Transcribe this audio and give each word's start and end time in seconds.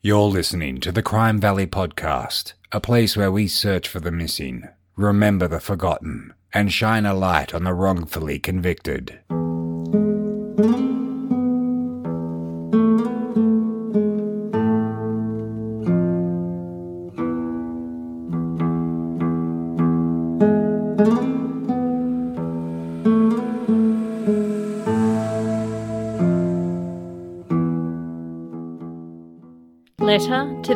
You're 0.00 0.28
listening 0.28 0.78
to 0.82 0.92
the 0.92 1.02
Crime 1.02 1.40
Valley 1.40 1.66
Podcast, 1.66 2.52
a 2.70 2.78
place 2.78 3.16
where 3.16 3.32
we 3.32 3.48
search 3.48 3.88
for 3.88 3.98
the 3.98 4.12
missing, 4.12 4.68
remember 4.94 5.48
the 5.48 5.58
forgotten, 5.58 6.34
and 6.54 6.72
shine 6.72 7.04
a 7.04 7.12
light 7.12 7.52
on 7.52 7.64
the 7.64 7.74
wrongfully 7.74 8.38
convicted. 8.38 9.18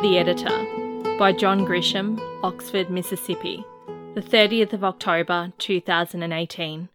The 0.02 0.18
Editor 0.18 1.16
by 1.16 1.30
John 1.30 1.64
Grisham, 1.64 2.20
Oxford, 2.42 2.90
Mississippi, 2.90 3.64
the 4.16 4.20
30th 4.20 4.72
of 4.72 4.82
October 4.82 5.52
2018. 5.58 6.88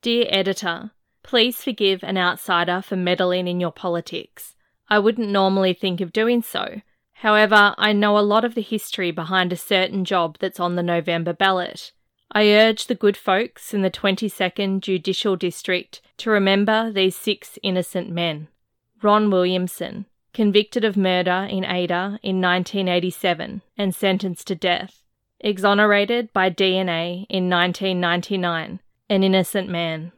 Dear 0.00 0.26
Editor, 0.28 0.92
please 1.24 1.60
forgive 1.60 2.04
an 2.04 2.16
outsider 2.16 2.80
for 2.80 2.94
meddling 2.94 3.48
in 3.48 3.58
your 3.58 3.72
politics. 3.72 4.54
I 4.88 5.00
wouldn't 5.00 5.28
normally 5.28 5.74
think 5.74 6.00
of 6.00 6.12
doing 6.12 6.40
so. 6.40 6.82
However, 7.14 7.74
I 7.78 7.92
know 7.92 8.16
a 8.16 8.20
lot 8.20 8.44
of 8.44 8.54
the 8.54 8.62
history 8.62 9.10
behind 9.10 9.52
a 9.52 9.56
certain 9.56 10.04
job 10.04 10.36
that's 10.38 10.60
on 10.60 10.76
the 10.76 10.84
November 10.84 11.32
ballot. 11.32 11.90
I 12.30 12.52
urge 12.52 12.86
the 12.86 12.94
good 12.94 13.16
folks 13.16 13.74
in 13.74 13.82
the 13.82 13.90
22nd 13.90 14.82
Judicial 14.82 15.34
District 15.34 16.00
to 16.18 16.30
remember 16.30 16.92
these 16.92 17.16
six 17.16 17.58
innocent 17.64 18.08
men. 18.10 18.46
Ron 19.02 19.30
Williamson, 19.30 20.06
convicted 20.32 20.84
of 20.84 20.96
murder 20.96 21.46
in 21.50 21.64
Ada 21.64 22.18
in 22.22 22.40
1987 22.40 23.62
and 23.76 23.94
sentenced 23.94 24.46
to 24.46 24.54
death, 24.54 25.02
exonerated 25.40 26.32
by 26.32 26.48
DNA 26.48 27.26
in 27.28 27.50
1999, 27.50 28.80
an 29.10 29.22
innocent 29.22 29.68
man. 29.68 30.12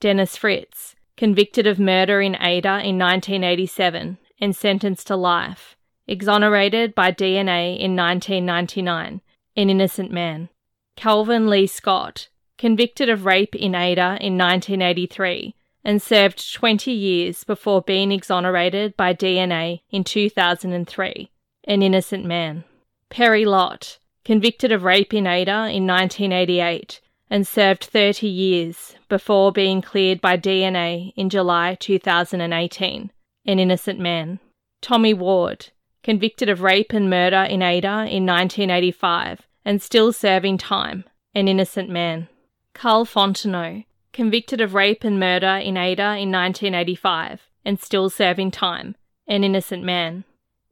Dennis 0.00 0.36
Fritz, 0.36 0.96
convicted 1.16 1.66
of 1.66 1.78
murder 1.78 2.20
in 2.20 2.34
Ada 2.34 2.80
in 2.84 2.98
1987 2.98 4.18
and 4.40 4.56
sentenced 4.56 5.06
to 5.06 5.16
life, 5.16 5.76
exonerated 6.06 6.94
by 6.94 7.10
DNA 7.10 7.78
in 7.78 7.96
1999, 7.96 9.20
an 9.56 9.70
innocent 9.70 10.10
man. 10.10 10.48
Calvin 10.96 11.48
Lee 11.48 11.66
Scott, 11.66 12.28
convicted 12.58 13.08
of 13.08 13.24
rape 13.24 13.54
in 13.54 13.74
Ada 13.74 14.18
in 14.20 14.36
1983 14.36 15.54
and 15.86 16.02
served 16.02 16.52
20 16.52 16.90
years 16.90 17.44
before 17.44 17.80
being 17.80 18.10
exonerated 18.10 18.96
by 18.96 19.14
DNA 19.14 19.82
in 19.88 20.02
2003, 20.02 21.30
an 21.62 21.80
innocent 21.80 22.24
man. 22.24 22.64
Perry 23.08 23.44
Lott, 23.44 24.00
convicted 24.24 24.72
of 24.72 24.82
rape 24.82 25.14
in 25.14 25.28
Ada 25.28 25.68
in 25.70 25.86
1988 25.86 27.00
and 27.30 27.46
served 27.46 27.84
30 27.84 28.26
years 28.26 28.96
before 29.08 29.52
being 29.52 29.80
cleared 29.80 30.20
by 30.20 30.36
DNA 30.36 31.12
in 31.14 31.30
July 31.30 31.76
2018, 31.76 33.12
an 33.44 33.58
innocent 33.60 34.00
man. 34.00 34.40
Tommy 34.82 35.14
Ward, 35.14 35.68
convicted 36.02 36.48
of 36.48 36.62
rape 36.62 36.92
and 36.92 37.08
murder 37.08 37.46
in 37.48 37.62
Ada 37.62 38.08
in 38.10 38.26
1985 38.26 39.46
and 39.64 39.80
still 39.80 40.12
serving 40.12 40.58
time, 40.58 41.04
an 41.32 41.46
innocent 41.46 41.88
man. 41.88 42.26
Carl 42.74 43.04
Fontenot, 43.04 43.84
convicted 44.16 44.62
of 44.62 44.72
rape 44.72 45.04
and 45.04 45.20
murder 45.20 45.60
in 45.62 45.76
Ada 45.76 46.16
in 46.16 46.32
1985 46.32 47.42
and 47.66 47.78
still 47.78 48.08
serving 48.08 48.50
time, 48.50 48.96
an 49.28 49.44
innocent 49.44 49.84
man. 49.84 50.24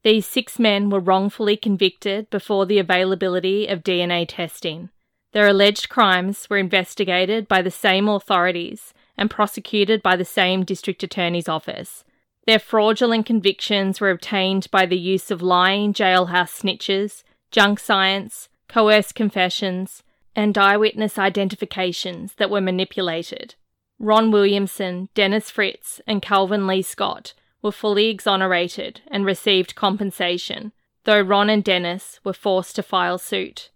These 0.03 0.25
six 0.25 0.57
men 0.57 0.89
were 0.89 0.99
wrongfully 0.99 1.55
convicted 1.55 2.27
before 2.31 2.65
the 2.65 2.79
availability 2.79 3.67
of 3.67 3.83
DNA 3.83 4.25
testing. 4.27 4.89
Their 5.31 5.47
alleged 5.47 5.89
crimes 5.89 6.49
were 6.49 6.57
investigated 6.57 7.47
by 7.47 7.61
the 7.61 7.69
same 7.69 8.07
authorities 8.07 8.95
and 9.15 9.29
prosecuted 9.29 10.01
by 10.01 10.15
the 10.15 10.25
same 10.25 10.65
district 10.65 11.03
attorney's 11.03 11.47
office. 11.47 12.03
Their 12.47 12.59
fraudulent 12.59 13.27
convictions 13.27 14.01
were 14.01 14.09
obtained 14.09 14.71
by 14.71 14.87
the 14.87 14.97
use 14.97 15.29
of 15.29 15.43
lying 15.43 15.93
jailhouse 15.93 16.63
snitches, 16.63 17.21
junk 17.51 17.79
science, 17.79 18.49
coerced 18.67 19.13
confessions, 19.13 20.01
and 20.35 20.57
eyewitness 20.57 21.17
identifications 21.17 22.33
that 22.35 22.49
were 22.49 22.61
manipulated. 22.61 23.55
Ron 23.99 24.31
Williamson, 24.31 25.09
Dennis 25.13 25.49
Fritz, 25.49 26.01
and 26.05 26.21
Calvin 26.21 26.67
Lee 26.67 26.81
Scott 26.81 27.33
were 27.61 27.71
fully 27.71 28.07
exonerated 28.09 29.01
and 29.07 29.25
received 29.25 29.75
compensation, 29.75 30.73
though 31.05 31.21
Ron 31.21 31.49
and 31.49 31.63
Dennis 31.63 32.19
were 32.23 32.33
forced 32.33 32.75
to 32.75 32.83
file 32.83 33.17
suit. 33.17 33.71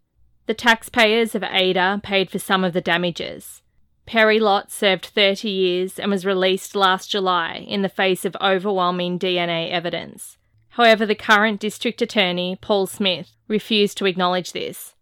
The 0.46 0.54
taxpayers 0.54 1.36
of 1.36 1.44
Ada 1.44 2.02
paid 2.04 2.30
for 2.30 2.40
some 2.40 2.64
of 2.64 2.74
the 2.74 2.82
damages. 2.82 3.62
Perry 4.06 4.40
Lott 4.40 4.72
served 4.72 5.06
30 5.06 5.48
years 5.50 6.00
and 6.00 6.10
was 6.10 6.26
released 6.26 6.76
last 6.76 7.12
July 7.12 7.64
in 7.68 7.84
the 7.84 7.90
face 7.90 8.26
of 8.26 8.36
overwhelming 8.42 9.20
DNA 9.20 9.70
evidence. 9.70 10.38
However, 10.70 11.06
the 11.06 11.16
current 11.16 11.60
district 11.60 12.02
attorney, 12.02 12.58
Paul 12.60 12.88
Smith, 12.88 13.32
refused 13.48 13.98
to 14.00 14.06
acknowledge 14.06 14.52
this. 14.52 14.96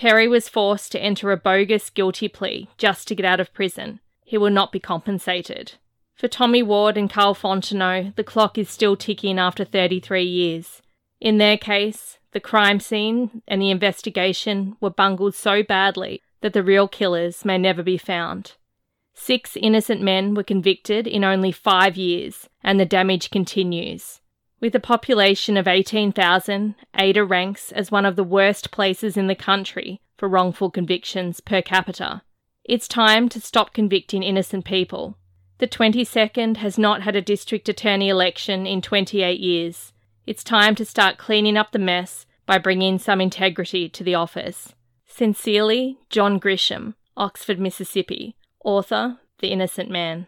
Perry 0.00 0.26
was 0.26 0.48
forced 0.48 0.92
to 0.92 0.98
enter 0.98 1.30
a 1.30 1.36
bogus 1.36 1.90
guilty 1.90 2.26
plea 2.26 2.70
just 2.78 3.06
to 3.06 3.14
get 3.14 3.26
out 3.26 3.38
of 3.38 3.52
prison. 3.52 4.00
He 4.24 4.38
will 4.38 4.48
not 4.48 4.72
be 4.72 4.80
compensated. 4.80 5.72
For 6.16 6.26
Tommy 6.26 6.62
Ward 6.62 6.96
and 6.96 7.10
Carl 7.10 7.34
Fontenot, 7.34 8.16
the 8.16 8.24
clock 8.24 8.56
is 8.56 8.70
still 8.70 8.96
ticking 8.96 9.38
after 9.38 9.62
33 9.62 10.22
years. 10.22 10.80
In 11.20 11.36
their 11.36 11.58
case, 11.58 12.18
the 12.32 12.40
crime 12.40 12.80
scene 12.80 13.42
and 13.46 13.60
the 13.60 13.68
investigation 13.68 14.74
were 14.80 14.88
bungled 14.88 15.34
so 15.34 15.62
badly 15.62 16.22
that 16.40 16.54
the 16.54 16.62
real 16.62 16.88
killers 16.88 17.44
may 17.44 17.58
never 17.58 17.82
be 17.82 17.98
found. 17.98 18.54
Six 19.12 19.54
innocent 19.54 20.00
men 20.00 20.32
were 20.32 20.42
convicted 20.42 21.06
in 21.06 21.24
only 21.24 21.52
five 21.52 21.98
years, 21.98 22.48
and 22.64 22.80
the 22.80 22.86
damage 22.86 23.28
continues. 23.28 24.22
With 24.60 24.74
a 24.74 24.80
population 24.80 25.56
of 25.56 25.66
18,000, 25.66 26.74
Ada 26.94 27.24
ranks 27.24 27.72
as 27.72 27.90
one 27.90 28.04
of 28.04 28.16
the 28.16 28.24
worst 28.24 28.70
places 28.70 29.16
in 29.16 29.26
the 29.26 29.34
country 29.34 30.02
for 30.18 30.28
wrongful 30.28 30.70
convictions 30.70 31.40
per 31.40 31.62
capita. 31.62 32.20
It's 32.64 32.86
time 32.86 33.30
to 33.30 33.40
stop 33.40 33.72
convicting 33.72 34.22
innocent 34.22 34.66
people. 34.66 35.16
The 35.58 35.66
22nd 35.66 36.58
has 36.58 36.76
not 36.76 37.02
had 37.02 37.16
a 37.16 37.22
district 37.22 37.70
attorney 37.70 38.10
election 38.10 38.66
in 38.66 38.82
28 38.82 39.40
years. 39.40 39.94
It's 40.26 40.44
time 40.44 40.74
to 40.74 40.84
start 40.84 41.16
cleaning 41.16 41.56
up 41.56 41.72
the 41.72 41.78
mess 41.78 42.26
by 42.44 42.58
bringing 42.58 42.98
some 42.98 43.20
integrity 43.20 43.88
to 43.88 44.04
the 44.04 44.14
office. 44.14 44.74
Sincerely, 45.06 45.98
John 46.10 46.38
Grisham, 46.38 46.94
Oxford, 47.16 47.58
Mississippi, 47.58 48.36
author, 48.62 49.20
The 49.38 49.48
Innocent 49.48 49.90
Man. 49.90 50.26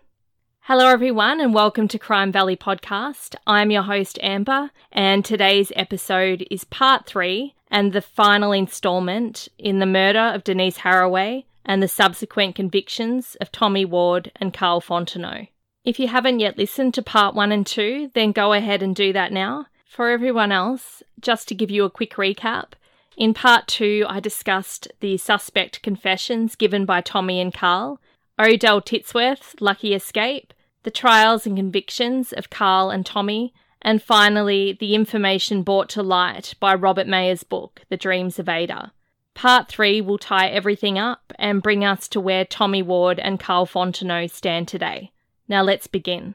Hello, 0.67 0.87
everyone, 0.87 1.41
and 1.41 1.53
welcome 1.53 1.89
to 1.89 1.99
Crime 1.99 2.31
Valley 2.31 2.57
Podcast. 2.57 3.35
I'm 3.49 3.73
your 3.73 3.83
host, 3.83 4.17
Amber, 4.23 4.71
and 4.93 5.25
today's 5.25 5.73
episode 5.75 6.47
is 6.53 6.63
part 6.63 7.05
three 7.05 7.57
and 7.69 7.93
the 7.93 8.01
final 8.01 8.53
installment 8.53 9.49
in 9.59 9.81
the 9.81 9.87
murder 9.87 10.21
of 10.21 10.45
Denise 10.45 10.79
Haraway 10.79 11.47
and 11.65 11.83
the 11.83 11.89
subsequent 11.89 12.55
convictions 12.55 13.37
of 13.41 13.51
Tommy 13.51 13.85
Ward 13.85 14.31
and 14.37 14.55
Carl 14.55 14.81
Fontenot. 14.81 15.49
If 15.85 15.99
you 15.99 16.07
haven't 16.07 16.39
yet 16.39 16.57
listened 16.57 16.95
to 16.95 17.03
part 17.03 17.35
one 17.35 17.51
and 17.51 17.67
two, 17.67 18.13
then 18.15 18.31
go 18.31 18.53
ahead 18.53 18.85
and 18.85 18.95
do 18.95 19.13
that 19.13 19.33
now. 19.33 19.67
For 19.85 20.11
everyone 20.11 20.53
else, 20.53 21.03
just 21.21 21.49
to 21.49 21.57
give 21.57 21.73
you 21.73 21.85
a 21.85 21.91
quick 21.91 22.13
recap, 22.13 22.75
in 23.17 23.35
part 23.35 23.67
two, 23.67 24.07
I 24.09 24.21
discussed 24.21 24.87
the 25.01 25.17
suspect 25.19 25.83
confessions 25.83 26.55
given 26.55 26.85
by 26.85 27.01
Tommy 27.01 27.41
and 27.41 27.53
Carl 27.53 28.01
Odell 28.43 28.81
Titsworth's 28.81 29.55
lucky 29.61 29.95
escape, 29.95 30.53
the 30.83 30.91
trials 30.91 31.47
and 31.47 31.57
convictions 31.57 32.33
of 32.33 32.51
Carl 32.51 32.91
and 32.91 33.07
Tommy, 33.07 33.55
and 33.81 34.03
finally, 34.03 34.77
the 34.79 34.95
information 34.95 35.63
brought 35.63 35.89
to 35.91 36.03
light 36.03 36.55
by 36.61 36.75
Robert 36.75 37.07
Mayer's 37.07 37.43
book, 37.43 37.83
The 37.89 37.97
Dreams 37.97 38.39
of 38.39 38.49
Ada. 38.49 38.93
Part 39.35 39.69
3 39.69 40.01
will 40.01 40.19
tie 40.19 40.49
everything 40.49 40.99
up 40.99 41.33
and 41.39 41.63
bring 41.63 41.85
us 41.85 42.07
to 42.09 42.21
where 42.21 42.45
Tommy 42.45 42.83
Ward 42.83 43.19
and 43.19 43.41
Carl 43.41 43.67
Fontenot 43.67 44.31
stand 44.31 44.69
today. 44.69 45.11
Now 45.49 45.63
let's 45.63 45.87
begin. 45.87 46.35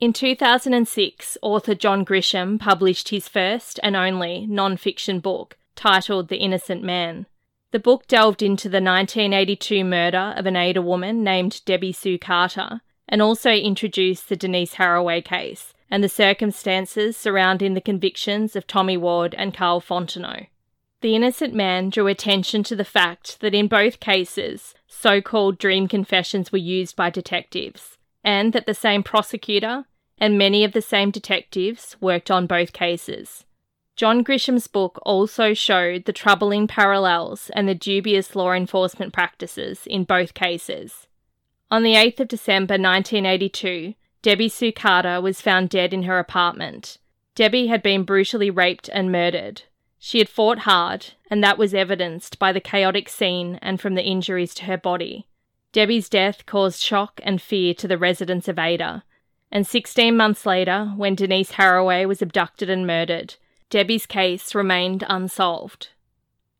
In 0.00 0.12
2006, 0.12 1.38
author 1.42 1.74
John 1.74 2.04
Grisham 2.04 2.60
published 2.60 3.08
his 3.08 3.28
first 3.28 3.80
and 3.82 3.96
only 3.96 4.46
non 4.46 4.76
fiction 4.76 5.18
book 5.18 5.56
titled 5.74 6.28
The 6.28 6.36
Innocent 6.36 6.84
Man. 6.84 7.26
The 7.70 7.78
book 7.78 8.06
delved 8.06 8.42
into 8.42 8.70
the 8.70 8.80
1982 8.80 9.84
murder 9.84 10.32
of 10.36 10.46
an 10.46 10.56
Ada 10.56 10.80
woman 10.80 11.22
named 11.22 11.60
Debbie 11.66 11.92
Sue 11.92 12.18
Carter 12.18 12.80
and 13.06 13.20
also 13.20 13.50
introduced 13.50 14.28
the 14.28 14.36
Denise 14.36 14.76
Haraway 14.76 15.22
case 15.22 15.74
and 15.90 16.02
the 16.02 16.08
circumstances 16.08 17.14
surrounding 17.14 17.74
the 17.74 17.82
convictions 17.82 18.56
of 18.56 18.66
Tommy 18.66 18.96
Ward 18.96 19.34
and 19.36 19.52
Carl 19.52 19.82
Fontenot. 19.82 20.46
The 21.02 21.14
innocent 21.14 21.52
man 21.52 21.90
drew 21.90 22.06
attention 22.06 22.62
to 22.64 22.76
the 22.76 22.84
fact 22.84 23.40
that 23.40 23.54
in 23.54 23.68
both 23.68 24.00
cases, 24.00 24.74
so 24.86 25.20
called 25.20 25.58
dream 25.58 25.88
confessions 25.88 26.50
were 26.50 26.58
used 26.58 26.96
by 26.96 27.10
detectives, 27.10 27.98
and 28.24 28.54
that 28.54 28.66
the 28.66 28.74
same 28.74 29.02
prosecutor 29.02 29.84
and 30.16 30.38
many 30.38 30.64
of 30.64 30.72
the 30.72 30.82
same 30.82 31.10
detectives 31.10 31.96
worked 32.00 32.30
on 32.30 32.46
both 32.46 32.72
cases. 32.72 33.44
John 33.98 34.22
Grisham's 34.22 34.68
book 34.68 35.00
also 35.02 35.54
showed 35.54 36.04
the 36.04 36.12
troubling 36.12 36.68
parallels 36.68 37.50
and 37.56 37.68
the 37.68 37.74
dubious 37.74 38.36
law 38.36 38.52
enforcement 38.52 39.12
practices 39.12 39.88
in 39.88 40.04
both 40.04 40.34
cases. 40.34 41.08
On 41.68 41.82
the 41.82 41.94
8th 41.94 42.20
of 42.20 42.28
December 42.28 42.74
1982, 42.74 43.94
Debbie 44.22 44.48
Sue 44.48 44.70
Carter 44.70 45.20
was 45.20 45.40
found 45.40 45.68
dead 45.68 45.92
in 45.92 46.04
her 46.04 46.20
apartment. 46.20 46.98
Debbie 47.34 47.66
had 47.66 47.82
been 47.82 48.04
brutally 48.04 48.50
raped 48.50 48.88
and 48.92 49.10
murdered. 49.10 49.62
She 49.98 50.18
had 50.18 50.28
fought 50.28 50.60
hard, 50.60 51.14
and 51.28 51.42
that 51.42 51.58
was 51.58 51.74
evidenced 51.74 52.38
by 52.38 52.52
the 52.52 52.60
chaotic 52.60 53.08
scene 53.08 53.58
and 53.60 53.80
from 53.80 53.96
the 53.96 54.04
injuries 54.04 54.54
to 54.54 54.66
her 54.66 54.78
body. 54.78 55.26
Debbie's 55.72 56.08
death 56.08 56.46
caused 56.46 56.80
shock 56.80 57.20
and 57.24 57.42
fear 57.42 57.74
to 57.74 57.88
the 57.88 57.98
residents 57.98 58.46
of 58.46 58.60
Ada, 58.60 59.02
and 59.50 59.66
16 59.66 60.16
months 60.16 60.46
later, 60.46 60.92
when 60.96 61.16
Denise 61.16 61.54
Haraway 61.54 62.06
was 62.06 62.22
abducted 62.22 62.70
and 62.70 62.86
murdered, 62.86 63.34
Debbie's 63.70 64.06
case 64.06 64.54
remained 64.54 65.04
unsolved. 65.08 65.88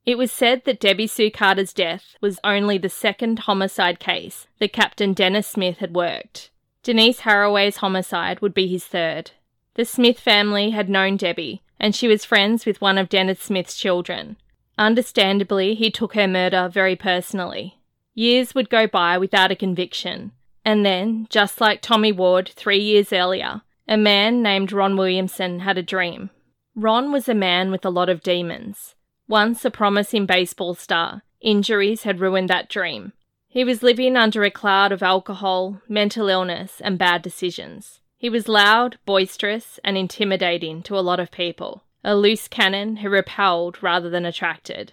It 0.04 0.18
was 0.18 0.32
said 0.32 0.64
that 0.64 0.80
Debbie 0.80 1.06
Sue 1.06 1.30
Carter's 1.30 1.72
death 1.72 2.16
was 2.20 2.40
only 2.42 2.78
the 2.78 2.88
second 2.88 3.40
homicide 3.40 4.00
case 4.00 4.46
that 4.58 4.72
Captain 4.72 5.12
Dennis 5.12 5.46
Smith 5.46 5.78
had 5.78 5.94
worked. 5.94 6.50
Denise 6.82 7.20
Haraway's 7.20 7.76
homicide 7.78 8.40
would 8.40 8.54
be 8.54 8.66
his 8.66 8.86
third. 8.86 9.32
The 9.74 9.84
Smith 9.84 10.18
family 10.18 10.70
had 10.70 10.88
known 10.88 11.16
Debbie, 11.16 11.62
and 11.78 11.94
she 11.94 12.08
was 12.08 12.24
friends 12.24 12.64
with 12.64 12.80
one 12.80 12.98
of 12.98 13.08
Dennis 13.08 13.40
Smith's 13.40 13.76
children. 13.76 14.36
Understandably, 14.78 15.74
he 15.74 15.90
took 15.90 16.14
her 16.14 16.28
murder 16.28 16.68
very 16.72 16.96
personally. 16.96 17.78
Years 18.14 18.54
would 18.54 18.70
go 18.70 18.86
by 18.86 19.18
without 19.18 19.50
a 19.50 19.56
conviction, 19.56 20.32
and 20.64 20.84
then, 20.84 21.26
just 21.30 21.60
like 21.60 21.82
Tommy 21.82 22.12
Ward 22.12 22.48
three 22.48 22.80
years 22.80 23.12
earlier, 23.12 23.62
a 23.86 23.96
man 23.96 24.42
named 24.42 24.72
Ron 24.72 24.96
Williamson 24.96 25.60
had 25.60 25.78
a 25.78 25.82
dream. 25.82 26.30
Ron 26.80 27.10
was 27.10 27.28
a 27.28 27.34
man 27.34 27.72
with 27.72 27.84
a 27.84 27.90
lot 27.90 28.08
of 28.08 28.22
demons. 28.22 28.94
Once 29.26 29.64
a 29.64 29.70
promising 29.70 30.26
baseball 30.26 30.74
star, 30.74 31.22
injuries 31.40 32.04
had 32.04 32.20
ruined 32.20 32.48
that 32.50 32.68
dream. 32.68 33.14
He 33.48 33.64
was 33.64 33.82
living 33.82 34.16
under 34.16 34.44
a 34.44 34.50
cloud 34.52 34.92
of 34.92 35.02
alcohol, 35.02 35.82
mental 35.88 36.28
illness, 36.28 36.80
and 36.80 36.96
bad 36.96 37.20
decisions. 37.22 37.98
He 38.16 38.30
was 38.30 38.46
loud, 38.46 38.96
boisterous, 39.06 39.80
and 39.82 39.98
intimidating 39.98 40.84
to 40.84 40.96
a 40.96 41.02
lot 41.02 41.18
of 41.18 41.32
people, 41.32 41.82
a 42.04 42.14
loose 42.14 42.46
cannon 42.46 42.98
who 42.98 43.10
repelled 43.10 43.82
rather 43.82 44.08
than 44.08 44.24
attracted. 44.24 44.92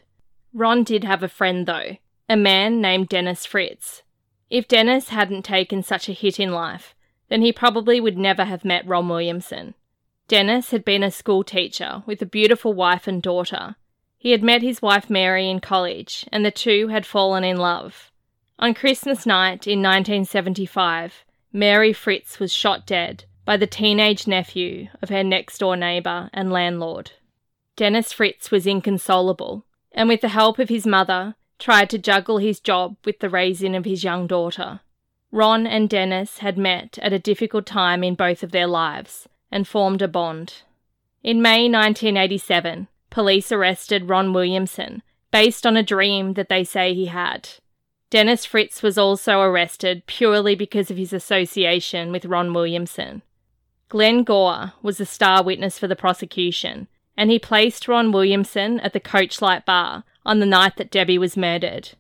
Ron 0.55 0.83
did 0.83 1.03
have 1.03 1.21
a 1.21 1.27
friend, 1.27 1.67
though, 1.67 1.97
a 2.27 2.35
man 2.35 2.81
named 2.81 3.09
Dennis 3.09 3.45
Fritz. 3.45 4.01
If 4.49 4.67
Dennis 4.67 5.09
hadn't 5.09 5.45
taken 5.45 5.83
such 5.83 6.09
a 6.09 6.13
hit 6.13 6.39
in 6.39 6.51
life, 6.51 6.95
then 7.29 7.43
he 7.43 7.53
probably 7.53 8.01
would 8.01 8.17
never 8.17 8.45
have 8.45 8.65
met 8.65 8.88
Ron 8.88 9.07
Williamson. 9.07 9.75
Dennis 10.27 10.72
had 10.72 10.83
been 10.83 11.04
a 11.04 11.12
school 11.12 11.44
teacher 11.44 12.01
with 12.07 12.19
a 12.19 12.25
beautiful 12.25 12.74
wife 12.74 13.07
and 13.07 13.22
daughter. 13.22 13.75
He 14.18 14.31
had 14.31 14.42
met 14.42 14.63
his 14.63 14.81
wife 14.81 15.07
Mary 15.07 15.48
in 15.48 15.60
college, 15.60 16.25
and 16.31 16.44
the 16.44 16.50
two 16.50 16.88
had 16.88 17.06
fallen 17.06 17.44
in 17.44 17.57
love. 17.57 18.12
On 18.57 18.74
Christmas 18.74 19.27
night 19.27 19.68
in 19.68 19.83
1975, 19.83 21.25
Mary 21.54 21.94
Fritz 21.94 22.39
was 22.39 22.51
shot 22.51 22.88
dead 22.88 23.25
by 23.45 23.56
the 23.56 23.68
teenage 23.68 24.25
nephew 24.25 24.88
of 25.00 25.10
her 25.10 25.24
next 25.24 25.60
door 25.60 25.77
neighbour 25.77 26.31
and 26.33 26.51
landlord. 26.51 27.12
Dennis 27.75 28.12
Fritz 28.12 28.50
was 28.50 28.66
inconsolable, 28.66 29.63
and 29.92 30.10
with 30.10 30.22
the 30.22 30.30
help 30.30 30.57
of 30.57 30.69
his 30.69 30.88
mother, 30.88 31.36
tried 31.60 31.89
to 31.92 32.00
juggle 32.00 32.39
his 32.39 32.60
job 32.60 32.98
with 33.06 33.19
the 33.19 33.30
raising 33.30 33.75
of 33.75 33.86
his 33.86 34.04
young 34.04 34.25
daughter. 34.25 34.80
Ron 35.31 35.68
and 35.68 35.88
Dennis 35.88 36.39
had 36.39 36.57
met 36.57 36.98
at 37.04 37.13
a 37.13 37.19
difficult 37.19 37.68
time 37.68 38.04
in 38.04 38.16
both 38.16 38.42
of 38.42 38.51
their 38.51 38.68
lives 38.68 39.27
and 39.55 39.65
formed 39.65 40.01
a 40.01 40.07
bond. 40.09 40.63
In 41.23 41.41
May 41.41 41.69
1987, 41.69 42.89
police 43.09 43.53
arrested 43.53 44.09
Ron 44.09 44.33
Williamson 44.33 45.01
based 45.31 45.65
on 45.65 45.77
a 45.77 45.81
dream 45.81 46.33
that 46.33 46.49
they 46.49 46.65
say 46.65 46.93
he 46.93 47.05
had. 47.05 47.47
Dennis 48.09 48.43
Fritz 48.43 48.83
was 48.83 48.97
also 48.97 49.39
arrested 49.39 50.05
purely 50.07 50.55
because 50.55 50.91
of 50.91 50.97
his 50.97 51.13
association 51.13 52.11
with 52.11 52.25
Ron 52.25 52.53
Williamson. 52.53 53.21
Glenn 53.87 54.25
Gore 54.25 54.73
was 54.81 54.99
a 54.99 55.05
star 55.05 55.41
witness 55.41 55.79
for 55.79 55.87
the 55.87 55.95
prosecution, 55.95 56.89
and 57.15 57.31
he 57.31 57.39
placed 57.39 57.87
Ron 57.87 58.11
Williamson 58.11 58.81
at 58.81 58.91
the 58.91 58.99
Coachlight 58.99 59.65
Bar 59.65 60.03
on 60.25 60.39
the 60.39 60.45
night 60.45 60.75
that 60.75 60.91
Debbie 60.91 61.17
was 61.17 61.37
murdered. 61.37 61.91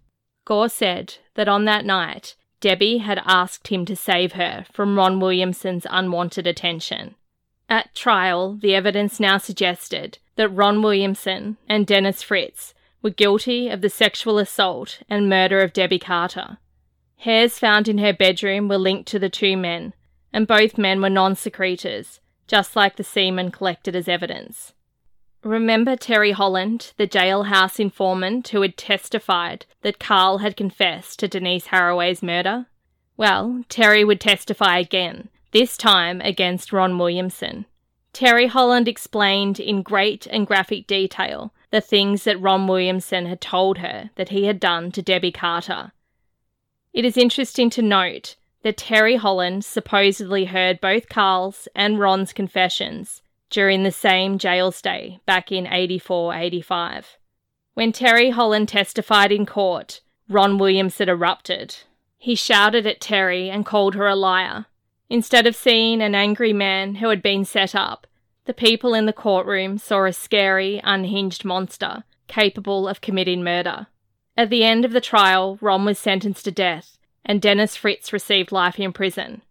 Gore 0.43 0.67
said 0.67 1.15
that 1.35 1.47
on 1.47 1.63
that 1.63 1.85
night, 1.85 2.35
Debbie 2.59 2.97
had 2.97 3.21
asked 3.25 3.69
him 3.69 3.85
to 3.85 3.95
save 3.95 4.33
her 4.33 4.65
from 4.73 4.97
Ron 4.97 5.21
Williamson's 5.21 5.87
unwanted 5.89 6.45
attention. 6.45 7.15
At 7.69 7.95
trial, 7.95 8.57
the 8.61 8.75
evidence 8.75 9.19
now 9.19 9.37
suggested 9.37 10.19
that 10.35 10.49
Ron 10.49 10.81
Williamson 10.81 11.57
and 11.67 11.87
Dennis 11.87 12.21
Fritz 12.21 12.73
were 13.01 13.09
guilty 13.09 13.69
of 13.69 13.81
the 13.81 13.89
sexual 13.89 14.37
assault 14.37 15.01
and 15.09 15.29
murder 15.29 15.61
of 15.61 15.73
Debbie 15.73 15.99
Carter. 15.99 16.57
Hairs 17.17 17.57
found 17.57 17.87
in 17.87 17.97
her 17.97 18.13
bedroom 18.13 18.67
were 18.67 18.77
linked 18.77 19.07
to 19.09 19.19
the 19.19 19.29
two 19.29 19.57
men, 19.57 19.93
and 20.31 20.45
both 20.45 20.77
men 20.77 21.01
were 21.01 21.09
non 21.09 21.35
secretors, 21.35 22.19
just 22.47 22.75
like 22.75 22.97
the 22.97 23.03
semen 23.03 23.51
collected 23.51 23.95
as 23.95 24.07
evidence. 24.07 24.73
Remember 25.43 25.95
Terry 25.95 26.31
Holland, 26.31 26.93
the 26.97 27.07
jailhouse 27.07 27.79
informant 27.79 28.47
who 28.49 28.61
had 28.61 28.77
testified 28.77 29.65
that 29.81 29.99
Carl 29.99 30.39
had 30.39 30.57
confessed 30.57 31.19
to 31.19 31.27
Denise 31.27 31.67
Haraway's 31.67 32.21
murder? 32.21 32.67
Well, 33.17 33.63
Terry 33.69 34.03
would 34.03 34.19
testify 34.19 34.77
again 34.77 35.29
this 35.55 35.77
time 35.77 36.19
against 36.19 36.73
Ron 36.73 36.97
Williamson. 36.97 37.65
Terry 38.11 38.47
Holland 38.47 38.89
explained 38.89 39.57
in 39.57 39.83
great 39.83 40.27
and 40.27 40.45
graphic 40.45 40.85
detail 40.85 41.53
the 41.71 41.79
things 41.79 42.25
that 42.25 42.41
Ron 42.41 42.67
Williamson 42.67 43.25
had 43.27 43.39
told 43.39 43.77
her 43.77 44.09
that 44.15 44.27
he 44.27 44.47
had 44.47 44.59
done 44.59 44.91
to 44.91 45.01
Debbie 45.01 45.31
Carter. 45.31 45.93
It 46.91 47.05
is 47.05 47.15
interesting 47.15 47.69
to 47.69 47.81
note 47.81 48.35
that 48.63 48.75
Terry 48.75 49.15
Holland 49.15 49.63
supposedly 49.63 50.43
heard 50.43 50.81
both 50.81 51.07
Carl's 51.07 51.69
and 51.73 52.01
Ron's 52.01 52.33
confessions 52.33 53.21
during 53.49 53.83
the 53.83 53.91
same 53.91 54.37
jail 54.37 54.73
stay 54.73 55.21
back 55.25 55.53
in 55.53 55.67
84 55.67 56.35
85. 56.35 57.17
When 57.75 57.93
Terry 57.93 58.31
Holland 58.31 58.67
testified 58.67 59.31
in 59.31 59.45
court, 59.45 60.01
Ron 60.27 60.57
Williamson 60.57 61.07
erupted. 61.07 61.77
He 62.17 62.35
shouted 62.35 62.85
at 62.85 62.99
Terry 62.99 63.49
and 63.49 63.65
called 63.65 63.95
her 63.95 64.05
a 64.05 64.17
liar. 64.17 64.65
Instead 65.09 65.45
of 65.45 65.55
seeing 65.55 66.01
an 66.01 66.15
angry 66.15 66.53
man 66.53 66.95
who 66.95 67.09
had 67.09 67.21
been 67.21 67.45
set 67.45 67.75
up, 67.75 68.07
the 68.45 68.53
people 68.53 68.93
in 68.93 69.05
the 69.05 69.13
courtroom 69.13 69.77
saw 69.77 70.05
a 70.05 70.13
scary, 70.13 70.81
unhinged 70.83 71.45
monster 71.45 72.03
capable 72.27 72.87
of 72.87 73.01
committing 73.01 73.43
murder. 73.43 73.87
At 74.35 74.49
the 74.49 74.63
end 74.63 74.83
of 74.83 74.91
the 74.91 75.01
trial, 75.01 75.57
Ron 75.61 75.85
was 75.85 75.99
sentenced 75.99 76.45
to 76.45 76.51
death, 76.51 76.97
and 77.23 77.41
Dennis 77.41 77.75
Fritz 77.75 78.11
received 78.11 78.51
life 78.51 78.79
in 78.79 78.93
prison. 78.93 79.41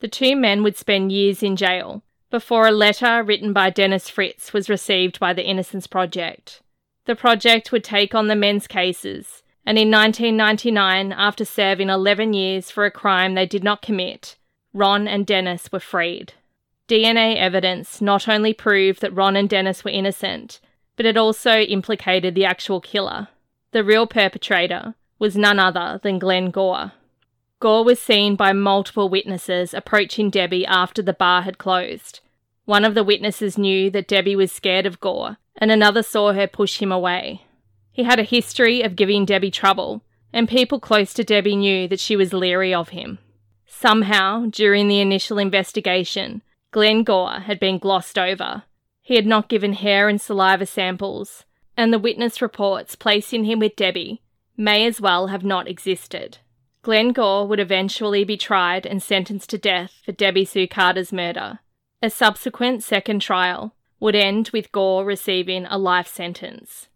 The 0.00 0.08
two 0.08 0.36
men 0.36 0.62
would 0.62 0.76
spend 0.76 1.12
years 1.12 1.42
in 1.42 1.56
jail 1.56 2.02
before 2.30 2.66
a 2.66 2.72
letter 2.72 3.22
written 3.22 3.52
by 3.52 3.70
Dennis 3.70 4.08
Fritz 4.08 4.52
was 4.52 4.68
received 4.68 5.20
by 5.20 5.32
the 5.32 5.46
Innocence 5.46 5.86
Project. 5.86 6.62
The 7.06 7.14
project 7.14 7.70
would 7.70 7.84
take 7.84 8.14
on 8.14 8.26
the 8.26 8.36
men's 8.36 8.66
cases, 8.66 9.42
and 9.64 9.78
in 9.78 9.90
1999, 9.90 11.12
after 11.12 11.44
serving 11.44 11.88
11 11.88 12.32
years 12.32 12.70
for 12.70 12.84
a 12.84 12.90
crime 12.90 13.34
they 13.34 13.46
did 13.46 13.62
not 13.62 13.82
commit, 13.82 14.36
Ron 14.74 15.06
and 15.08 15.24
Dennis 15.24 15.70
were 15.72 15.80
freed. 15.80 16.34
DNA 16.88 17.36
evidence 17.36 18.02
not 18.02 18.28
only 18.28 18.52
proved 18.52 19.00
that 19.00 19.14
Ron 19.14 19.36
and 19.36 19.48
Dennis 19.48 19.84
were 19.84 19.90
innocent, 19.90 20.60
but 20.96 21.06
it 21.06 21.16
also 21.16 21.60
implicated 21.60 22.34
the 22.34 22.44
actual 22.44 22.80
killer. 22.80 23.28
The 23.70 23.84
real 23.84 24.06
perpetrator 24.06 24.94
was 25.18 25.36
none 25.36 25.58
other 25.58 26.00
than 26.02 26.18
Glenn 26.18 26.50
Gore. 26.50 26.92
Gore 27.60 27.84
was 27.84 28.00
seen 28.00 28.36
by 28.36 28.52
multiple 28.52 29.08
witnesses 29.08 29.72
approaching 29.72 30.28
Debbie 30.28 30.66
after 30.66 31.00
the 31.00 31.14
bar 31.14 31.42
had 31.42 31.56
closed. 31.56 32.20
One 32.64 32.84
of 32.84 32.94
the 32.94 33.04
witnesses 33.04 33.56
knew 33.56 33.90
that 33.90 34.08
Debbie 34.08 34.36
was 34.36 34.52
scared 34.52 34.86
of 34.86 35.00
Gore, 35.00 35.38
and 35.56 35.70
another 35.70 36.02
saw 36.02 36.32
her 36.32 36.46
push 36.46 36.78
him 36.78 36.90
away. 36.92 37.46
He 37.92 38.02
had 38.02 38.18
a 38.18 38.24
history 38.24 38.82
of 38.82 38.96
giving 38.96 39.24
Debbie 39.24 39.50
trouble, 39.50 40.02
and 40.32 40.48
people 40.48 40.80
close 40.80 41.14
to 41.14 41.24
Debbie 41.24 41.56
knew 41.56 41.86
that 41.88 42.00
she 42.00 42.16
was 42.16 42.32
leery 42.32 42.74
of 42.74 42.88
him. 42.90 43.18
Somehow, 43.76 44.46
during 44.46 44.88
the 44.88 45.00
initial 45.00 45.38
investigation, 45.38 46.42
Glenn 46.70 47.02
Gore 47.02 47.40
had 47.40 47.58
been 47.60 47.78
glossed 47.78 48.18
over. 48.18 48.62
He 49.02 49.16
had 49.16 49.26
not 49.26 49.48
given 49.48 49.74
hair 49.74 50.08
and 50.08 50.20
saliva 50.20 50.64
samples, 50.64 51.44
and 51.76 51.92
the 51.92 51.98
witness 51.98 52.40
reports 52.40 52.94
placing 52.94 53.44
him 53.44 53.58
with 53.58 53.76
Debbie 53.76 54.22
may 54.56 54.86
as 54.86 55.00
well 55.00 55.26
have 55.26 55.44
not 55.44 55.68
existed. 55.68 56.38
Glenn 56.82 57.12
Gore 57.12 57.46
would 57.46 57.60
eventually 57.60 58.24
be 58.24 58.36
tried 58.36 58.86
and 58.86 59.02
sentenced 59.02 59.50
to 59.50 59.58
death 59.58 60.00
for 60.04 60.12
Debbie 60.12 60.44
Sue 60.44 60.68
Carter's 60.68 61.12
murder. 61.12 61.58
A 62.00 62.08
subsequent 62.10 62.82
second 62.82 63.20
trial 63.20 63.74
would 64.00 64.14
end 64.14 64.50
with 64.52 64.72
Gore 64.72 65.04
receiving 65.04 65.66
a 65.66 65.78
life 65.78 66.08
sentence. 66.08 66.88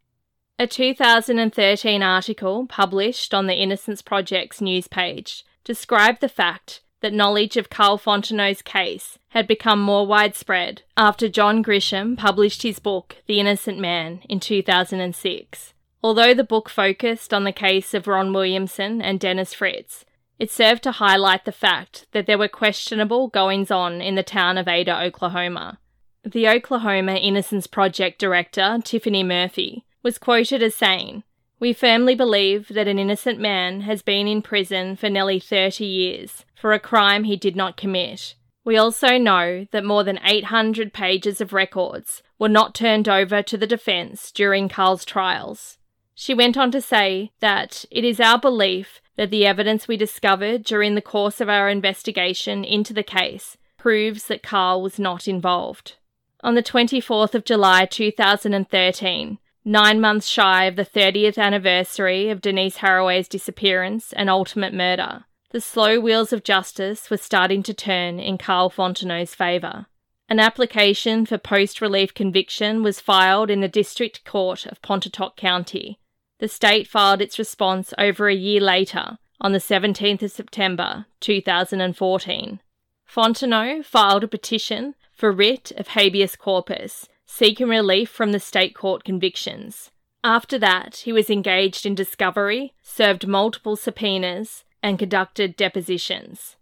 A 0.58 0.66
2013 0.66 2.02
article 2.02 2.66
published 2.66 3.35
on 3.35 3.47
the 3.47 3.54
Innocence 3.56 4.00
Project's 4.00 4.61
news 4.61 4.88
page 4.88 5.44
described 5.68 6.22
the 6.22 6.30
fact 6.30 6.80
that 7.02 7.12
knowledge 7.12 7.58
of 7.58 7.68
Carl 7.68 7.98
Fontenot's 7.98 8.62
case 8.62 9.18
had 9.28 9.46
become 9.46 9.82
more 9.82 10.06
widespread 10.06 10.80
after 10.96 11.28
John 11.28 11.62
Grisham 11.62 12.16
published 12.16 12.62
his 12.62 12.78
book, 12.78 13.16
The 13.26 13.38
Innocent 13.38 13.78
Man, 13.78 14.22
in 14.30 14.40
2006. 14.40 15.75
Although 16.02 16.32
the 16.32 16.42
book 16.42 16.70
focused 16.70 17.34
on 17.34 17.44
the 17.44 17.52
case 17.52 17.92
of 17.92 18.06
Ron 18.06 18.32
Williamson 18.32 19.02
and 19.02 19.20
Dennis 19.20 19.52
Fritz, 19.52 20.06
it 20.38 20.50
served 20.50 20.84
to 20.84 20.92
highlight 20.92 21.44
the 21.44 21.52
fact 21.52 22.06
that 22.12 22.25
there 22.25 22.38
were 22.38 22.48
questionable 22.48 23.28
goings 23.28 23.70
on 23.70 24.00
in 24.00 24.14
the 24.14 24.22
town 24.22 24.56
of 24.56 24.68
Ada, 24.68 25.02
Oklahoma. 25.02 25.80
The 26.25 26.48
Oklahoma 26.48 27.16
Innocence 27.16 27.66
Project 27.66 28.18
director, 28.18 28.78
Tiffany 28.82 29.22
Murphy, 29.22 29.84
was 30.02 30.16
quoted 30.16 30.62
as 30.62 30.75
saying, 30.75 31.25
We 31.60 31.72
firmly 31.72 32.14
believe 32.14 32.68
that 32.68 32.88
an 32.88 32.98
innocent 32.98 33.40
man 33.40 33.82
has 33.82 34.02
been 34.02 34.28
in 34.28 34.42
prison 34.42 34.96
for 34.96 35.08
nearly 35.08 35.40
30 35.40 35.84
years 35.84 36.44
for 36.54 36.72
a 36.72 36.78
crime 36.78 37.24
he 37.24 37.36
did 37.36 37.56
not 37.56 37.76
commit 37.76 38.34
we 38.68 38.76
also 38.76 39.16
know 39.16 39.66
that 39.70 39.82
more 39.82 40.04
than 40.04 40.20
800 40.22 40.92
pages 40.92 41.40
of 41.40 41.54
records 41.54 42.22
were 42.38 42.50
not 42.50 42.74
turned 42.74 43.08
over 43.08 43.42
to 43.42 43.56
the 43.56 43.66
defence 43.66 44.30
during 44.30 44.68
Carl's 44.68 45.06
trials. 45.06 45.78
She 46.14 46.34
went 46.34 46.58
on 46.58 46.70
to 46.72 46.82
say 46.82 47.32
that 47.40 47.86
it 47.90 48.04
is 48.04 48.20
our 48.20 48.38
belief 48.38 49.00
that 49.16 49.30
the 49.30 49.46
evidence 49.46 49.88
we 49.88 49.96
discovered 49.96 50.64
during 50.64 50.94
the 50.94 51.00
course 51.00 51.40
of 51.40 51.48
our 51.48 51.70
investigation 51.70 52.62
into 52.62 52.92
the 52.92 53.02
case 53.02 53.56
proves 53.78 54.26
that 54.26 54.42
Carl 54.42 54.82
was 54.82 54.98
not 54.98 55.26
involved. 55.26 55.94
On 56.42 56.54
the 56.54 56.62
24th 56.62 57.34
of 57.34 57.46
July 57.46 57.86
2013, 57.86 59.38
nine 59.68 60.00
months 60.00 60.26
shy 60.26 60.64
of 60.64 60.76
the 60.76 60.84
30th 60.84 61.37
anniversary 61.37 62.30
of 62.30 62.40
Denise 62.40 62.78
Haraway's 62.78 63.28
disappearance 63.28 64.14
and 64.14 64.30
ultimate 64.30 64.72
murder, 64.72 65.25
the 65.50 65.60
slow 65.60 66.00
wheels 66.00 66.32
of 66.32 66.42
justice 66.42 67.10
were 67.10 67.18
starting 67.18 67.62
to 67.62 67.75
turn 67.75 68.18
in 68.18 68.38
Carl 68.38 68.70
Fontenot's 68.70 69.34
favour. 69.34 69.87
An 70.28 70.40
application 70.40 71.26
for 71.26 71.38
post 71.38 71.80
relief 71.80 72.14
conviction 72.14 72.82
was 72.82 73.00
filed 73.00 73.50
in 73.50 73.60
the 73.60 73.68
District 73.68 74.25
Court 74.25 74.66
of 74.66 74.80
Pontotoc 74.82 75.37
County. 75.37 75.98
The 76.38 76.48
state 76.48 76.87
filed 76.87 77.20
its 77.20 77.38
response 77.38 77.92
over 77.98 78.28
a 78.28 78.34
year 78.34 78.60
later, 78.60 79.18
on 79.40 79.52
the 79.52 79.58
17th 79.58 80.22
of 80.22 80.32
September 80.32 81.06
2014. 81.20 82.60
Fontenot 83.06 83.84
filed 83.84 84.25
a 84.25 84.28
petition 84.28 84.94
for 85.14 85.32
writ 85.32 85.72
of 85.76 85.88
habeas 85.88 86.37
corpus, 86.37 87.08
seeking 87.28 87.68
relief 87.68 88.08
from 88.11 88.32
the 88.32 88.40
state 88.40 88.75
court 88.75 89.04
convictions. 89.04 89.92
After 90.25 90.58
that, 90.58 90.97
he 91.04 91.12
was 91.12 91.30
engaged 91.30 91.87
in 91.87 91.94
discovery, 91.94 92.75
served 92.82 93.28
multiple 93.28 93.76
subpoenas, 93.76 94.64
and 94.82 94.99
conducted 94.99 95.54
depositions. 95.54 96.56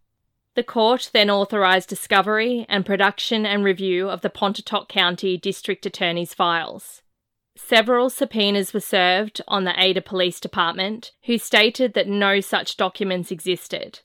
The 0.55 0.65
court 0.65 1.11
then 1.13 1.31
authorised 1.31 1.89
discovery 1.89 2.67
and 2.69 2.85
production 2.85 3.47
and 3.47 3.63
review 3.63 4.11
of 4.11 4.23
the 4.23 4.31
Pontotoc 4.31 4.89
County 4.89 5.37
District 5.37 5.87
Attorney's 5.87 6.35
files. 6.35 7.03
Several 7.57 8.11
subpoenas 8.11 8.75
were 8.75 8.81
served 8.81 9.41
on 9.49 9.65
the 9.65 9.83
Ada 9.83 10.03
Police 10.03 10.41
Department, 10.41 11.13
who 11.25 11.39
stated 11.39 11.95
that 11.95 12.09
no 12.09 12.41
such 12.41 12.77
documents 12.77 13.31
existed. 13.31 14.01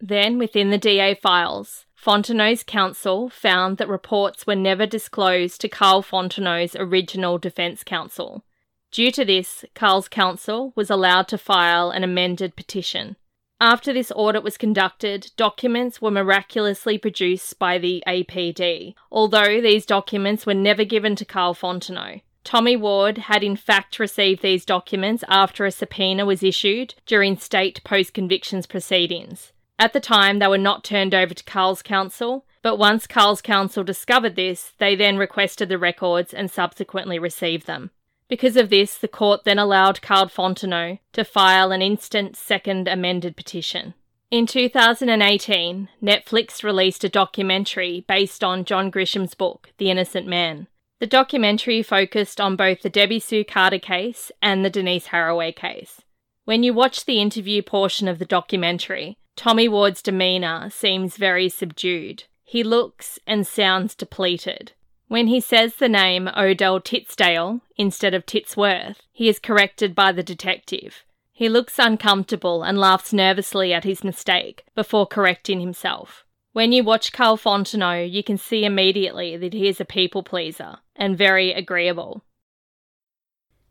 Then, 0.00 0.38
within 0.38 0.70
the 0.70 0.78
DA 0.78 1.14
files, 1.14 1.86
Fontenot's 2.00 2.62
counsel 2.62 3.28
found 3.28 3.76
that 3.76 3.86
reports 3.86 4.46
were 4.46 4.56
never 4.56 4.86
disclosed 4.86 5.60
to 5.60 5.68
Carl 5.68 6.02
Fontenot's 6.02 6.74
original 6.78 7.36
defence 7.36 7.84
counsel. 7.84 8.42
Due 8.90 9.10
to 9.10 9.22
this, 9.22 9.66
Carl's 9.74 10.08
counsel 10.08 10.72
was 10.74 10.88
allowed 10.88 11.28
to 11.28 11.36
file 11.36 11.90
an 11.90 12.02
amended 12.02 12.56
petition. 12.56 13.16
After 13.60 13.92
this 13.92 14.10
audit 14.16 14.42
was 14.42 14.56
conducted, 14.56 15.30
documents 15.36 16.00
were 16.00 16.10
miraculously 16.10 16.96
produced 16.96 17.58
by 17.58 17.76
the 17.76 18.02
APD, 18.08 18.94
although 19.12 19.60
these 19.60 19.84
documents 19.84 20.46
were 20.46 20.54
never 20.54 20.84
given 20.84 21.14
to 21.16 21.26
Carl 21.26 21.52
Fontenot. 21.52 22.22
Tommy 22.44 22.76
Ward 22.76 23.18
had 23.18 23.44
in 23.44 23.56
fact 23.56 23.98
received 23.98 24.40
these 24.40 24.64
documents 24.64 25.22
after 25.28 25.66
a 25.66 25.70
subpoena 25.70 26.24
was 26.24 26.42
issued 26.42 26.94
during 27.04 27.36
state 27.36 27.84
post 27.84 28.14
convictions 28.14 28.66
proceedings. 28.66 29.52
At 29.80 29.94
the 29.94 29.98
time, 29.98 30.40
they 30.40 30.46
were 30.46 30.58
not 30.58 30.84
turned 30.84 31.14
over 31.14 31.32
to 31.32 31.44
Carl's 31.44 31.80
counsel, 31.80 32.44
but 32.60 32.76
once 32.76 33.06
Carl's 33.06 33.40
counsel 33.40 33.82
discovered 33.82 34.36
this, 34.36 34.74
they 34.76 34.94
then 34.94 35.16
requested 35.16 35.70
the 35.70 35.78
records 35.78 36.34
and 36.34 36.50
subsequently 36.50 37.18
received 37.18 37.66
them. 37.66 37.90
Because 38.28 38.58
of 38.58 38.68
this, 38.68 38.98
the 38.98 39.08
court 39.08 39.44
then 39.44 39.58
allowed 39.58 40.02
Carl 40.02 40.26
Fontenot 40.26 40.98
to 41.14 41.24
file 41.24 41.72
an 41.72 41.80
instant 41.80 42.36
second 42.36 42.88
amended 42.88 43.38
petition. 43.38 43.94
In 44.30 44.46
2018, 44.46 45.88
Netflix 46.02 46.62
released 46.62 47.02
a 47.02 47.08
documentary 47.08 48.04
based 48.06 48.44
on 48.44 48.66
John 48.66 48.90
Grisham's 48.90 49.32
book, 49.32 49.72
The 49.78 49.90
Innocent 49.90 50.26
Man. 50.26 50.66
The 50.98 51.06
documentary 51.06 51.82
focused 51.82 52.38
on 52.38 52.54
both 52.54 52.82
the 52.82 52.90
Debbie 52.90 53.18
Sue 53.18 53.44
Carter 53.44 53.78
case 53.78 54.30
and 54.42 54.62
the 54.62 54.68
Denise 54.68 55.06
Haraway 55.06 55.56
case. 55.56 56.02
When 56.44 56.62
you 56.62 56.74
watch 56.74 57.06
the 57.06 57.20
interview 57.20 57.62
portion 57.62 58.08
of 58.08 58.18
the 58.18 58.26
documentary, 58.26 59.16
Tommy 59.40 59.68
Ward's 59.68 60.02
demeanour 60.02 60.68
seems 60.68 61.16
very 61.16 61.48
subdued. 61.48 62.24
He 62.44 62.62
looks 62.62 63.18
and 63.26 63.46
sounds 63.46 63.94
depleted. 63.94 64.72
When 65.08 65.28
he 65.28 65.40
says 65.40 65.76
the 65.76 65.88
name 65.88 66.28
Odell 66.36 66.78
Titsdale 66.78 67.62
instead 67.78 68.12
of 68.12 68.26
Titsworth, 68.26 68.96
he 69.10 69.30
is 69.30 69.38
corrected 69.38 69.94
by 69.94 70.12
the 70.12 70.22
detective. 70.22 71.04
He 71.32 71.48
looks 71.48 71.78
uncomfortable 71.78 72.62
and 72.62 72.78
laughs 72.78 73.14
nervously 73.14 73.72
at 73.72 73.84
his 73.84 74.04
mistake 74.04 74.64
before 74.74 75.06
correcting 75.06 75.60
himself. 75.60 76.26
When 76.52 76.72
you 76.72 76.84
watch 76.84 77.10
Carl 77.10 77.38
Fontenot, 77.38 78.12
you 78.12 78.22
can 78.22 78.36
see 78.36 78.66
immediately 78.66 79.38
that 79.38 79.54
he 79.54 79.68
is 79.68 79.80
a 79.80 79.86
people 79.86 80.22
pleaser 80.22 80.80
and 80.94 81.16
very 81.16 81.54
agreeable. 81.54 82.24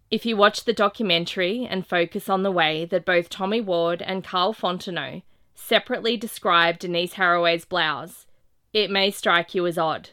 If 0.09 0.25
you 0.25 0.35
watch 0.35 0.63
the 0.63 0.73
documentary 0.73 1.67
and 1.69 1.85
focus 1.85 2.27
on 2.27 2.41
the 2.41 2.49
way 2.49 2.85
that 2.85 3.05
both 3.05 3.29
Tommy 3.29 3.61
Ward 3.61 4.01
and 4.01 4.23
Carl 4.23 4.55
Fontenot 4.55 5.21
separately 5.59 6.17
describe 6.17 6.79
Denise 6.79 7.13
Haraway's 7.13 7.65
blouse, 7.65 8.25
it 8.73 8.89
may 8.89 9.11
strike 9.11 9.53
you 9.53 9.67
as 9.67 9.77
odd. 9.77 10.09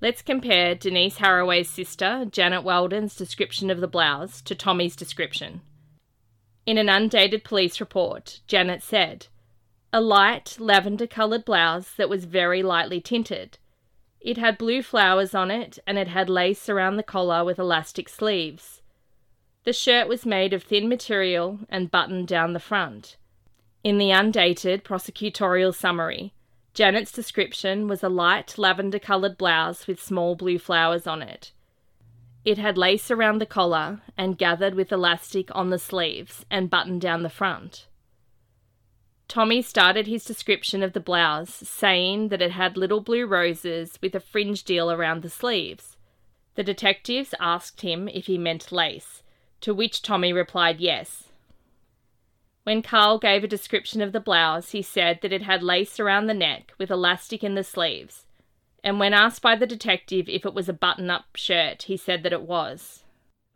Let's 0.00 0.22
compare 0.22 0.74
Denise 0.74 1.18
Haraway's 1.18 1.68
sister, 1.68 2.26
Janet 2.30 2.62
Weldon's 2.62 3.16
description 3.16 3.70
of 3.70 3.80
the 3.80 3.88
blouse 3.88 4.40
to 4.42 4.54
Tommy's 4.54 4.94
description. 4.94 5.60
In 6.66 6.78
an 6.78 6.88
undated 6.88 7.44
police 7.44 7.80
report, 7.80 8.40
Janet 8.46 8.82
said, 8.82 9.26
A 9.92 10.00
light 10.00 10.56
lavender 10.60 11.06
coloured 11.06 11.44
blouse 11.44 11.92
that 11.94 12.08
was 12.08 12.26
very 12.26 12.62
lightly 12.62 13.00
tinted. 13.00 13.58
It 14.20 14.36
had 14.36 14.58
blue 14.58 14.82
flowers 14.82 15.34
on 15.34 15.50
it 15.50 15.78
and 15.86 15.98
it 15.98 16.08
had 16.08 16.28
lace 16.28 16.68
around 16.68 16.96
the 16.96 17.02
collar 17.02 17.44
with 17.44 17.58
elastic 17.58 18.08
sleeves. 18.08 18.82
The 19.64 19.72
shirt 19.72 20.08
was 20.08 20.26
made 20.26 20.52
of 20.52 20.62
thin 20.62 20.88
material 20.88 21.60
and 21.68 21.90
buttoned 21.90 22.28
down 22.28 22.52
the 22.52 22.60
front. 22.60 23.16
In 23.84 23.98
the 23.98 24.10
undated 24.10 24.82
prosecutorial 24.82 25.74
summary, 25.74 26.32
Janet's 26.74 27.12
description 27.12 27.86
was 27.88 28.02
a 28.02 28.08
light 28.08 28.58
lavender 28.58 28.98
coloured 28.98 29.38
blouse 29.38 29.86
with 29.86 30.02
small 30.02 30.34
blue 30.34 30.58
flowers 30.58 31.06
on 31.06 31.22
it. 31.22 31.52
It 32.44 32.58
had 32.58 32.78
lace 32.78 33.10
around 33.10 33.38
the 33.38 33.46
collar 33.46 34.00
and 34.16 34.38
gathered 34.38 34.74
with 34.74 34.90
elastic 34.90 35.54
on 35.54 35.70
the 35.70 35.78
sleeves 35.78 36.44
and 36.50 36.70
buttoned 36.70 37.00
down 37.00 37.22
the 37.22 37.30
front. 37.30 37.86
Tommy 39.28 39.60
started 39.60 40.06
his 40.06 40.24
description 40.24 40.82
of 40.82 40.92
the 40.92 41.00
blouse 41.00 41.52
saying 41.52 42.28
that 42.28 42.40
it 42.40 42.52
had 42.52 42.76
little 42.76 43.00
blue 43.00 43.26
roses 43.26 43.98
with 44.00 44.14
a 44.14 44.20
fringe 44.20 44.64
deal 44.64 44.90
around 44.90 45.22
the 45.22 45.28
sleeves. 45.28 45.96
The 46.54 46.64
detectives 46.64 47.34
asked 47.38 47.82
him 47.82 48.08
if 48.08 48.26
he 48.26 48.38
meant 48.38 48.72
lace, 48.72 49.22
to 49.60 49.74
which 49.74 50.02
Tommy 50.02 50.32
replied 50.32 50.80
yes, 50.80 51.27
when 52.68 52.82
Carl 52.82 53.18
gave 53.18 53.42
a 53.42 53.48
description 53.48 54.02
of 54.02 54.12
the 54.12 54.20
blouse, 54.20 54.72
he 54.72 54.82
said 54.82 55.20
that 55.22 55.32
it 55.32 55.40
had 55.40 55.62
lace 55.62 55.98
around 55.98 56.26
the 56.26 56.34
neck 56.34 56.74
with 56.76 56.90
elastic 56.90 57.42
in 57.42 57.54
the 57.54 57.64
sleeves. 57.64 58.26
And 58.84 59.00
when 59.00 59.14
asked 59.14 59.40
by 59.40 59.56
the 59.56 59.66
detective 59.66 60.28
if 60.28 60.44
it 60.44 60.52
was 60.52 60.68
a 60.68 60.74
button 60.74 61.08
up 61.08 61.34
shirt, 61.34 61.84
he 61.84 61.96
said 61.96 62.22
that 62.24 62.32
it 62.34 62.42
was. 62.42 63.04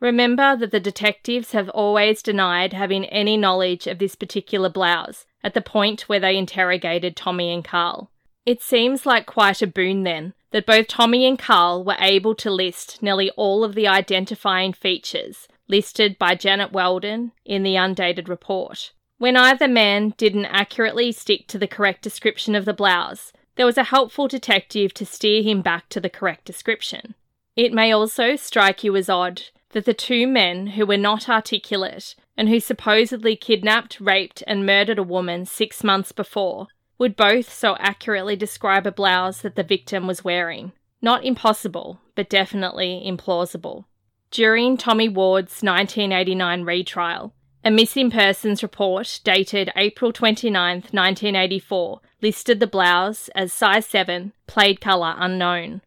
Remember 0.00 0.57
that 0.57 0.71
the 0.71 0.81
detectives 0.81 1.52
have 1.52 1.69
always 1.69 2.23
denied 2.23 2.73
having 2.73 3.04
any 3.04 3.37
knowledge 3.37 3.87
of 3.87 3.99
this 3.99 4.14
particular 4.14 4.71
blouse 4.71 5.26
at 5.45 5.52
the 5.52 5.61
point 5.61 6.09
where 6.09 6.21
they 6.21 6.38
interrogated 6.38 7.14
Tommy 7.14 7.52
and 7.52 7.62
Carl. 7.62 8.11
It 8.47 8.62
seems 8.62 9.04
like 9.04 9.26
quite 9.26 9.61
a 9.61 9.66
boon 9.66 10.04
then 10.04 10.33
that 10.52 10.64
both 10.64 10.88
Tommy 10.88 11.26
and 11.26 11.38
Carl 11.38 11.85
were 11.85 11.99
able 12.00 12.35
to 12.37 12.50
list 12.50 13.02
nearly 13.02 13.28
all 13.33 13.62
of 13.62 13.75
the 13.75 13.87
identifying 13.87 14.73
features 14.73 15.49
listed 15.69 16.19
by 16.19 16.35
Janet 16.35 16.73
Weldon 16.73 17.33
in 17.45 17.62
the 17.62 17.76
undated 17.76 18.31
report. 18.31 18.92
When 19.23 19.37
either 19.37 19.69
man 19.69 20.14
didn't 20.17 20.47
accurately 20.47 21.12
stick 21.12 21.47
to 21.47 21.57
the 21.57 21.69
correct 21.69 22.02
description 22.02 22.57
of 22.57 22.64
the 22.64 22.73
blouse, 22.75 23.33
there 23.55 23.64
was 23.64 23.79
a 23.79 23.85
helpful 23.85 24.26
detective 24.26 24.93
to 24.95 25.07
steer 25.07 25.45
him 25.45 25.62
back 25.62 25.88
to 25.91 26.00
the 26.00 26.11
correct 26.11 26.45
description. 26.45 27.14
It 27.55 27.73
may 27.73 27.93
also 27.93 28.35
strike 28.35 28.83
you 28.83 28.97
as 28.97 29.09
odd 29.09 29.43
that 29.71 29.85
the 29.85 29.95
two 29.95 30.26
men 30.26 30.67
who 30.75 30.85
were 30.85 30.97
not 30.97 31.29
articulate 31.29 32.17
and 32.37 32.49
who 32.49 32.59
supposedly 32.59 33.37
kidnapped, 33.37 34.00
raped, 34.00 34.43
and 34.49 34.67
murdered 34.67 34.99
a 34.99 35.05
woman 35.05 35.47
six 35.47 35.85
months 35.85 36.11
before 36.11 36.67
would 36.99 37.14
both 37.14 37.49
so 37.49 37.76
accurately 37.79 38.35
describe 38.35 38.88
a 38.88 38.91
blouse 38.91 39.43
that 39.43 39.55
the 39.55 39.62
victim 39.62 40.09
was 40.09 40.25
wearing. 40.25 40.73
Not 41.00 41.25
impossible, 41.25 42.00
but 42.17 42.29
definitely 42.29 43.05
implausible. 43.07 43.85
During 44.33 44.76
Tommy 44.76 45.09
Ward's 45.09 45.62
1989 45.62 46.64
retrial, 46.64 47.35
a 47.64 47.71
missing 47.71 48.11
persons 48.11 48.62
report 48.62 49.21
dated 49.23 49.71
April 49.76 50.12
29, 50.12 50.52
1984, 50.76 52.00
listed 52.21 52.59
the 52.59 52.66
blouse 52.66 53.28
as 53.37 53.52
size 53.52 53.87
7, 53.87 54.33
plaid 54.47 54.81
colour 54.81 55.14
unknown. 55.16 55.81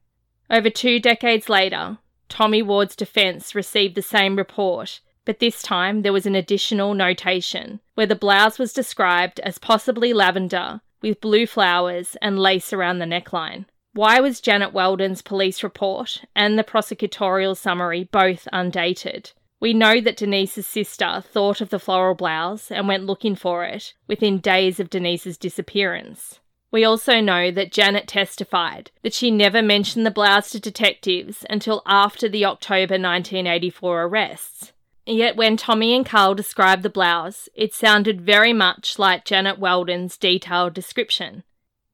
Over 0.50 0.70
two 0.70 1.00
decades 1.00 1.50
later, 1.50 1.98
Tommy 2.30 2.62
Ward's 2.62 2.96
defence 2.96 3.54
received 3.54 3.96
the 3.96 4.02
same 4.02 4.38
report, 4.38 5.02
but 5.26 5.40
this 5.40 5.62
time 5.62 6.02
there 6.02 6.14
was 6.14 6.26
an 6.26 6.36
additional 6.36 6.94
notation 6.94 7.82
where 7.96 8.08
the 8.08 8.16
blouse 8.16 8.58
was 8.58 8.72
described 8.72 9.40
as 9.42 9.58
possibly 9.58 10.14
lavender 10.14 10.82
with 11.02 11.20
blue 11.20 11.46
flowers 11.46 12.16
and 12.22 12.40
lace 12.40 12.72
around 12.72 13.00
the 13.00 13.06
neckline. 13.06 13.66
Why 13.94 14.20
was 14.20 14.42
Janet 14.42 14.74
Weldon's 14.74 15.22
police 15.22 15.64
report 15.64 16.24
and 16.36 16.58
the 16.58 16.64
prosecutorial 16.64 17.56
summary 17.56 18.06
both 18.12 18.48
undated? 18.54 19.32
We 19.66 19.74
know 19.74 20.00
that 20.00 20.18
Denise's 20.18 20.68
sister 20.68 21.24
thought 21.26 21.60
of 21.60 21.72
the 21.72 21.80
floral 21.80 22.14
blouse 22.14 22.70
and 22.70 22.88
went 22.88 23.08
looking 23.08 23.36
for 23.36 23.66
it 23.66 23.96
within 24.06 24.38
days 24.38 24.80
of 24.80 24.92
Denise's 24.92 25.40
disappearance. 25.40 26.40
We 26.70 26.86
also 26.86 27.20
know 27.20 27.50
that 27.50 27.72
Janet 27.72 28.08
testified 28.08 28.92
that 29.02 29.16
she 29.16 29.32
never 29.32 29.64
mentioned 29.64 30.06
the 30.06 30.12
blouse 30.12 30.52
to 30.52 30.60
detectives 30.60 31.48
until 31.50 31.82
after 31.88 32.30
the 32.30 32.46
October 32.46 32.94
1984 32.94 34.04
arrests. 34.04 34.72
Yet 35.08 35.36
when 35.36 35.58
Tommy 35.58 35.96
and 35.96 36.06
Carl 36.06 36.36
described 36.36 36.84
the 36.84 36.90
blouse, 36.92 37.50
it 37.56 37.74
sounded 37.74 38.22
very 38.22 38.54
much 38.54 39.00
like 39.00 39.26
Janet 39.26 39.58
Weldon's 39.58 40.16
detailed 40.16 40.76
description. 40.76 41.42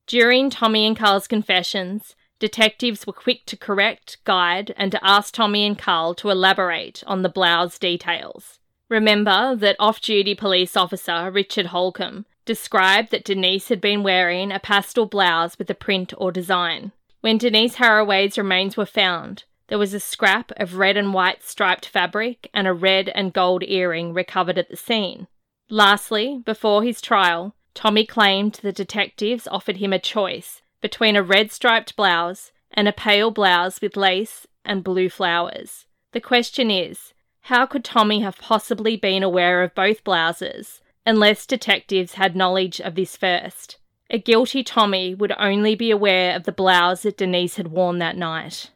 During 0.08 0.50
Tommy 0.50 0.86
and 0.86 0.98
Carl's 0.98 1.26
confessions, 1.26 2.18
detectives 2.42 3.06
were 3.06 3.14
quick 3.14 3.46
to 3.46 3.56
correct, 3.56 4.18
guide, 4.26 4.74
and 4.76 4.92
to 4.92 5.00
ask 5.08 5.34
Tommy 5.34 5.64
and 5.64 5.78
Carl 5.78 6.16
to 6.16 6.32
elaborate 6.32 7.04
on 7.06 7.22
the 7.22 7.30
blouse 7.30 7.78
details. 7.78 8.58
Remember 8.90 9.56
that 9.56 9.76
off 9.80 10.02
duty 10.02 10.34
police 10.34 10.76
officer 10.76 11.30
Richard 11.32 11.68
Holcomb 11.68 12.26
described 12.44 13.12
that 13.12 13.24
Denise 13.24 13.70
had 13.70 13.80
been 13.80 14.02
wearing 14.02 14.52
a 14.52 14.60
pastel 14.60 15.06
blouse 15.06 15.58
with 15.60 15.70
a 15.70 15.76
print 15.76 16.14
or 16.18 16.32
design. 16.32 16.92
When 17.22 17.38
Denise 17.38 17.76
Haraway's 17.76 18.40
remains 18.40 18.76
were 18.76 18.88
found, 18.88 19.44
there 19.68 19.78
was 19.78 19.94
a 19.94 20.00
scrap 20.00 20.52
of 20.58 20.78
red 20.78 20.98
and 20.98 21.14
white 21.14 21.44
striped 21.44 21.86
fabric 21.86 22.50
and 22.56 22.68
a 22.68 22.74
red 22.74 23.10
and 23.10 23.32
gold 23.32 23.64
earring 23.64 24.14
recovered 24.14 24.58
at 24.58 24.70
the 24.70 24.76
scene. 24.76 25.28
Lastly, 25.70 26.42
before 26.44 26.82
his 26.82 27.02
trial, 27.02 27.56
Tommy 27.76 28.06
claimed 28.06 28.60
the 28.64 28.74
detectives 28.74 29.48
offered 29.48 29.78
him 29.78 29.94
a 29.94 30.00
choice 30.00 30.61
between 30.82 31.16
a 31.16 31.24
red 31.24 31.52
striped 31.52 31.96
blouse 31.96 32.52
and 32.72 32.88
a 32.88 32.94
pale 32.94 33.32
blouse 33.32 33.82
with 33.82 33.96
lace 33.96 34.48
and 34.66 34.84
blue 34.84 35.10
flowers. 35.10 35.86
The 36.12 36.22
question 36.22 36.70
is, 36.70 37.14
how 37.46 37.66
could 37.66 37.84
Tommy 37.84 38.22
have 38.22 38.38
possibly 38.38 38.96
been 38.98 39.24
aware 39.24 39.64
of 39.64 39.74
both 39.74 40.04
blouses 40.04 40.82
unless 41.06 41.46
detectives 41.46 42.14
had 42.14 42.36
knowledge 42.36 42.80
of 42.80 42.96
this 42.96 43.18
first. 43.18 43.78
A 44.10 44.20
guilty 44.20 44.64
Tommy 44.64 45.16
would 45.16 45.34
only 45.40 45.76
be 45.76 45.90
aware 45.90 46.36
of 46.36 46.44
the 46.44 46.52
blouse 46.52 47.04
that 47.04 47.18
Denise 47.18 47.56
had 47.56 47.70
worn 47.70 48.00
that 48.00 48.18
night. 48.18 48.70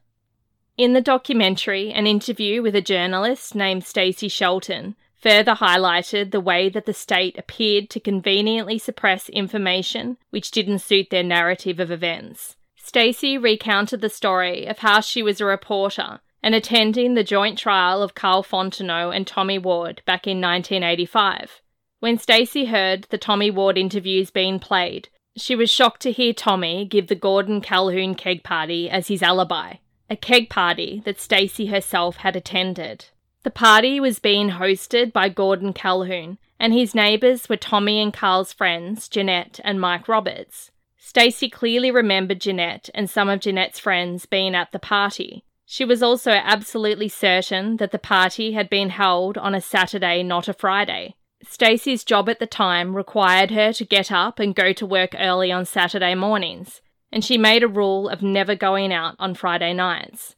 In 0.78 0.94
the 0.94 1.02
documentary, 1.02 1.92
an 1.92 2.08
interview 2.08 2.62
with 2.62 2.76
a 2.76 2.82
journalist 2.82 3.56
named 3.56 3.86
Stacey 3.86 4.28
Shelton 4.28 4.96
further 5.26 5.56
highlighted 5.56 6.30
the 6.30 6.40
way 6.40 6.70
that 6.70 6.86
the 6.86 6.94
state 6.94 7.36
appeared 7.36 7.90
to 7.90 8.00
conveniently 8.00 8.78
suppress 8.78 9.28
information 9.30 10.18
which 10.30 10.52
didn't 10.52 10.78
suit 10.78 11.10
their 11.10 11.24
narrative 11.24 11.80
of 11.80 11.90
events. 11.90 12.58
Stacey 12.76 13.36
recounted 13.36 14.02
the 14.02 14.10
story 14.10 14.68
of 14.68 14.78
how 14.80 15.00
she 15.00 15.24
was 15.24 15.42
a 15.42 15.46
reporter 15.46 16.20
and 16.44 16.54
attending 16.54 17.16
the 17.16 17.24
joint 17.24 17.58
trial 17.58 18.04
of 18.04 18.14
Carl 18.14 18.44
Fontenot 18.44 19.16
and 19.16 19.26
Tommy 19.26 19.58
Ward 19.58 20.04
back 20.06 20.28
in 20.28 20.40
1985. 20.40 21.60
When 22.02 22.20
Stacey 22.20 22.66
heard 22.66 23.08
the 23.10 23.18
Tommy 23.18 23.50
Ward 23.50 23.80
interviews 23.80 24.30
being 24.30 24.60
played, 24.60 25.10
she 25.36 25.56
was 25.56 25.72
shocked 25.72 26.04
to 26.04 26.12
hear 26.12 26.34
Tommy 26.34 26.86
give 26.86 27.08
the 27.08 27.16
Gordon 27.16 27.62
Calhoun 27.62 28.14
keg 28.14 28.44
party 28.44 28.92
as 28.92 29.08
his 29.08 29.24
alibi, 29.24 29.78
a 30.08 30.16
keg 30.16 30.52
party 30.52 31.02
that 31.04 31.20
Stacey 31.20 31.66
herself 31.66 32.18
had 32.18 32.36
attended. 32.36 33.06
The 33.46 33.52
party 33.52 34.00
was 34.00 34.18
being 34.18 34.50
hosted 34.50 35.14
by 35.14 35.30
Gordon 35.30 35.72
Calhoun, 35.72 36.40
and 36.60 36.74
his 36.74 36.96
neighbours 36.96 37.48
were 37.48 37.58
Tommy 37.58 38.02
and 38.02 38.12
Carl's 38.12 38.52
friends, 38.52 39.08
Jeanette 39.08 39.60
and 39.64 39.80
Mike 39.80 40.08
Roberts. 40.08 40.72
Stacy 40.98 41.48
clearly 41.48 41.92
remembered 41.92 42.42
Jeanette 42.42 42.90
and 42.96 43.08
some 43.08 43.30
of 43.30 43.42
Jeanette's 43.42 43.78
friends 43.78 44.26
being 44.26 44.56
at 44.56 44.72
the 44.72 44.80
party. 44.80 45.44
She 45.64 45.86
was 45.86 46.02
also 46.02 46.32
absolutely 46.32 47.08
certain 47.08 47.78
that 47.78 47.92
the 47.92 48.00
party 48.00 48.54
had 48.54 48.68
been 48.68 48.90
held 48.90 49.38
on 49.38 49.54
a 49.54 49.62
Saturday, 49.62 50.24
not 50.24 50.48
a 50.48 50.54
Friday. 50.54 51.14
Stacy's 51.44 52.04
job 52.04 52.28
at 52.28 52.40
the 52.40 52.48
time 52.48 52.96
required 52.96 53.52
her 53.52 53.72
to 53.74 53.86
get 53.86 54.12
up 54.12 54.40
and 54.40 54.56
go 54.56 54.74
to 54.74 54.88
work 54.88 55.14
early 55.20 55.52
on 55.52 55.66
Saturday 55.66 56.16
mornings, 56.16 56.82
and 57.12 57.24
she 57.24 57.38
made 57.38 57.62
a 57.62 57.68
rule 57.68 58.10
of 58.10 58.24
never 58.24 58.56
going 58.56 58.92
out 58.92 59.16
on 59.20 59.36
Friday 59.36 59.72
nights. 59.72 60.35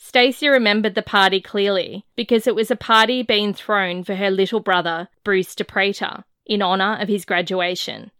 Stacey 0.00 0.48
remembered 0.48 0.94
the 0.94 1.02
party 1.02 1.40
clearly 1.40 2.06
because 2.14 2.46
it 2.46 2.54
was 2.54 2.70
a 2.70 2.76
party 2.76 3.22
being 3.22 3.52
thrown 3.52 4.04
for 4.04 4.14
her 4.14 4.30
little 4.30 4.60
brother, 4.60 5.08
Bruce 5.24 5.54
DePrater, 5.56 6.22
in 6.46 6.62
honour 6.62 6.96
of 7.00 7.08
his 7.08 7.24
graduation. 7.24 8.12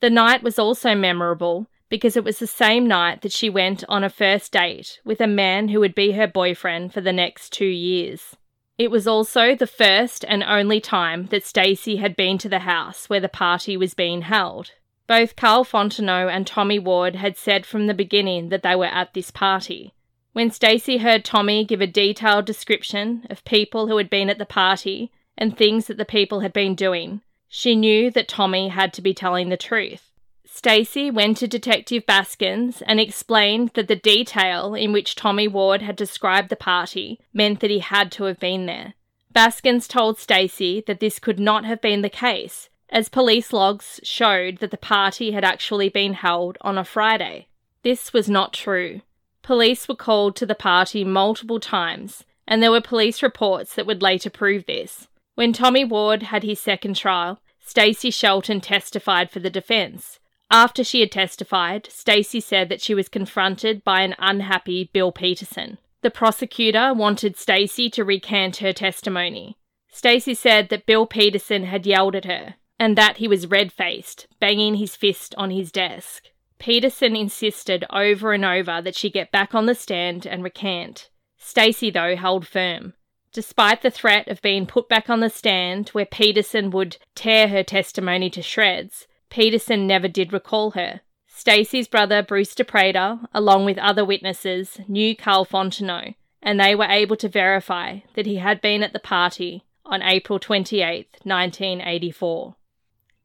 The 0.00 0.10
night 0.10 0.42
was 0.42 0.58
also 0.58 0.94
memorable 0.94 1.66
because 1.88 2.16
it 2.16 2.24
was 2.24 2.38
the 2.38 2.46
same 2.46 2.86
night 2.86 3.22
that 3.22 3.32
she 3.32 3.48
went 3.48 3.84
on 3.88 4.04
a 4.04 4.10
first 4.10 4.52
date 4.52 5.00
with 5.04 5.20
a 5.20 5.26
man 5.26 5.68
who 5.68 5.80
would 5.80 5.94
be 5.94 6.12
her 6.12 6.26
boyfriend 6.26 6.92
for 6.92 7.00
the 7.00 7.12
next 7.12 7.52
two 7.52 7.64
years. 7.64 8.36
It 8.76 8.90
was 8.90 9.06
also 9.06 9.54
the 9.54 9.66
first 9.66 10.24
and 10.28 10.42
only 10.42 10.80
time 10.80 11.26
that 11.26 11.46
Stacy 11.46 11.96
had 11.96 12.16
been 12.16 12.36
to 12.38 12.48
the 12.48 12.60
house 12.60 13.08
where 13.08 13.20
the 13.20 13.28
party 13.28 13.76
was 13.76 13.94
being 13.94 14.22
held. 14.22 14.72
Both 15.06 15.36
Carl 15.36 15.64
Fontenot 15.64 16.30
and 16.30 16.46
Tommy 16.46 16.78
Ward 16.78 17.16
had 17.16 17.36
said 17.36 17.64
from 17.64 17.86
the 17.86 17.94
beginning 17.94 18.50
that 18.50 18.62
they 18.62 18.74
were 18.74 18.86
at 18.86 19.14
this 19.14 19.30
party. 19.30 19.94
When 20.34 20.50
Stacey 20.50 20.96
heard 20.96 21.24
Tommy 21.24 21.64
give 21.64 21.80
a 21.80 21.86
detailed 21.86 22.44
description 22.44 23.24
of 23.30 23.44
people 23.44 23.86
who 23.86 23.98
had 23.98 24.10
been 24.10 24.28
at 24.28 24.38
the 24.38 24.44
party 24.44 25.12
and 25.38 25.56
things 25.56 25.86
that 25.86 25.96
the 25.96 26.04
people 26.04 26.40
had 26.40 26.52
been 26.52 26.74
doing, 26.74 27.20
she 27.46 27.76
knew 27.76 28.10
that 28.10 28.26
Tommy 28.26 28.66
had 28.66 28.92
to 28.94 29.00
be 29.00 29.14
telling 29.14 29.48
the 29.48 29.56
truth. 29.56 30.10
Stacey 30.44 31.08
went 31.08 31.36
to 31.36 31.46
Detective 31.46 32.04
Baskins 32.04 32.82
and 32.82 32.98
explained 32.98 33.70
that 33.74 33.86
the 33.86 33.94
detail 33.94 34.74
in 34.74 34.92
which 34.92 35.14
Tommy 35.14 35.46
Ward 35.46 35.82
had 35.82 35.94
described 35.94 36.48
the 36.48 36.56
party 36.56 37.20
meant 37.32 37.60
that 37.60 37.70
he 37.70 37.78
had 37.78 38.10
to 38.12 38.24
have 38.24 38.40
been 38.40 38.66
there. 38.66 38.94
Baskins 39.32 39.86
told 39.86 40.18
Stacey 40.18 40.82
that 40.88 40.98
this 40.98 41.20
could 41.20 41.38
not 41.38 41.64
have 41.64 41.80
been 41.80 42.02
the 42.02 42.10
case, 42.10 42.70
as 42.90 43.08
police 43.08 43.52
logs 43.52 44.00
showed 44.02 44.58
that 44.58 44.72
the 44.72 44.76
party 44.76 45.30
had 45.30 45.44
actually 45.44 45.88
been 45.88 46.14
held 46.14 46.58
on 46.60 46.76
a 46.76 46.82
Friday. 46.82 47.46
This 47.84 48.12
was 48.12 48.28
not 48.28 48.52
true. 48.52 49.00
Police 49.44 49.86
were 49.86 49.94
called 49.94 50.34
to 50.36 50.46
the 50.46 50.56
party 50.56 51.04
multiple 51.04 51.60
times, 51.60 52.24
and 52.48 52.60
there 52.60 52.72
were 52.72 52.80
police 52.80 53.22
reports 53.22 53.76
that 53.76 53.86
would 53.86 54.02
later 54.02 54.30
prove 54.30 54.66
this. 54.66 55.06
When 55.36 55.52
Tommy 55.52 55.84
Ward 55.84 56.24
had 56.24 56.42
his 56.42 56.58
second 56.58 56.96
trial, 56.96 57.40
Stacey 57.60 58.10
Shelton 58.10 58.60
testified 58.60 59.30
for 59.30 59.38
the 59.38 59.50
defense, 59.50 60.18
after 60.50 60.84
she 60.84 61.00
had 61.00 61.10
testified, 61.10 61.88
Stacey 61.90 62.40
said 62.40 62.68
that 62.68 62.80
she 62.80 62.94
was 62.94 63.08
confronted 63.08 63.82
by 63.82 64.02
an 64.02 64.14
unhappy 64.18 64.90
Bill 64.92 65.10
Peterson. 65.10 65.78
The 66.02 66.10
prosecutor 66.10 66.92
wanted 66.94 67.36
Stacey 67.36 67.88
to 67.90 68.04
recant 68.04 68.58
her 68.58 68.72
testimony. 68.72 69.56
Stacey 69.90 70.34
said 70.34 70.68
that 70.68 70.86
Bill 70.86 71.06
Peterson 71.06 71.64
had 71.64 71.86
yelled 71.86 72.14
at 72.14 72.26
her 72.26 72.54
and 72.78 72.96
that 72.96 73.18
he 73.18 73.28
was 73.28 73.46
red-faced, 73.46 74.26
banging 74.38 74.76
his 74.76 74.96
fist 74.96 75.34
on 75.36 75.50
his 75.50 75.72
desk. 75.72 76.24
Peterson 76.58 77.16
insisted 77.16 77.84
over 77.90 78.32
and 78.32 78.44
over 78.44 78.80
that 78.80 78.96
she 78.96 79.10
get 79.10 79.32
back 79.32 79.54
on 79.54 79.66
the 79.66 79.74
stand 79.74 80.26
and 80.26 80.42
recant. 80.42 81.10
Stacy, 81.36 81.90
though, 81.90 82.16
held 82.16 82.46
firm. 82.46 82.94
Despite 83.32 83.82
the 83.82 83.90
threat 83.90 84.28
of 84.28 84.40
being 84.40 84.64
put 84.64 84.88
back 84.88 85.10
on 85.10 85.20
the 85.20 85.28
stand, 85.28 85.88
where 85.90 86.06
Peterson 86.06 86.70
would 86.70 86.96
tear 87.14 87.48
her 87.48 87.62
testimony 87.64 88.30
to 88.30 88.40
shreds, 88.42 89.06
Peterson 89.28 89.86
never 89.86 90.06
did 90.06 90.32
recall 90.32 90.70
her. 90.70 91.00
Stacy's 91.26 91.88
brother 91.88 92.22
Bruce 92.22 92.54
DePrater, 92.54 93.26
along 93.34 93.64
with 93.64 93.76
other 93.78 94.04
witnesses, 94.04 94.78
knew 94.86 95.16
Carl 95.16 95.44
Fontenot, 95.44 96.14
and 96.40 96.60
they 96.60 96.74
were 96.76 96.84
able 96.84 97.16
to 97.16 97.28
verify 97.28 97.98
that 98.14 98.26
he 98.26 98.36
had 98.36 98.60
been 98.60 98.84
at 98.84 98.92
the 98.92 99.00
party 99.00 99.64
on 99.84 100.00
April 100.00 100.38
28, 100.38 101.08
1984. 101.24 102.54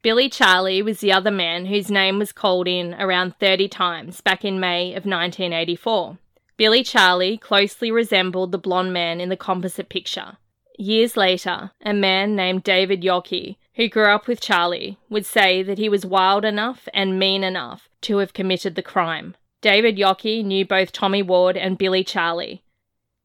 Billy 0.02 0.30
Charlie 0.30 0.82
was 0.82 1.00
the 1.00 1.12
other 1.12 1.32
man 1.32 1.66
whose 1.66 1.92
name 1.92 2.20
was 2.20 2.32
called 2.32 2.68
in 2.68 2.94
around 2.96 3.36
30 3.40 3.68
times 3.68 4.22
back 4.22 4.46
in 4.46 4.60
May 4.60 4.90
of 4.90 5.06
1984. 5.06 6.18
Billy 6.58 6.84
Charlie 6.84 7.38
closely 7.38 7.92
resembled 7.92 8.52
the 8.52 8.58
blonde 8.58 8.94
man 8.94 9.20
in 9.20 9.30
the 9.30 9.38
composite 9.38 9.90
picture. 9.90 10.38
Years 10.78 11.18
later, 11.18 11.72
a 11.84 11.94
man 11.94 12.36
named 12.36 12.64
David 12.64 13.02
Yockey 13.02 13.58
who 13.80 13.88
grew 13.88 14.08
up 14.14 14.28
with 14.28 14.42
Charlie, 14.42 14.98
would 15.10 15.26
say 15.26 15.64
that 15.64 15.78
he 15.78 15.88
was 15.88 16.06
wild 16.06 16.44
enough 16.44 16.90
and 16.94 17.18
mean 17.18 17.46
enough 17.46 17.88
to 18.02 18.18
have 18.18 18.34
committed 18.34 18.76
the 18.76 18.82
crime. 18.82 19.38
David 19.62 19.96
Yockey 19.96 20.44
knew 20.44 20.66
both 20.66 20.92
Tommy 20.92 21.22
Ward 21.22 21.56
and 21.56 21.78
Billy 21.78 22.04
Charlie. 22.04 22.62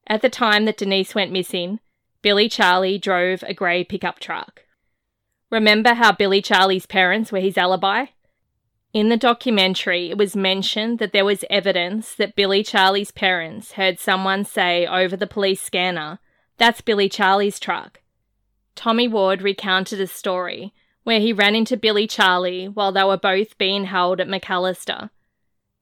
At 0.07 0.23
the 0.23 0.29
time 0.29 0.65
that 0.67 0.77
Denise 0.77 1.13
went 1.13 1.33
missing, 1.33 1.81
Billy 2.23 2.49
Charlie 2.49 2.99
drove 2.99 3.43
a 3.43 3.53
grey 3.53 3.83
pickup 3.83 4.21
truck. 4.21 4.63
Remember 5.55 5.95
how 5.95 6.11
Billy 6.11 6.43
Charlie's 6.43 6.85
parents 6.85 7.31
were 7.31 7.39
his 7.39 7.57
alibi? 7.57 8.07
In 8.93 9.09
the 9.09 9.17
documentary, 9.17 10.11
it 10.11 10.19
was 10.19 10.35
mentioned 10.35 10.99
that 10.99 11.13
there 11.13 11.25
was 11.25 11.45
evidence 11.49 12.13
that 12.17 12.35
Billy 12.35 12.65
Charlie's 12.65 13.13
parents 13.13 13.75
heard 13.75 14.01
someone 14.01 14.45
say 14.45 14.85
over 14.85 15.17
the 15.17 15.29
police 15.29 15.63
scanner, 15.63 16.19
That's 16.59 16.81
Billy 16.81 17.09
Charlie's 17.09 17.61
truck. 17.61 18.01
Tommy 18.75 19.07
Ward 19.07 19.43
recounted 19.43 20.01
a 20.01 20.09
story 20.09 20.75
where 21.05 21.21
he 21.21 21.33
ran 21.33 21.55
into 21.55 21.77
Billy 21.77 22.09
Charlie 22.09 22.67
while 22.67 22.91
they 22.91 23.05
were 23.05 23.17
both 23.17 23.57
being 23.57 23.85
held 23.85 24.21
at 24.21 24.27
McAlester. 24.27 25.11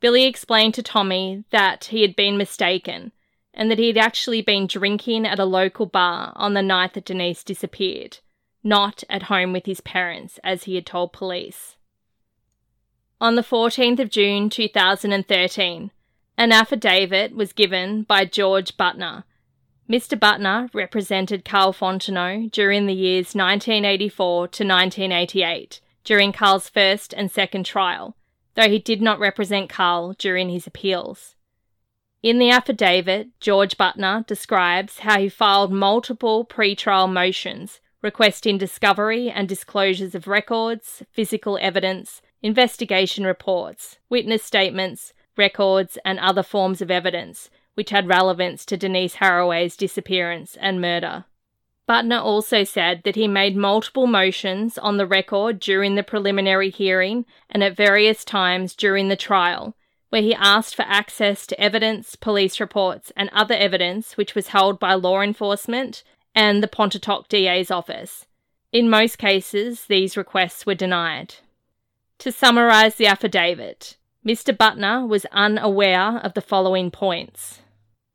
Billy 0.00 0.24
explained 0.24 0.74
to 0.74 0.82
Tommy 0.82 1.44
that 1.48 1.84
he 1.84 2.02
had 2.02 2.14
been 2.14 2.36
mistaken 2.36 3.10
and 3.54 3.70
that 3.70 3.78
he 3.78 3.86
had 3.86 3.96
actually 3.96 4.42
been 4.42 4.66
drinking 4.66 5.24
at 5.24 5.38
a 5.38 5.46
local 5.46 5.86
bar 5.86 6.34
on 6.36 6.52
the 6.52 6.60
night 6.60 6.92
that 6.92 7.06
Denise 7.06 7.42
disappeared, 7.42 8.18
not 8.62 9.04
at 9.08 9.24
home 9.24 9.52
with 9.52 9.66
his 9.66 9.80
parents, 9.80 10.38
as 10.44 10.64
he 10.64 10.74
had 10.74 10.86
told 10.86 11.12
police. 11.12 11.76
On 13.20 13.34
the 13.34 13.42
14th 13.42 14.00
of 14.00 14.10
June 14.10 14.50
2013, 14.50 15.90
an 16.38 16.52
affidavit 16.52 17.34
was 17.34 17.52
given 17.52 18.02
by 18.02 18.24
George 18.24 18.76
Butner, 18.76 19.24
Mr. 19.92 20.18
Butner 20.18 20.70
represented 20.72 21.44
Carl 21.44 21.74
Fontenot 21.74 22.50
during 22.50 22.86
the 22.86 22.94
years 22.94 23.34
1984 23.34 24.48
to 24.48 24.64
1988, 24.64 25.82
during 26.02 26.32
Carl's 26.32 26.70
first 26.70 27.12
and 27.12 27.30
second 27.30 27.66
trial, 27.66 28.16
though 28.54 28.70
he 28.70 28.78
did 28.78 29.02
not 29.02 29.18
represent 29.18 29.68
Carl 29.68 30.14
during 30.14 30.48
his 30.48 30.66
appeals. 30.66 31.34
In 32.22 32.38
the 32.38 32.48
affidavit, 32.48 33.38
George 33.38 33.76
Butner 33.76 34.26
describes 34.26 35.00
how 35.00 35.20
he 35.20 35.28
filed 35.28 35.70
multiple 35.70 36.46
pre-trial 36.46 37.06
motions 37.06 37.80
requesting 38.02 38.58
discovery 38.58 39.30
and 39.30 39.48
disclosures 39.48 40.14
of 40.14 40.26
records, 40.26 41.02
physical 41.10 41.58
evidence, 41.60 42.20
investigation 42.42 43.24
reports, 43.24 43.98
witness 44.10 44.42
statements, 44.42 45.12
records, 45.36 45.96
and 46.04 46.18
other 46.18 46.42
forms 46.42 46.82
of 46.82 46.90
evidence 46.90 47.48
which 47.74 47.90
had 47.90 48.08
relevance 48.08 48.64
to 48.66 48.76
Denise 48.76 49.16
Haraway's 49.16 49.76
disappearance 49.76 50.56
and 50.60 50.80
murder. 50.80 51.24
Butner 51.88 52.22
also 52.22 52.64
said 52.64 53.02
that 53.04 53.16
he 53.16 53.26
made 53.26 53.56
multiple 53.56 54.06
motions 54.06 54.78
on 54.78 54.96
the 54.96 55.06
record 55.06 55.58
during 55.58 55.94
the 55.94 56.02
preliminary 56.02 56.70
hearing 56.70 57.24
and 57.50 57.62
at 57.64 57.76
various 57.76 58.24
times 58.24 58.74
during 58.74 59.08
the 59.08 59.16
trial, 59.16 59.74
where 60.10 60.22
he 60.22 60.34
asked 60.34 60.76
for 60.76 60.82
access 60.82 61.46
to 61.46 61.60
evidence, 61.60 62.14
police 62.14 62.60
reports, 62.60 63.10
and 63.16 63.30
other 63.32 63.54
evidence 63.54 64.16
which 64.16 64.34
was 64.34 64.48
held 64.48 64.78
by 64.78 64.94
law 64.94 65.20
enforcement 65.20 66.04
and 66.34 66.62
the 66.62 66.68
Pontotoc 66.68 67.28
DA's 67.28 67.70
office. 67.70 68.26
In 68.72 68.88
most 68.88 69.18
cases, 69.18 69.86
these 69.86 70.16
requests 70.16 70.64
were 70.64 70.74
denied. 70.74 71.34
To 72.18 72.32
summarise 72.32 72.94
the 72.94 73.06
affidavit, 73.06 73.96
Mr. 74.26 74.56
Butner 74.56 75.06
was 75.06 75.26
unaware 75.32 76.18
of 76.18 76.34
the 76.34 76.40
following 76.40 76.90
points 76.90 77.62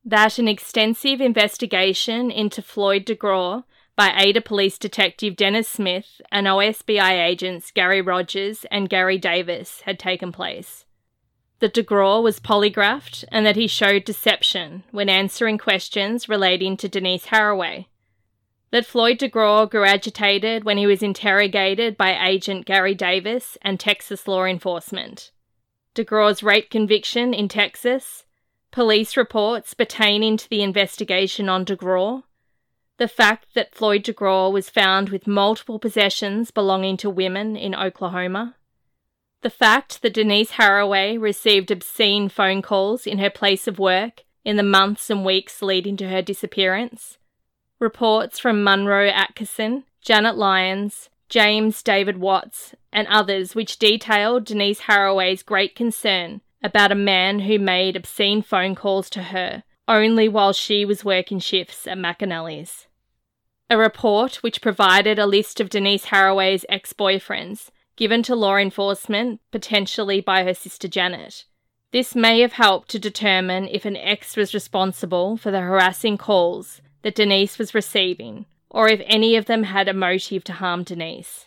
that 0.08 0.40
an 0.40 0.48
extensive 0.48 1.20
investigation 1.20 2.32
into 2.32 2.62
Floyd 2.62 3.06
DeGraw 3.06 3.66
by 3.98 4.14
Ada 4.18 4.40
Police 4.40 4.78
Detective 4.78 5.36
Dennis 5.36 5.68
Smith 5.68 6.22
and 6.32 6.48
OSBI 6.48 7.12
agents 7.28 7.72
Gary 7.72 8.00
Rogers 8.00 8.66
and 8.72 8.90
Gary 8.90 9.18
Davis 9.18 9.82
had 9.82 10.00
taken 10.00 10.32
place. 10.32 10.86
That 11.60 11.74
DeGraw 11.74 12.24
was 12.24 12.40
polygraphed 12.40 13.26
and 13.34 13.46
that 13.46 13.58
he 13.58 13.68
showed 13.68 14.06
deception 14.06 14.84
when 14.92 15.10
answering 15.10 15.58
questions 15.58 16.30
relating 16.30 16.78
to 16.78 16.88
Denise 16.88 17.26
Haraway. 17.26 17.88
That 18.72 18.86
Floyd 18.86 19.20
DeGraw 19.20 19.70
grew 19.70 19.86
agitated 19.86 20.66
when 20.66 20.78
he 20.78 20.86
was 20.86 21.02
interrogated 21.02 21.96
by 21.96 22.28
agent 22.28 22.66
Gary 22.66 22.94
Davis 22.94 23.58
and 23.62 23.80
Texas 23.80 24.28
law 24.28 24.44
enforcement. 24.44 25.32
DeGraw's 25.96 26.44
rape 26.44 26.70
conviction 26.70 27.34
in 27.34 27.48
Texas 27.48 28.26
police 28.72 29.18
reports 29.18 29.74
pertaining 29.74 30.38
to 30.38 30.50
the 30.50 30.62
investigation 30.62 31.50
on 31.50 31.66
DeGraw, 31.66 32.24
the 32.98 33.08
fact 33.08 33.48
that 33.56 33.74
Floyd 33.74 34.04
DeGraw 34.04 34.52
was 34.52 34.70
found 34.70 35.10
with 35.10 35.26
multiple 35.26 35.80
possessions 35.80 36.52
belonging 36.52 36.98
to 36.98 37.10
women 37.10 37.56
in 37.56 37.74
Oklahoma, 37.74 38.56
the 39.42 39.50
fact 39.50 40.02
that 40.02 40.14
Denise 40.14 40.52
Haraway 40.52 41.20
received 41.20 41.72
obscene 41.72 42.30
phone 42.30 42.62
calls 42.62 43.08
in 43.08 43.20
her 43.20 43.30
place 43.30 43.68
of 43.68 43.80
work 43.80 44.24
in 44.44 44.58
the 44.58 44.64
months 44.64 45.10
and 45.10 45.26
weeks 45.26 45.62
leading 45.62 45.98
to 45.98 46.10
her 46.10 46.22
disappearance, 46.22 47.18
reports 47.80 48.40
from 48.40 48.64
Monroe 48.64 49.10
Atkinson, 49.10 49.84
Janet 50.02 50.36
Lyons, 50.38 51.10
James 51.30 51.84
David 51.84 52.18
Watts, 52.18 52.74
and 52.92 53.08
others 53.08 53.54
which 53.54 53.78
detailed 53.78 54.46
Denise 54.46 54.82
Haraway's 54.82 55.44
great 55.44 55.76
concern 55.76 56.42
about 56.64 56.92
a 56.92 56.96
man 56.96 57.40
who 57.40 57.60
made 57.60 57.96
obscene 57.96 58.42
phone 58.42 58.76
calls 58.76 59.10
to 59.12 59.24
her 59.24 59.64
only 59.88 60.28
while 60.28 60.54
she 60.54 60.86
was 60.86 61.06
working 61.06 61.40
shifts 61.40 61.88
at 61.88 61.98
McAnally's. 61.98 62.88
A 63.70 63.78
report 63.78 64.38
which 64.38 64.62
provided 64.62 65.20
a 65.20 65.26
list 65.26 65.60
of 65.60 65.70
Denise 65.70 66.06
Haraway's 66.08 66.66
ex 66.70 66.94
boyfriends 66.94 67.70
given 67.96 68.24
to 68.24 68.36
law 68.36 68.56
enforcement, 68.56 69.42
potentially 69.52 70.22
by 70.22 70.44
her 70.44 70.54
sister 70.54 70.88
Janet. 70.88 71.46
This 71.92 72.16
may 72.16 72.42
have 72.42 72.54
helped 72.54 72.90
to 72.90 73.00
determine 73.00 73.68
if 73.70 73.86
an 73.86 73.98
ex 73.98 74.38
was 74.38 74.54
responsible 74.54 75.36
for 75.36 75.52
the 75.52 75.62
harassing 75.62 76.18
calls 76.18 76.82
that 77.08 77.16
Denise 77.16 77.58
was 77.58 77.74
receiving, 77.74 78.46
or 78.70 78.90
if 78.90 79.02
any 79.06 79.38
of 79.38 79.46
them 79.46 79.64
had 79.64 79.88
a 79.88 79.94
motive 79.94 80.44
to 80.44 80.52
harm 80.52 80.84
Denise. 80.84 81.46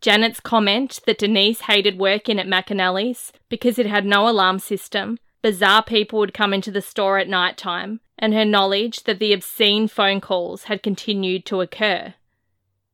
Janet's 0.00 0.40
comment 0.40 0.98
that 1.06 1.18
Denise 1.18 1.60
hated 1.60 2.00
working 2.00 2.40
at 2.40 2.48
McAnally's 2.48 3.32
because 3.48 3.78
it 3.78 3.86
had 3.86 4.04
no 4.04 4.28
alarm 4.28 4.58
system, 4.58 5.16
bizarre 5.40 5.84
people 5.84 6.18
would 6.18 6.34
come 6.34 6.52
into 6.52 6.72
the 6.72 6.82
store 6.82 7.16
at 7.16 7.28
night 7.28 7.56
time, 7.56 8.00
and 8.18 8.34
her 8.34 8.44
knowledge 8.44 9.04
that 9.04 9.20
the 9.20 9.32
obscene 9.32 9.86
phone 9.86 10.20
calls 10.20 10.64
had 10.64 10.82
continued 10.82 11.46
to 11.46 11.60
occur. 11.60 12.14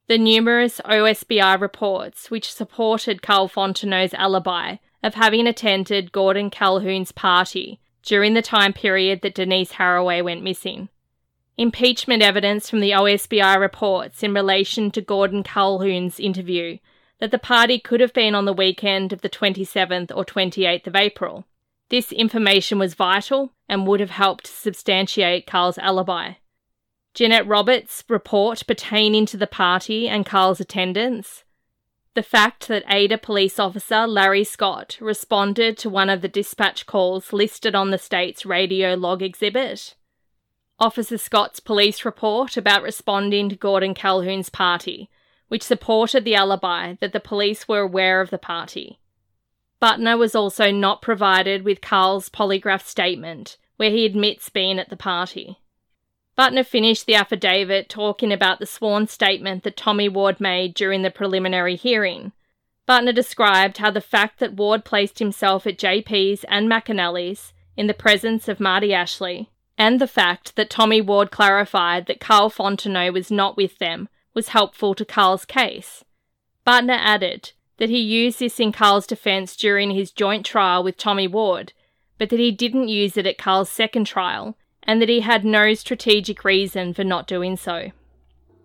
The 0.06 0.18
numerous 0.18 0.82
OSBI 0.84 1.58
reports 1.58 2.30
which 2.30 2.52
supported 2.52 3.22
Carl 3.22 3.48
Fontenot's 3.48 4.12
alibi 4.12 4.76
of 5.02 5.14
having 5.14 5.46
attended 5.46 6.12
Gordon 6.12 6.50
Calhoun's 6.50 7.12
party 7.12 7.80
during 8.02 8.34
the 8.34 8.42
time 8.42 8.74
period 8.74 9.22
that 9.22 9.34
Denise 9.34 9.72
Haraway 9.72 10.22
went 10.22 10.42
missing. 10.42 10.90
Impeachment 11.56 12.20
evidence 12.20 12.68
from 12.68 12.80
the 12.80 12.90
OSBI 12.90 13.58
reports 13.60 14.24
in 14.24 14.34
relation 14.34 14.90
to 14.90 15.00
Gordon 15.00 15.44
Calhoun's 15.44 16.18
interview 16.18 16.78
that 17.20 17.30
the 17.30 17.38
party 17.38 17.78
could 17.78 18.00
have 18.00 18.12
been 18.12 18.34
on 18.34 18.44
the 18.44 18.52
weekend 18.52 19.12
of 19.12 19.20
the 19.20 19.28
27th 19.28 20.10
or 20.16 20.24
28th 20.24 20.88
of 20.88 20.96
April. 20.96 21.46
This 21.90 22.10
information 22.10 22.80
was 22.80 22.94
vital 22.94 23.52
and 23.68 23.86
would 23.86 24.00
have 24.00 24.10
helped 24.10 24.48
substantiate 24.48 25.46
Carl's 25.46 25.78
alibi. 25.78 26.32
Jeanette 27.14 27.46
Roberts' 27.46 28.02
report 28.08 28.66
pertaining 28.66 29.24
to 29.26 29.36
the 29.36 29.46
party 29.46 30.08
and 30.08 30.26
Carl's 30.26 30.58
attendance, 30.58 31.44
the 32.14 32.24
fact 32.24 32.66
that 32.66 32.82
Ada 32.88 33.18
police 33.18 33.60
officer 33.60 34.08
Larry 34.08 34.42
Scott 34.42 34.98
responded 35.00 35.78
to 35.78 35.88
one 35.88 36.10
of 36.10 36.20
the 36.20 36.28
dispatch 36.28 36.86
calls 36.86 37.32
listed 37.32 37.76
on 37.76 37.92
the 37.92 37.98
state's 37.98 38.44
radio 38.44 38.94
log 38.94 39.22
exhibit, 39.22 39.94
Officer 40.78 41.18
Scott's 41.18 41.60
police 41.60 42.04
report 42.04 42.56
about 42.56 42.82
responding 42.82 43.48
to 43.48 43.56
Gordon 43.56 43.94
Calhoun's 43.94 44.48
party 44.48 45.08
which 45.48 45.62
supported 45.62 46.24
the 46.24 46.34
alibi 46.34 46.94
that 47.00 47.12
the 47.12 47.20
police 47.20 47.68
were 47.68 47.80
aware 47.80 48.20
of 48.20 48.30
the 48.30 48.38
party. 48.38 48.98
Butner 49.80 50.18
was 50.18 50.34
also 50.34 50.70
not 50.70 51.02
provided 51.02 51.62
with 51.62 51.80
Carl's 51.80 52.28
polygraph 52.28 52.82
statement, 52.82 53.56
where 53.76 53.90
he 53.90 54.06
admits 54.06 54.48
being 54.48 54.78
at 54.78 54.88
the 54.88 54.96
party. 54.96 55.60
Butner 56.36 56.66
finished 56.66 57.06
the 57.06 57.14
affidavit 57.14 57.88
talking 57.88 58.32
about 58.32 58.58
the 58.58 58.66
sworn 58.66 59.06
statement 59.06 59.62
that 59.62 59.76
Tommy 59.76 60.08
Ward 60.08 60.40
made 60.40 60.74
during 60.74 61.02
the 61.02 61.10
preliminary 61.10 61.76
hearing. 61.76 62.32
Butner 62.88 63.14
described 63.14 63.78
how 63.78 63.90
the 63.90 64.00
fact 64.00 64.40
that 64.40 64.54
Ward 64.54 64.84
placed 64.84 65.18
himself 65.18 65.66
at 65.66 65.78
JP's 65.78 66.44
and 66.48 66.68
McAnally's 66.68 67.52
in 67.76 67.86
the 67.86 67.94
presence 67.94 68.48
of 68.48 68.58
Marty 68.58 68.92
Ashley, 68.92 69.50
and 69.76 70.00
the 70.00 70.06
fact 70.06 70.56
that 70.56 70.70
Tommy 70.70 71.00
Ward 71.00 71.30
clarified 71.30 72.06
that 72.06 72.20
Carl 72.20 72.50
Fontenot 72.50 73.12
was 73.12 73.30
not 73.30 73.56
with 73.56 73.78
them 73.78 74.08
was 74.32 74.48
helpful 74.48 74.94
to 74.94 75.04
Carl's 75.04 75.44
case. 75.44 76.04
Butner 76.66 76.98
added 76.98 77.52
that 77.78 77.88
he 77.88 77.98
used 77.98 78.38
this 78.38 78.60
in 78.60 78.72
Carl's 78.72 79.06
defence 79.06 79.56
during 79.56 79.90
his 79.90 80.12
joint 80.12 80.46
trial 80.46 80.82
with 80.82 80.96
Tommy 80.96 81.26
Ward, 81.26 81.72
but 82.18 82.30
that 82.30 82.38
he 82.38 82.52
didn't 82.52 82.88
use 82.88 83.16
it 83.16 83.26
at 83.26 83.38
Carl's 83.38 83.68
second 83.68 84.06
trial, 84.06 84.56
and 84.84 85.00
that 85.02 85.08
he 85.08 85.20
had 85.20 85.44
no 85.44 85.74
strategic 85.74 86.44
reason 86.44 86.94
for 86.94 87.04
not 87.04 87.26
doing 87.26 87.56
so. 87.56 87.90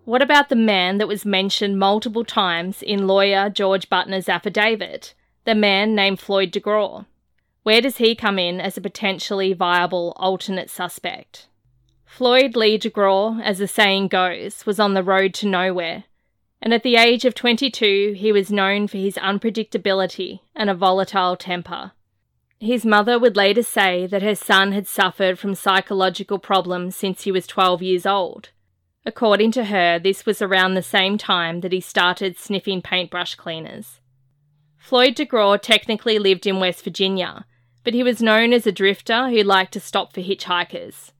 What 0.04 0.22
about 0.22 0.48
the 0.48 0.56
man 0.56 0.98
that 0.98 1.08
was 1.08 1.24
mentioned 1.24 1.78
multiple 1.78 2.24
times 2.24 2.82
in 2.82 3.06
lawyer 3.06 3.50
George 3.50 3.88
Butner's 3.88 4.28
affidavit, 4.28 5.14
the 5.44 5.54
man 5.54 5.94
named 5.94 6.20
Floyd 6.20 6.52
DeGraw? 6.52 7.06
Where 7.62 7.80
does 7.80 7.98
he 7.98 8.14
come 8.14 8.38
in 8.38 8.60
as 8.60 8.76
a 8.76 8.80
potentially 8.80 9.52
viable 9.52 10.14
alternate 10.16 10.70
suspect? 10.70 11.46
Floyd 12.06 12.56
Lee 12.56 12.78
DeGraw, 12.78 13.40
as 13.42 13.58
the 13.58 13.68
saying 13.68 14.08
goes, 14.08 14.64
was 14.66 14.80
on 14.80 14.94
the 14.94 15.02
road 15.02 15.34
to 15.34 15.46
nowhere, 15.46 16.04
and 16.62 16.74
at 16.74 16.82
the 16.82 16.96
age 16.96 17.24
of 17.24 17.34
22, 17.34 18.14
he 18.16 18.32
was 18.32 18.50
known 18.50 18.86
for 18.86 18.96
his 18.98 19.14
unpredictability 19.14 20.40
and 20.54 20.68
a 20.68 20.74
volatile 20.74 21.36
temper. 21.36 21.92
His 22.58 22.84
mother 22.84 23.18
would 23.18 23.36
later 23.36 23.62
say 23.62 24.06
that 24.06 24.22
her 24.22 24.34
son 24.34 24.72
had 24.72 24.86
suffered 24.86 25.38
from 25.38 25.54
psychological 25.54 26.38
problems 26.38 26.94
since 26.94 27.22
he 27.22 27.32
was 27.32 27.46
12 27.46 27.82
years 27.82 28.04
old. 28.04 28.50
According 29.06 29.52
to 29.52 29.64
her, 29.64 29.98
this 29.98 30.26
was 30.26 30.42
around 30.42 30.74
the 30.74 30.82
same 30.82 31.16
time 31.16 31.60
that 31.60 31.72
he 31.72 31.80
started 31.80 32.36
sniffing 32.36 32.82
paintbrush 32.82 33.34
cleaners. 33.34 34.00
Floyd 34.76 35.14
DeGraw 35.14 35.60
technically 35.60 36.18
lived 36.18 36.46
in 36.46 36.60
West 36.60 36.84
Virginia, 36.84 37.46
but 37.84 37.94
he 37.94 38.02
was 38.02 38.22
known 38.22 38.52
as 38.52 38.66
a 38.66 38.72
drifter 38.72 39.28
who 39.28 39.42
liked 39.42 39.72
to 39.72 39.80
stop 39.80 40.12
for 40.12 40.20
hitchhikers. 40.20 41.12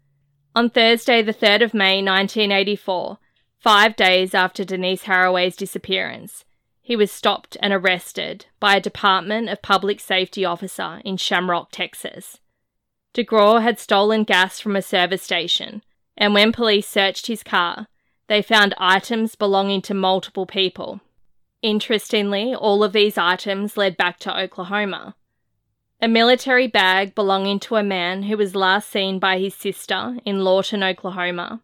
On 0.55 0.69
Thursday, 0.69 1.23
the 1.23 1.35
3rd 1.35 1.63
of 1.63 1.75
May 1.75 2.03
1984, 2.03 3.19
five 3.59 3.97
days 3.97 4.35
after 4.35 4.65
Denise 4.65 5.05
Haraway's 5.05 5.57
disappearance, 5.57 6.45
he 6.81 6.97
was 6.97 7.13
stopped 7.13 7.57
and 7.61 7.73
arrested 7.73 8.47
by 8.59 8.77
a 8.77 8.81
Department 8.81 9.49
of 9.49 9.63
Public 9.63 10.01
Safety 10.01 10.45
officer 10.45 11.01
in 11.05 11.17
Shamrock, 11.17 11.71
Texas. 11.71 12.41
DeGraw 13.15 13.63
had 13.63 13.79
stolen 13.79 14.25
gas 14.25 14.59
from 14.59 14.75
a 14.75 14.83
service 14.83 15.23
station, 15.23 15.83
and 16.17 16.35
when 16.35 16.53
police 16.53 16.89
searched 16.89 17.29
his 17.29 17.43
car, 17.43 17.87
they 18.27 18.43
found 18.43 18.75
items 18.79 19.35
belonging 19.35 19.83
to 19.83 19.95
multiple 19.95 20.47
people. 20.47 21.01
Interestingly, 21.63 22.55
all 22.55 22.83
of 22.83 22.93
these 22.93 23.19
items 23.19 23.77
led 23.77 23.97
back 23.97 24.19
to 24.21 24.37
Oklahoma. 24.37 25.15
A 26.03 26.09
military 26.09 26.67
bag 26.67 27.15
belonging 27.15 27.61
to 27.61 27.77
a 27.77 27.83
man 27.83 28.23
who 28.23 28.39
was 28.39 28.55
last 28.57 28.89
seen 28.89 29.19
by 29.19 29.39
his 29.39 29.55
sister 29.55 30.17
in 30.25 30.43
Lawton, 30.43 30.83
Oklahoma, 30.83 31.61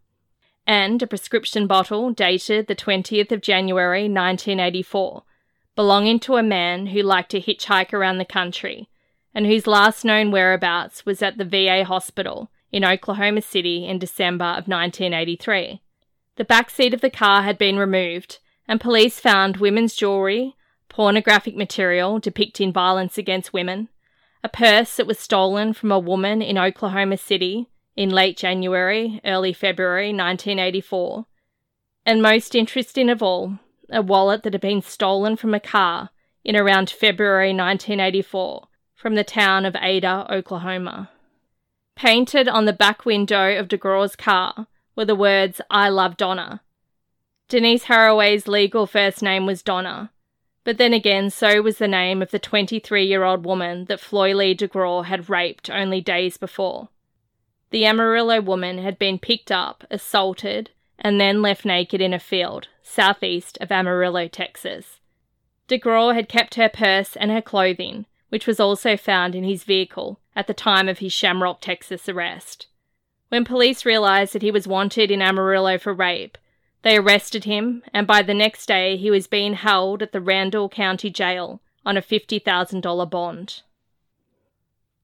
and 0.66 1.02
a 1.02 1.06
prescription 1.06 1.66
bottle 1.66 2.10
dated 2.10 2.66
the 2.66 2.76
20th 2.76 3.32
of 3.32 3.40
January 3.40 4.02
1984, 4.02 5.22
belonging 5.74 6.20
to 6.20 6.36
a 6.36 6.42
man 6.42 6.88
who 6.88 7.00
liked 7.00 7.30
to 7.30 7.40
hitchhike 7.40 7.94
around 7.94 8.18
the 8.18 8.26
country 8.26 8.90
and 9.34 9.46
whose 9.46 9.66
last 9.66 10.04
known 10.04 10.30
whereabouts 10.30 11.06
was 11.06 11.22
at 11.22 11.38
the 11.38 11.44
VA 11.44 11.84
hospital 11.84 12.50
in 12.70 12.84
Oklahoma 12.84 13.40
City 13.40 13.86
in 13.86 13.98
December 13.98 14.44
of 14.44 14.68
1983. 14.68 15.80
The 16.36 16.44
back 16.44 16.68
seat 16.68 16.92
of 16.92 17.00
the 17.00 17.08
car 17.08 17.40
had 17.40 17.56
been 17.56 17.78
removed, 17.78 18.38
and 18.68 18.82
police 18.82 19.18
found 19.18 19.56
women's 19.56 19.94
jewellery, 19.94 20.56
pornographic 20.90 21.56
material 21.56 22.18
depicting 22.18 22.70
violence 22.70 23.16
against 23.16 23.54
women, 23.54 23.88
a 24.46 24.48
purse 24.48 24.94
that 24.94 25.08
was 25.08 25.18
stolen 25.18 25.72
from 25.72 25.90
a 25.90 25.98
woman 25.98 26.40
in 26.40 26.56
Oklahoma 26.56 27.16
City 27.16 27.68
in 27.96 28.10
late 28.10 28.36
January, 28.36 29.20
early 29.24 29.52
February 29.52 30.10
1984. 30.10 31.26
And 32.04 32.22
most 32.22 32.54
interesting 32.54 33.10
of 33.10 33.20
all, 33.24 33.58
a 33.90 34.02
wallet 34.02 34.44
that 34.44 34.54
had 34.54 34.60
been 34.60 34.82
stolen 34.82 35.34
from 35.34 35.52
a 35.52 35.58
car 35.58 36.10
in 36.44 36.54
around 36.54 36.90
February 36.90 37.48
1984 37.48 38.68
from 38.94 39.16
the 39.16 39.24
town 39.24 39.66
of 39.66 39.74
Ada, 39.82 40.28
Oklahoma. 40.30 41.10
Painted 41.96 42.46
on 42.46 42.66
the 42.66 42.72
back 42.72 43.04
window 43.04 43.58
of 43.58 43.66
DeGraw's 43.66 44.14
car 44.14 44.68
were 44.94 45.06
the 45.06 45.16
words, 45.16 45.60
I 45.72 45.88
love 45.88 46.16
Donna. 46.16 46.60
Denise 47.48 47.86
Haraway's 47.86 48.46
legal 48.46 48.86
first 48.86 49.22
name 49.22 49.44
was 49.44 49.64
Donna, 49.64 50.12
but 50.66 50.78
then 50.78 50.92
again, 50.92 51.30
so 51.30 51.62
was 51.62 51.78
the 51.78 51.86
name 51.86 52.20
of 52.20 52.32
the 52.32 52.40
23 52.40 53.06
year 53.06 53.22
old 53.22 53.46
woman 53.46 53.84
that 53.84 54.00
Floyd 54.00 54.34
Lee 54.34 54.52
DeGraw 54.52 55.04
had 55.04 55.30
raped 55.30 55.70
only 55.70 56.00
days 56.00 56.36
before. 56.36 56.88
The 57.70 57.86
Amarillo 57.86 58.40
woman 58.40 58.78
had 58.78 58.98
been 58.98 59.20
picked 59.20 59.52
up, 59.52 59.84
assaulted, 59.92 60.70
and 60.98 61.20
then 61.20 61.40
left 61.40 61.64
naked 61.64 62.00
in 62.00 62.12
a 62.12 62.18
field 62.18 62.66
southeast 62.82 63.56
of 63.60 63.70
Amarillo, 63.70 64.26
Texas. 64.26 64.98
DeGraw 65.68 66.14
had 66.14 66.28
kept 66.28 66.56
her 66.56 66.68
purse 66.68 67.14
and 67.14 67.30
her 67.30 67.42
clothing, 67.42 68.06
which 68.30 68.48
was 68.48 68.58
also 68.58 68.96
found 68.96 69.36
in 69.36 69.44
his 69.44 69.62
vehicle 69.62 70.18
at 70.34 70.48
the 70.48 70.54
time 70.54 70.88
of 70.88 70.98
his 70.98 71.12
Shamrock, 71.12 71.60
Texas 71.60 72.08
arrest. 72.08 72.66
When 73.28 73.44
police 73.44 73.84
realized 73.84 74.32
that 74.32 74.42
he 74.42 74.50
was 74.50 74.66
wanted 74.66 75.12
in 75.12 75.22
Amarillo 75.22 75.78
for 75.78 75.94
rape, 75.94 76.36
they 76.86 76.96
arrested 76.96 77.42
him, 77.42 77.82
and 77.92 78.06
by 78.06 78.22
the 78.22 78.32
next 78.32 78.66
day 78.66 78.96
he 78.96 79.10
was 79.10 79.26
being 79.26 79.54
held 79.54 80.04
at 80.04 80.12
the 80.12 80.20
Randall 80.20 80.68
County 80.68 81.10
Jail 81.10 81.60
on 81.84 81.96
a 81.96 82.00
$50,000 82.00 83.10
bond. 83.10 83.62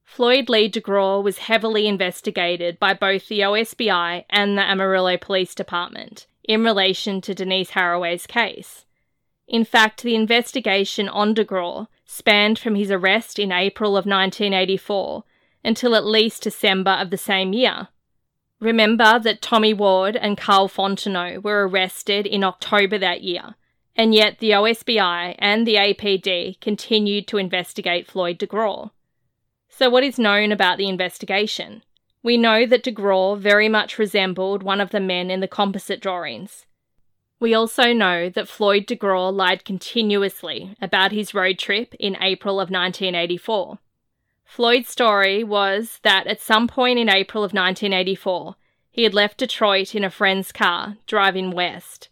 Floyd 0.05 0.49
Lee 0.49 0.71
DeGraw 0.71 1.21
was 1.21 1.38
heavily 1.38 1.88
investigated 1.88 2.79
by 2.79 2.95
both 2.95 3.27
the 3.27 3.40
OSBI 3.40 4.25
and 4.31 4.57
the 4.57 4.62
Amarillo 4.62 5.16
Police 5.16 5.57
Department 5.57 6.29
in 6.45 6.62
relation 6.62 7.21
to 7.21 7.35
Denise 7.35 7.73
Haraway's 7.73 8.29
case. 8.29 8.85
In 9.49 9.64
fact, 9.64 10.05
the 10.05 10.14
investigation 10.14 11.09
on 11.09 11.35
DeGraw 11.35 11.88
spanned 12.07 12.61
from 12.61 12.77
his 12.77 12.92
arrest 12.92 13.40
in 13.40 13.51
April 13.51 13.97
of 13.97 14.07
1984 14.07 15.25
until 15.64 15.97
at 15.97 16.07
least 16.07 16.45
December 16.45 16.92
of 16.92 17.11
the 17.11 17.18
same 17.18 17.53
year. 17.53 17.88
Remember 18.62 19.18
that 19.18 19.42
Tommy 19.42 19.75
Ward 19.75 20.14
and 20.14 20.38
Carl 20.38 20.68
Fontenot 20.68 21.42
were 21.42 21.66
arrested 21.66 22.29
in 22.29 22.44
October 22.44 22.96
that 22.96 23.22
year, 23.22 23.57
and 23.96 24.14
yet 24.14 24.38
the 24.38 24.51
OSBI 24.51 25.35
and 25.40 25.66
the 25.66 25.75
APD 25.75 26.61
continued 26.61 27.27
to 27.27 27.38
investigate 27.38 28.07
Floyd 28.07 28.38
DeGraw. 28.38 28.92
So, 29.68 29.90
what 29.90 30.05
is 30.05 30.16
known 30.16 30.53
about 30.53 30.79
the 30.79 30.88
investigation? 30.88 31.83
We 32.22 32.37
know 32.37 32.64
that 32.64 32.85
DeGraw 32.85 33.37
very 33.37 33.68
much 33.68 33.98
resembled 33.98 34.62
one 34.62 34.81
of 34.81 34.90
the 34.90 35.01
men 35.01 35.29
in 35.29 35.40
the 35.40 35.48
composite 35.48 36.01
drawings. 36.01 36.64
We 37.40 37.55
also 37.55 37.92
know 37.92 38.29
that 38.29 38.46
Floyd 38.46 38.87
DeGraw 38.87 39.35
lied 39.35 39.64
continuously 39.64 40.77
about 40.81 41.11
his 41.11 41.35
road 41.35 41.59
trip 41.59 41.96
in 41.98 42.16
April 42.20 42.61
of 42.61 42.70
1984. 42.70 43.81
Floyd's 44.44 44.88
story 44.88 45.42
was 45.42 45.98
that 46.02 46.26
at 46.26 46.40
some 46.40 46.68
point 46.68 46.98
in 46.98 47.09
April 47.09 47.42
of 47.42 47.52
1984, 47.52 48.57
he 48.90 49.05
had 49.05 49.14
left 49.14 49.38
Detroit 49.38 49.94
in 49.94 50.05
a 50.05 50.11
friend's 50.11 50.52
car, 50.52 50.98
driving 51.07 51.50
west. 51.50 52.11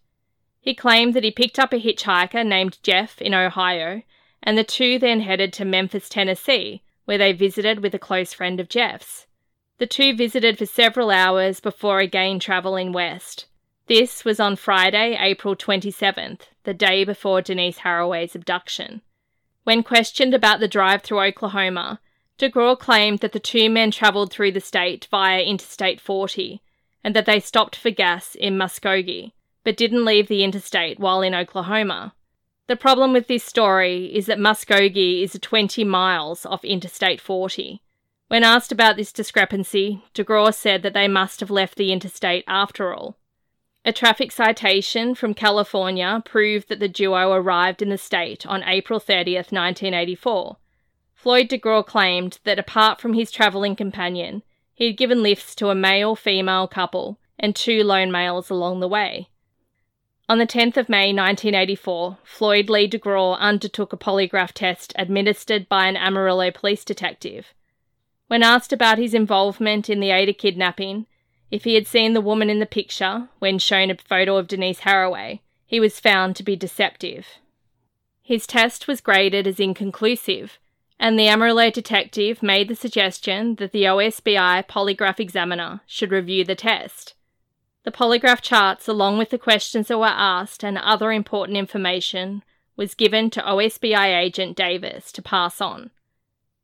He 0.61 0.75
claimed 0.75 1.15
that 1.15 1.25
he 1.25 1.31
picked 1.31 1.59
up 1.59 1.73
a 1.73 1.81
hitchhiker 1.81 2.47
named 2.47 2.79
Jeff 2.83 3.21
in 3.21 3.35
Ohio, 3.35 4.03
and 4.43 4.57
the 4.57 4.65
two 4.65 4.99
then 4.99 5.21
headed 5.21 5.53
to 5.55 5.65
Memphis, 5.65 6.09
Tennessee, 6.09 6.83
where 7.05 7.19
they 7.19 7.33
visited 7.33 7.83
with 7.83 7.95
a 7.95 7.99
close 7.99 8.33
friend 8.33 8.61
of 8.61 8.69
Jeff's. 8.69 9.27
The 9.79 9.87
two 9.87 10.15
visited 10.15 10.59
for 10.59 10.67
several 10.67 11.11
hours 11.11 11.61
before 11.61 12.01
again 12.01 12.39
travelling 12.39 12.93
west. 12.93 13.47
This 13.87 14.25
was 14.25 14.39
on 14.39 14.57
Friday, 14.57 15.17
April 15.19 15.57
27th, 15.57 16.43
the 16.65 16.75
day 16.75 17.03
before 17.05 17.43
Denise 17.43 17.79
Haraway's 17.79 18.37
abduction. 18.37 19.03
When 19.65 19.83
questioned 19.83 20.33
about 20.33 20.61
the 20.61 20.69
drive 20.69 21.03
through 21.03 21.21
Oklahoma, 21.21 22.01
DeGraw 22.41 22.79
claimed 22.79 23.19
that 23.19 23.33
the 23.33 23.39
two 23.39 23.69
men 23.69 23.91
travelled 23.91 24.33
through 24.33 24.53
the 24.53 24.63
state 24.63 25.07
via 25.11 25.43
Interstate 25.43 26.01
40 26.01 26.63
and 27.05 27.15
that 27.15 27.27
they 27.27 27.39
stopped 27.39 27.77
for 27.77 27.91
gas 27.91 28.35
in 28.35 28.57
Muskogee, 28.57 29.33
but 29.63 29.77
didn't 29.77 30.07
leave 30.07 30.27
the 30.27 30.43
interstate 30.43 30.99
while 30.99 31.21
in 31.21 31.35
Oklahoma. 31.35 32.15
The 32.67 32.77
problem 32.77 33.13
with 33.13 33.27
this 33.27 33.45
story 33.45 34.07
is 34.07 34.25
that 34.25 34.39
Muskogee 34.39 35.23
is 35.23 35.39
20 35.39 35.85
miles 35.85 36.47
off 36.47 36.65
Interstate 36.65 37.21
40. 37.21 37.83
When 38.29 38.43
asked 38.43 38.73
about 38.73 38.97
this 38.97 39.13
discrepancy, 39.13 40.03
DeGraw 40.15 40.55
said 40.55 40.83
that 40.83 40.95
they 40.95 41.09
must 41.09 41.41
have 41.41 41.51
left 41.51 41.77
the 41.77 41.93
interstate 41.93 42.45
after 42.47 42.95
all. 42.95 43.19
A 43.85 43.93
traffic 43.93 44.33
citation 44.33 45.15
from 45.15 45.35
California 45.35 46.23
proved 46.25 46.71
that 46.71 46.81
the 46.81 46.89
duo 46.89 47.33
arrived 47.33 47.83
in 47.83 47.91
the 47.91 47.99
state 47.99 48.47
on 48.47 48.65
April 48.65 48.99
30, 48.99 49.35
1984. 49.35 50.57
Floyd 51.23 51.51
DeGraw 51.51 51.85
claimed 51.85 52.39
that 52.45 52.59
apart 52.59 52.99
from 52.99 53.13
his 53.13 53.31
travelling 53.31 53.77
companion, 53.77 54.43
he 54.73 54.87
had 54.87 54.97
given 54.97 55.23
lifts 55.23 55.55
to 55.57 55.69
a 55.69 55.75
male 55.75 56.17
female 56.17 56.67
couple 56.67 57.19
and 57.39 57.55
two 57.55 57.85
lone 57.85 58.11
males 58.11 58.49
along 58.49 58.81
the 58.81 58.89
way. 58.89 59.29
On 60.31 60.39
the 60.39 60.47
10th 60.47 60.79
of 60.79 60.89
May 60.89 61.13
1984, 61.13 62.17
Floyd 62.25 62.71
Lee 62.71 62.89
DeGraw 62.89 63.37
undertook 63.39 63.93
a 63.93 63.99
polygraph 63.99 64.53
test 64.53 64.95
administered 64.97 65.69
by 65.69 65.89
an 65.89 65.97
Amarillo 65.99 66.51
police 66.51 66.87
detective. 66.87 67.53
When 68.29 68.43
asked 68.43 68.73
about 68.73 68.97
his 68.97 69.13
involvement 69.13 69.91
in 69.91 70.01
the 70.01 70.13
Ada 70.13 70.33
kidnapping, 70.33 71.05
if 71.51 71.65
he 71.65 71.75
had 71.75 71.87
seen 71.87 72.15
the 72.15 72.23
woman 72.23 72.49
in 72.49 72.61
the 72.61 72.65
picture 72.65 73.29
when 73.41 73.59
shown 73.59 73.91
a 73.91 73.97
photo 73.97 74.39
of 74.39 74.49
Denise 74.49 74.81
Haraway, 74.81 75.41
he 75.67 75.81
was 75.81 76.01
found 76.01 76.35
to 76.37 76.43
be 76.43 76.57
deceptive. 76.57 77.27
His 78.23 78.47
test 78.47 78.89
was 78.89 79.03
graded 79.03 79.47
as 79.47 79.61
inconclusive, 79.61 80.59
and 81.01 81.19
the 81.19 81.29
Amarillo 81.29 81.71
detective 81.71 82.43
made 82.43 82.69
the 82.69 82.77
suggestion 82.77 83.55
that 83.55 83.73
the 83.73 83.85
OSBI 83.85 84.69
polygraph 84.69 85.19
examiner 85.19 85.81
should 85.87 86.13
review 86.13 86.45
the 86.45 86.55
test. 86.55 87.15
The 87.85 87.91
polygraph 87.91 88.43
charts, 88.43 88.87
along 88.87 89.17
with 89.17 89.31
the 89.31 89.39
questions 89.39 89.89
that 89.89 89.99
were 89.99 90.05
asked 90.05 90.63
and 90.63 90.77
other 90.77 91.11
important 91.11 91.57
information, 91.57 92.45
was 92.77 92.95
given 92.95 93.31
to 93.31 93.41
OSBI 93.41 94.15
agent 94.15 94.59
Davis 94.59 95.11
to 95.13 95.23
pass 95.23 95.63
on. 95.63 95.91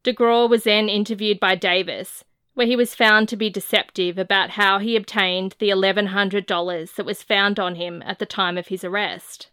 DeGraw 0.05 0.51
was 0.51 0.65
then 0.65 0.91
interviewed 0.91 1.41
by 1.41 1.55
Davis, 1.55 2.23
where 2.53 2.67
he 2.67 2.77
was 2.77 2.95
found 2.95 3.31
to 3.31 3.37
be 3.37 3.49
deceptive 3.49 4.19
about 4.19 4.51
how 4.51 4.79
he 4.79 4.97
obtained 4.97 5.57
the 5.59 5.71
$1,100 5.71 6.95
that 6.95 7.07
was 7.07 7.23
found 7.23 7.59
on 7.59 7.77
him 7.77 8.03
at 8.05 8.19
the 8.19 8.27
time 8.27 8.59
of 8.59 8.69
his 8.69 8.85
arrest. 8.85 9.49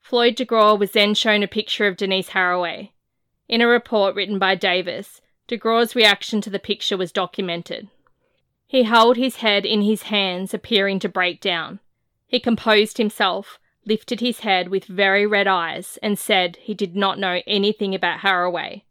Floyd 0.00 0.36
DeGraw 0.36 0.78
was 0.78 0.92
then 0.92 1.12
shown 1.12 1.42
a 1.42 1.48
picture 1.48 1.86
of 1.86 1.98
Denise 1.98 2.30
Haraway. 2.30 2.92
In 3.50 3.60
a 3.60 3.66
report 3.66 4.14
written 4.14 4.38
by 4.38 4.54
Davis, 4.54 5.20
DeGraw's 5.48 5.96
reaction 5.96 6.40
to 6.42 6.50
the 6.50 6.60
picture 6.60 6.96
was 6.96 7.10
documented. 7.10 7.88
He 8.68 8.84
held 8.84 9.16
his 9.16 9.38
head 9.38 9.66
in 9.66 9.82
his 9.82 10.02
hands, 10.02 10.54
appearing 10.54 11.00
to 11.00 11.08
break 11.08 11.40
down. 11.40 11.80
He 12.28 12.38
composed 12.38 12.98
himself, 12.98 13.58
lifted 13.84 14.20
his 14.20 14.40
head 14.40 14.68
with 14.68 14.84
very 14.84 15.26
red 15.26 15.48
eyes, 15.48 15.98
and 16.00 16.16
said 16.16 16.58
he 16.60 16.74
did 16.74 16.94
not 16.94 17.18
know 17.18 17.42
anything 17.44 17.92
about 17.92 18.20
Haraway. 18.20 18.84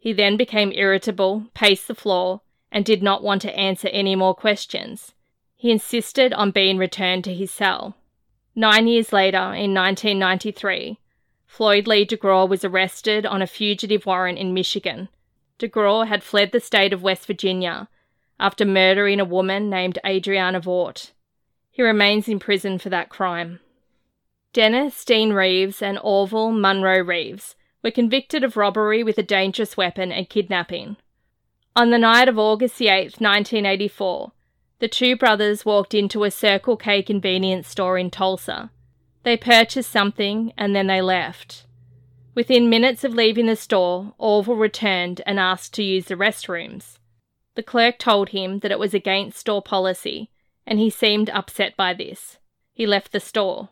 He 0.00 0.12
then 0.12 0.36
became 0.36 0.72
irritable, 0.72 1.46
paced 1.54 1.86
the 1.86 1.94
floor, 1.94 2.40
and 2.72 2.84
did 2.84 3.04
not 3.04 3.22
want 3.22 3.40
to 3.42 3.56
answer 3.56 3.86
any 3.86 4.16
more 4.16 4.34
questions. 4.34 5.14
He 5.54 5.70
insisted 5.70 6.32
on 6.32 6.50
being 6.50 6.76
returned 6.76 7.22
to 7.22 7.34
his 7.34 7.52
cell. 7.52 7.94
Nine 8.56 8.88
years 8.88 9.12
later, 9.12 9.54
in 9.54 9.72
1993, 9.72 10.98
Floyd 11.52 11.86
Lee 11.86 12.06
DeGraw 12.06 12.48
was 12.48 12.64
arrested 12.64 13.26
on 13.26 13.42
a 13.42 13.46
fugitive 13.46 14.06
warrant 14.06 14.38
in 14.38 14.54
Michigan. 14.54 15.10
DeGraw 15.58 16.06
had 16.06 16.22
fled 16.22 16.50
the 16.50 16.60
state 16.60 16.94
of 16.94 17.02
West 17.02 17.26
Virginia 17.26 17.90
after 18.40 18.64
murdering 18.64 19.20
a 19.20 19.26
woman 19.26 19.68
named 19.68 19.98
Adriana 20.02 20.62
Vaught. 20.62 21.10
He 21.70 21.82
remains 21.82 22.26
in 22.26 22.38
prison 22.38 22.78
for 22.78 22.88
that 22.88 23.10
crime. 23.10 23.60
Dennis 24.54 25.04
Dean 25.04 25.34
Reeves 25.34 25.82
and 25.82 25.98
Orville 26.02 26.52
Munroe 26.52 27.02
Reeves 27.02 27.54
were 27.82 27.90
convicted 27.90 28.42
of 28.42 28.56
robbery 28.56 29.02
with 29.02 29.18
a 29.18 29.22
dangerous 29.22 29.76
weapon 29.76 30.10
and 30.10 30.30
kidnapping. 30.30 30.96
On 31.76 31.90
the 31.90 31.98
night 31.98 32.30
of 32.30 32.38
August 32.38 32.80
8, 32.80 33.20
1984, 33.20 34.32
the 34.78 34.88
two 34.88 35.16
brothers 35.16 35.66
walked 35.66 35.92
into 35.92 36.24
a 36.24 36.30
Circle 36.30 36.78
K 36.78 37.02
convenience 37.02 37.68
store 37.68 37.98
in 37.98 38.10
Tulsa. 38.10 38.70
They 39.22 39.36
purchased 39.36 39.90
something 39.90 40.52
and 40.56 40.74
then 40.74 40.86
they 40.86 41.00
left. 41.00 41.66
Within 42.34 42.70
minutes 42.70 43.04
of 43.04 43.14
leaving 43.14 43.46
the 43.46 43.56
store, 43.56 44.14
Orville 44.18 44.56
returned 44.56 45.20
and 45.26 45.38
asked 45.38 45.74
to 45.74 45.82
use 45.82 46.06
the 46.06 46.16
restrooms. 46.16 46.98
The 47.54 47.62
clerk 47.62 47.98
told 47.98 48.30
him 48.30 48.60
that 48.60 48.70
it 48.70 48.78
was 48.78 48.94
against 48.94 49.38
store 49.38 49.60
policy, 49.60 50.30
and 50.66 50.78
he 50.78 50.88
seemed 50.88 51.28
upset 51.30 51.76
by 51.76 51.92
this. 51.92 52.38
He 52.72 52.86
left 52.86 53.12
the 53.12 53.20
store. 53.20 53.68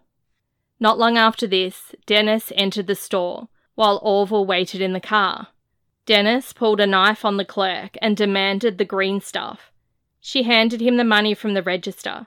Not 0.79 0.99
long 0.99 1.17
after 1.17 1.47
this, 1.47 1.95
Dennis 2.05 2.53
entered 2.55 2.87
the 2.87 2.95
store, 2.95 3.49
while 3.75 4.01
Orville 4.03 4.45
waited 4.45 4.83
in 4.83 4.93
the 4.93 5.01
car. 5.01 5.49
Dennis 6.05 6.53
pulled 6.53 6.81
a 6.81 6.87
knife 6.87 7.25
on 7.25 7.39
the 7.39 7.45
clerk 7.45 7.97
and 8.03 8.17
demanded 8.17 8.77
the 8.77 8.85
green 8.85 9.21
stuff. 9.21 9.73
She 10.21 10.43
handed 10.43 10.83
him 10.83 10.99
the 10.99 11.05
money 11.05 11.33
from 11.33 11.55
the 11.55 11.63
register. 11.63 12.27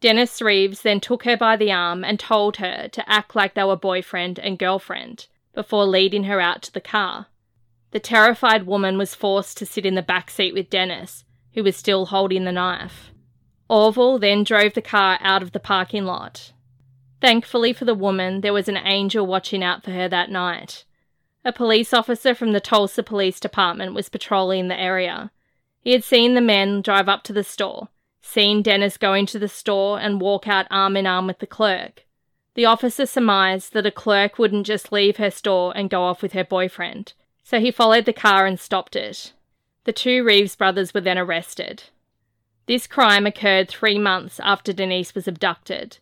Dennis 0.00 0.42
Reeves 0.42 0.82
then 0.82 1.00
took 1.00 1.24
her 1.24 1.36
by 1.36 1.56
the 1.56 1.72
arm 1.72 2.04
and 2.04 2.20
told 2.20 2.58
her 2.58 2.88
to 2.88 3.08
act 3.10 3.34
like 3.34 3.54
they 3.54 3.64
were 3.64 3.76
boyfriend 3.76 4.38
and 4.38 4.58
girlfriend 4.58 5.26
before 5.54 5.86
leading 5.86 6.24
her 6.24 6.40
out 6.40 6.62
to 6.62 6.72
the 6.72 6.80
car. 6.80 7.26
The 7.92 8.00
terrified 8.00 8.66
woman 8.66 8.98
was 8.98 9.14
forced 9.14 9.56
to 9.58 9.66
sit 9.66 9.86
in 9.86 9.94
the 9.94 10.02
back 10.02 10.30
seat 10.30 10.52
with 10.52 10.68
Dennis, 10.68 11.24
who 11.54 11.62
was 11.62 11.76
still 11.76 12.06
holding 12.06 12.44
the 12.44 12.52
knife. 12.52 13.10
Orville 13.68 14.18
then 14.18 14.44
drove 14.44 14.74
the 14.74 14.82
car 14.82 15.18
out 15.22 15.42
of 15.42 15.52
the 15.52 15.60
parking 15.60 16.04
lot. 16.04 16.52
Thankfully 17.22 17.72
for 17.72 17.86
the 17.86 17.94
woman, 17.94 18.42
there 18.42 18.52
was 18.52 18.68
an 18.68 18.76
angel 18.76 19.26
watching 19.26 19.64
out 19.64 19.82
for 19.82 19.92
her 19.92 20.08
that 20.08 20.30
night. 20.30 20.84
A 21.44 21.52
police 21.52 21.94
officer 21.94 22.34
from 22.34 22.52
the 22.52 22.60
Tulsa 22.60 23.02
Police 23.02 23.40
Department 23.40 23.94
was 23.94 24.10
patrolling 24.10 24.68
the 24.68 24.78
area. 24.78 25.30
He 25.80 25.92
had 25.92 26.04
seen 26.04 26.34
the 26.34 26.40
men 26.40 26.82
drive 26.82 27.08
up 27.08 27.22
to 27.24 27.32
the 27.32 27.44
store, 27.44 27.88
seen 28.26 28.62
Dennis 28.62 28.96
go 28.96 29.14
into 29.14 29.38
the 29.38 29.48
store 29.48 29.98
and 30.00 30.20
walk 30.20 30.46
out 30.48 30.66
arm 30.70 30.96
in 30.96 31.06
arm 31.06 31.26
with 31.26 31.38
the 31.38 31.46
clerk. 31.46 32.04
The 32.54 32.64
officer 32.64 33.06
surmised 33.06 33.72
that 33.72 33.86
a 33.86 33.90
clerk 33.90 34.38
wouldn't 34.38 34.66
just 34.66 34.92
leave 34.92 35.18
her 35.18 35.30
store 35.30 35.72
and 35.76 35.90
go 35.90 36.02
off 36.02 36.22
with 36.22 36.32
her 36.32 36.44
boyfriend 36.44 37.12
so 37.46 37.60
he 37.60 37.70
followed 37.70 38.06
the 38.06 38.12
car 38.12 38.44
and 38.44 38.58
stopped 38.58 38.96
it. 38.96 39.32
The 39.84 39.92
two 39.92 40.24
Reeves 40.24 40.56
brothers 40.56 40.92
were 40.92 41.00
then 41.00 41.16
arrested. 41.16 41.84
This 42.66 42.88
crime 42.88 43.24
occurred 43.24 43.68
three 43.68 44.00
months 44.00 44.40
after 44.40 44.72
Denise 44.72 45.14
was 45.14 45.28
abducted. 45.28 45.98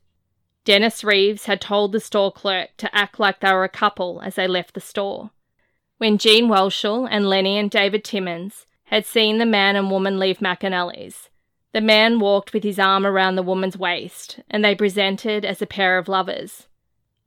Dennis 0.64 1.04
Reeves 1.04 1.44
had 1.44 1.60
told 1.60 1.92
the 1.92 2.00
store 2.00 2.32
clerk 2.32 2.70
to 2.78 2.94
act 2.96 3.20
like 3.20 3.40
they 3.40 3.52
were 3.52 3.62
a 3.62 3.68
couple 3.68 4.22
as 4.24 4.36
they 4.36 4.48
left 4.48 4.72
the 4.72 4.80
store. 4.80 5.32
When 5.98 6.16
Gene 6.16 6.48
Whelchel 6.48 7.06
and 7.10 7.28
Lenny 7.28 7.58
and 7.58 7.70
David 7.70 8.04
Timmons 8.04 8.64
had 8.84 9.04
seen 9.04 9.36
the 9.36 9.44
man 9.44 9.76
and 9.76 9.90
woman 9.90 10.18
leave 10.18 10.38
McAnally's, 10.38 11.28
the 11.74 11.80
man 11.80 12.20
walked 12.20 12.52
with 12.52 12.62
his 12.62 12.78
arm 12.78 13.04
around 13.04 13.34
the 13.34 13.42
woman's 13.42 13.76
waist, 13.76 14.38
and 14.48 14.64
they 14.64 14.76
presented 14.76 15.44
as 15.44 15.60
a 15.60 15.66
pair 15.66 15.98
of 15.98 16.06
lovers. 16.06 16.68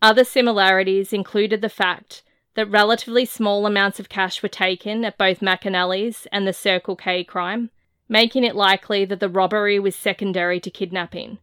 Other 0.01 0.23
similarities 0.23 1.11
included 1.11 1.59
the 1.59 1.67
fact 1.67 2.23
that 2.55 2.71
relatively 2.71 3.25
small 3.25 3.65
amounts 3.65 3.99
of 3.99 4.07
cash 4.07 4.41
were 4.41 4.47
taken 4.47 5.03
at 5.03 5.17
both 5.17 5.41
McAnally's 5.41 6.27
and 6.31 6.47
the 6.47 6.53
Circle 6.53 6.95
K 6.95 7.25
crime, 7.25 7.71
making 8.07 8.45
it 8.45 8.55
likely 8.55 9.03
that 9.03 9.19
the 9.19 9.27
robbery 9.27 9.79
was 9.79 9.97
secondary 9.97 10.61
to 10.61 10.71
kidnapping. 10.71 11.39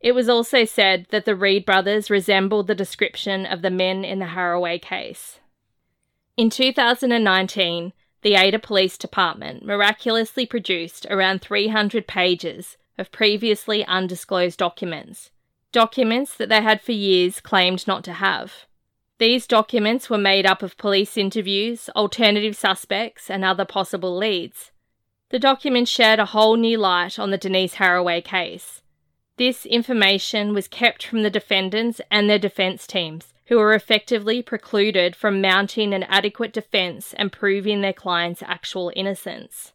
It 0.00 0.12
was 0.12 0.30
also 0.30 0.64
said 0.64 1.06
that 1.10 1.26
the 1.26 1.36
Reed 1.36 1.66
brothers 1.66 2.08
resembled 2.08 2.66
the 2.66 2.74
description 2.74 3.44
of 3.44 3.60
the 3.60 3.70
men 3.70 4.06
in 4.06 4.20
the 4.20 4.26
Haraway 4.26 4.80
case. 4.80 5.38
In 6.38 6.48
2019, 6.48 7.92
the 8.22 8.34
Ada 8.34 8.58
Police 8.58 8.98
Department 8.98 9.64
miraculously 9.64 10.46
produced 10.46 11.06
around 11.08 11.40
300 11.40 12.06
pages 12.06 12.76
of 12.98 13.12
previously 13.12 13.84
undisclosed 13.86 14.58
documents, 14.58 15.30
documents 15.72 16.34
that 16.34 16.48
they 16.48 16.60
had 16.60 16.80
for 16.80 16.92
years 16.92 17.40
claimed 17.40 17.86
not 17.86 18.02
to 18.04 18.14
have. 18.14 18.66
These 19.18 19.46
documents 19.46 20.08
were 20.08 20.18
made 20.18 20.46
up 20.46 20.62
of 20.62 20.76
police 20.76 21.16
interviews, 21.16 21.88
alternative 21.96 22.56
suspects, 22.56 23.28
and 23.30 23.44
other 23.44 23.64
possible 23.64 24.16
leads. 24.16 24.70
The 25.30 25.38
documents 25.38 25.90
shed 25.90 26.18
a 26.18 26.26
whole 26.26 26.56
new 26.56 26.78
light 26.78 27.18
on 27.18 27.30
the 27.30 27.38
Denise 27.38 27.74
Haraway 27.74 28.24
case. 28.24 28.82
This 29.36 29.66
information 29.66 30.54
was 30.54 30.66
kept 30.68 31.04
from 31.04 31.22
the 31.22 31.30
defendants 31.30 32.00
and 32.10 32.28
their 32.28 32.38
defence 32.38 32.86
teams, 32.86 33.34
who 33.48 33.56
were 33.56 33.74
effectively 33.74 34.42
precluded 34.42 35.16
from 35.16 35.40
mounting 35.40 35.94
an 35.94 36.02
adequate 36.04 36.52
defence 36.52 37.14
and 37.14 37.32
proving 37.32 37.80
their 37.80 37.92
client's 37.92 38.42
actual 38.42 38.92
innocence. 38.94 39.72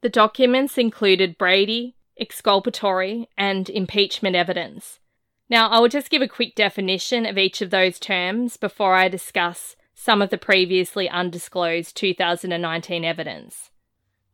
The 0.00 0.08
documents 0.08 0.78
included 0.78 1.38
Brady, 1.38 1.96
exculpatory, 2.18 3.28
and 3.36 3.68
impeachment 3.68 4.36
evidence. 4.36 5.00
Now, 5.50 5.68
I 5.68 5.80
will 5.80 5.88
just 5.88 6.10
give 6.10 6.22
a 6.22 6.28
quick 6.28 6.54
definition 6.54 7.26
of 7.26 7.36
each 7.36 7.60
of 7.60 7.70
those 7.70 7.98
terms 7.98 8.56
before 8.56 8.94
I 8.94 9.08
discuss 9.08 9.76
some 9.94 10.22
of 10.22 10.30
the 10.30 10.38
previously 10.38 11.08
undisclosed 11.08 11.96
2019 11.96 13.04
evidence. 13.04 13.70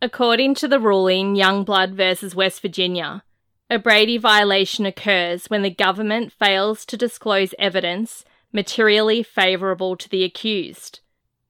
According 0.03 0.55
to 0.57 0.69
the 0.69 0.81
ruling 0.81 1.35
Youngblood 1.35 1.95
v. 1.95 2.37
West 2.37 2.61
Virginia, 2.61 3.25
a 3.71 3.79
Brady 3.79 4.19
violation 4.19 4.87
occurs 4.87 5.47
when 5.47 5.63
the 5.63 5.71
government 5.71 6.33
fails 6.33 6.85
to 6.85 6.97
disclose 6.97 7.55
evidence 7.59 8.25
materially 8.55 9.23
favourable 9.23 9.97
to 9.97 10.09
the 10.09 10.25
accused. 10.25 11.01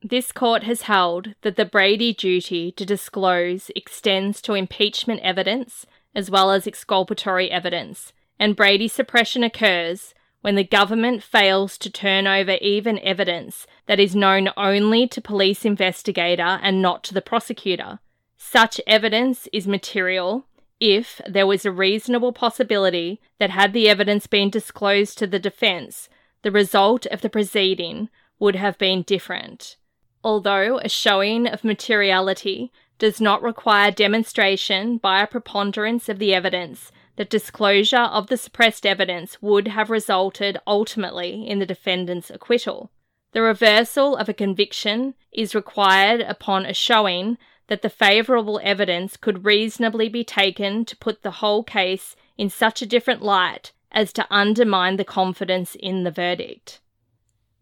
This 0.03 0.33
court 0.33 0.65
has 0.65 0.83
held 0.83 1.35
that 1.43 1.55
the 1.55 1.65
Brady 1.65 2.13
duty 2.13 2.73
to 2.73 2.85
disclose 2.85 3.71
extends 3.77 4.43
to 4.43 4.55
impeachment 4.55 5.21
evidence 5.23 5.87
as 6.17 6.31
well 6.31 6.51
as 6.51 6.67
exculpatory 6.67 7.51
evidence 7.51 8.13
and 8.39 8.57
Brady 8.57 8.89
suppression 8.89 9.43
occurs 9.45 10.15
when 10.41 10.57
the 10.57 10.65
government 10.65 11.23
fails 11.23 11.79
to 11.79 11.91
turn 11.91 12.27
over 12.27 12.53
even 12.61 12.99
evidence 12.99 13.67
that 13.87 14.01
is 14.01 14.15
known 14.15 14.51
only 14.57 15.07
to 15.09 15.21
police 15.21 15.65
investigator 15.65 16.59
and 16.63 16.83
not 16.83 17.03
to 17.05 17.15
the 17.15 17.23
prosecutor. 17.23 18.01
Such 18.37 18.81
evidence 18.87 19.49
is 19.53 19.67
material 19.67 20.47
if 20.81 21.21
there 21.27 21.47
was 21.47 21.65
a 21.65 21.73
reasonable 21.73 22.33
possibility 22.33 23.21
that 23.39 23.51
had 23.51 23.73
the 23.73 23.89
evidence 23.89 24.27
been 24.27 24.51
disclosed 24.51 25.17
to 25.19 25.27
the 25.27 25.39
defence, 25.39 26.09
the 26.45 26.53
result 26.53 27.07
of 27.07 27.23
the 27.23 27.31
proceeding 27.31 28.11
would 28.39 28.55
have 28.55 28.77
been 28.77 29.01
different. 29.03 29.77
Although 30.23 30.79
a 30.79 30.91
showing 30.91 31.47
of 31.47 31.65
materiality 31.65 32.71
does 32.99 33.19
not 33.19 33.43
require 33.43 33.91
demonstration 33.91 34.99
by 34.99 35.23
a 35.23 35.27
preponderance 35.27 36.11
of 36.11 36.19
the 36.19 36.35
evidence 36.35 36.93
that 37.17 37.31
disclosure 37.31 37.97
of 37.97 38.27
the 38.27 38.37
suppressed 38.37 38.85
evidence 38.85 39.41
would 39.41 39.69
have 39.69 39.89
resulted 39.89 40.59
ultimately 40.67 41.49
in 41.49 41.61
the 41.61 41.67
defendant's 41.67 42.31
acquittal. 42.31 42.91
The 43.33 43.41
reversal 43.41 44.15
of 44.15 44.29
a 44.29 44.35
conviction 44.35 45.15
is 45.33 45.55
required 45.55 46.21
upon 46.21 46.67
a 46.67 46.75
showing 46.75 47.39
that 47.69 47.81
the 47.81 47.89
favourable 47.89 48.61
evidence 48.63 49.17
could 49.17 49.47
reasonably 49.47 50.11
be 50.11 50.25
taken 50.25 50.85
to 50.85 50.97
put 50.99 51.23
the 51.23 51.39
whole 51.41 51.65
case 51.65 52.17
in 52.37 52.51
such 52.51 52.83
a 52.83 52.87
different 52.87 53.23
light 53.23 53.73
as 53.95 54.13
to 54.13 54.27
undermine 54.31 54.97
the 54.97 55.05
confidence 55.05 55.75
in 55.77 56.05
the 56.05 56.11
verdict. 56.11 56.81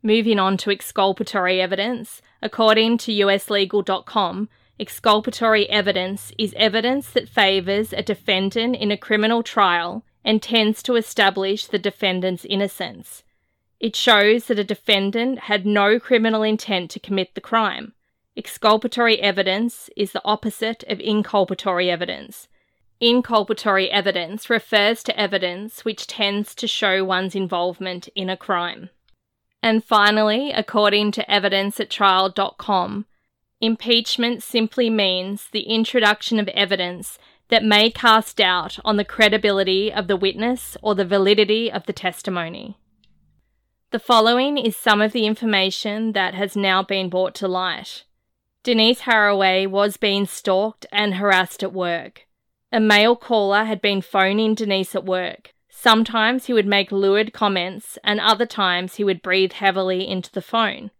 Moving 0.02 0.40
on 0.40 0.56
to 0.58 0.70
exculpatory 0.70 1.60
evidence, 1.60 2.20
according 2.42 2.98
to 2.98 3.12
uslegal.com, 3.12 4.48
exculpatory 4.80 5.70
evidence 5.70 6.32
is 6.36 6.54
evidence 6.56 7.10
that 7.10 7.28
favours 7.28 7.92
a 7.92 8.02
defendant 8.02 8.74
in 8.74 8.90
a 8.90 8.96
criminal 8.96 9.44
trial 9.44 10.04
and 10.24 10.42
tends 10.42 10.82
to 10.82 10.96
establish 10.96 11.66
the 11.66 11.78
defendant's 11.78 12.44
innocence. 12.44 13.22
It 13.78 13.94
shows 13.94 14.46
that 14.46 14.58
a 14.58 14.64
defendant 14.64 15.40
had 15.40 15.66
no 15.66 16.00
criminal 16.00 16.42
intent 16.42 16.90
to 16.92 17.00
commit 17.00 17.34
the 17.34 17.40
crime. 17.40 17.92
Exculpatory 18.36 19.20
evidence 19.20 19.90
is 19.96 20.12
the 20.12 20.22
opposite 20.24 20.82
of 20.84 20.98
inculpatory 20.98 21.88
evidence. 21.88 22.48
Inculpatory 23.02 23.88
evidence 23.88 24.48
refers 24.48 25.02
to 25.02 25.18
evidence 25.18 25.84
which 25.84 26.06
tends 26.06 26.54
to 26.54 26.68
show 26.68 27.02
one's 27.04 27.34
involvement 27.34 28.08
in 28.14 28.30
a 28.30 28.36
crime. 28.36 28.90
And 29.60 29.82
finally, 29.82 30.52
according 30.52 31.10
to 31.12 31.26
evidenceattrial.com, 31.28 33.06
impeachment 33.60 34.42
simply 34.44 34.88
means 34.88 35.48
the 35.50 35.62
introduction 35.62 36.38
of 36.38 36.46
evidence 36.48 37.18
that 37.48 37.64
may 37.64 37.90
cast 37.90 38.36
doubt 38.36 38.78
on 38.84 38.96
the 38.96 39.04
credibility 39.04 39.92
of 39.92 40.06
the 40.06 40.16
witness 40.16 40.76
or 40.80 40.94
the 40.94 41.04
validity 41.04 41.72
of 41.72 41.86
the 41.86 41.92
testimony. 41.92 42.78
The 43.90 43.98
following 43.98 44.58
is 44.58 44.76
some 44.76 45.00
of 45.00 45.12
the 45.12 45.26
information 45.26 46.12
that 46.12 46.34
has 46.34 46.56
now 46.56 46.84
been 46.84 47.08
brought 47.08 47.34
to 47.36 47.48
light. 47.48 48.04
Denise 48.62 49.00
Haraway 49.00 49.66
was 49.66 49.96
being 49.96 50.24
stalked 50.24 50.86
and 50.92 51.14
harassed 51.14 51.64
at 51.64 51.72
work. 51.72 52.26
A 52.72 52.80
male 52.80 53.14
caller 53.14 53.64
had 53.64 53.80
been 53.80 54.00
phoning 54.00 54.54
Denise 54.54 54.94
at 54.94 55.04
work. 55.04 55.52
Sometimes 55.68 56.46
he 56.46 56.52
would 56.52 56.66
make 56.66 56.90
lurid 56.90 57.32
comments, 57.32 57.98
and 58.02 58.18
other 58.18 58.46
times 58.46 58.94
he 58.94 59.04
would 59.04 59.22
breathe 59.22 59.52
heavily 59.52 60.08
into 60.08 60.32
the 60.32 60.42
phone. 60.42 60.90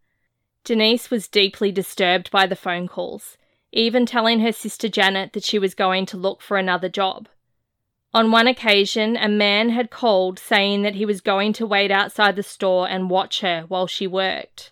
Denise 0.63 1.09
was 1.09 1.27
deeply 1.27 1.71
disturbed 1.71 2.31
by 2.31 2.45
the 2.45 2.55
phone 2.55 2.87
calls 2.87 3.37
even 3.73 4.05
telling 4.05 4.39
her 4.39 4.51
sister 4.51 4.87
Janet 4.87 5.33
that 5.33 5.43
she 5.43 5.59
was 5.59 5.73
going 5.73 6.05
to 6.05 6.17
look 6.17 6.41
for 6.41 6.57
another 6.57 6.87
job. 6.87 7.27
On 8.13 8.29
one 8.29 8.45
occasion, 8.45 9.17
a 9.17 9.27
man 9.27 9.69
had 9.69 9.89
called 9.89 10.37
saying 10.37 10.83
that 10.83 10.93
he 10.93 11.05
was 11.05 11.19
going 11.19 11.51
to 11.53 11.65
wait 11.65 11.89
outside 11.89 12.35
the 12.35 12.43
store 12.43 12.87
and 12.87 13.09
watch 13.09 13.41
her 13.41 13.65
while 13.67 13.87
she 13.87 14.05
worked. 14.05 14.71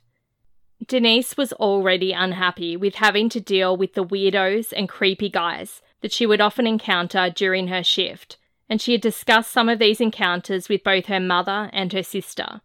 Denise 0.88 1.36
was 1.36 1.52
already 1.54 2.12
unhappy 2.12 2.78
with 2.78 2.95
having 2.95 3.30
to 3.30 3.39
deal 3.41 3.76
with 3.76 3.95
the 3.95 4.06
weirdos 4.06 4.72
and 4.76 4.88
creepy 4.88 5.30
guys 5.30 5.82
that 6.02 6.12
she 6.12 6.26
would 6.26 6.41
often 6.41 6.68
encounter 6.68 7.30
during 7.30 7.68
her 7.68 7.84
shift, 7.84 8.38
and 8.70 8.82
she 8.82 8.93
had 8.93 9.02
discussed 9.02 9.52
some 9.52 9.70
of 9.70 9.80
these 9.80 10.02
encounters 10.02 10.70
with 10.70 10.84
both 10.84 11.06
her 11.06 11.20
mother 11.20 11.70
and 11.74 11.93
her 11.93 12.04
sister. 12.04 12.62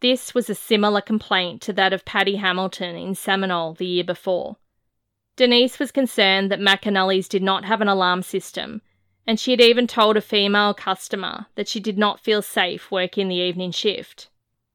This 0.00 0.34
was 0.34 0.48
a 0.48 0.54
similar 0.54 1.00
complaint 1.00 1.60
to 1.62 1.72
that 1.74 1.92
of 1.92 2.04
Patty 2.04 2.36
Hamilton 2.36 2.96
in 2.96 3.14
Seminole 3.14 3.74
the 3.74 3.86
year 3.86 4.04
before. 4.04 4.56
Denise 5.36 5.78
was 5.78 5.92
concerned 5.92 6.50
that 6.50 6.60
McAnally's 6.60 7.28
did 7.28 7.42
not 7.42 7.64
have 7.64 7.80
an 7.80 7.88
alarm 7.88 8.22
system, 8.22 8.80
and 9.26 9.38
she 9.38 9.50
had 9.50 9.60
even 9.60 9.86
told 9.86 10.16
a 10.16 10.22
female 10.22 10.74
customer 10.74 11.46
that 11.54 11.68
she 11.68 11.80
did 11.80 11.98
not 11.98 12.20
feel 12.20 12.42
safe 12.42 12.90
working 12.90 13.28
the 13.28 13.36
evening 13.36 13.70
shift. 13.70 14.28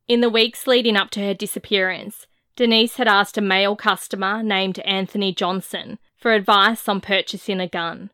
In 0.08 0.22
the 0.22 0.30
weeks 0.30 0.68
leading 0.68 0.95
up 0.95 1.10
to 1.12 1.20
her 1.22 1.34
disappearance, 1.34 2.28
Denise 2.56 2.97
had 2.97 3.08
asked 3.08 3.38
a 3.38 3.41
male 3.41 3.76
customer 3.76 4.43
named 4.43 4.80
Anthony 4.80 5.34
Johnson 5.34 5.99
for 6.26 6.34
advice 6.34 6.90
on 6.90 7.00
purchasing 7.00 7.60
a 7.60 7.68
gun. 7.68 8.10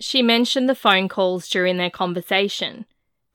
She 0.00 0.20
mentioned 0.20 0.68
the 0.68 0.74
phone 0.74 1.08
calls 1.08 1.48
during 1.48 1.76
their 1.76 1.90
conversation. 1.90 2.86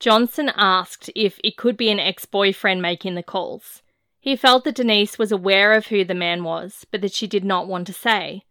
Johnson 0.01 0.51
asked 0.57 1.09
if 1.15 1.39
it 1.45 1.55
could 1.55 1.77
be 1.77 1.89
an 1.89 1.99
ex 2.01 2.25
boyfriend 2.25 2.81
making 2.81 3.15
the 3.15 3.23
calls. 3.23 3.81
He 4.19 4.35
felt 4.35 4.65
that 4.65 4.75
Denise 4.75 5.17
was 5.17 5.31
aware 5.31 5.71
of 5.71 5.87
who 5.87 6.03
the 6.03 6.13
man 6.13 6.43
was, 6.43 6.85
but 6.91 6.99
that 6.99 7.13
she 7.13 7.25
did 7.25 7.45
not 7.45 7.69
want 7.69 7.87
to 7.87 7.93
say. 7.93 8.43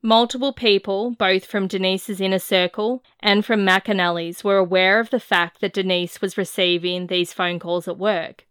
Multiple 0.00 0.52
people, 0.52 1.10
both 1.10 1.44
from 1.44 1.66
Denise's 1.66 2.20
inner 2.20 2.38
circle 2.38 3.02
and 3.18 3.44
from 3.44 3.66
McAnally's, 3.66 4.44
were 4.44 4.58
aware 4.58 5.00
of 5.00 5.10
the 5.10 5.18
fact 5.18 5.60
that 5.60 5.72
Denise 5.72 6.20
was 6.20 6.38
receiving 6.38 7.08
these 7.08 7.32
phone 7.32 7.58
calls 7.58 7.88
at 7.88 7.98
work. 7.98 8.46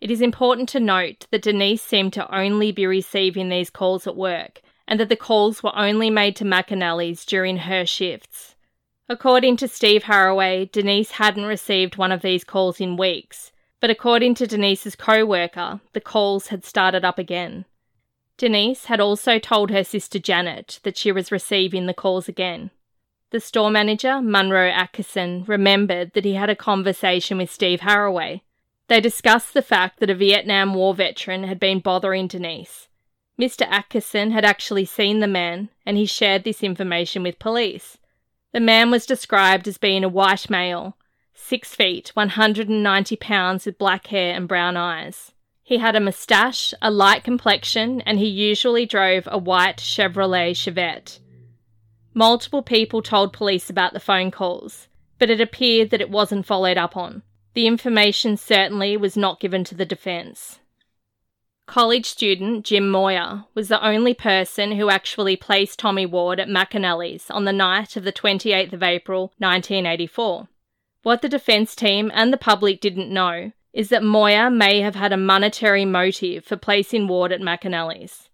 It 0.00 0.10
is 0.10 0.20
important 0.20 0.68
to 0.70 0.80
note 0.80 1.28
that 1.30 1.42
Denise 1.42 1.82
seemed 1.82 2.14
to 2.14 2.36
only 2.36 2.72
be 2.72 2.84
receiving 2.84 3.48
these 3.48 3.70
calls 3.70 4.08
at 4.08 4.16
work, 4.16 4.60
and 4.88 5.00
that 5.00 5.08
the 5.08 5.16
calls 5.16 5.62
were 5.62 5.76
only 5.76 6.10
made 6.10 6.36
to 6.36 6.44
McAnally's 6.44 7.24
during 7.24 7.58
her 7.58 7.84
shifts. 7.84 8.54
According 9.08 9.56
to 9.58 9.68
Steve 9.68 10.04
Haraway, 10.04 10.70
Denise 10.70 11.12
hadn't 11.12 11.44
received 11.44 11.96
one 11.96 12.12
of 12.12 12.22
these 12.22 12.44
calls 12.44 12.80
in 12.80 12.96
weeks, 12.96 13.52
but 13.80 13.90
according 13.90 14.34
to 14.36 14.46
Denise's 14.46 14.96
co 14.96 15.24
worker, 15.24 15.80
the 15.92 16.00
calls 16.00 16.48
had 16.48 16.64
started 16.64 17.04
up 17.04 17.18
again. 17.18 17.66
Denise 18.36 18.86
had 18.86 19.00
also 19.00 19.38
told 19.38 19.70
her 19.70 19.84
sister 19.84 20.18
Janet 20.18 20.80
that 20.82 20.96
she 20.96 21.12
was 21.12 21.32
receiving 21.32 21.86
the 21.86 21.94
calls 21.94 22.28
again. 22.28 22.70
The 23.30 23.40
store 23.40 23.70
manager, 23.70 24.20
Munro 24.20 24.68
Atkinson, 24.68 25.44
remembered 25.46 26.12
that 26.12 26.24
he 26.24 26.34
had 26.34 26.50
a 26.50 26.56
conversation 26.56 27.38
with 27.38 27.50
Steve 27.50 27.80
Haraway. 27.80 28.42
They 28.88 29.00
discussed 29.00 29.54
the 29.54 29.62
fact 29.62 30.00
that 30.00 30.10
a 30.10 30.14
Vietnam 30.14 30.74
War 30.74 30.94
veteran 30.94 31.44
had 31.44 31.58
been 31.58 31.80
bothering 31.80 32.28
Denise. 32.28 32.88
Mr. 33.40 33.66
Atkinson 33.68 34.30
had 34.30 34.44
actually 34.44 34.84
seen 34.84 35.20
the 35.20 35.26
man, 35.26 35.68
and 35.84 35.96
he 35.96 36.06
shared 36.06 36.44
this 36.44 36.62
information 36.62 37.22
with 37.22 37.38
police. 37.38 37.98
The 38.52 38.60
man 38.60 38.90
was 38.90 39.04
described 39.04 39.68
as 39.68 39.76
being 39.76 40.04
a 40.04 40.08
white 40.08 40.48
male, 40.48 40.96
six 41.34 41.74
feet, 41.74 42.10
190 42.14 43.16
pounds, 43.16 43.66
with 43.66 43.78
black 43.78 44.06
hair 44.06 44.34
and 44.34 44.48
brown 44.48 44.76
eyes. 44.76 45.32
He 45.62 45.78
had 45.78 45.96
a 45.96 46.00
moustache, 46.00 46.72
a 46.80 46.90
light 46.90 47.24
complexion, 47.24 48.00
and 48.02 48.18
he 48.18 48.26
usually 48.26 48.86
drove 48.86 49.28
a 49.30 49.36
white 49.36 49.78
Chevrolet 49.78 50.52
Chevette. 50.52 51.18
Multiple 52.14 52.62
people 52.62 53.02
told 53.02 53.32
police 53.32 53.68
about 53.68 53.92
the 53.92 54.00
phone 54.00 54.30
calls, 54.30 54.88
but 55.18 55.28
it 55.28 55.40
appeared 55.40 55.90
that 55.90 56.00
it 56.00 56.08
wasn't 56.08 56.46
followed 56.46 56.78
up 56.78 56.96
on. 56.96 57.22
The 57.52 57.66
information 57.66 58.36
certainly 58.36 58.96
was 58.96 59.16
not 59.16 59.40
given 59.40 59.64
to 59.64 59.74
the 59.74 59.84
defence. 59.84 60.60
College 61.66 62.06
student 62.06 62.64
Jim 62.64 62.88
Moyer 62.88 63.44
was 63.54 63.68
the 63.68 63.84
only 63.84 64.14
person 64.14 64.72
who 64.72 64.88
actually 64.88 65.36
placed 65.36 65.80
Tommy 65.80 66.06
Ward 66.06 66.38
at 66.38 66.48
McAnally's 66.48 67.28
on 67.28 67.44
the 67.44 67.52
night 67.52 67.96
of 67.96 68.04
the 68.04 68.12
28th 68.12 68.72
of 68.72 68.84
April 68.84 69.32
1984. 69.38 70.48
What 71.02 71.22
the 71.22 71.28
defence 71.28 71.74
team 71.74 72.10
and 72.14 72.32
the 72.32 72.38
public 72.38 72.80
didn't 72.80 73.12
know 73.12 73.50
is 73.72 73.88
that 73.88 74.02
Moyer 74.02 74.48
may 74.48 74.80
have 74.80 74.94
had 74.94 75.12
a 75.12 75.16
monetary 75.16 75.84
motive 75.84 76.44
for 76.44 76.56
placing 76.56 77.08
Ward 77.08 77.32
at 77.32 77.40
McAnally's. 77.40 78.30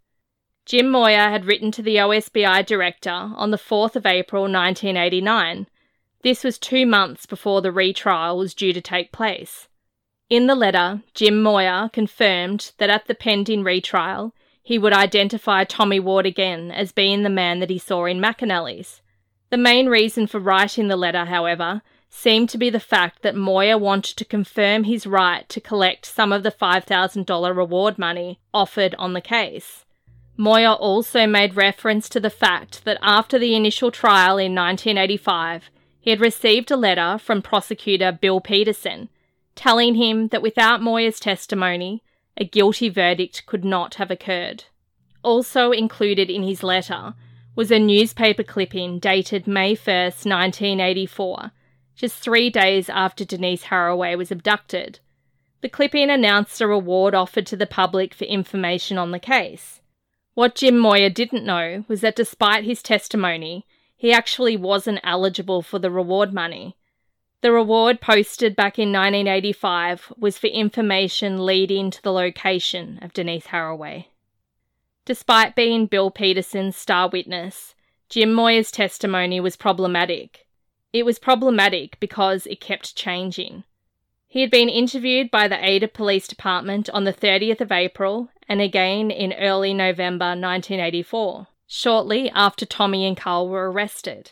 Jim 0.66 0.90
Moyer 0.90 1.30
had 1.30 1.46
written 1.46 1.72
to 1.72 1.82
the 1.82 1.96
OSBI 1.96 2.64
director 2.66 3.10
on 3.10 3.50
the 3.50 3.56
4th 3.56 3.96
of 3.96 4.06
April 4.06 4.42
1989. 4.42 5.66
This 6.22 6.44
was 6.44 6.58
two 6.58 6.86
months 6.86 7.26
before 7.26 7.62
the 7.62 7.72
retrial 7.72 8.36
was 8.36 8.54
due 8.54 8.74
to 8.74 8.80
take 8.80 9.10
place. 9.10 9.68
In 10.32 10.46
the 10.46 10.54
letter, 10.54 11.02
Jim 11.12 11.42
Moyer 11.42 11.90
confirmed 11.92 12.72
that 12.78 12.88
at 12.88 13.06
the 13.06 13.14
pending 13.14 13.62
retrial, 13.64 14.32
he 14.62 14.78
would 14.78 14.94
identify 14.94 15.64
Tommy 15.64 16.00
Ward 16.00 16.24
again 16.24 16.70
as 16.70 16.90
being 16.90 17.22
the 17.22 17.28
man 17.28 17.60
that 17.60 17.68
he 17.68 17.78
saw 17.78 18.06
in 18.06 18.18
McAnally's. 18.18 19.02
The 19.50 19.58
main 19.58 19.90
reason 19.90 20.26
for 20.26 20.38
writing 20.40 20.88
the 20.88 20.96
letter, 20.96 21.26
however, 21.26 21.82
seemed 22.08 22.48
to 22.48 22.56
be 22.56 22.70
the 22.70 22.80
fact 22.80 23.20
that 23.20 23.36
Moyer 23.36 23.76
wanted 23.76 24.16
to 24.16 24.24
confirm 24.24 24.84
his 24.84 25.06
right 25.06 25.46
to 25.50 25.60
collect 25.60 26.06
some 26.06 26.32
of 26.32 26.44
the 26.44 26.50
$5,000 26.50 27.54
reward 27.54 27.98
money 27.98 28.40
offered 28.54 28.94
on 28.98 29.12
the 29.12 29.20
case. 29.20 29.84
Moyer 30.38 30.72
also 30.72 31.26
made 31.26 31.56
reference 31.56 32.08
to 32.08 32.20
the 32.20 32.30
fact 32.30 32.86
that 32.86 32.96
after 33.02 33.38
the 33.38 33.54
initial 33.54 33.90
trial 33.90 34.38
in 34.38 34.54
1985, 34.54 35.68
he 36.00 36.08
had 36.08 36.22
received 36.22 36.70
a 36.70 36.76
letter 36.78 37.18
from 37.18 37.42
prosecutor 37.42 38.12
Bill 38.12 38.40
Peterson 38.40 39.10
telling 39.54 39.94
him 39.94 40.28
that 40.28 40.42
without 40.42 40.82
Moyer's 40.82 41.20
testimony, 41.20 42.02
a 42.36 42.44
guilty 42.44 42.88
verdict 42.88 43.44
could 43.46 43.64
not 43.64 43.96
have 43.96 44.10
occurred. 44.10 44.64
Also 45.22 45.70
included 45.70 46.30
in 46.30 46.42
his 46.42 46.62
letter 46.62 47.14
was 47.54 47.70
a 47.70 47.78
newspaper 47.78 48.42
clipping 48.42 48.98
dated 48.98 49.46
May 49.46 49.74
1st, 49.74 50.26
1984 50.26 51.52
just 51.94 52.16
three 52.16 52.50
days 52.50 52.88
after 52.88 53.24
Denise 53.24 53.64
Haraway 53.64 54.16
was 54.16 54.30
abducted. 54.30 55.00
The 55.60 55.68
clipping 55.68 56.10
announced 56.10 56.60
a 56.60 56.66
reward 56.66 57.14
offered 57.14 57.46
to 57.46 57.56
the 57.56 57.66
public 57.66 58.14
for 58.14 58.24
information 58.24 58.98
on 58.98 59.12
the 59.12 59.18
case. 59.18 59.80
What 60.34 60.56
Jim 60.56 60.78
Moyer 60.78 61.10
didn't 61.10 61.44
know 61.44 61.84
was 61.88 62.00
that 62.00 62.16
despite 62.16 62.64
his 62.64 62.82
testimony, 62.82 63.66
he 63.96 64.12
actually 64.12 64.56
wasn't 64.56 65.00
eligible 65.04 65.62
for 65.62 65.78
the 65.78 65.90
reward 65.90 66.32
money. 66.32 66.76
The 67.42 67.50
reward 67.50 68.00
posted 68.00 68.54
back 68.54 68.78
in 68.78 68.92
1985 68.92 70.12
was 70.16 70.38
for 70.38 70.46
information 70.46 71.44
leading 71.44 71.90
to 71.90 72.00
the 72.00 72.12
location 72.12 73.00
of 73.02 73.12
Denise 73.12 73.48
Haraway. 73.48 74.06
Despite 75.04 75.56
being 75.56 75.86
Bill 75.86 76.12
Peterson's 76.12 76.76
star 76.76 77.08
witness, 77.08 77.74
Jim 78.08 78.32
Moyer's 78.32 78.70
testimony 78.70 79.40
was 79.40 79.56
problematic. 79.56 80.46
It 80.92 81.04
was 81.04 81.18
problematic 81.18 81.98
because 81.98 82.46
it 82.46 82.60
kept 82.60 82.94
changing. 82.94 83.64
He 84.28 84.40
had 84.40 84.50
been 84.50 84.68
interviewed 84.68 85.28
by 85.28 85.48
the 85.48 85.62
Ada 85.62 85.88
Police 85.88 86.28
Department 86.28 86.88
on 86.90 87.02
the 87.02 87.12
30th 87.12 87.60
of 87.60 87.72
April 87.72 88.28
and 88.48 88.60
again 88.60 89.10
in 89.10 89.32
early 89.32 89.74
November 89.74 90.26
1984, 90.26 91.48
shortly 91.66 92.30
after 92.30 92.64
Tommy 92.64 93.04
and 93.04 93.16
Carl 93.16 93.48
were 93.48 93.68
arrested. 93.68 94.30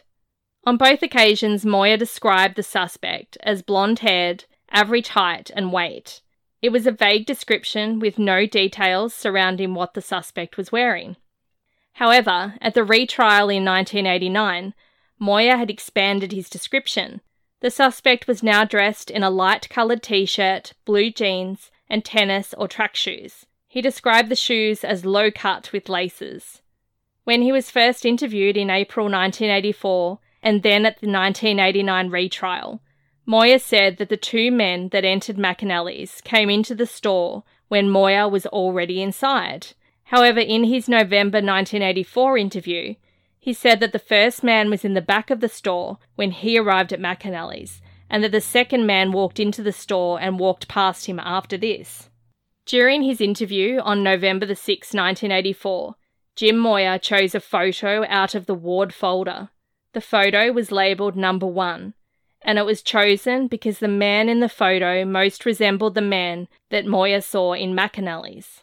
On 0.64 0.76
both 0.76 1.02
occasions, 1.02 1.64
Moyer 1.64 1.96
described 1.96 2.56
the 2.56 2.62
suspect 2.62 3.36
as 3.42 3.62
blonde 3.62 4.00
haired, 4.00 4.44
average 4.70 5.08
height, 5.08 5.50
and 5.54 5.72
weight. 5.72 6.20
It 6.60 6.70
was 6.70 6.86
a 6.86 6.92
vague 6.92 7.26
description 7.26 7.98
with 7.98 8.18
no 8.18 8.46
details 8.46 9.14
surrounding 9.14 9.74
what 9.74 9.94
the 9.94 10.02
suspect 10.02 10.56
was 10.56 10.70
wearing. 10.70 11.16
However, 11.94 12.54
at 12.60 12.74
the 12.74 12.84
retrial 12.84 13.48
in 13.48 13.64
1989, 13.64 14.74
Moyer 15.18 15.56
had 15.56 15.70
expanded 15.70 16.32
his 16.32 16.50
description 16.50 17.20
the 17.60 17.70
suspect 17.70 18.26
was 18.26 18.42
now 18.42 18.64
dressed 18.64 19.10
in 19.10 19.22
a 19.22 19.30
light 19.30 19.68
coloured 19.68 20.02
t 20.02 20.24
shirt, 20.24 20.72
blue 20.86 21.10
jeans, 21.10 21.70
and 21.88 22.04
tennis 22.04 22.54
or 22.56 22.66
track 22.66 22.96
shoes. 22.96 23.46
He 23.68 23.82
described 23.82 24.30
the 24.30 24.36
shoes 24.36 24.82
as 24.82 25.04
low 25.04 25.30
cut 25.30 25.70
with 25.72 25.88
laces. 25.88 26.62
When 27.24 27.42
he 27.42 27.52
was 27.52 27.70
first 27.70 28.06
interviewed 28.06 28.56
in 28.56 28.70
April 28.70 29.04
1984 29.04 30.18
and 30.42 30.62
then 30.62 30.86
at 30.86 31.00
the 31.00 31.06
1989 31.06 32.10
retrial, 32.10 32.80
Moyer 33.26 33.58
said 33.58 33.98
that 33.98 34.08
the 34.08 34.16
two 34.16 34.50
men 34.50 34.88
that 34.88 35.04
entered 35.04 35.36
McAnally's 35.36 36.20
came 36.22 36.50
into 36.50 36.74
the 36.74 36.86
store 36.86 37.44
when 37.68 37.88
Moyer 37.88 38.28
was 38.28 38.46
already 38.46 39.00
inside. 39.00 39.68
However, 40.04 40.40
in 40.40 40.64
his 40.64 40.88
November 40.88 41.36
1984 41.36 42.38
interview, 42.38 42.94
he 43.38 43.52
said 43.52 43.80
that 43.80 43.92
the 43.92 43.98
first 43.98 44.42
man 44.42 44.68
was 44.68 44.84
in 44.84 44.94
the 44.94 45.00
back 45.00 45.30
of 45.30 45.40
the 45.40 45.48
store 45.48 45.98
when 46.16 46.30
he 46.32 46.58
arrived 46.58 46.92
at 46.92 47.00
McAnally's, 47.00 47.80
and 48.10 48.24
that 48.24 48.32
the 48.32 48.40
second 48.40 48.86
man 48.86 49.12
walked 49.12 49.38
into 49.38 49.62
the 49.62 49.72
store 49.72 50.20
and 50.20 50.40
walked 50.40 50.68
past 50.68 51.06
him 51.06 51.20
after 51.20 51.56
this. 51.56 52.10
During 52.66 53.02
his 53.02 53.20
interview 53.20 53.78
on 53.80 54.02
November 54.02 54.46
the 54.46 54.54
6th, 54.54 54.94
1984, 54.94 55.94
Jim 56.36 56.58
Moyer 56.58 56.98
chose 56.98 57.34
a 57.34 57.40
photo 57.40 58.04
out 58.08 58.34
of 58.34 58.46
the 58.46 58.54
ward 58.54 58.92
folder. 58.92 59.50
The 59.92 60.00
photo 60.00 60.52
was 60.52 60.70
labelled 60.70 61.16
number 61.16 61.46
one, 61.46 61.94
and 62.42 62.58
it 62.58 62.64
was 62.64 62.82
chosen 62.82 63.48
because 63.48 63.78
the 63.78 63.88
man 63.88 64.28
in 64.28 64.40
the 64.40 64.48
photo 64.48 65.04
most 65.04 65.44
resembled 65.44 65.94
the 65.94 66.00
man 66.00 66.48
that 66.70 66.86
Moyer 66.86 67.20
saw 67.20 67.54
in 67.54 67.74
McAnally's. 67.74 68.62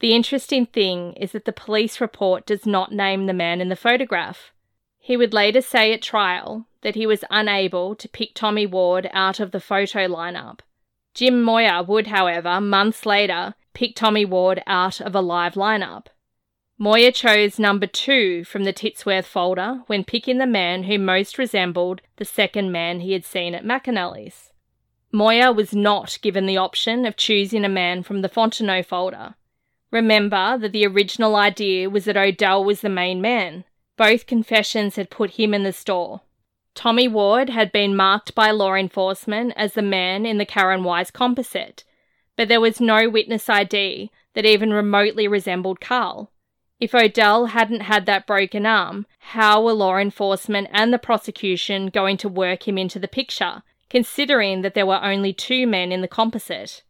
The 0.00 0.14
interesting 0.14 0.66
thing 0.66 1.12
is 1.14 1.32
that 1.32 1.44
the 1.44 1.52
police 1.52 2.00
report 2.00 2.44
does 2.44 2.66
not 2.66 2.92
name 2.92 3.26
the 3.26 3.32
man 3.32 3.60
in 3.60 3.68
the 3.68 3.76
photograph. 3.76 4.52
He 4.98 5.16
would 5.16 5.32
later 5.32 5.60
say 5.60 5.92
at 5.92 6.02
trial 6.02 6.66
that 6.82 6.94
he 6.94 7.06
was 7.06 7.24
unable 7.30 7.94
to 7.94 8.08
pick 8.08 8.34
Tommy 8.34 8.66
Ward 8.66 9.08
out 9.12 9.38
of 9.40 9.52
the 9.52 9.60
photo 9.60 10.08
lineup. 10.08 10.60
Jim 11.14 11.40
Moyer 11.40 11.82
would, 11.84 12.08
however, 12.08 12.60
months 12.60 13.06
later, 13.06 13.54
pick 13.72 13.94
Tommy 13.94 14.24
Ward 14.24 14.62
out 14.66 15.00
of 15.00 15.14
a 15.14 15.20
live 15.20 15.54
lineup. 15.54 16.06
Moyer 16.76 17.12
chose 17.12 17.58
number 17.60 17.86
two 17.86 18.42
from 18.44 18.64
the 18.64 18.72
Titsworth 18.72 19.26
folder 19.26 19.82
when 19.86 20.02
picking 20.02 20.38
the 20.38 20.46
man 20.46 20.84
who 20.84 20.98
most 20.98 21.38
resembled 21.38 22.00
the 22.16 22.24
second 22.24 22.72
man 22.72 23.00
he 23.00 23.12
had 23.12 23.24
seen 23.24 23.54
at 23.54 23.64
McAnally's. 23.64 24.50
Moyer 25.12 25.52
was 25.52 25.72
not 25.72 26.18
given 26.20 26.46
the 26.46 26.56
option 26.56 27.06
of 27.06 27.16
choosing 27.16 27.64
a 27.64 27.68
man 27.68 28.02
from 28.02 28.22
the 28.22 28.28
Fontenot 28.28 28.86
folder. 28.86 29.36
Remember 29.92 30.58
that 30.58 30.72
the 30.72 30.84
original 30.84 31.36
idea 31.36 31.88
was 31.88 32.06
that 32.06 32.16
Odell 32.16 32.64
was 32.64 32.80
the 32.80 32.88
main 32.88 33.20
man. 33.20 33.62
Both 33.96 34.26
confessions 34.26 34.96
had 34.96 35.10
put 35.10 35.32
him 35.32 35.54
in 35.54 35.62
the 35.62 35.72
store. 35.72 36.22
Tommy 36.74 37.06
Ward 37.06 37.50
had 37.50 37.70
been 37.70 37.94
marked 37.94 38.34
by 38.34 38.50
law 38.50 38.74
enforcement 38.74 39.52
as 39.56 39.74
the 39.74 39.82
man 39.82 40.26
in 40.26 40.38
the 40.38 40.44
Karen 40.44 40.82
Wise 40.82 41.12
composite, 41.12 41.84
but 42.34 42.48
there 42.48 42.60
was 42.60 42.80
no 42.80 43.08
witness 43.08 43.48
ID 43.48 44.10
that 44.34 44.44
even 44.44 44.72
remotely 44.72 45.28
resembled 45.28 45.80
Carl. 45.80 46.32
If 46.84 46.94
Odell 46.94 47.46
hadn't 47.46 47.80
had 47.80 48.04
that 48.04 48.26
broken 48.26 48.66
arm, 48.66 49.06
how 49.18 49.62
were 49.62 49.72
law 49.72 49.96
enforcement 49.96 50.68
and 50.70 50.92
the 50.92 50.98
prosecution 50.98 51.86
going 51.86 52.18
to 52.18 52.28
work 52.28 52.68
him 52.68 52.76
into 52.76 52.98
the 52.98 53.08
picture, 53.08 53.62
considering 53.88 54.60
that 54.60 54.74
there 54.74 54.84
were 54.84 55.02
only 55.02 55.32
two 55.32 55.66
men 55.66 55.92
in 55.92 56.02
the 56.02 56.08
composite? 56.08 56.82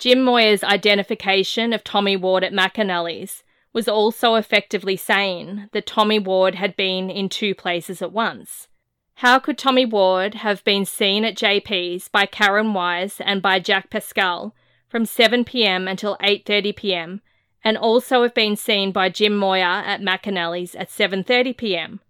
Jim 0.00 0.24
Moyer's 0.24 0.64
identification 0.64 1.72
of 1.72 1.84
Tommy 1.84 2.16
Ward 2.16 2.42
at 2.42 2.52
McAnally's 2.52 3.44
was 3.72 3.86
also 3.86 4.34
effectively 4.34 4.96
saying 4.96 5.68
that 5.70 5.86
Tommy 5.86 6.18
Ward 6.18 6.56
had 6.56 6.74
been 6.74 7.08
in 7.08 7.28
two 7.28 7.54
places 7.54 8.02
at 8.02 8.10
once. 8.10 8.66
How 9.14 9.38
could 9.38 9.58
Tommy 9.58 9.86
Ward 9.86 10.34
have 10.34 10.64
been 10.64 10.84
seen 10.84 11.24
at 11.24 11.36
JP's 11.36 12.08
by 12.08 12.26
Karen 12.26 12.74
Wise 12.74 13.20
and 13.20 13.40
by 13.40 13.60
Jack 13.60 13.90
Paschall 13.90 14.54
from 14.88 15.06
7 15.06 15.44
pm 15.44 15.86
until 15.86 16.16
8:30 16.20 16.74
pm 16.74 17.20
and 17.62 17.76
also 17.76 18.22
have 18.22 18.34
been 18.34 18.56
seen 18.56 18.92
by 18.92 19.08
Jim 19.08 19.36
Moyer 19.36 19.62
at 19.62 20.00
McAnally's 20.00 20.74
at 20.74 20.90
7:30 20.90 21.56
pm? 21.56 22.00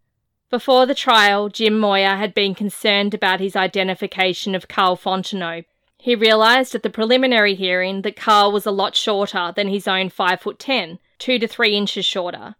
Before 0.50 0.86
the 0.86 0.94
trial, 0.94 1.48
Jim 1.48 1.78
Moyer 1.78 2.16
had 2.16 2.34
been 2.34 2.54
concerned 2.54 3.14
about 3.14 3.40
his 3.40 3.56
identification 3.56 4.54
of 4.54 4.68
Carl 4.68 4.96
Fontenot 4.96 5.64
he 6.02 6.14
realised 6.14 6.74
at 6.74 6.82
the 6.82 6.88
preliminary 6.88 7.54
hearing 7.54 8.02
that 8.02 8.16
Carl 8.16 8.52
was 8.52 8.64
a 8.64 8.70
lot 8.70 8.96
shorter 8.96 9.52
than 9.54 9.68
his 9.68 9.86
own 9.86 10.08
5 10.08 10.40
foot 10.40 10.58
10, 10.58 10.98
2 11.18 11.38
to 11.38 11.46
3 11.46 11.76
inches 11.76 12.06
shorter. 12.06 12.54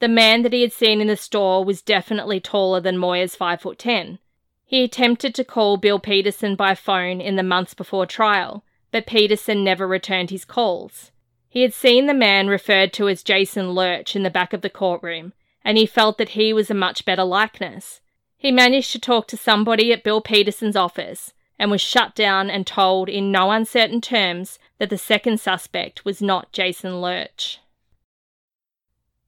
The 0.00 0.08
man 0.08 0.42
that 0.42 0.52
he 0.52 0.60
had 0.60 0.74
seen 0.74 1.00
in 1.00 1.06
the 1.06 1.16
store 1.16 1.64
was 1.64 1.80
definitely 1.80 2.38
taller 2.38 2.80
than 2.80 2.98
Moyer's 2.98 3.34
5 3.34 3.62
foot 3.62 3.78
10. 3.78 4.18
He 4.66 4.84
attempted 4.84 5.34
to 5.34 5.44
call 5.44 5.78
Bill 5.78 5.98
Peterson 5.98 6.54
by 6.54 6.74
phone 6.74 7.22
in 7.22 7.36
the 7.36 7.42
months 7.42 7.72
before 7.72 8.04
trial, 8.04 8.62
but 8.90 9.06
Peterson 9.06 9.64
never 9.64 9.88
returned 9.88 10.28
his 10.28 10.44
calls. 10.44 11.11
He 11.52 11.60
had 11.60 11.74
seen 11.74 12.06
the 12.06 12.14
man 12.14 12.48
referred 12.48 12.94
to 12.94 13.10
as 13.10 13.22
Jason 13.22 13.72
Lurch 13.72 14.16
in 14.16 14.22
the 14.22 14.30
back 14.30 14.54
of 14.54 14.62
the 14.62 14.70
courtroom, 14.70 15.34
and 15.62 15.76
he 15.76 15.84
felt 15.84 16.16
that 16.16 16.30
he 16.30 16.50
was 16.54 16.70
a 16.70 16.74
much 16.74 17.04
better 17.04 17.24
likeness. 17.24 18.00
He 18.38 18.50
managed 18.50 18.90
to 18.92 18.98
talk 18.98 19.28
to 19.28 19.36
somebody 19.36 19.92
at 19.92 20.02
Bill 20.02 20.22
Peterson's 20.22 20.76
office, 20.76 21.34
and 21.58 21.70
was 21.70 21.82
shut 21.82 22.14
down 22.14 22.48
and 22.48 22.66
told 22.66 23.10
in 23.10 23.30
no 23.30 23.50
uncertain 23.50 24.00
terms 24.00 24.58
that 24.78 24.88
the 24.88 24.96
second 24.96 25.40
suspect 25.40 26.06
was 26.06 26.22
not 26.22 26.52
Jason 26.52 27.02
Lurch. 27.02 27.60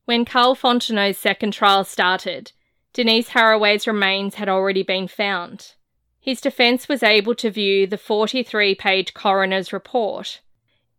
When 0.07 0.25
Carl 0.25 0.55
Fontenot's 0.55 1.18
second 1.18 1.53
trial 1.53 1.85
started, 1.85 2.53
Denise 2.95 3.29
Haraway's 3.29 3.87
remains 3.87 4.37
had 4.37 4.49
already 4.49 4.83
been 4.83 5.09
found. 5.09 5.75
His 6.20 6.41
defence 6.41 6.89
was 6.89 7.03
able 7.03 7.35
to 7.35 7.51
view 7.51 7.87
the 7.87 7.99
43 7.99 8.75
page 8.77 9.12
coroner's 9.12 9.75
report. 9.75 10.41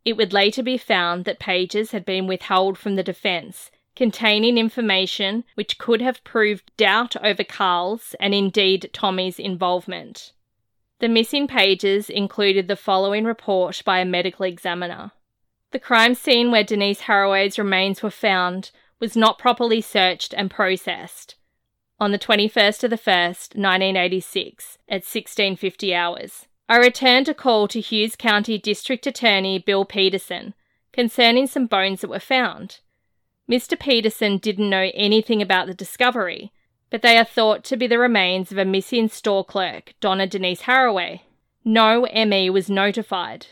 It 0.05 0.15
would 0.15 0.31
later 0.31 0.63
be 0.63 0.77
found 0.77 1.25
that 1.25 1.39
pages 1.39 1.91
had 1.91 2.05
been 2.05 2.27
withheld 2.27 2.77
from 2.77 2.95
the 2.95 3.03
defence 3.03 3.71
containing 3.95 4.57
information 4.57 5.43
which 5.55 5.77
could 5.77 6.01
have 6.01 6.23
proved 6.23 6.71
doubt 6.77 7.15
over 7.23 7.43
Carl's 7.43 8.15
and 8.19 8.33
indeed 8.33 8.89
Tommy's 8.93 9.39
involvement. 9.39 10.33
The 10.99 11.07
missing 11.07 11.47
pages 11.47 12.09
included 12.09 12.67
the 12.67 12.75
following 12.75 13.25
report 13.25 13.81
by 13.85 13.99
a 13.99 14.05
medical 14.05 14.45
examiner. 14.45 15.11
The 15.71 15.79
crime 15.79 16.15
scene 16.15 16.51
where 16.51 16.63
Denise 16.63 17.01
Haraway's 17.01 17.57
remains 17.57 18.01
were 18.01 18.11
found 18.11 18.71
was 18.99 19.15
not 19.15 19.39
properly 19.39 19.81
searched 19.81 20.33
and 20.33 20.49
processed. 20.49 21.35
On 21.99 22.11
the 22.11 22.19
21st 22.19 22.83
of 22.85 22.89
the 22.89 22.97
1st, 22.97 23.55
1986, 23.55 24.77
at 24.87 25.03
1650 25.03 25.95
hours, 25.95 26.44
I 26.67 26.77
returned 26.77 27.29
a 27.29 27.33
call 27.33 27.67
to 27.67 27.79
Hughes 27.79 28.15
County 28.15 28.57
District 28.57 29.05
Attorney 29.05 29.59
Bill 29.59 29.85
Peterson 29.85 30.55
concerning 30.91 31.45
some 31.45 31.67
bones 31.67 32.01
that 32.01 32.09
were 32.09 32.19
found. 32.19 32.79
Mr. 33.49 33.79
Peterson 33.79 34.37
didn't 34.37 34.69
know 34.69 34.89
anything 34.95 35.41
about 35.41 35.67
the 35.67 35.75
discovery, 35.75 36.51
but 36.89 37.03
they 37.03 37.17
are 37.17 37.25
thought 37.25 37.63
to 37.65 37.77
be 37.77 37.85
the 37.85 37.99
remains 37.99 38.51
of 38.51 38.57
a 38.57 38.65
missing 38.65 39.07
store 39.09 39.45
clerk, 39.45 39.93
Donna 39.99 40.25
Denise 40.25 40.63
Haraway. 40.63 41.21
No 41.63 42.07
ME 42.11 42.49
was 42.49 42.69
notified. 42.69 43.47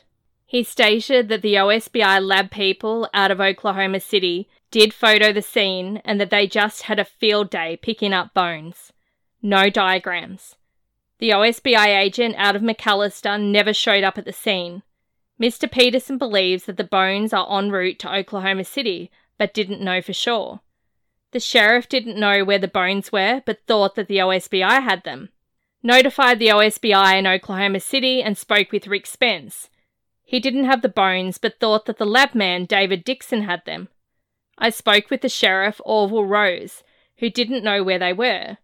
He 0.48 0.64
stated 0.64 1.30
that 1.30 1.42
the 1.42 1.56
OSBI 1.56 2.20
lab 2.26 2.50
people 2.50 3.10
out 3.14 3.30
of 3.32 3.42
Oklahoma 3.42 4.00
City 4.00 4.48
did 4.72 4.94
photo 4.94 5.32
the 5.32 5.42
scene 5.42 6.02
and 6.04 6.20
that 6.20 6.32
they 6.32 6.48
just 6.48 6.84
had 6.84 7.00
a 7.00 7.06
field 7.06 7.52
day 7.52 7.78
picking 7.80 8.14
up 8.14 8.34
bones. 8.34 8.92
No 9.42 9.70
diagrams. 9.70 10.56
The 11.20 11.30
OSBI 11.30 11.88
agent 11.88 12.36
out 12.38 12.56
of 12.56 12.62
McAlester 12.62 13.42
never 13.42 13.74
showed 13.74 14.04
up 14.04 14.18
at 14.18 14.26
the 14.26 14.34
scene. 14.34 14.84
Mr. 15.42 15.70
Peterson 15.72 16.18
believes 16.18 16.66
that 16.66 16.78
the 16.78 16.84
bones 16.84 17.34
are 17.34 17.58
en 17.58 17.72
route 17.72 18.00
to 18.00 18.14
Oklahoma 18.14 18.64
City, 18.64 19.12
but 19.38 19.54
didn't 19.54 19.82
know 19.82 20.02
for 20.02 20.14
sure. 20.14 20.62
The 21.32 21.40
sheriff 21.40 21.90
didn't 21.90 22.20
know 22.20 22.46
where 22.46 22.60
the 22.60 22.68
bones 22.68 23.12
were, 23.12 23.42
but 23.46 23.66
thought 23.66 23.96
that 23.96 24.08
the 24.08 24.18
OSBI 24.18 24.84
had 24.84 25.04
them. 25.04 25.30
Notified 25.82 26.40
the 26.40 26.48
OSBI 26.48 27.18
in 27.18 27.28
Oklahoma 27.28 27.80
City 27.80 28.22
and 28.22 28.38
spoke 28.38 28.72
with 28.72 28.88
Rick 28.88 29.08
Spence. 29.08 29.70
He 30.24 30.40
didn't 30.40 30.66
have 30.66 30.82
the 30.82 30.90
bones, 30.90 31.38
but 31.38 31.60
thought 31.60 31.86
that 31.86 31.98
the 31.98 32.06
lab 32.06 32.34
man, 32.34 32.66
David 32.66 33.04
Dixon, 33.04 33.44
had 33.44 33.66
them. 33.66 33.90
I 34.58 34.70
spoke 34.70 35.10
with 35.10 35.22
the 35.22 35.30
sheriff, 35.30 35.82
Orville 35.84 36.26
Rose, 36.26 36.84
who 37.18 37.30
didn't 37.30 37.64
know 37.64 37.84
where 37.84 38.00
they 38.00 38.14
were. 38.14 38.58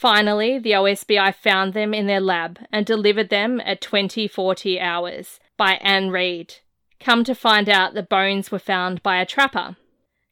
Finally, 0.00 0.58
the 0.58 0.70
OSBI 0.70 1.34
found 1.34 1.74
them 1.74 1.92
in 1.92 2.06
their 2.06 2.22
lab 2.22 2.58
and 2.72 2.86
delivered 2.86 3.28
them 3.28 3.60
at 3.66 3.82
2040 3.82 4.80
hours 4.80 5.38
by 5.58 5.72
Anne 5.82 6.08
Reid. 6.08 6.54
Come 6.98 7.22
to 7.22 7.34
find 7.34 7.68
out, 7.68 7.92
the 7.92 8.02
bones 8.02 8.50
were 8.50 8.58
found 8.58 9.02
by 9.02 9.20
a 9.20 9.26
trapper. 9.26 9.76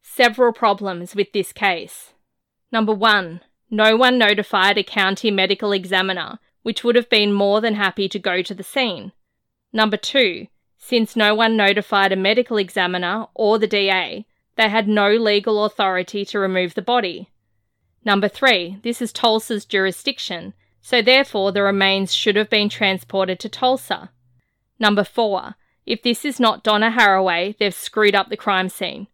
Several 0.00 0.54
problems 0.54 1.14
with 1.14 1.34
this 1.34 1.52
case. 1.52 2.14
Number 2.72 2.94
one, 2.94 3.42
no 3.68 3.94
one 3.94 4.16
notified 4.16 4.78
a 4.78 4.82
county 4.82 5.30
medical 5.30 5.72
examiner, 5.72 6.38
which 6.62 6.82
would 6.82 6.96
have 6.96 7.10
been 7.10 7.34
more 7.34 7.60
than 7.60 7.74
happy 7.74 8.08
to 8.08 8.18
go 8.18 8.40
to 8.40 8.54
the 8.54 8.62
scene. 8.62 9.12
Number 9.70 9.98
two, 9.98 10.46
since 10.78 11.14
no 11.14 11.34
one 11.34 11.58
notified 11.58 12.10
a 12.10 12.16
medical 12.16 12.56
examiner 12.56 13.26
or 13.34 13.58
the 13.58 13.66
DA, 13.66 14.24
they 14.56 14.68
had 14.70 14.88
no 14.88 15.10
legal 15.10 15.66
authority 15.66 16.24
to 16.24 16.38
remove 16.38 16.72
the 16.72 16.80
body. 16.80 17.28
Number 18.08 18.28
three, 18.28 18.78
this 18.82 19.02
is 19.02 19.12
Tulsa's 19.12 19.66
jurisdiction, 19.66 20.54
so 20.80 21.02
therefore 21.02 21.52
the 21.52 21.62
remains 21.62 22.14
should 22.14 22.36
have 22.36 22.48
been 22.48 22.70
transported 22.70 23.38
to 23.40 23.50
Tulsa. 23.50 24.12
Number 24.78 25.04
four, 25.04 25.56
if 25.84 26.02
this 26.02 26.24
is 26.24 26.40
not 26.40 26.64
Donna 26.64 26.90
Haraway, 26.90 27.58
they've 27.58 27.74
screwed 27.74 28.14
up 28.14 28.30
the 28.30 28.36
crime 28.38 28.70
scene. 28.70 29.08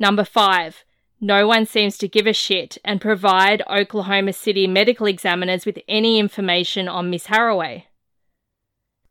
Number 0.00 0.24
five, 0.24 0.82
no 1.20 1.46
one 1.46 1.66
seems 1.66 1.96
to 1.98 2.08
give 2.08 2.26
a 2.26 2.32
shit 2.32 2.78
and 2.84 3.00
provide 3.00 3.62
Oklahoma 3.70 4.32
City 4.32 4.66
medical 4.66 5.06
examiners 5.06 5.64
with 5.64 5.78
any 5.86 6.18
information 6.18 6.88
on 6.88 7.10
Miss 7.10 7.28
Haraway. 7.28 7.84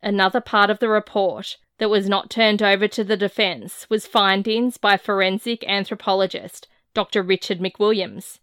Another 0.04 0.42
part 0.42 0.70
of 0.70 0.80
the 0.80 0.90
report 0.90 1.56
that 1.78 1.90
was 1.90 2.10
not 2.10 2.30
turned 2.30 2.62
over 2.62 2.90
to 2.90 3.06
the 3.06 3.16
defense 3.16 3.90
was 3.90 4.08
findings 4.08 4.76
by 4.76 4.98
forensic 4.98 5.64
anthropologist 5.70 6.68
Dr. 6.94 7.24
Richard 7.24 7.60
McWilliams. 7.60 8.40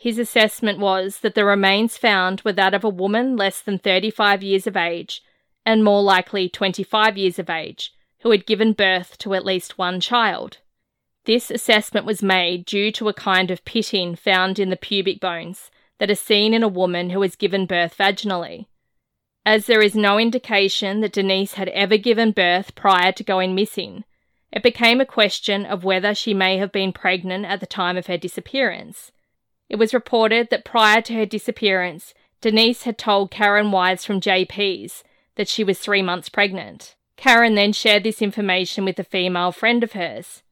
His 0.00 0.18
assessment 0.18 0.78
was 0.78 1.18
that 1.18 1.34
the 1.34 1.44
remains 1.44 1.98
found 1.98 2.40
were 2.40 2.54
that 2.54 2.72
of 2.72 2.84
a 2.84 2.88
woman 2.88 3.36
less 3.36 3.60
than 3.60 3.78
35 3.78 4.42
years 4.42 4.66
of 4.66 4.74
age 4.74 5.22
and 5.66 5.84
more 5.84 6.02
likely 6.02 6.48
25 6.48 7.18
years 7.18 7.38
of 7.38 7.50
age 7.50 7.92
who 8.20 8.30
had 8.30 8.46
given 8.46 8.72
birth 8.72 9.18
to 9.18 9.34
at 9.34 9.44
least 9.44 9.76
one 9.76 10.00
child. 10.00 10.56
This 11.26 11.50
assessment 11.50 12.06
was 12.06 12.22
made 12.22 12.64
due 12.64 12.90
to 12.92 13.10
a 13.10 13.12
kind 13.12 13.50
of 13.50 13.62
pitting 13.66 14.16
found 14.16 14.58
in 14.58 14.70
the 14.70 14.76
pubic 14.76 15.20
bones 15.20 15.70
that 15.98 16.10
is 16.10 16.18
seen 16.18 16.54
in 16.54 16.62
a 16.62 16.66
woman 16.68 17.10
who 17.10 17.20
has 17.20 17.36
given 17.36 17.66
birth 17.66 17.94
vaginally. 17.98 18.68
As 19.44 19.66
there 19.66 19.82
is 19.82 19.94
no 19.94 20.18
indication 20.18 21.00
that 21.02 21.12
Denise 21.12 21.54
had 21.54 21.68
ever 21.68 21.98
given 21.98 22.32
birth 22.32 22.74
prior 22.74 23.12
to 23.12 23.22
going 23.22 23.54
missing, 23.54 24.04
it 24.50 24.62
became 24.62 24.98
a 24.98 25.04
question 25.04 25.66
of 25.66 25.84
whether 25.84 26.14
she 26.14 26.32
may 26.32 26.56
have 26.56 26.72
been 26.72 26.94
pregnant 26.94 27.44
at 27.44 27.60
the 27.60 27.66
time 27.66 27.98
of 27.98 28.06
her 28.06 28.16
disappearance. 28.16 29.12
It 29.70 29.78
was 29.78 29.94
reported 29.94 30.50
that 30.50 30.64
prior 30.64 31.00
to 31.02 31.14
her 31.14 31.24
disappearance, 31.24 32.12
Denise 32.40 32.82
had 32.82 32.98
told 32.98 33.30
Karen 33.30 33.70
Wise 33.70 34.04
from 34.04 34.20
JP's 34.20 35.04
that 35.36 35.48
she 35.48 35.62
was 35.62 35.78
three 35.78 36.02
months 36.02 36.28
pregnant. 36.28 36.96
Karen 37.16 37.54
then 37.54 37.72
shared 37.72 38.02
this 38.02 38.20
information 38.20 38.84
with 38.84 38.98
a 38.98 39.04
female 39.04 39.52
friend 39.52 39.84
of 39.84 39.92
hers. 39.92 40.42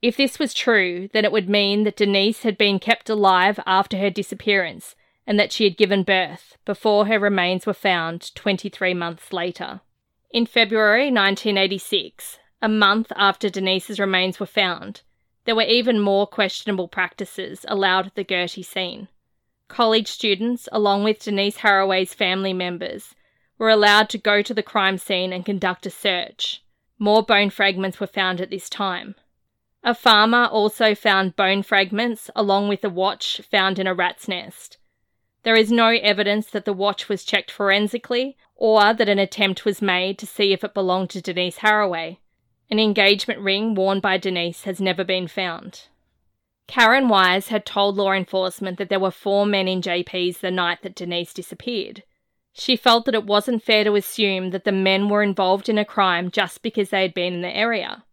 If 0.00 0.16
this 0.16 0.38
was 0.38 0.54
true, 0.54 1.10
then 1.12 1.24
it 1.24 1.32
would 1.32 1.48
mean 1.48 1.84
that 1.84 1.96
Denise 1.96 2.42
had 2.42 2.56
been 2.56 2.78
kept 2.78 3.10
alive 3.10 3.60
after 3.66 3.98
her 3.98 4.10
disappearance 4.10 4.94
and 5.26 5.38
that 5.38 5.52
she 5.52 5.64
had 5.64 5.76
given 5.76 6.02
birth 6.02 6.56
before 6.64 7.06
her 7.06 7.18
remains 7.18 7.66
were 7.66 7.74
found 7.74 8.34
23 8.34 8.94
months 8.94 9.30
later. 9.30 9.82
In 10.30 10.46
February 10.46 11.10
1986, 11.10 12.38
a 12.62 12.68
month 12.68 13.12
after 13.14 13.50
Denise's 13.50 14.00
remains 14.00 14.40
were 14.40 14.46
found, 14.46 15.02
there 15.48 15.56
were 15.56 15.62
even 15.62 15.98
more 15.98 16.26
questionable 16.26 16.88
practices 16.88 17.64
allowed 17.68 18.04
at 18.04 18.14
the 18.16 18.22
Gerty 18.22 18.62
scene. 18.62 19.08
College 19.66 20.06
students, 20.06 20.68
along 20.72 21.04
with 21.04 21.20
Denise 21.20 21.56
Haraway's 21.56 22.12
family 22.12 22.52
members, 22.52 23.14
were 23.56 23.70
allowed 23.70 24.10
to 24.10 24.18
go 24.18 24.42
to 24.42 24.52
the 24.52 24.62
crime 24.62 24.98
scene 24.98 25.32
and 25.32 25.46
conduct 25.46 25.86
a 25.86 25.90
search. 25.90 26.62
More 26.98 27.22
bone 27.22 27.48
fragments 27.48 27.98
were 27.98 28.06
found 28.06 28.42
at 28.42 28.50
this 28.50 28.68
time. 28.68 29.14
A 29.82 29.94
farmer 29.94 30.44
also 30.44 30.94
found 30.94 31.34
bone 31.34 31.62
fragments 31.62 32.28
along 32.36 32.68
with 32.68 32.84
a 32.84 32.90
watch 32.90 33.40
found 33.50 33.78
in 33.78 33.86
a 33.86 33.94
rat's 33.94 34.28
nest. 34.28 34.76
There 35.44 35.56
is 35.56 35.72
no 35.72 35.88
evidence 36.02 36.48
that 36.50 36.66
the 36.66 36.74
watch 36.74 37.08
was 37.08 37.24
checked 37.24 37.50
forensically 37.50 38.36
or 38.54 38.92
that 38.92 39.08
an 39.08 39.18
attempt 39.18 39.64
was 39.64 39.80
made 39.80 40.18
to 40.18 40.26
see 40.26 40.52
if 40.52 40.62
it 40.62 40.74
belonged 40.74 41.08
to 41.08 41.22
Denise 41.22 41.60
Haraway. 41.60 42.18
An 42.70 42.78
engagement 42.78 43.40
ring 43.40 43.74
worn 43.74 44.00
by 44.00 44.18
Denise 44.18 44.64
has 44.64 44.80
never 44.80 45.04
been 45.04 45.26
found. 45.26 45.88
Karen 46.66 47.08
Wise 47.08 47.48
had 47.48 47.64
told 47.64 47.96
law 47.96 48.12
enforcement 48.12 48.76
that 48.76 48.90
there 48.90 49.00
were 49.00 49.10
four 49.10 49.46
men 49.46 49.66
in 49.66 49.80
JP's 49.80 50.38
the 50.38 50.50
night 50.50 50.82
that 50.82 50.94
Denise 50.94 51.32
disappeared. 51.32 52.02
She 52.52 52.76
felt 52.76 53.06
that 53.06 53.14
it 53.14 53.24
wasn't 53.24 53.62
fair 53.62 53.84
to 53.84 53.94
assume 53.94 54.50
that 54.50 54.64
the 54.64 54.72
men 54.72 55.08
were 55.08 55.22
involved 55.22 55.68
in 55.68 55.78
a 55.78 55.84
crime 55.84 56.30
just 56.30 56.60
because 56.60 56.90
they 56.90 57.02
had 57.02 57.14
been 57.14 57.32
in 57.32 57.40
the 57.40 57.56
area. 57.56 58.04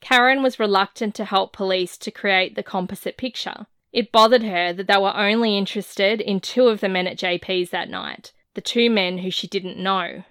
Karen 0.00 0.42
was 0.42 0.58
reluctant 0.58 1.14
to 1.16 1.24
help 1.26 1.52
police 1.52 1.98
to 1.98 2.10
create 2.10 2.54
the 2.54 2.62
composite 2.62 3.18
picture. 3.18 3.66
It 3.92 4.12
bothered 4.12 4.44
her 4.44 4.72
that 4.72 4.86
they 4.86 4.96
were 4.96 5.16
only 5.16 5.58
interested 5.58 6.20
in 6.20 6.40
two 6.40 6.68
of 6.68 6.80
the 6.80 6.88
men 6.88 7.06
at 7.06 7.18
JP's 7.18 7.70
that 7.70 7.90
night, 7.90 8.32
the 8.54 8.60
two 8.60 8.88
men 8.88 9.18
who 9.18 9.30
she 9.30 9.46
didn't 9.46 9.76
know. 9.76 10.24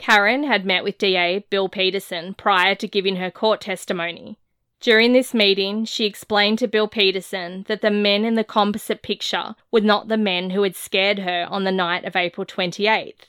Karen 0.00 0.44
had 0.44 0.64
met 0.64 0.82
with 0.82 0.96
DA 0.96 1.44
Bill 1.50 1.68
Peterson 1.68 2.32
prior 2.32 2.74
to 2.74 2.88
giving 2.88 3.16
her 3.16 3.30
court 3.30 3.60
testimony. 3.60 4.38
During 4.80 5.12
this 5.12 5.34
meeting, 5.34 5.84
she 5.84 6.06
explained 6.06 6.58
to 6.60 6.68
Bill 6.68 6.88
Peterson 6.88 7.66
that 7.68 7.82
the 7.82 7.90
men 7.90 8.24
in 8.24 8.34
the 8.34 8.42
composite 8.42 9.02
picture 9.02 9.54
were 9.70 9.82
not 9.82 10.08
the 10.08 10.16
men 10.16 10.50
who 10.50 10.62
had 10.62 10.74
scared 10.74 11.18
her 11.18 11.46
on 11.50 11.64
the 11.64 11.70
night 11.70 12.06
of 12.06 12.16
April 12.16 12.46
28th. 12.46 13.28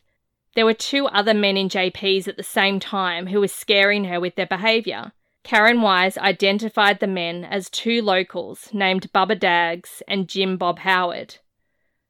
There 0.56 0.66
were 0.66 0.74
two 0.74 1.08
other 1.08 1.34
men 1.34 1.58
in 1.58 1.68
JP's 1.68 2.30
at 2.30 2.38
the 2.38 2.42
same 2.42 2.80
time 2.80 3.28
who 3.28 3.42
were 3.42 3.50
scaring 3.50 4.06
her 4.06 4.22
with 4.22 4.36
their 4.36 4.48
behaviour. 4.48 5.12
Karen 5.44 5.82
Wise 5.82 6.18
identified 6.18 7.02
the 7.02 7.06
men 7.06 7.44
as 7.44 7.70
two 7.70 8.02
locals 8.02 8.70
named 8.72 9.12
Bubba 9.12 9.38
Daggs 9.38 10.02
and 10.08 10.30
Jim 10.30 10.56
Bob 10.56 10.80
Howard. 10.80 11.36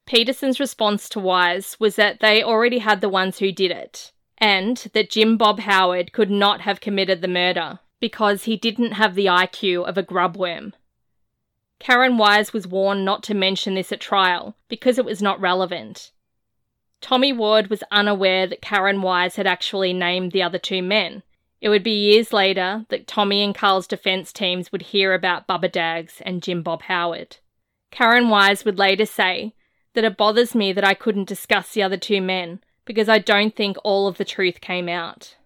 Peterson's 0.05 0.59
response 0.59 1.09
to 1.09 1.20
Wise 1.20 1.80
was 1.80 1.95
that 1.95 2.20
they 2.20 2.43
already 2.43 2.78
had 2.78 3.01
the 3.01 3.09
ones 3.09 3.39
who 3.39 3.51
did 3.51 3.72
it, 3.72 4.12
and 4.42 4.89
that 4.94 5.10
Jim 5.10 5.38
Bob 5.38 5.62
Howard 5.62 6.12
could 6.12 6.30
not 6.30 6.62
have 6.62 6.82
committed 6.82 7.22
the 7.22 7.30
murder 7.30 7.80
because 8.02 8.44
he 8.44 8.58
didn't 8.58 8.94
have 8.94 9.16
the 9.16 9.28
IQ 9.28 9.88
of 9.88 9.98
a 9.98 10.04
grubworm. 10.04 10.74
Karen 11.80 12.18
Wise 12.18 12.52
was 12.52 12.68
warned 12.68 13.06
not 13.06 13.24
to 13.24 13.34
mention 13.34 13.76
this 13.76 13.92
at 13.94 14.02
trial 14.02 14.56
because 14.68 14.98
it 14.98 15.06
was 15.06 15.22
not 15.22 15.39
relevant. 15.39 16.12
Tommy 17.00 17.32
Ward 17.32 17.70
was 17.70 17.84
unaware 17.92 18.46
that 18.48 18.62
Karen 18.62 19.02
Wise 19.02 19.38
had 19.38 19.48
actually 19.48 19.94
named 19.94 20.34
the 20.34 20.44
other 20.44 20.60
two 20.60 20.82
men, 20.82 21.24
it 21.62 21.70
would 21.70 21.84
be 21.84 21.92
years 21.92 22.34
later 22.34 22.86
that 22.89 23.08
Tommy 23.08 23.44
and 23.44 23.54
Carl's 23.54 23.86
defense 23.86 24.34
teams 24.34 24.72
would 24.72 24.82
hear 24.82 25.14
about 25.14 25.48
Bubba 25.48 25.72
Daggs 25.72 26.20
and 26.26 26.42
Jim 26.42 26.64
Bob 26.64 26.82
Howard. 26.84 27.38
Karen 27.92 28.30
Wise 28.30 28.66
would 28.66 28.80
later 28.80 29.06
say 29.06 29.54
that 29.94 30.04
it 30.04 30.18
bothers 30.18 30.56
me 30.56 30.74
that 30.74 30.84
I 30.84 30.96
couldn't 30.96 31.28
discuss 31.28 31.72
the 31.72 31.84
other 31.84 31.98
two 31.98 32.20
men 32.20 32.62
because 32.92 33.08
I 33.08 33.20
don't 33.20 33.56
think 33.56 33.78
all 33.86 34.06
of 34.06 34.18
the 34.18 34.26
truth 34.26 34.60
came 34.60 34.89
out. 34.89 35.38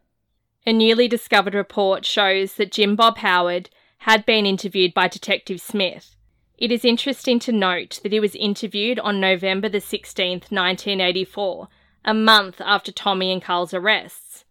A 0.66 0.74
newly 0.74 1.08
discovered 1.08 1.54
report 1.54 2.04
shows 2.04 2.56
that 2.56 2.72
Jim 2.72 2.96
Bob 2.96 3.20
Howard 3.20 3.70
had 4.00 4.26
been 4.26 4.48
interviewed 4.48 4.96
by 4.96 5.08
Detective 5.08 5.62
Smith. 5.62 6.16
It 6.58 6.72
is 6.72 6.84
interesting 6.84 7.38
to 7.42 7.52
note 7.52 8.00
that 8.02 8.12
he 8.12 8.20
was 8.20 8.34
interviewed 8.34 8.98
on 8.98 9.20
November 9.20 9.70
the 9.70 9.78
16th, 9.78 10.50
1984, 10.50 11.68
a 12.04 12.16
month 12.16 12.60
after 12.62 12.92
Tommy 12.92 13.32
and 13.32 13.44
Carl's 13.44 13.76
arrests. 13.76 14.46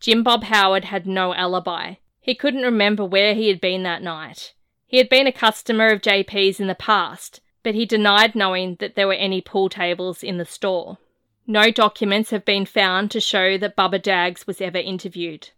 Jim 0.00 0.24
Bob 0.24 0.42
Howard 0.42 0.86
had 0.86 1.06
no 1.06 1.32
alibi. 1.34 1.94
He 2.20 2.34
couldn't 2.34 2.62
remember 2.62 3.04
where 3.04 3.36
he 3.36 3.46
had 3.46 3.60
been 3.60 3.84
that 3.84 4.02
night. 4.02 4.52
He 4.88 4.96
had 4.96 5.08
been 5.08 5.28
a 5.28 5.32
customer 5.32 5.92
of 5.92 6.02
JP's 6.02 6.58
in 6.58 6.66
the 6.66 6.74
past, 6.74 7.40
but 7.62 7.76
he 7.76 7.86
denied 7.86 8.34
knowing 8.34 8.78
that 8.80 8.96
there 8.96 9.06
were 9.06 9.14
any 9.14 9.40
pool 9.40 9.68
tables 9.68 10.24
in 10.24 10.38
the 10.38 10.44
store. 10.44 10.98
No 11.46 11.70
documents 11.70 12.30
have 12.30 12.44
been 12.44 12.66
found 12.66 13.10
to 13.10 13.20
show 13.20 13.58
that 13.58 13.76
Bubba 13.76 14.00
Daggs 14.00 14.46
was 14.46 14.60
ever 14.60 14.78
interviewed. 14.78 15.50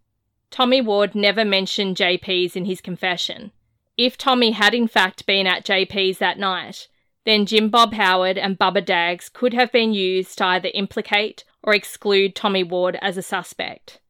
Tommy 0.50 0.80
Ward 0.80 1.14
never 1.14 1.44
mentioned 1.44 1.96
JP's 1.96 2.56
in 2.56 2.64
his 2.64 2.80
confession. 2.80 3.52
If 3.96 4.16
Tommy 4.16 4.52
had 4.52 4.74
in 4.74 4.88
fact 4.88 5.26
been 5.26 5.46
at 5.46 5.64
JP's 5.64 6.18
that 6.18 6.38
night, 6.38 6.88
then 7.24 7.46
Jim 7.46 7.68
Bob 7.68 7.94
Howard 7.94 8.38
and 8.38 8.58
Bubba 8.58 8.84
Daggs 8.84 9.28
could 9.28 9.52
have 9.54 9.72
been 9.72 9.92
used 9.92 10.38
to 10.38 10.46
either 10.46 10.70
implicate 10.74 11.44
or 11.62 11.74
exclude 11.74 12.34
Tommy 12.34 12.62
Ward 12.62 12.98
as 13.00 13.16
a 13.16 13.22
suspect. 13.22 14.00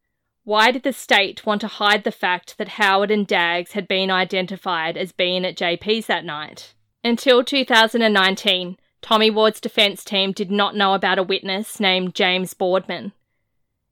Why 0.43 0.71
did 0.71 0.83
the 0.83 0.93
state 0.93 1.45
want 1.45 1.61
to 1.61 1.67
hide 1.67 2.03
the 2.03 2.11
fact 2.11 2.57
that 2.57 2.67
Howard 2.67 3.11
and 3.11 3.27
Daggs 3.27 3.71
had 3.71 3.87
been 3.87 4.11
identified 4.11 4.97
as 4.97 5.11
being 5.11 5.43
at 5.45 5.57
JP's 5.57 6.05
that 6.07 6.25
night? 6.25 6.73
Until 7.03 7.43
2019, 7.43 8.77
Tommy 9.05 9.29
Ward's 9.29 9.59
defence 9.59 10.03
team 10.03 10.31
did 10.31 10.49
not 10.49 10.75
know 10.75 10.95
about 10.95 11.19
a 11.19 11.23
witness 11.23 11.79
named 11.79 12.15
James 12.15 12.55
Boardman. 12.55 13.11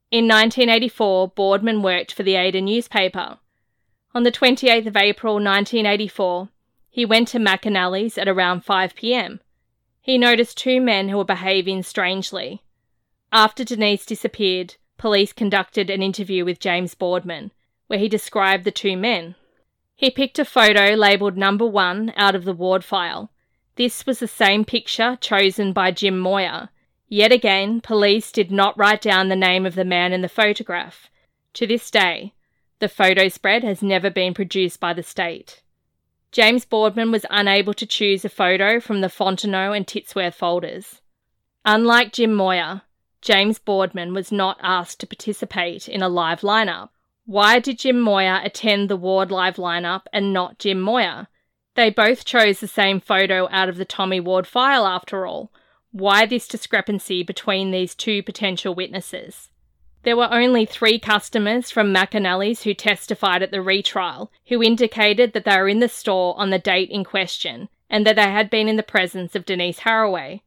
In 0.10 0.28
1984, 0.28 1.28
Boardman 1.28 1.84
worked 1.84 2.12
for 2.12 2.24
the 2.24 2.34
Ada 2.34 2.60
newspaper. 2.62 3.38
On 4.16 4.24
the 4.24 4.32
28th 4.32 4.88
of 4.88 4.98
April 4.98 5.36
1984, 5.36 6.50
he 6.90 7.06
went 7.06 7.28
to 7.28 7.38
McAnally's 7.38 8.18
at 8.18 8.28
around 8.28 8.66
5 8.66 8.96
pm. 8.96 9.40
He 10.02 10.18
noticed 10.18 10.58
two 10.58 10.82
men 10.82 11.10
who 11.10 11.18
were 11.18 11.24
behaving 11.24 11.84
strangely. 11.84 12.64
After 13.32 13.64
Denise 13.64 14.08
disappeared, 14.08 14.78
police 14.98 15.32
conducted 15.32 15.92
an 15.92 16.02
interview 16.02 16.44
with 16.44 16.60
James 16.60 16.96
Boardman, 16.96 17.52
where 17.86 18.00
he 18.00 18.10
described 18.10 18.64
the 18.64 18.72
two 18.72 18.98
men. 18.98 19.36
He 19.96 20.10
picked 20.10 20.40
a 20.40 20.44
photo 20.44 20.96
labelled 20.96 21.38
number 21.38 21.68
one 21.68 22.14
out 22.18 22.34
of 22.34 22.46
the 22.46 22.54
ward 22.54 22.84
file. 22.84 23.30
This 23.76 24.06
was 24.06 24.20
the 24.20 24.28
same 24.28 24.66
picture 24.66 25.18
chosen 25.20 25.74
by 25.74 25.92
Jim 25.92 26.20
Moyer. 26.20 26.70
Yet 27.08 27.32
again, 27.32 27.82
police 27.82 28.32
did 28.32 28.52
not 28.52 28.78
write 28.78 29.02
down 29.02 29.30
the 29.30 29.36
name 29.36 29.66
of 29.66 29.76
the 29.76 29.86
man 29.86 30.14
in 30.14 30.22
the 30.22 30.30
photograph. 30.30 31.10
To 31.54 31.68
this 31.68 31.90
day, 31.90 32.34
the 32.80 32.90
photo 32.90 33.30
spread 33.30 33.64
has 33.64 33.82
never 33.82 34.10
been 34.10 34.34
produced 34.34 34.80
by 34.80 34.94
the 34.94 35.04
state. 35.04 35.62
James 36.32 36.66
Boardman 36.66 37.12
was 37.12 37.26
unable 37.30 37.74
to 37.76 37.86
choose 37.86 38.26
a 38.26 38.30
photo 38.30 38.80
from 38.80 39.02
the 39.02 39.08
Fontenot 39.08 39.76
and 39.76 39.86
Titsworth 39.86 40.34
folders. 40.34 41.02
Unlike 41.66 42.14
Jim 42.14 42.34
Moyer, 42.34 42.82
James 43.22 43.60
Boardman 43.60 44.14
was 44.14 44.32
not 44.32 44.58
asked 44.62 45.00
to 45.00 45.08
participate 45.08 45.88
in 45.88 46.02
a 46.02 46.10
live 46.10 46.42
lineup. 46.42 46.90
Why 47.26 47.60
did 47.60 47.80
Jim 47.80 48.02
Moyer 48.02 48.42
attend 48.44 48.90
the 48.90 48.98
Ward 48.98 49.32
live 49.32 49.56
lineup 49.56 50.02
and 50.12 50.34
not 50.34 50.60
Jim 50.60 50.82
Moyer? 50.82 51.28
They 51.76 51.90
both 51.90 52.24
chose 52.24 52.60
the 52.60 52.68
same 52.68 53.00
photo 53.00 53.48
out 53.52 53.68
of 53.68 53.78
the 53.78 53.86
Tommy 53.86 54.20
Ward 54.20 54.46
file 54.46 54.86
after 54.86 55.26
all. 55.26 55.52
Why 55.92 56.26
this 56.26 56.48
discrepancy 56.48 57.24
between 57.24 57.72
these 57.72 57.96
two 57.96 58.22
potential 58.22 58.76
witnesses? 58.76 59.50
There 60.04 60.18
were 60.18 60.32
only 60.32 60.66
three 60.66 61.00
customers 61.00 61.72
from 61.72 61.94
McAnally's 61.94 62.64
who 62.64 62.74
testified 62.74 63.42
at 63.42 63.52
the 63.52 63.62
retrial 63.62 64.32
who 64.48 64.62
indicated 64.62 65.34
that 65.34 65.46
they 65.46 65.58
were 65.58 65.70
in 65.70 65.80
the 65.80 65.90
store 65.90 66.38
on 66.38 66.50
the 66.50 66.60
date 66.60 66.90
in 66.90 67.04
question 67.04 67.70
and 67.90 68.06
that 68.06 68.18
they 68.18 68.24
had 68.24 68.50
been 68.50 68.68
in 68.68 68.76
the 68.76 68.84
presence 68.84 69.34
of 69.34 69.46
Denise 69.46 69.80
Haraway. 69.80 70.42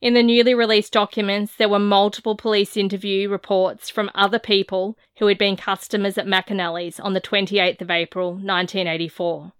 In 0.00 0.14
the 0.14 0.22
newly 0.22 0.54
released 0.54 0.92
documents, 0.92 1.54
there 1.54 1.68
were 1.68 1.78
multiple 1.78 2.36
police 2.36 2.76
interview 2.76 3.28
reports 3.28 3.90
from 3.90 4.10
other 4.14 4.38
people 4.38 4.98
who 5.18 5.26
had 5.26 5.38
been 5.38 5.56
customers 5.56 6.18
at 6.18 6.26
McAnally's 6.26 6.98
on 6.98 7.12
the 7.12 7.20
28th 7.20 7.80
of 7.80 7.90
April 7.90 8.30
1984. 8.32 9.52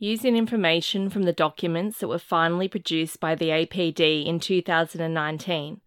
Using 0.00 0.36
information 0.36 1.10
from 1.10 1.24
the 1.24 1.32
documents 1.32 1.98
that 1.98 2.06
were 2.06 2.20
finally 2.20 2.68
produced 2.68 3.18
by 3.18 3.34
the 3.34 3.48
APD 3.48 4.24
in 4.24 4.38
2019, 4.38 5.80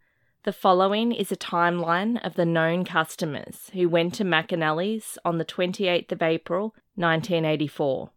the 0.44 0.52
following 0.52 1.14
is 1.14 1.32
a 1.32 1.38
timeline 1.38 2.22
of 2.26 2.34
the 2.34 2.46
known 2.46 2.84
customers 2.84 3.70
who 3.74 3.88
went 3.88 4.14
to 4.16 4.26
McAnally's 4.26 5.18
on 5.24 5.38
the 5.38 5.46
28th 5.46 6.12
of 6.12 6.22
April 6.22 6.76
1984. 6.96 8.12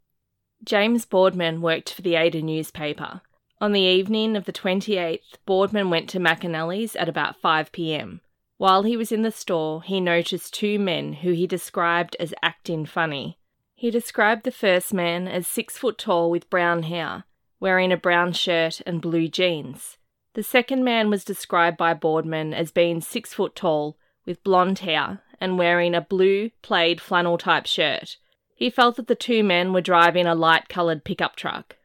James 0.65 1.05
Boardman 1.05 1.61
worked 1.61 1.93
for 1.93 2.03
the 2.03 2.17
Ada 2.17 2.43
newspaper. 2.43 3.21
On 3.61 3.71
the 3.71 3.83
evening 3.83 4.35
of 4.35 4.47
the 4.47 4.53
28th, 4.53 5.39
Boardman 5.47 5.91
went 5.91 6.09
to 6.11 6.19
McAnally's 6.19 6.97
at 6.97 7.09
about 7.09 7.41
5 7.41 7.71
pm. 7.71 8.21
While 8.57 8.83
he 8.83 8.97
was 8.97 9.13
in 9.13 9.23
the 9.23 9.31
store, 9.31 9.81
he 9.85 10.01
noticed 10.01 10.55
two 10.55 10.81
men 10.81 11.13
who 11.13 11.31
he 11.31 11.47
described 11.47 12.17
as 12.19 12.35
acting 12.43 12.85
funny. 12.85 13.39
He 13.85 13.91
described 13.91 14.45
the 14.45 14.51
first 14.51 14.95
man 14.95 15.29
as 15.29 15.47
six 15.47 15.77
foot 15.77 15.99
tall 15.99 16.31
with 16.31 16.49
brown 16.49 16.85
hair, 16.85 17.25
wearing 17.61 17.93
a 17.93 17.99
brown 17.99 18.33
shirt 18.33 18.81
and 18.87 19.03
blue 19.03 19.29
jeans. 19.29 19.99
The 20.33 20.43
second 20.43 20.85
man 20.85 21.11
was 21.11 21.23
described 21.23 21.77
by 21.77 21.93
Boardman 21.93 22.55
as 22.55 22.73
being 22.73 23.03
six 23.03 23.35
foot 23.35 23.55
tall, 23.55 23.99
with 24.25 24.43
blonde 24.43 24.79
hair, 24.79 25.21
and 25.39 25.59
wearing 25.59 25.95
a 25.95 26.01
blue 26.01 26.49
plaid 26.63 26.99
flannel 26.99 27.37
type 27.37 27.67
shirt. 27.67 28.17
He 28.55 28.71
felt 28.71 28.97
that 28.97 29.07
the 29.07 29.15
two 29.15 29.45
men 29.45 29.75
were 29.75 29.83
driving 29.83 30.25
a 30.25 30.35
light 30.35 30.71
coloured 30.71 31.05
pickup 31.05 31.37
truck. 31.37 31.77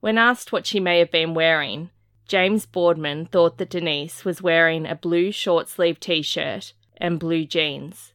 When 0.00 0.16
asked 0.16 0.50
what 0.50 0.66
she 0.66 0.80
may 0.80 0.98
have 0.98 1.10
been 1.10 1.34
wearing, 1.34 1.90
James 2.26 2.64
Boardman 2.64 3.26
thought 3.26 3.58
that 3.58 3.68
Denise 3.68 4.24
was 4.24 4.40
wearing 4.40 4.86
a 4.86 4.94
blue 4.94 5.30
short 5.30 5.68
sleeve 5.68 6.00
t 6.00 6.22
shirt 6.22 6.72
and 6.96 7.20
blue 7.20 7.44
jeans. 7.44 8.13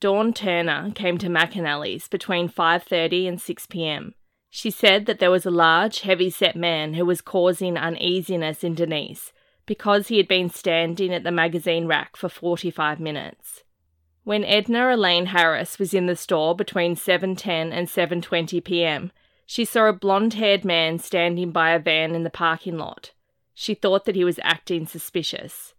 Dawn 0.00 0.32
Turner 0.32 0.92
came 0.94 1.18
to 1.18 1.26
McAnally's 1.26 2.06
between 2.06 2.48
5:30 2.48 3.28
and 3.28 3.40
6 3.40 3.66
p.m. 3.66 4.14
She 4.48 4.70
said 4.70 5.06
that 5.06 5.18
there 5.18 5.30
was 5.30 5.44
a 5.44 5.50
large, 5.50 6.00
heavy 6.00 6.30
set 6.30 6.54
man 6.54 6.94
who 6.94 7.04
was 7.04 7.20
causing 7.20 7.76
uneasiness 7.76 8.62
in 8.62 8.74
Denise 8.74 9.32
because 9.66 10.08
he 10.08 10.16
had 10.16 10.28
been 10.28 10.48
standing 10.48 11.12
at 11.12 11.24
the 11.24 11.32
magazine 11.32 11.86
rack 11.86 12.16
for 12.16 12.28
45 12.28 13.00
minutes. 13.00 13.64
When 14.24 14.44
Edna 14.44 14.94
Elaine 14.94 15.26
Harris 15.26 15.78
was 15.78 15.92
in 15.92 16.06
the 16.06 16.16
store 16.16 16.54
between 16.54 16.94
7:10 16.94 17.72
and 17.72 17.88
7:20 17.88 18.62
p.m., 18.64 19.10
she 19.46 19.64
saw 19.64 19.86
a 19.86 19.92
blonde-haired 19.92 20.64
man 20.64 20.98
standing 20.98 21.50
by 21.50 21.70
a 21.70 21.78
van 21.78 22.14
in 22.14 22.22
the 22.22 22.30
parking 22.30 22.78
lot. 22.78 23.12
She 23.54 23.74
thought 23.74 24.04
that 24.04 24.14
he 24.14 24.24
was 24.24 24.38
acting 24.42 24.86
suspicious. 24.86 25.74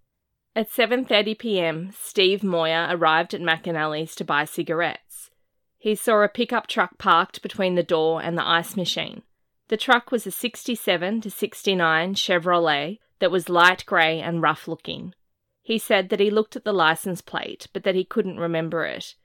At 0.60 0.70
7:30 0.70 1.40
p.m., 1.40 1.92
Steve 1.98 2.44
Moyer 2.44 2.90
arrived 2.90 3.34
at 3.34 3.40
McAnally's 3.40 4.14
to 4.16 4.26
buy 4.26 4.44
cigarettes. 4.44 5.32
He 5.78 5.96
saw 5.96 6.22
a 6.22 6.28
pickup 6.28 6.68
truck 6.68 6.98
parked 6.98 7.42
between 7.42 7.76
the 7.76 7.82
door 7.82 8.22
and 8.22 8.38
the 8.38 8.46
ice 8.46 8.76
machine. 8.76 9.22
The 9.70 9.78
truck 9.78 10.12
was 10.12 10.28
a 10.28 10.32
67 10.32 11.22
to 11.22 11.32
69 11.32 12.14
Chevrolet 12.16 13.00
that 13.20 13.32
was 13.32 13.48
light 13.48 13.86
grey 13.86 14.20
and 14.20 14.42
rough 14.42 14.68
looking. 14.68 15.14
He 15.62 15.78
said 15.78 16.10
that 16.10 16.20
he 16.20 16.30
looked 16.30 16.58
at 16.58 16.66
the 16.66 16.74
license 16.74 17.22
plate, 17.22 17.70
but 17.72 17.84
that 17.84 17.96
he 17.96 18.04
couldn't 18.04 18.38
remember 18.38 18.84
it. 18.84 19.16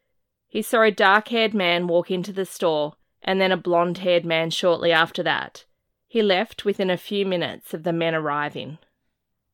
He 0.46 0.62
saw 0.62 0.82
a 0.82 0.92
dark 0.92 1.26
haired 1.30 1.52
man 1.52 1.88
walk 1.88 2.12
into 2.12 2.32
the 2.32 2.46
store, 2.46 2.94
and 3.22 3.40
then 3.40 3.50
a 3.50 3.56
blonde 3.56 3.98
haired 3.98 4.24
man 4.24 4.50
shortly 4.50 4.92
after 4.92 5.24
that. 5.24 5.64
He 6.06 6.22
left 6.22 6.64
within 6.64 6.90
a 6.90 6.96
few 6.96 7.26
minutes 7.26 7.74
of 7.74 7.82
the 7.82 7.92
men 7.92 8.14
arriving. 8.14 8.78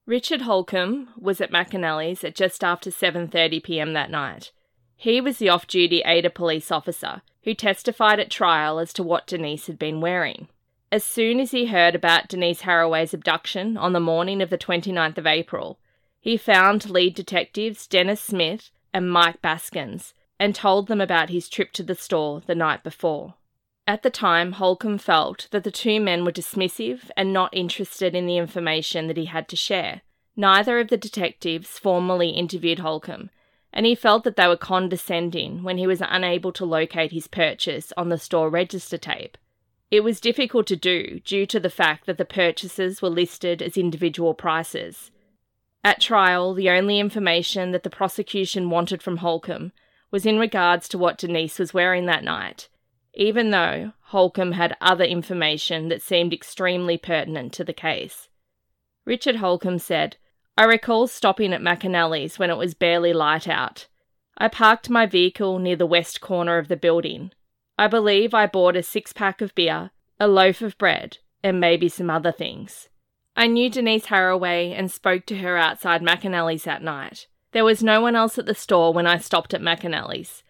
Richard 0.07 0.43
Holcomb 0.43 1.11
was 1.17 1.41
at 1.41 1.53
McAnally's 1.53 2.25
at 2.25 2.35
just 2.35 2.65
after 2.65 2.91
7:30 2.91 3.63
p.m. 3.63 3.93
that 3.93 4.11
night. 4.11 4.51
He 4.97 5.21
was 5.21 5.39
the 5.39 5.49
off 5.49 5.67
duty 5.67 6.03
Ada 6.05 6.31
police 6.31 6.71
officer 6.71 7.23
who 7.45 7.55
testified 7.55 8.21
at 8.21 8.31
trial 8.31 8.79
as 8.79 8.93
to 8.95 9.03
what 9.03 9.27
Denise 9.27 9.67
had 9.67 9.79
been 9.79 10.01
wearing. 10.01 10.49
As 10.93 11.05
soon 11.05 11.39
as 11.39 11.53
he 11.53 11.67
heard 11.67 11.95
about 11.95 12.29
Denise 12.29 12.63
Haraway's 12.63 13.15
abduction 13.15 13.77
on 13.77 13.93
the 13.93 14.01
morning 14.01 14.43
of 14.43 14.51
the 14.51 14.59
29th 14.59 15.19
of 15.19 15.27
April, 15.27 15.79
he 16.21 16.37
found 16.37 16.91
lead 16.91 17.15
detectives 17.15 17.87
Dennis 17.87 18.21
Smith 18.21 18.71
and 18.93 19.11
Mike 19.11 19.41
Baskins 19.41 20.13
and 20.39 20.55
told 20.55 20.89
them 20.89 21.01
about 21.01 21.31
his 21.31 21.49
trip 21.49 21.73
to 21.73 21.83
the 21.83 21.95
store 21.95 22.41
the 22.47 22.55
night 22.55 22.83
before. 22.83 23.35
At 23.87 24.03
the 24.03 24.11
time, 24.11 24.53
Holcomb 24.53 24.99
felt 24.99 25.49
that 25.51 25.65
the 25.65 25.71
two 25.71 26.01
men 26.01 26.25
were 26.25 26.33
dismissive 26.33 27.11
and 27.17 27.33
not 27.33 27.53
interested 27.53 28.15
in 28.15 28.27
the 28.27 28.37
information 28.37 29.09
that 29.09 29.17
he 29.17 29.25
had 29.25 29.49
to 29.49 29.57
share. 29.57 30.03
Neither 30.37 30.79
of 30.79 30.89
the 30.89 30.97
detectives 30.97 31.79
formally 31.79 32.31
interviewed 32.31 32.79
Holcomb, 32.79 33.31
and 33.73 33.87
he 33.87 33.95
felt 33.95 34.25
that 34.25 34.37
they 34.37 34.47
were 34.47 34.57
condescending 34.57 35.63
when 35.63 35.79
he 35.79 35.87
was 35.87 36.03
unable 36.07 36.53
to 36.53 36.65
locate 36.65 37.13
his 37.13 37.27
purchase 37.27 37.93
on 37.97 38.09
the 38.09 38.19
store 38.19 38.49
register 38.49 38.99
tape. 38.99 39.37
It 39.91 40.05
was 40.05 40.21
difficult 40.21 40.67
to 40.69 40.77
do 40.77 41.21
due 41.21 41.47
to 41.47 41.59
the 41.59 41.71
fact 41.71 42.07
that 42.07 42.17
the 42.17 42.25
purchases 42.25 43.03
were 43.03 43.11
listed 43.11 43.61
as 43.61 43.77
individual 43.77 44.35
prices. 44.35 45.11
At 45.83 46.01
trial, 46.01 46.55
the 46.55 46.71
only 46.71 47.01
information 47.01 47.73
that 47.73 47.83
the 47.83 47.91
prosecution 47.91 48.71
wanted 48.71 49.03
from 49.03 49.19
Holcomb 49.19 49.73
was 50.11 50.27
in 50.27 50.39
regards 50.39 50.89
to 50.89 50.99
what 50.99 51.19
Denise 51.19 51.59
was 51.59 51.75
wearing 51.75 52.07
that 52.07 52.23
night, 52.23 52.69
even 53.15 53.51
though 53.51 53.93
Holcomb 54.05 54.53
had 54.53 54.77
other 54.81 55.05
information 55.05 55.89
that 55.89 56.03
seemed 56.03 56.33
extremely 56.33 56.97
pertinent 56.97 57.53
to 57.55 57.65
the 57.65 57.73
case. 57.73 58.29
Richard 59.05 59.37
Holcomb 59.37 59.79
said, 59.79 60.17
I 60.57 60.65
recall 60.65 61.07
stopping 61.07 61.53
at 61.53 61.61
McAnally's 61.61 62.39
when 62.39 62.51
it 62.51 62.57
was 62.57 62.75
barely 62.75 63.13
light 63.13 63.49
out. 63.49 63.89
I 64.37 64.49
parked 64.49 64.91
my 64.91 65.07
vehicle 65.07 65.59
near 65.59 65.77
the 65.77 65.87
west 65.87 66.21
corner 66.21 66.59
of 66.59 66.69
the 66.69 66.77
building. 66.77 67.33
I 67.79 67.89
believe 67.89 68.35
I 68.35 68.47
bought 68.47 68.77
a 68.77 68.83
six 68.83 69.13
pack 69.13 69.41
of 69.41 69.55
beer, 69.55 69.91
a 70.19 70.29
loaf 70.29 70.61
of 70.61 70.77
bread, 70.77 71.19
and 71.43 71.61
maybe 71.61 71.89
some 71.89 72.11
other 72.11 72.33
things. 72.33 72.89
I 73.37 73.47
knew 73.47 73.71
Denise 73.71 74.07
Haraway 74.07 74.73
and 74.79 74.91
spoke 74.91 75.25
to 75.27 75.39
her 75.39 75.57
outside 75.57 76.03
McAnally's 76.03 76.65
that 76.65 76.83
night. 76.83 77.27
There 77.53 77.65
was 77.65 77.83
no 77.83 78.01
one 78.01 78.15
else 78.15 78.39
at 78.39 78.47
the 78.47 78.55
store 78.55 78.93
when 78.93 79.07
I 79.07 79.19
stopped 79.19 79.55
at 79.55 79.63
McAnally's. 79.63 80.43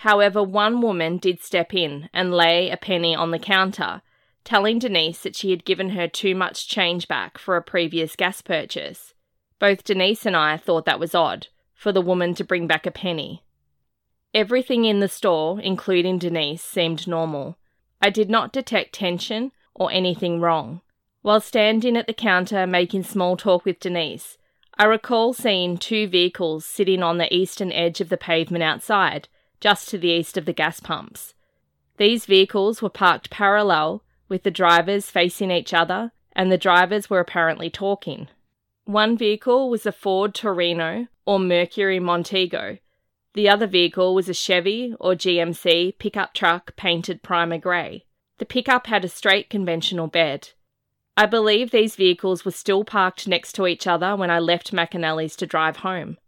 However, 0.00 0.42
one 0.42 0.82
woman 0.82 1.16
did 1.16 1.42
step 1.42 1.72
in 1.72 2.10
and 2.12 2.34
lay 2.34 2.68
a 2.68 2.76
penny 2.76 3.14
on 3.14 3.30
the 3.30 3.38
counter, 3.38 4.02
telling 4.44 4.78
Denise 4.78 5.22
that 5.22 5.34
she 5.34 5.50
had 5.50 5.64
given 5.64 5.90
her 5.90 6.06
too 6.06 6.34
much 6.34 6.68
change 6.68 7.08
back 7.08 7.38
for 7.38 7.56
a 7.56 7.62
previous 7.62 8.14
gas 8.14 8.42
purchase. 8.42 9.14
Both 9.58 9.84
Denise 9.84 10.26
and 10.26 10.36
I 10.36 10.58
thought 10.58 10.84
that 10.84 11.00
was 11.00 11.14
odd, 11.14 11.48
for 11.72 11.92
the 11.92 12.02
woman 12.02 12.34
to 12.34 12.44
bring 12.44 12.66
back 12.66 12.84
a 12.84 12.90
penny. 12.90 13.42
Everything 14.34 14.84
in 14.84 15.00
the 15.00 15.08
store, 15.08 15.58
including 15.62 16.18
Denise, 16.18 16.62
seemed 16.62 17.08
normal. 17.08 17.56
I 18.02 18.10
did 18.10 18.28
not 18.28 18.52
detect 18.52 18.94
tension 18.94 19.50
or 19.74 19.90
anything 19.90 20.40
wrong. 20.40 20.82
While 21.22 21.40
standing 21.40 21.96
at 21.96 22.06
the 22.06 22.12
counter 22.12 22.66
making 22.66 23.04
small 23.04 23.38
talk 23.38 23.64
with 23.64 23.80
Denise, 23.80 24.36
I 24.76 24.84
recall 24.84 25.32
seeing 25.32 25.78
two 25.78 26.06
vehicles 26.06 26.66
sitting 26.66 27.02
on 27.02 27.16
the 27.16 27.34
eastern 27.34 27.72
edge 27.72 28.02
of 28.02 28.10
the 28.10 28.18
pavement 28.18 28.62
outside, 28.62 29.28
just 29.60 29.88
to 29.88 29.98
the 29.98 30.10
east 30.10 30.36
of 30.36 30.44
the 30.44 30.52
gas 30.52 30.80
pumps. 30.80 31.34
These 31.96 32.26
vehicles 32.26 32.82
were 32.82 32.90
parked 32.90 33.30
parallel, 33.30 34.02
with 34.28 34.42
the 34.42 34.50
drivers 34.50 35.10
facing 35.10 35.50
each 35.50 35.72
other 35.72 36.12
and 36.36 36.52
the 36.52 36.58
drivers 36.58 37.08
were 37.08 37.18
apparently 37.18 37.70
talking. 37.70 38.28
One 38.84 39.16
vehicle 39.16 39.70
was 39.70 39.86
a 39.86 39.90
Ford 39.90 40.34
Torino 40.34 41.06
or 41.24 41.38
Mercury 41.38 41.98
Montego. 41.98 42.78
The 43.34 43.48
other 43.48 43.66
vehicle 43.66 44.14
was 44.14 44.28
a 44.28 44.34
Chevy 44.34 44.94
or 45.00 45.14
GMC 45.14 45.98
pickup 45.98 46.34
truck 46.34 46.76
painted 46.76 47.22
primer 47.22 47.58
grey. 47.58 48.04
The 48.38 48.44
pickup 48.44 48.86
had 48.86 49.04
a 49.04 49.08
straight 49.08 49.50
conventional 49.50 50.06
bed. 50.06 50.50
I 51.16 51.24
believe 51.24 51.70
these 51.70 51.96
vehicles 51.96 52.44
were 52.44 52.50
still 52.50 52.84
parked 52.84 53.26
next 53.26 53.54
to 53.54 53.66
each 53.66 53.86
other 53.86 54.14
when 54.14 54.30
I 54.30 54.38
left 54.38 54.72
McAnally's 54.72 55.36
to 55.36 55.46
drive 55.46 55.78
home. 55.78 56.18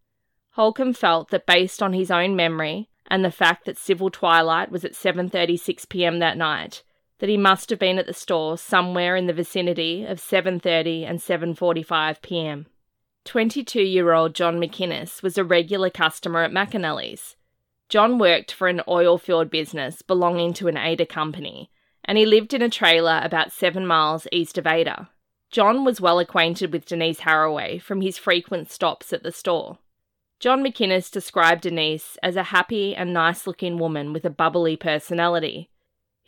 Holcomb 0.53 0.95
felt 0.95 1.29
that 1.31 1.47
based 1.47 1.83
on 1.83 1.93
his 1.93 2.11
own 2.11 2.35
memory 2.35 2.89
and 3.09 3.25
the 3.25 3.31
fact 3.31 3.65
that 3.65 3.77
civil 3.77 4.11
twilight 4.11 4.71
was 4.71 4.85
at 4.85 4.93
7:36 4.93 5.89
p.m. 5.89 6.19
that 6.21 6.37
night, 6.37 6.83
that 7.19 7.29
he 7.29 7.37
must 7.37 7.71
have 7.71 7.79
been 7.79 7.99
at 7.99 8.07
the 8.07 8.15
store 8.15 8.57
somewhere 8.57 9.17
in 9.17 9.27
the 9.27 9.33
vicinity 9.33 10.05
of 10.05 10.19
7:30 10.19 11.09
and 11.09 11.19
7:45 11.19 12.23
p.m. 12.23 12.67
22-year-old 13.25 14.35
John 14.35 14.59
McInnes 14.59 15.23
was 15.23 15.37
a 15.37 15.45
regular 15.45 15.91
customer 15.91 16.45
at 16.45 16.53
McAnally's. 16.53 17.37
John 17.89 18.19
worked 18.19 18.53
for 18.53 18.69
an 18.69 18.83
oil-field 18.87 19.51
business 19.51 20.03
belonging 20.03 20.53
to 20.55 20.69
an 20.69 20.77
Ada 20.77 21.07
company, 21.07 21.71
and 22.05 22.17
he 22.17 22.25
lived 22.25 22.55
in 22.55 22.63
a 22.63 22.71
trailer 22.71 23.21
about 23.23 23.53
7 23.53 23.87
miles 23.87 24.27
east 24.33 24.57
of 24.57 24.67
Ada. 24.67 25.11
John 25.51 25.85
was 25.85 26.01
well 26.01 26.19
acquainted 26.19 26.73
with 26.73 26.87
Denise 26.87 27.21
Haraway 27.21 27.81
from 27.81 28.03
his 28.03 28.19
frequent 28.19 28.71
stops 28.71 29.13
at 29.13 29.23
the 29.23 29.33
store. 29.33 29.79
John 30.41 30.63
McInnes 30.63 31.11
described 31.11 31.63
Denise 31.63 32.17
as 32.23 32.37
a 32.37 32.45
happy 32.45 32.95
and 32.95 33.13
nice 33.13 33.47
looking 33.47 33.79
woman 33.79 34.13
with 34.13 34.25
a 34.25 34.31
bubbly 34.31 34.77
personality 34.77 35.71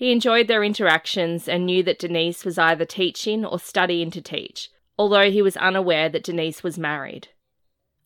he 0.00 0.12
enjoyed 0.12 0.48
their 0.48 0.64
interactions 0.64 1.46
and 1.46 1.66
knew 1.66 1.82
that 1.82 1.98
Denise 1.98 2.42
was 2.42 2.56
either 2.56 2.86
teaching 2.86 3.44
or 3.44 3.58
studying 3.58 4.10
to 4.12 4.22
teach, 4.22 4.70
although 4.98 5.30
he 5.30 5.42
was 5.42 5.58
unaware 5.58 6.08
that 6.08 6.22
Denise 6.22 6.62
was 6.62 6.78
married. 6.78 7.28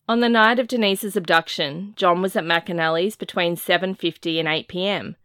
On 0.05 0.19
the 0.19 0.27
night 0.27 0.59
of 0.59 0.67
Denise's 0.67 1.15
abduction, 1.15 1.93
John 1.95 2.21
was 2.21 2.35
at 2.35 2.43
McAnally's 2.43 3.15
between 3.15 3.55
7:50 3.55 4.39
and 4.39 4.47
8 4.49 4.67
p.m. 4.67 5.15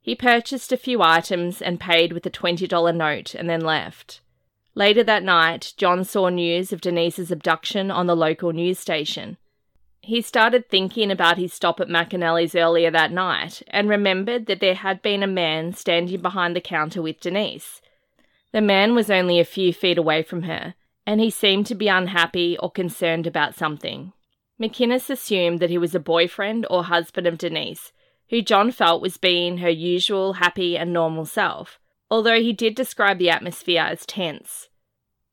He 0.00 0.14
purchased 0.14 0.70
a 0.70 0.76
few 0.76 1.02
items 1.02 1.60
and 1.60 1.80
paid 1.80 2.12
with 2.12 2.24
a 2.26 2.30
$20 2.30 2.94
note 2.94 3.34
and 3.34 3.50
then 3.50 3.62
left. 3.62 4.20
Later 4.76 5.02
that 5.02 5.24
night, 5.24 5.74
John 5.76 6.04
saw 6.04 6.28
news 6.28 6.72
of 6.72 6.80
Denise's 6.80 7.32
abduction 7.32 7.90
on 7.90 8.06
the 8.06 8.14
local 8.14 8.52
news 8.52 8.78
station. 8.78 9.36
He 10.04 10.20
started 10.20 10.68
thinking 10.68 11.10
about 11.10 11.38
his 11.38 11.54
stop 11.54 11.80
at 11.80 11.88
McAnally's 11.88 12.54
earlier 12.54 12.90
that 12.90 13.10
night 13.10 13.62
and 13.68 13.88
remembered 13.88 14.44
that 14.46 14.60
there 14.60 14.74
had 14.74 15.00
been 15.00 15.22
a 15.22 15.26
man 15.26 15.72
standing 15.72 16.20
behind 16.20 16.54
the 16.54 16.60
counter 16.60 17.00
with 17.00 17.20
Denise. 17.20 17.80
The 18.52 18.60
man 18.60 18.94
was 18.94 19.10
only 19.10 19.40
a 19.40 19.46
few 19.46 19.72
feet 19.72 19.96
away 19.96 20.22
from 20.22 20.42
her, 20.42 20.74
and 21.06 21.22
he 21.22 21.30
seemed 21.30 21.64
to 21.68 21.74
be 21.74 21.88
unhappy 21.88 22.58
or 22.58 22.70
concerned 22.70 23.26
about 23.26 23.54
something. 23.54 24.12
McInnes 24.60 25.08
assumed 25.08 25.58
that 25.60 25.70
he 25.70 25.78
was 25.78 25.94
a 25.94 26.00
boyfriend 26.00 26.66
or 26.68 26.84
husband 26.84 27.26
of 27.26 27.38
Denise, 27.38 27.90
who 28.28 28.42
John 28.42 28.72
felt 28.72 29.00
was 29.00 29.16
being 29.16 29.58
her 29.58 29.70
usual 29.70 30.34
happy 30.34 30.76
and 30.76 30.92
normal 30.92 31.24
self, 31.24 31.80
although 32.10 32.40
he 32.40 32.52
did 32.52 32.74
describe 32.74 33.16
the 33.16 33.30
atmosphere 33.30 33.82
as 33.82 34.04
tense. 34.04 34.68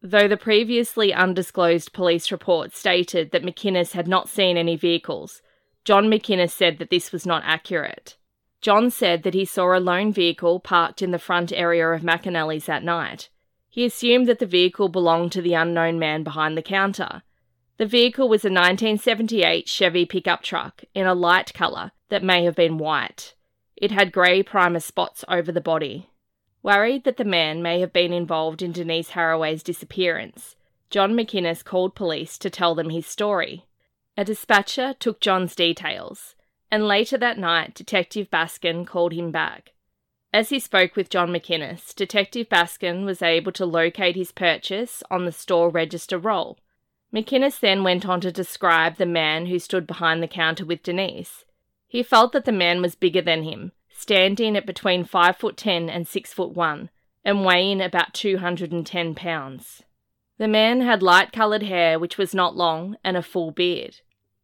Though 0.04 0.28
the 0.28 0.38
previously 0.38 1.14
undisclosed 1.14 1.94
police 1.94 2.32
report 2.32 2.74
stated 2.74 3.32
that 3.32 3.44
McInnes 3.44 3.92
had 3.92 4.08
not 4.08 4.30
seen 4.30 4.58
any 4.58 4.76
vehicles, 4.76 5.44
John 5.86 6.08
McInnes 6.08 6.52
said 6.52 6.80
that 6.80 6.90
this 6.90 7.12
was 7.12 7.26
not 7.26 7.44
accurate. 7.46 8.18
John 8.62 8.90
said 8.90 9.24
that 9.24 9.34
he 9.34 9.46
saw 9.46 9.76
a 9.76 9.80
lone 9.80 10.12
vehicle 10.12 10.60
parked 10.60 11.02
in 11.02 11.12
the 11.12 11.20
front 11.20 11.52
area 11.52 11.88
of 11.90 12.02
McAnally's 12.02 12.66
that 12.66 12.84
night. 12.84 13.30
He 13.70 13.86
assumed 13.86 14.28
that 14.28 14.40
the 14.40 14.46
vehicle 14.46 14.90
belonged 14.90 15.32
to 15.34 15.42
the 15.42 15.54
unknown 15.54 15.98
man 15.98 16.24
behind 16.24 16.58
the 16.58 16.62
counter. 16.62 17.24
The 17.78 17.86
vehicle 17.86 18.28
was 18.28 18.44
a 18.44 18.50
1978 18.50 19.68
Chevy 19.68 20.06
pickup 20.06 20.44
truck 20.44 20.84
in 20.94 21.08
a 21.08 21.16
light 21.16 21.54
colour 21.54 21.92
that 22.10 22.24
may 22.24 22.44
have 22.44 22.56
been 22.56 22.78
white. 22.78 23.34
It 23.76 23.92
had 23.92 24.12
grey 24.12 24.44
primer 24.44 24.80
spots 24.80 25.26
over 25.28 25.52
the 25.52 25.62
body. 25.62 26.11
Worried 26.64 27.06
that 27.06 27.18
the 27.18 27.26
man 27.26 27.64
may 27.64 27.80
have 27.80 27.92
been 27.92 28.14
involved 28.14 28.62
in 28.62 28.72
Denise 28.72 29.12
Haraway's 29.12 29.64
disappearance, 29.64 30.56
John 30.92 31.14
McInnes 31.14 31.64
called 31.64 31.96
police 31.96 32.38
to 32.38 32.50
tell 32.50 32.76
them 32.76 32.92
his 32.92 33.08
story. 33.08 33.66
A 34.16 34.24
dispatcher 34.24 34.94
took 35.00 35.20
John's 35.20 35.56
details, 35.56 36.36
and 36.70 36.88
later 36.88 37.18
that 37.18 37.40
night, 37.40 37.74
Detective 37.74 38.30
Baskin 38.30 38.86
called 38.86 39.14
him 39.14 39.32
back. 39.32 39.74
As 40.34 40.50
he 40.50 40.60
spoke 40.60 40.96
with 40.96 41.10
John 41.10 41.30
McInnes, 41.30 41.96
Detective 41.96 42.48
Baskin 42.48 43.06
was 43.06 43.22
able 43.22 43.52
to 43.54 43.66
locate 43.66 44.16
his 44.16 44.32
purchase 44.32 45.02
on 45.10 45.26
the 45.26 45.32
store 45.32 45.70
register 45.70 46.18
roll. 46.18 46.60
McInnes 47.14 47.60
then 47.60 47.84
went 47.84 48.08
on 48.08 48.22
to 48.22 48.32
describe 48.32 48.98
the 48.98 49.06
man 49.06 49.48
who 49.48 49.60
stood 49.60 49.88
behind 49.88 50.22
the 50.22 50.28
counter 50.28 50.66
with 50.66 50.84
Denise. 50.84 51.44
He 51.88 52.04
felt 52.04 52.32
that 52.32 52.46
the 52.46 52.54
man 52.54 52.82
was 52.82 52.96
bigger 52.96 53.22
than 53.22 53.44
him, 53.44 53.74
standing 54.02 54.58
at 54.58 54.66
between 54.66 55.04
5 55.04 55.38
foot 55.38 55.58
10 55.58 55.88
and 55.88 56.08
6 56.08 56.34
foot 56.34 56.52
1 56.52 56.90
and 57.24 57.46
weighing 57.46 57.82
about 57.82 58.16
210 58.16 59.14
pounds. 59.14 59.84
The 60.40 60.48
man 60.48 60.82
had 60.82 61.04
light 61.04 61.32
coloured 61.32 61.62
hair 61.62 62.00
which 62.00 62.18
was 62.18 62.34
not 62.34 62.56
long 62.56 62.98
and 63.04 63.16
a 63.16 63.22
full 63.22 63.52
beard. 63.52 63.98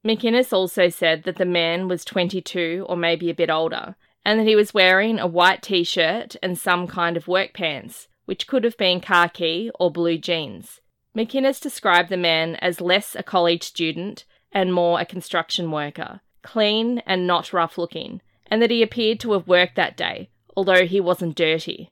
McInnes 0.05 0.53
also 0.53 0.89
said 0.89 1.24
that 1.24 1.38
the 1.38 1.45
man 1.45 1.88
was 1.88 2.05
22 2.05 2.86
or 2.88 2.95
maybe 2.95 3.32
a 3.32 3.36
bit 3.36 3.49
older 3.49 3.95
and 4.24 4.39
that 4.39 4.47
he 4.47 4.55
was 4.55 4.76
wearing 4.76 5.18
a 5.18 5.26
white 5.26 5.64
t-shirt 5.64 6.36
and 6.43 6.60
some 6.60 6.86
kind 6.86 7.18
of 7.18 7.28
work 7.28 7.53
pants, 7.53 8.08
which 8.26 8.45
could 8.45 8.64
have 8.64 8.78
been 8.78 9.01
khaki 9.01 9.72
or 9.80 9.89
blue 9.89 10.20
jeans. 10.20 10.82
McInnes 11.16 11.60
described 11.60 12.10
the 12.10 12.18
man 12.18 12.58
as 12.58 12.80
less 12.80 13.16
a 13.16 13.24
college 13.24 13.64
student 13.64 14.24
and 14.51 14.72
more 14.72 14.99
a 14.99 15.05
construction 15.05 15.72
worker, 15.72 16.22
clean 16.43 16.99
and 17.08 17.26
not 17.26 17.53
rough 17.53 17.78
looking, 17.80 18.22
and 18.49 18.61
that 18.61 18.71
he 18.71 18.81
appeared 18.81 19.19
to 19.19 19.33
have 19.33 19.47
worked 19.47 19.75
that 19.75 19.97
day, 19.97 20.29
although 20.55 20.85
he 20.85 20.99
wasn't 20.99 21.35
dirty. 21.35 21.91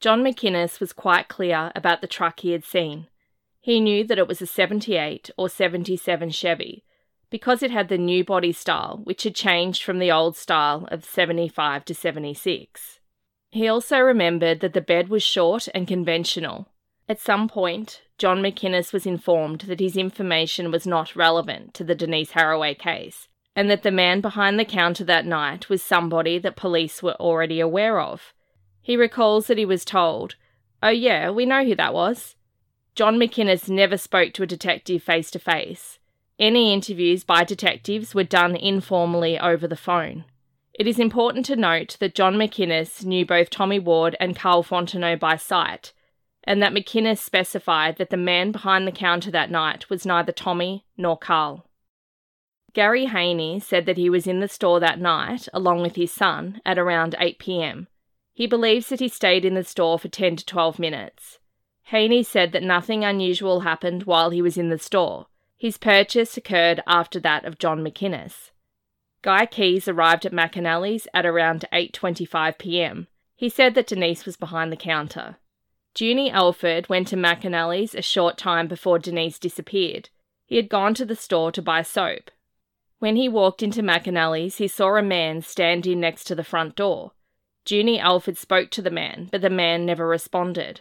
John 0.00 0.22
McInnes 0.22 0.80
was 0.80 0.92
quite 0.92 1.28
clear 1.28 1.72
about 1.74 2.00
the 2.00 2.06
truck 2.06 2.40
he 2.40 2.52
had 2.52 2.64
seen. 2.64 3.06
He 3.60 3.80
knew 3.80 4.04
that 4.04 4.18
it 4.18 4.28
was 4.28 4.40
a 4.40 4.46
78 4.46 5.30
or 5.36 5.48
77 5.48 6.30
Chevy, 6.30 6.84
because 7.30 7.62
it 7.62 7.70
had 7.70 7.88
the 7.88 7.98
new 7.98 8.24
body 8.24 8.52
style, 8.52 9.00
which 9.04 9.24
had 9.24 9.34
changed 9.34 9.82
from 9.82 9.98
the 9.98 10.12
old 10.12 10.36
style 10.36 10.86
of 10.90 11.04
75 11.04 11.84
to 11.86 11.94
76. 11.94 13.00
He 13.50 13.68
also 13.68 13.98
remembered 13.98 14.60
that 14.60 14.74
the 14.74 14.80
bed 14.80 15.08
was 15.08 15.22
short 15.22 15.68
and 15.74 15.88
conventional. 15.88 16.68
At 17.08 17.20
some 17.20 17.48
point, 17.48 18.02
John 18.18 18.42
McInnes 18.42 18.92
was 18.92 19.06
informed 19.06 19.62
that 19.62 19.80
his 19.80 19.96
information 19.96 20.70
was 20.70 20.86
not 20.86 21.16
relevant 21.16 21.74
to 21.74 21.84
the 21.84 21.94
Denise 21.94 22.32
Haraway 22.32 22.78
case, 22.78 23.28
and 23.56 23.70
that 23.70 23.82
the 23.82 23.90
man 23.90 24.20
behind 24.20 24.60
the 24.60 24.64
counter 24.66 25.02
that 25.02 25.24
night 25.24 25.70
was 25.70 25.82
somebody 25.82 26.38
that 26.38 26.54
police 26.54 27.02
were 27.02 27.14
already 27.14 27.58
aware 27.58 27.98
of. 27.98 28.34
He 28.82 28.96
recalls 28.96 29.46
that 29.46 29.58
he 29.58 29.64
was 29.64 29.84
told, 29.84 30.36
Oh, 30.82 30.90
yeah, 30.90 31.30
we 31.30 31.46
know 31.46 31.64
who 31.64 31.74
that 31.74 31.94
was. 31.94 32.36
John 32.94 33.16
McInnes 33.16 33.68
never 33.68 33.96
spoke 33.96 34.34
to 34.34 34.42
a 34.42 34.46
detective 34.46 35.02
face 35.02 35.30
to 35.30 35.38
face. 35.38 35.98
Any 36.38 36.74
interviews 36.74 37.24
by 37.24 37.44
detectives 37.44 38.14
were 38.14 38.24
done 38.24 38.54
informally 38.54 39.38
over 39.38 39.66
the 39.66 39.74
phone. 39.74 40.26
It 40.74 40.86
is 40.86 40.98
important 40.98 41.46
to 41.46 41.56
note 41.56 41.96
that 42.00 42.14
John 42.14 42.34
McInnes 42.34 43.06
knew 43.06 43.24
both 43.24 43.48
Tommy 43.48 43.78
Ward 43.78 44.16
and 44.20 44.36
Carl 44.36 44.62
Fontenot 44.62 45.18
by 45.18 45.36
sight, 45.36 45.94
and 46.44 46.62
that 46.62 46.74
McInnes 46.74 47.18
specified 47.18 47.96
that 47.96 48.10
the 48.10 48.18
man 48.18 48.52
behind 48.52 48.86
the 48.86 48.92
counter 48.92 49.30
that 49.30 49.50
night 49.50 49.88
was 49.88 50.04
neither 50.04 50.32
Tommy 50.32 50.84
nor 50.98 51.16
Carl. 51.16 51.66
Gary 52.76 53.06
Haney 53.06 53.58
said 53.58 53.86
that 53.86 53.96
he 53.96 54.10
was 54.10 54.26
in 54.26 54.40
the 54.40 54.48
store 54.48 54.80
that 54.80 55.00
night, 55.00 55.48
along 55.54 55.80
with 55.80 55.96
his 55.96 56.12
son, 56.12 56.60
at 56.66 56.78
around 56.78 57.14
8 57.18 57.38
pm. 57.38 57.88
He 58.34 58.46
believes 58.46 58.90
that 58.90 59.00
he 59.00 59.08
stayed 59.08 59.46
in 59.46 59.54
the 59.54 59.64
store 59.64 59.98
for 59.98 60.08
10 60.08 60.36
to 60.36 60.44
12 60.44 60.78
minutes. 60.78 61.38
Haney 61.84 62.22
said 62.22 62.52
that 62.52 62.62
nothing 62.62 63.02
unusual 63.02 63.60
happened 63.60 64.02
while 64.02 64.28
he 64.28 64.42
was 64.42 64.58
in 64.58 64.68
the 64.68 64.78
store. 64.78 65.24
His 65.56 65.78
purchase 65.78 66.36
occurred 66.36 66.82
after 66.86 67.18
that 67.20 67.46
of 67.46 67.56
John 67.56 67.82
McInnes. 67.82 68.50
Guy 69.22 69.46
Keys 69.46 69.88
arrived 69.88 70.26
at 70.26 70.32
McAnally's 70.32 71.08
at 71.14 71.24
around 71.24 71.64
8:25 71.72 72.58
p.m. 72.58 73.06
He 73.34 73.48
said 73.48 73.74
that 73.74 73.86
Denise 73.86 74.26
was 74.26 74.36
behind 74.36 74.70
the 74.70 74.76
counter. 74.76 75.36
Junie 75.98 76.30
Elford 76.30 76.90
went 76.90 77.08
to 77.08 77.16
McAnally's 77.16 77.94
a 77.94 78.02
short 78.02 78.36
time 78.36 78.68
before 78.68 78.98
Denise 78.98 79.38
disappeared. 79.38 80.10
He 80.44 80.56
had 80.56 80.68
gone 80.68 80.92
to 80.92 81.06
the 81.06 81.16
store 81.16 81.50
to 81.52 81.62
buy 81.62 81.80
soap. 81.80 82.30
When 82.98 83.16
he 83.16 83.28
walked 83.28 83.62
into 83.62 83.82
McAnally's, 83.82 84.56
he 84.56 84.68
saw 84.68 84.96
a 84.96 85.02
man 85.02 85.42
standing 85.42 86.00
next 86.00 86.24
to 86.24 86.34
the 86.34 86.44
front 86.44 86.76
door. 86.76 87.12
Junie 87.68 87.98
Alford 87.98 88.38
spoke 88.38 88.70
to 88.70 88.82
the 88.82 88.90
man, 88.90 89.28
but 89.30 89.42
the 89.42 89.50
man 89.50 89.84
never 89.84 90.06
responded. 90.06 90.80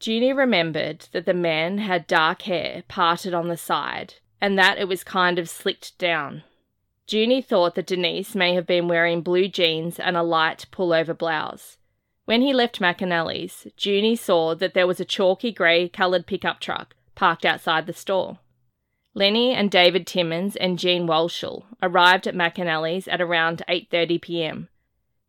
Junie 0.00 0.32
remembered 0.32 1.08
that 1.12 1.24
the 1.24 1.34
man 1.34 1.78
had 1.78 2.06
dark 2.06 2.42
hair 2.42 2.84
parted 2.88 3.34
on 3.34 3.48
the 3.48 3.56
side, 3.56 4.14
and 4.40 4.58
that 4.58 4.78
it 4.78 4.86
was 4.86 5.02
kind 5.02 5.38
of 5.38 5.48
slicked 5.48 5.96
down. 5.98 6.44
Junie 7.08 7.42
thought 7.42 7.74
that 7.74 7.86
Denise 7.86 8.34
may 8.34 8.54
have 8.54 8.66
been 8.66 8.86
wearing 8.86 9.22
blue 9.22 9.48
jeans 9.48 9.98
and 9.98 10.16
a 10.16 10.22
light 10.22 10.66
pullover 10.70 11.16
blouse. 11.16 11.78
When 12.26 12.42
he 12.42 12.54
left 12.54 12.80
McAnally's, 12.80 13.66
Junie 13.78 14.16
saw 14.16 14.54
that 14.54 14.72
there 14.74 14.86
was 14.86 15.00
a 15.00 15.04
chalky 15.04 15.52
grey 15.52 15.88
coloured 15.88 16.26
pickup 16.26 16.60
truck 16.60 16.94
parked 17.14 17.44
outside 17.44 17.86
the 17.86 17.92
store. 17.92 18.38
Lenny 19.16 19.54
and 19.54 19.70
David 19.70 20.08
Timmons 20.08 20.56
and 20.56 20.76
Gene 20.76 21.06
Whelchel 21.06 21.62
arrived 21.80 22.26
at 22.26 22.34
McAnally's 22.34 23.06
at 23.06 23.20
around 23.20 23.62
8:30 23.68 24.20
p.m. 24.20 24.68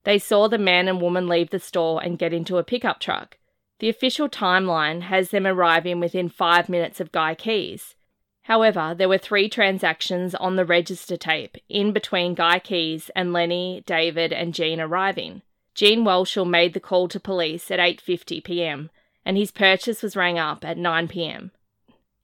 They 0.06 0.18
saw 0.18 0.48
the 0.48 0.58
man 0.58 0.88
and 0.88 1.00
woman 1.00 1.28
leave 1.28 1.52
the 1.52 1.60
store 1.60 2.02
and 2.04 2.18
get 2.18 2.34
into 2.34 2.58
a 2.58 2.64
pickup 2.64 3.00
truck. 3.00 3.38
The 3.80 3.90
official 3.90 4.28
timeline 4.28 5.02
has 5.04 5.30
them 5.30 5.46
arriving 5.46 6.00
within 6.00 6.30
5 6.30 6.68
minutes 6.68 7.00
of 7.00 7.12
Guy 7.12 7.36
Keys. 7.36 7.96
However, 8.44 8.96
there 8.98 9.10
were 9.10 9.18
three 9.20 9.50
transactions 9.50 10.34
on 10.34 10.56
the 10.56 10.66
register 10.66 11.18
tape 11.18 11.58
in 11.70 11.92
between 11.92 12.36
Guy 12.36 12.60
Keys 12.60 13.12
and 13.16 13.34
Lenny, 13.34 13.84
David, 13.86 14.34
and 14.34 14.54
Jean 14.54 14.80
arriving. 14.80 15.44
Gene 15.76 16.04
Whelchel 16.04 16.48
made 16.48 16.74
the 16.74 16.80
call 16.80 17.08
to 17.10 17.20
police 17.20 17.70
at 17.70 17.80
8:50 17.80 18.44
p.m. 18.44 18.90
and 19.24 19.38
his 19.38 19.52
purchase 19.52 20.02
was 20.02 20.16
rang 20.16 20.40
up 20.40 20.66
at 20.66 20.78
9 20.78 21.08
p.m. 21.08 21.52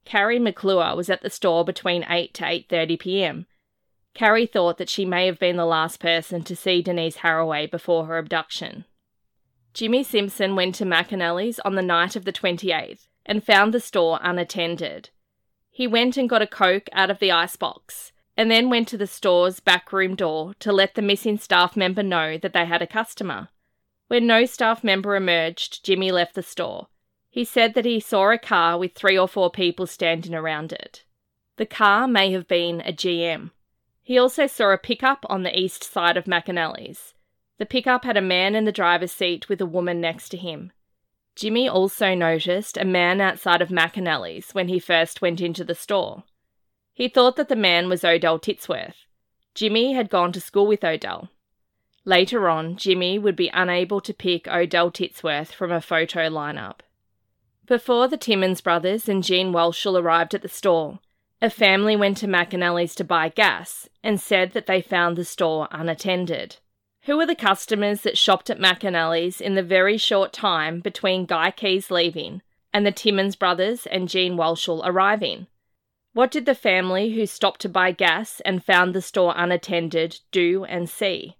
Carrie 0.05 0.39
McClure 0.39 0.95
was 0.95 1.09
at 1.09 1.21
the 1.21 1.29
store 1.29 1.63
between 1.63 2.05
8 2.09 2.33
to 2.35 2.43
8:30 2.43 2.99
p.m. 2.99 3.45
Carrie 4.13 4.45
thought 4.45 4.77
that 4.77 4.89
she 4.89 5.05
may 5.05 5.25
have 5.25 5.39
been 5.39 5.55
the 5.55 5.65
last 5.65 5.99
person 5.99 6.43
to 6.43 6.55
see 6.55 6.81
Denise 6.81 7.17
Haraway 7.17 7.69
before 7.69 8.05
her 8.05 8.17
abduction. 8.17 8.85
Jimmy 9.73 10.03
Simpson 10.03 10.55
went 10.55 10.75
to 10.75 10.85
McAnally's 10.85 11.59
on 11.61 11.75
the 11.75 11.81
night 11.81 12.15
of 12.15 12.25
the 12.25 12.33
28th 12.33 13.07
and 13.25 13.43
found 13.43 13.73
the 13.73 13.79
store 13.79 14.19
unattended. 14.21 15.09
He 15.69 15.87
went 15.87 16.17
and 16.17 16.29
got 16.29 16.41
a 16.41 16.47
Coke 16.47 16.89
out 16.91 17.09
of 17.09 17.19
the 17.19 17.31
icebox 17.31 18.11
and 18.35 18.51
then 18.51 18.69
went 18.69 18.89
to 18.89 18.97
the 18.97 19.07
store's 19.07 19.59
back 19.61 19.93
room 19.93 20.15
door 20.15 20.53
to 20.59 20.73
let 20.73 20.95
the 20.95 21.01
missing 21.01 21.37
staff 21.37 21.77
member 21.77 22.03
know 22.03 22.37
that 22.37 22.53
they 22.53 22.65
had 22.65 22.81
a 22.81 22.87
customer. 22.87 23.49
When 24.07 24.27
no 24.27 24.45
staff 24.45 24.83
member 24.83 25.15
emerged, 25.15 25.85
Jimmy 25.85 26.11
left 26.11 26.35
the 26.35 26.43
store 26.43 26.87
he 27.31 27.45
said 27.45 27.73
that 27.73 27.85
he 27.85 27.99
saw 27.99 28.29
a 28.29 28.37
car 28.37 28.77
with 28.77 28.93
three 28.93 29.17
or 29.17 29.27
four 29.27 29.49
people 29.49 29.87
standing 29.87 30.35
around 30.35 30.73
it. 30.73 31.05
The 31.55 31.65
car 31.65 32.05
may 32.05 32.33
have 32.33 32.45
been 32.45 32.81
a 32.81 32.91
GM. 32.91 33.51
He 34.03 34.17
also 34.17 34.47
saw 34.47 34.71
a 34.71 34.77
pickup 34.77 35.25
on 35.29 35.43
the 35.43 35.57
east 35.57 35.81
side 35.81 36.17
of 36.17 36.25
McAnally's. 36.25 37.13
The 37.57 37.65
pickup 37.65 38.03
had 38.03 38.17
a 38.17 38.21
man 38.21 38.53
in 38.53 38.65
the 38.65 38.71
driver's 38.73 39.13
seat 39.13 39.47
with 39.47 39.61
a 39.61 39.65
woman 39.65 40.01
next 40.01 40.27
to 40.29 40.37
him. 40.37 40.73
Jimmy 41.37 41.69
also 41.69 42.13
noticed 42.13 42.75
a 42.75 42.83
man 42.83 43.21
outside 43.21 43.61
of 43.61 43.69
McAnally's 43.69 44.51
when 44.53 44.67
he 44.67 44.79
first 44.79 45.21
went 45.21 45.39
into 45.39 45.63
the 45.63 45.73
store. 45.73 46.23
He 46.93 47.07
thought 47.07 47.37
that 47.37 47.47
the 47.47 47.55
man 47.55 47.87
was 47.87 48.03
Odell 48.03 48.39
Titsworth. 48.39 49.05
Jimmy 49.55 49.93
had 49.93 50.09
gone 50.09 50.33
to 50.33 50.41
school 50.41 50.67
with 50.67 50.83
Odell. 50.83 51.29
Later 52.03 52.49
on, 52.49 52.75
Jimmy 52.75 53.17
would 53.17 53.37
be 53.37 53.49
unable 53.53 54.01
to 54.01 54.13
pick 54.13 54.49
Odell 54.49 54.91
Titsworth 54.91 55.53
from 55.53 55.71
a 55.71 55.79
photo 55.79 56.27
lineup. 56.29 56.81
Before 57.67 58.07
the 58.07 58.17
Timmons 58.17 58.59
brothers 58.59 59.07
and 59.07 59.23
Gene 59.23 59.53
Whelchel 59.53 59.99
arrived 59.99 60.33
at 60.33 60.41
the 60.41 60.49
store, 60.49 60.99
a 61.41 61.49
family 61.49 61.95
went 61.95 62.17
to 62.17 62.27
McAnally's 62.27 62.93
to 62.95 63.03
buy 63.03 63.29
gas 63.29 63.89
and 64.03 64.19
said 64.19 64.51
that 64.51 64.67
they 64.67 64.81
found 64.81 65.15
the 65.15 65.25
store 65.25 65.67
unattended. 65.71 66.57
Who 67.05 67.17
were 67.17 67.25
the 67.25 67.35
customers 67.35 68.01
that 68.01 68.17
shopped 68.17 68.51
at 68.51 68.59
McAnally's 68.59 69.41
in 69.41 69.55
the 69.55 69.63
very 69.63 69.97
short 69.97 70.33
time 70.33 70.81
between 70.81 71.25
Guy 71.25 71.49
Keys 71.49 71.89
leaving 71.89 72.43
and 72.73 72.85
the 72.85 72.91
Timmons 72.91 73.35
brothers 73.35 73.87
and 73.87 74.07
Gene 74.07 74.35
Whelchel 74.35 74.81
arriving? 74.85 75.47
What 76.13 76.29
did 76.29 76.45
the 76.45 76.53
family 76.53 77.13
who 77.13 77.25
stopped 77.25 77.61
to 77.61 77.69
buy 77.69 77.91
gas 77.91 78.39
and 78.43 78.63
found 78.63 78.93
the 78.93 79.01
store 79.01 79.33
unattended 79.35 80.19
do 80.31 80.63
and 80.65 80.87
see? 80.87 81.37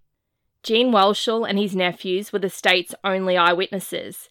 Gene 0.63 0.91
Whelchel 0.91 1.47
and 1.47 1.59
his 1.59 1.75
nephews 1.75 2.33
were 2.33 2.39
the 2.39 2.49
state's 2.49 2.95
only 3.03 3.37
eyewitnesses, 3.37 4.29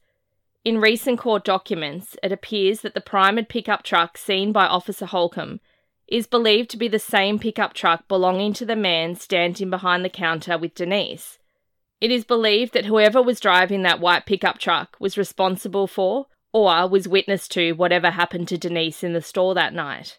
in 0.64 0.78
recent 0.80 1.18
court 1.18 1.44
documents, 1.44 2.16
it 2.22 2.32
appears 2.32 2.80
that 2.80 2.94
the 2.94 3.00
primed 3.00 3.48
pickup 3.48 3.82
truck 3.82 4.18
seen 4.18 4.52
by 4.52 4.66
Officer 4.66 5.06
Holcomb 5.06 5.60
is 6.06 6.26
believed 6.26 6.68
to 6.70 6.76
be 6.76 6.88
the 6.88 6.98
same 6.98 7.38
pickup 7.38 7.72
truck 7.72 8.06
belonging 8.08 8.52
to 8.52 8.66
the 8.66 8.76
man 8.76 9.14
standing 9.14 9.70
behind 9.70 10.04
the 10.04 10.10
counter 10.10 10.58
with 10.58 10.74
Denise. 10.74 11.38
It 12.00 12.10
is 12.10 12.24
believed 12.24 12.74
that 12.74 12.86
whoever 12.86 13.22
was 13.22 13.40
driving 13.40 13.82
that 13.82 14.00
white 14.00 14.26
pickup 14.26 14.58
truck 14.58 14.96
was 14.98 15.16
responsible 15.16 15.86
for 15.86 16.26
or 16.52 16.88
was 16.88 17.06
witness 17.06 17.46
to 17.48 17.72
whatever 17.72 18.10
happened 18.10 18.48
to 18.48 18.58
Denise 18.58 19.04
in 19.04 19.12
the 19.12 19.22
store 19.22 19.54
that 19.54 19.72
night. 19.72 20.18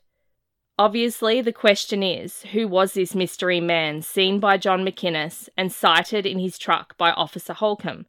Obviously, 0.79 1.41
the 1.41 1.51
question 1.51 2.01
is 2.01 2.43
who 2.53 2.67
was 2.67 2.93
this 2.93 3.13
mystery 3.13 3.59
man 3.59 4.01
seen 4.01 4.39
by 4.39 4.57
John 4.57 4.83
McInnes 4.83 5.49
and 5.57 5.71
sighted 5.71 6.25
in 6.25 6.39
his 6.39 6.57
truck 6.57 6.97
by 6.97 7.11
Officer 7.11 7.53
Holcomb? 7.53 8.05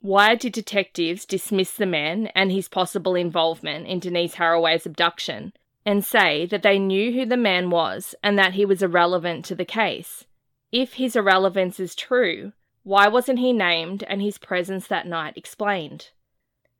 Why 0.00 0.34
did 0.34 0.52
detectives 0.52 1.24
dismiss 1.24 1.72
the 1.72 1.86
man 1.86 2.28
and 2.28 2.52
his 2.52 2.68
possible 2.68 3.14
involvement 3.14 3.86
in 3.86 3.98
Denise 3.98 4.36
Haraway's 4.36 4.86
abduction 4.86 5.52
and 5.84 6.04
say 6.04 6.46
that 6.46 6.62
they 6.62 6.78
knew 6.78 7.12
who 7.12 7.26
the 7.26 7.36
man 7.36 7.70
was 7.70 8.14
and 8.22 8.38
that 8.38 8.54
he 8.54 8.64
was 8.64 8.82
irrelevant 8.82 9.44
to 9.46 9.54
the 9.54 9.64
case? 9.64 10.24
If 10.70 10.94
his 10.94 11.16
irrelevance 11.16 11.80
is 11.80 11.94
true, 11.94 12.52
why 12.82 13.08
wasn't 13.08 13.38
he 13.38 13.52
named 13.52 14.04
and 14.04 14.20
his 14.20 14.38
presence 14.38 14.86
that 14.88 15.06
night 15.06 15.36
explained? 15.36 16.10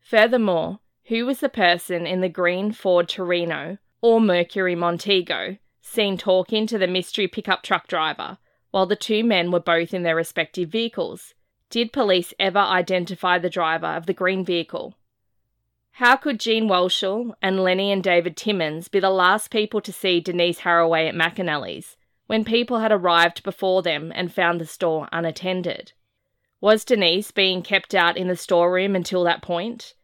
Furthermore, 0.01 0.81
who 1.07 1.25
was 1.25 1.41
the 1.41 1.49
person 1.49 2.07
in 2.07 2.21
the 2.21 2.29
green 2.29 2.73
Ford 2.73 3.09
Torino 3.09 3.79
or 4.03 4.21
Mercury 4.21 4.75
Montego 4.75 5.57
seen 5.81 6.19
talking 6.19 6.67
to 6.67 6.79
the 6.79 6.87
mystery 6.87 7.29
pickup 7.29 7.63
truck 7.63 7.87
driver 7.87 8.39
while 8.73 8.87
the 8.87 8.97
two 8.97 9.25
men 9.25 9.51
were 9.51 9.61
both 9.61 9.95
in 9.95 10.03
their 10.03 10.17
respective 10.17 10.69
vehicles? 10.69 11.35
Did 11.69 11.93
police 11.93 12.33
ever 12.39 12.61
identify 12.61 13.39
the 13.39 13.51
driver 13.51 13.87
of 13.87 14.07
the 14.07 14.15
green 14.15 14.45
vehicle? 14.45 14.95
How 15.93 16.15
could 16.15 16.39
Gene 16.39 16.69
Whelchel 16.69 17.35
and 17.43 17.63
Lenny 17.63 17.91
and 17.91 18.05
David 18.05 18.37
Timmons 18.37 18.89
be 18.89 19.01
the 19.01 19.11
last 19.11 19.51
people 19.51 19.81
to 19.81 19.93
see 19.93 20.21
Denise 20.21 20.61
Haraway 20.61 21.09
at 21.09 21.15
McAnally's 21.15 21.97
when 22.27 22.45
people 22.45 22.79
had 22.79 22.93
arrived 22.93 23.43
before 23.43 23.83
them 23.83 24.13
and 24.15 24.33
found 24.33 24.61
the 24.61 24.67
store 24.67 25.09
unattended? 25.11 25.93
Was 26.61 26.85
Denise 26.85 27.31
being 27.33 27.63
kept 27.63 27.95
out 27.95 28.17
in 28.17 28.29
the 28.29 28.37
storeroom 28.37 28.95
until 28.95 29.25
that 29.25 29.43
point? 29.43 29.95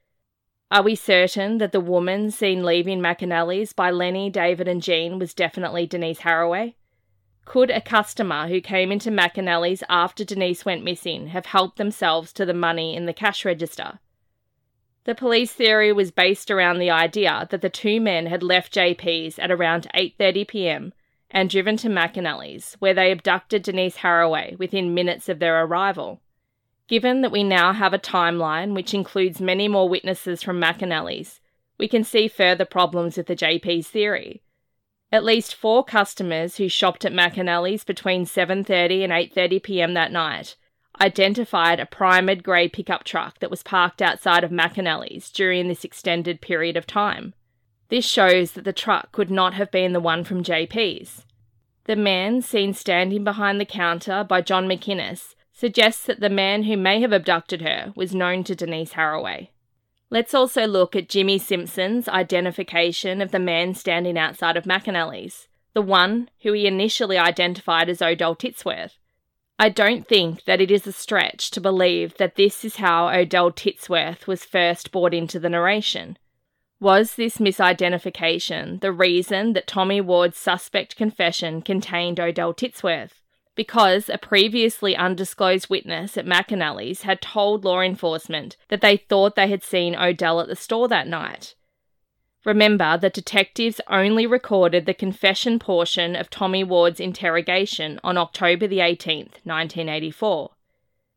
Are 0.71 0.83
we 0.83 0.95
certain 0.95 1.59
that 1.59 1.73
the 1.73 1.81
woman 1.81 2.31
seen 2.31 2.65
leaving 2.65 3.01
McAnally's 3.01 3.73
by 3.73 3.91
Lenny, 3.91 4.31
David, 4.31 4.67
and 4.67 4.83
Jean 4.83 5.19
was 5.19 5.35
definitely 5.35 5.87
Denise 5.87 6.21
Haraway? 6.21 6.75
Could 7.45 7.70
a 7.70 7.80
customer 7.80 8.49
who 8.49 8.61
came 8.61 8.93
into 8.93 9.11
McAnally's 9.11 9.82
after 9.88 10.24
Denise 10.24 10.64
went 10.64 10.84
missing 10.84 11.28
have 11.28 11.47
helped 11.47 11.76
themselves 11.76 12.32
to 12.34 12.47
the 12.47 12.55
money 12.55 12.95
in 12.95 13.07
the 13.07 13.12
cash 13.12 13.45
register? 13.45 13.99
The 15.05 15.14
police 15.16 15.53
theory 15.53 15.93
was 15.93 16.12
based 16.12 16.51
around 16.51 16.78
the 16.78 16.90
idea 16.90 17.49
that 17.51 17.61
the 17.61 17.68
two 17.68 18.01
men 18.01 18.26
had 18.26 18.43
left 18.43 18.72
JP's 18.72 19.38
at 19.38 19.51
around 19.51 19.88
8:30 19.95 20.47
p.m. 20.47 20.93
and 21.30 21.51
driven 21.51 21.76
to 21.78 21.88
McAnally's, 21.88 22.74
where 22.78 22.95
they 22.95 23.11
abducted 23.11 23.64
Denise 23.64 23.99
Haraway 23.99 24.57
within 24.59 24.95
minutes 24.95 25.28
of 25.28 25.40
their 25.40 25.64
arrival. 25.64 26.20
Given 26.86 27.22
that 27.22 27.32
we 27.32 27.43
now 27.43 27.72
have 27.72 27.93
a 27.93 27.99
timeline 27.99 28.74
which 28.74 28.95
includes 28.95 29.40
many 29.40 29.66
more 29.66 29.88
witnesses 29.88 30.43
from 30.43 30.61
McAnally's, 30.61 31.40
we 31.78 31.88
can 31.88 32.05
see 32.05 32.28
further 32.28 32.64
problems 32.64 33.16
with 33.16 33.26
the 33.26 33.34
JP's 33.34 33.88
theory. 33.88 34.41
At 35.13 35.25
least 35.25 35.55
four 35.55 35.85
customers 35.85 36.57
who 36.57 36.71
shopped 36.71 37.05
at 37.05 37.13
McAnally's 37.13 37.85
between 37.85 38.25
7:30 38.25 39.05
and 39.05 39.13
8:30 39.13 39.63
p.m. 39.63 39.93
that 39.93 40.11
night 40.11 40.57
identified 41.01 41.81
a 41.81 41.87
primed 41.87 42.43
grey 42.43 42.69
pickup 42.69 43.05
truck 43.05 43.39
that 43.41 43.51
was 43.51 43.63
parked 43.63 44.01
outside 44.01 44.43
of 44.43 44.51
McAnally's 44.51 45.31
during 45.31 45.69
this 45.69 45.85
extended 45.85 46.41
period 46.41 46.77
of 46.77 46.87
time. 46.87 47.35
This 47.89 48.07
shows 48.07 48.53
that 48.53 48.65
the 48.65 48.73
truck 48.73 49.13
could 49.13 49.31
not 49.31 49.53
have 49.55 49.71
been 49.71 49.93
the 49.93 50.01
one 50.01 50.25
from 50.25 50.43
JP's. 50.43 51.27
The 51.85 51.97
man 51.97 52.41
seen 52.41 52.73
standing 52.73 53.23
behind 53.23 53.61
the 53.61 53.67
counter 53.67 54.25
by 54.25 54.41
John 54.41 54.67
McInnes 54.67 55.35
suggests 55.53 56.07
that 56.07 56.21
the 56.21 56.31
man 56.31 56.63
who 56.63 56.77
may 56.77 57.01
have 57.03 57.13
abducted 57.13 57.61
her 57.61 57.93
was 57.95 58.15
known 58.15 58.45
to 58.45 58.55
Denise 58.55 58.95
Haraway. 58.95 59.49
Let's 60.13 60.35
also 60.35 60.67
look 60.67 60.95
at 60.95 61.09
Jimmy 61.09 61.39
Simpson's 61.39 62.07
identification 62.07 63.23
of 63.23 63.31
the 63.31 63.39
man 63.39 63.75
standing 63.75 64.19
outside 64.19 64.59
of 64.59 64.65
McAnally's, 64.65 65.49
the 65.73 65.81
one 65.81 66.29
who 66.43 66.53
he 66.53 66.67
initially 66.67 67.17
identified 67.17 67.89
as 67.89 68.03
Odell 68.03 68.37
Titsworth. 68.37 68.99
I 69.59 69.71
don't 69.71 70.07
think 70.07 70.45
that 70.45 70.61
it 70.61 70.71
is 70.71 70.87
a 70.87 70.93
stretch 70.93 71.51
to 71.53 71.63
believe 71.63 72.19
that 72.19 72.35
this 72.35 72.63
is 72.63 72.77
how 72.77 73.09
Odell 73.09 73.51
Titsworth 73.51 74.27
was 74.27 74.45
first 74.45 74.93
brought 74.93 75.15
into 75.15 75.41
the 75.41 75.49
narration. 75.49 76.19
Was 76.79 77.15
this 77.15 77.39
misidentification 77.39 78.83
the 78.83 78.93
reason 78.93 79.55
that 79.55 79.67
Tommy 79.67 80.03
Ward's 80.03 80.37
suspect 80.37 80.95
confession 80.95 81.63
contained 81.63 82.21
Odell 82.21 82.53
Titsworth? 82.53 83.22
Because 83.55 84.09
a 84.09 84.19
previously 84.19 84.97
undisclosed 84.97 85.69
witness 85.69 86.17
at 86.17 86.27
McAnally's 86.27 87.03
had 87.03 87.21
told 87.21 87.65
law 87.65 87.81
enforcement 87.81 88.57
that 88.69 88.81
they 88.81 88.97
thought 88.97 89.37
they 89.37 89.49
had 89.49 89.63
seen 89.63 89.95
Odell 89.95 90.41
at 90.41 90.49
the 90.49 90.57
store 90.57 90.89
that 90.89 91.07
night. 91.07 91.55
Remember 92.45 92.97
the 92.97 93.11
detectives 93.11 93.81
only 93.89 94.27
recorded 94.27 94.85
the 94.85 94.95
confession 94.95 95.59
portion 95.59 96.17
of 96.17 96.29
Tommy 96.29 96.65
Ward's 96.65 96.99
interrogation 96.99 98.01
on 98.03 98.19
October 98.19 98.67
the 98.67 98.79
18th, 98.79 99.39
1984. 99.45 100.51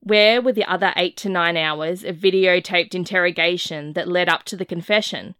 Where 0.01 0.39
were 0.39 0.51
the 0.51 0.65
other 0.65 0.93
eight 0.95 1.17
to 1.17 1.29
nine 1.29 1.57
hours 1.57 2.03
of 2.03 2.17
videotaped 2.17 2.93
interrogation 2.93 3.93
that 3.93 4.07
led 4.07 4.29
up 4.29 4.43
to 4.43 4.55
the 4.55 4.65
confession? 4.65 5.33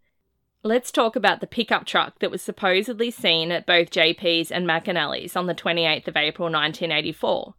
Let's 0.66 0.91
talk 0.91 1.16
about 1.16 1.41
the 1.41 1.47
pickup 1.47 1.86
truck 1.86 2.18
that 2.18 2.32
was 2.32 2.41
supposedly 2.41 3.11
seen 3.11 3.51
at 3.51 3.68
both 3.68 3.91
JP's 3.91 4.51
and 4.51 4.66
McAnally's 4.66 5.36
on 5.36 5.45
the 5.45 5.53
28th 5.53 6.07
of 6.07 6.18
April 6.18 6.47
1984. 6.51 7.53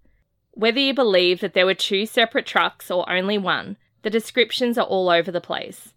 Whether 0.54 0.80
you 0.80 0.92
believe 0.92 1.38
that 1.38 1.54
there 1.54 1.66
were 1.66 1.74
two 1.74 2.04
separate 2.04 2.46
trucks 2.46 2.90
or 2.90 3.08
only 3.08 3.38
one, 3.38 3.76
the 4.02 4.10
descriptions 4.10 4.76
are 4.76 4.86
all 4.86 5.08
over 5.08 5.30
the 5.30 5.40
place. 5.40 5.94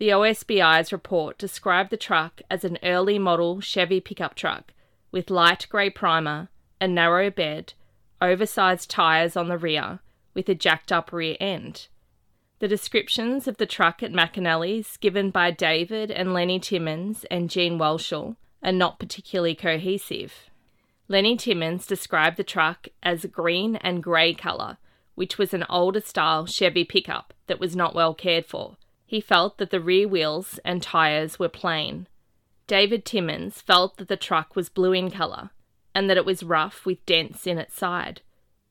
The 0.00 0.08
OSBI's 0.08 0.92
report 0.92 1.38
described 1.38 1.90
the 1.90 1.96
truck 1.96 2.42
as 2.50 2.64
an 2.64 2.76
early 2.82 3.20
model 3.20 3.60
Chevy 3.60 4.00
pickup 4.00 4.34
truck 4.34 4.72
with 5.12 5.30
light 5.30 5.68
grey 5.70 5.90
primer, 5.90 6.48
a 6.80 6.88
narrow 6.88 7.30
bed, 7.30 7.74
oversized 8.20 8.90
tyres 8.90 9.36
on 9.36 9.46
the 9.46 9.58
rear, 9.58 10.00
with 10.34 10.48
a 10.48 10.56
jacked 10.56 10.90
up 10.90 11.12
rear 11.12 11.36
end. 11.38 11.86
The 12.62 12.68
descriptions 12.68 13.48
of 13.48 13.56
the 13.56 13.66
truck 13.66 14.04
at 14.04 14.12
McAnally's 14.12 14.96
given 14.96 15.30
by 15.30 15.50
David 15.50 16.12
and 16.12 16.32
Lenny 16.32 16.60
Timmons 16.60 17.24
and 17.28 17.50
Gene 17.50 17.76
Whelchel 17.76 18.36
are 18.62 18.70
not 18.70 19.00
particularly 19.00 19.56
cohesive. 19.56 20.48
Lenny 21.08 21.36
Timmons 21.36 21.88
described 21.88 22.36
the 22.36 22.44
truck 22.44 22.86
as 23.02 23.26
green 23.26 23.74
and 23.74 24.00
grey 24.00 24.32
colour, 24.32 24.78
which 25.16 25.38
was 25.38 25.52
an 25.52 25.66
older 25.68 26.00
style 26.00 26.46
Chevy 26.46 26.84
pickup 26.84 27.34
that 27.48 27.58
was 27.58 27.74
not 27.74 27.96
well 27.96 28.14
cared 28.14 28.46
for. 28.46 28.76
He 29.04 29.20
felt 29.20 29.58
that 29.58 29.70
the 29.70 29.80
rear 29.80 30.06
wheels 30.06 30.60
and 30.64 30.80
tyres 30.80 31.40
were 31.40 31.48
plain. 31.48 32.06
David 32.68 33.04
Timmons 33.04 33.60
felt 33.60 33.96
that 33.96 34.06
the 34.06 34.16
truck 34.16 34.54
was 34.54 34.68
blue 34.68 34.92
in 34.92 35.10
colour 35.10 35.50
and 35.96 36.08
that 36.08 36.16
it 36.16 36.24
was 36.24 36.44
rough 36.44 36.86
with 36.86 37.04
dents 37.06 37.44
in 37.44 37.58
its 37.58 37.74
side. 37.74 38.20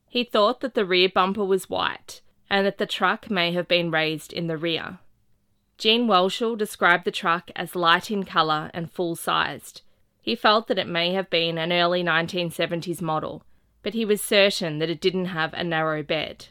He 0.08 0.24
thought 0.24 0.62
that 0.62 0.72
the 0.72 0.86
rear 0.86 1.10
bumper 1.10 1.44
was 1.44 1.68
white 1.68 2.22
and 2.52 2.66
that 2.66 2.76
the 2.76 2.84
truck 2.84 3.30
may 3.30 3.50
have 3.52 3.66
been 3.66 3.90
raised 3.90 4.30
in 4.30 4.46
the 4.46 4.58
rear. 4.58 4.98
Gene 5.78 6.06
Whelchel 6.06 6.56
described 6.56 7.06
the 7.06 7.10
truck 7.10 7.50
as 7.56 7.74
light 7.74 8.10
in 8.10 8.24
colour 8.24 8.70
and 8.74 8.92
full 8.92 9.16
sized. 9.16 9.80
He 10.20 10.36
felt 10.36 10.68
that 10.68 10.78
it 10.78 10.86
may 10.86 11.14
have 11.14 11.30
been 11.30 11.56
an 11.56 11.72
early 11.72 12.04
1970s 12.04 13.00
model, 13.00 13.42
but 13.82 13.94
he 13.94 14.04
was 14.04 14.20
certain 14.20 14.80
that 14.80 14.90
it 14.90 15.00
didn't 15.00 15.24
have 15.24 15.54
a 15.54 15.64
narrow 15.64 16.02
bed. 16.02 16.48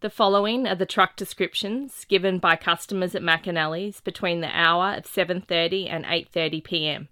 The 0.00 0.10
following 0.10 0.68
are 0.68 0.74
the 0.74 0.84
truck 0.84 1.16
descriptions 1.16 2.04
given 2.04 2.38
by 2.38 2.56
customers 2.56 3.14
at 3.14 3.22
McAnally's 3.22 4.02
between 4.02 4.42
the 4.42 4.54
hour 4.54 4.94
of 4.94 5.04
7:30 5.04 5.88
and 5.88 6.04
8:30 6.04 6.62
p.m. 6.62 7.08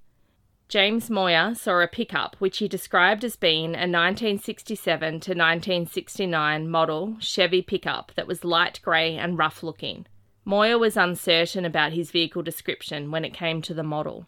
James 0.68 1.08
Moyer 1.08 1.54
saw 1.54 1.80
a 1.80 1.88
pickup 1.88 2.36
which 2.40 2.58
he 2.58 2.68
described 2.68 3.24
as 3.24 3.36
being 3.36 3.70
a 3.70 3.88
1967 3.88 5.12
to 5.12 5.30
1969 5.30 6.68
model 6.68 7.16
Chevy 7.20 7.62
pickup 7.62 8.12
that 8.16 8.26
was 8.26 8.44
light 8.44 8.78
grey 8.82 9.16
and 9.16 9.38
rough 9.38 9.62
looking. 9.62 10.04
Moyer 10.44 10.78
was 10.78 10.98
uncertain 10.98 11.64
about 11.64 11.92
his 11.92 12.10
vehicle 12.10 12.42
description 12.42 13.10
when 13.10 13.24
it 13.24 13.32
came 13.32 13.62
to 13.62 13.72
the 13.72 13.82
model. 13.82 14.26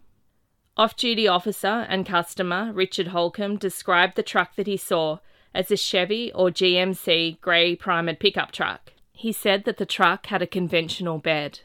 Off 0.78 0.96
duty 0.96 1.28
officer 1.28 1.86
and 1.90 2.06
customer 2.06 2.72
Richard 2.72 3.08
Holcomb 3.08 3.58
described 3.58 4.16
the 4.16 4.22
truck 4.22 4.56
that 4.56 4.66
he 4.66 4.78
saw 4.78 5.18
as 5.54 5.70
a 5.70 5.76
Chevy 5.76 6.32
or 6.32 6.48
GMC 6.48 7.38
grey 7.42 7.76
primered 7.76 8.18
pickup 8.18 8.50
truck. 8.50 8.94
He 9.12 9.30
said 9.30 9.64
that 9.64 9.76
the 9.76 9.84
truck 9.84 10.26
had 10.26 10.40
a 10.40 10.46
conventional 10.46 11.18
bed. 11.18 11.60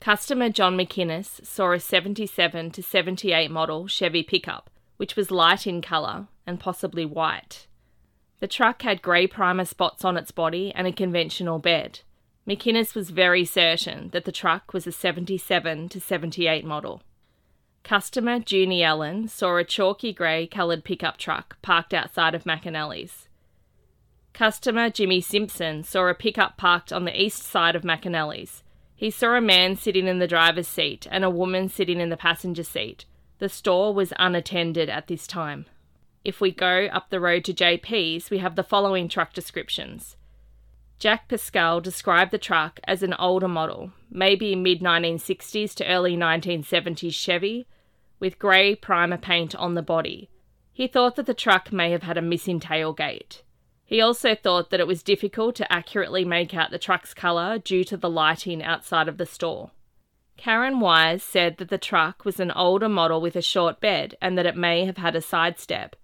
Customer 0.00 0.50
John 0.50 0.76
McInnes 0.76 1.44
saw 1.44 1.72
a 1.72 1.80
77 1.80 2.70
to 2.70 2.82
78 2.82 3.50
model 3.50 3.86
Chevy 3.86 4.22
pickup, 4.22 4.70
which 4.96 5.16
was 5.16 5.30
light 5.30 5.66
in 5.66 5.82
colour 5.82 6.28
and 6.46 6.60
possibly 6.60 7.04
white. 7.04 7.66
The 8.38 8.46
truck 8.46 8.82
had 8.82 9.02
grey 9.02 9.26
primer 9.26 9.64
spots 9.64 10.04
on 10.04 10.16
its 10.16 10.30
body 10.30 10.72
and 10.74 10.86
a 10.86 10.92
conventional 10.92 11.58
bed. 11.58 12.00
McInnes 12.46 12.94
was 12.94 13.10
very 13.10 13.44
certain 13.44 14.10
that 14.10 14.24
the 14.24 14.32
truck 14.32 14.72
was 14.72 14.86
a 14.86 14.92
77 14.92 15.88
to 15.88 16.00
78 16.00 16.64
model. 16.64 17.02
Customer 17.82 18.40
Junie 18.46 18.82
Allen 18.82 19.26
saw 19.28 19.56
a 19.56 19.64
chalky 19.64 20.12
grey 20.12 20.46
coloured 20.46 20.84
pickup 20.84 21.16
truck 21.16 21.60
parked 21.62 21.94
outside 21.94 22.34
of 22.34 22.44
McAnally's. 22.44 23.28
Customer 24.32 24.90
Jimmy 24.90 25.20
Simpson 25.20 25.82
saw 25.82 26.08
a 26.08 26.14
pickup 26.14 26.56
parked 26.56 26.92
on 26.92 27.04
the 27.04 27.20
east 27.20 27.42
side 27.42 27.74
of 27.74 27.82
McAnally's. 27.82 28.62
He 28.96 29.10
saw 29.10 29.34
a 29.34 29.42
man 29.42 29.76
sitting 29.76 30.08
in 30.08 30.18
the 30.18 30.26
driver's 30.26 30.66
seat 30.66 31.06
and 31.10 31.22
a 31.22 31.30
woman 31.30 31.68
sitting 31.68 32.00
in 32.00 32.08
the 32.08 32.16
passenger 32.16 32.62
seat. 32.62 33.04
The 33.38 33.50
store 33.50 33.92
was 33.92 34.14
unattended 34.18 34.88
at 34.88 35.06
this 35.06 35.26
time. 35.26 35.66
If 36.24 36.40
we 36.40 36.50
go 36.50 36.86
up 36.86 37.10
the 37.10 37.20
road 37.20 37.44
to 37.44 37.54
JP's, 37.54 38.30
we 38.30 38.38
have 38.38 38.56
the 38.56 38.64
following 38.64 39.08
truck 39.08 39.34
descriptions. 39.34 40.16
Jack 40.98 41.28
Paschall 41.28 41.82
described 41.82 42.30
the 42.30 42.38
truck 42.38 42.80
as 42.84 43.02
an 43.02 43.14
older 43.18 43.48
model, 43.48 43.92
maybe 44.10 44.56
mid 44.56 44.80
1960s 44.80 45.74
to 45.74 45.86
early 45.86 46.16
1970s 46.16 47.12
Chevy, 47.12 47.66
with 48.18 48.38
grey 48.38 48.74
primer 48.74 49.18
paint 49.18 49.54
on 49.54 49.74
the 49.74 49.82
body. 49.82 50.30
He 50.72 50.86
thought 50.86 51.16
that 51.16 51.26
the 51.26 51.34
truck 51.34 51.70
may 51.70 51.90
have 51.90 52.02
had 52.02 52.16
a 52.16 52.22
missing 52.22 52.60
tailgate. 52.60 53.42
He 53.86 54.00
also 54.00 54.34
thought 54.34 54.70
that 54.70 54.80
it 54.80 54.86
was 54.86 55.04
difficult 55.04 55.54
to 55.56 55.72
accurately 55.72 56.24
make 56.24 56.54
out 56.54 56.72
the 56.72 56.78
truck's 56.78 57.14
colour 57.14 57.56
due 57.58 57.84
to 57.84 57.96
the 57.96 58.10
lighting 58.10 58.62
outside 58.62 59.06
of 59.06 59.16
the 59.16 59.26
store. 59.26 59.70
Karen 60.36 60.80
Wise 60.80 61.22
said 61.22 61.56
that 61.58 61.68
the 61.68 61.78
truck 61.78 62.24
was 62.24 62.40
an 62.40 62.50
older 62.50 62.88
model 62.88 63.20
with 63.20 63.36
a 63.36 63.42
short 63.42 63.80
bed 63.80 64.16
and 64.20 64.36
that 64.36 64.44
it 64.44 64.56
may 64.56 64.84
have 64.84 64.96
had 64.96 65.14
a 65.14 65.20
side 65.20 65.58
step. 65.60 65.94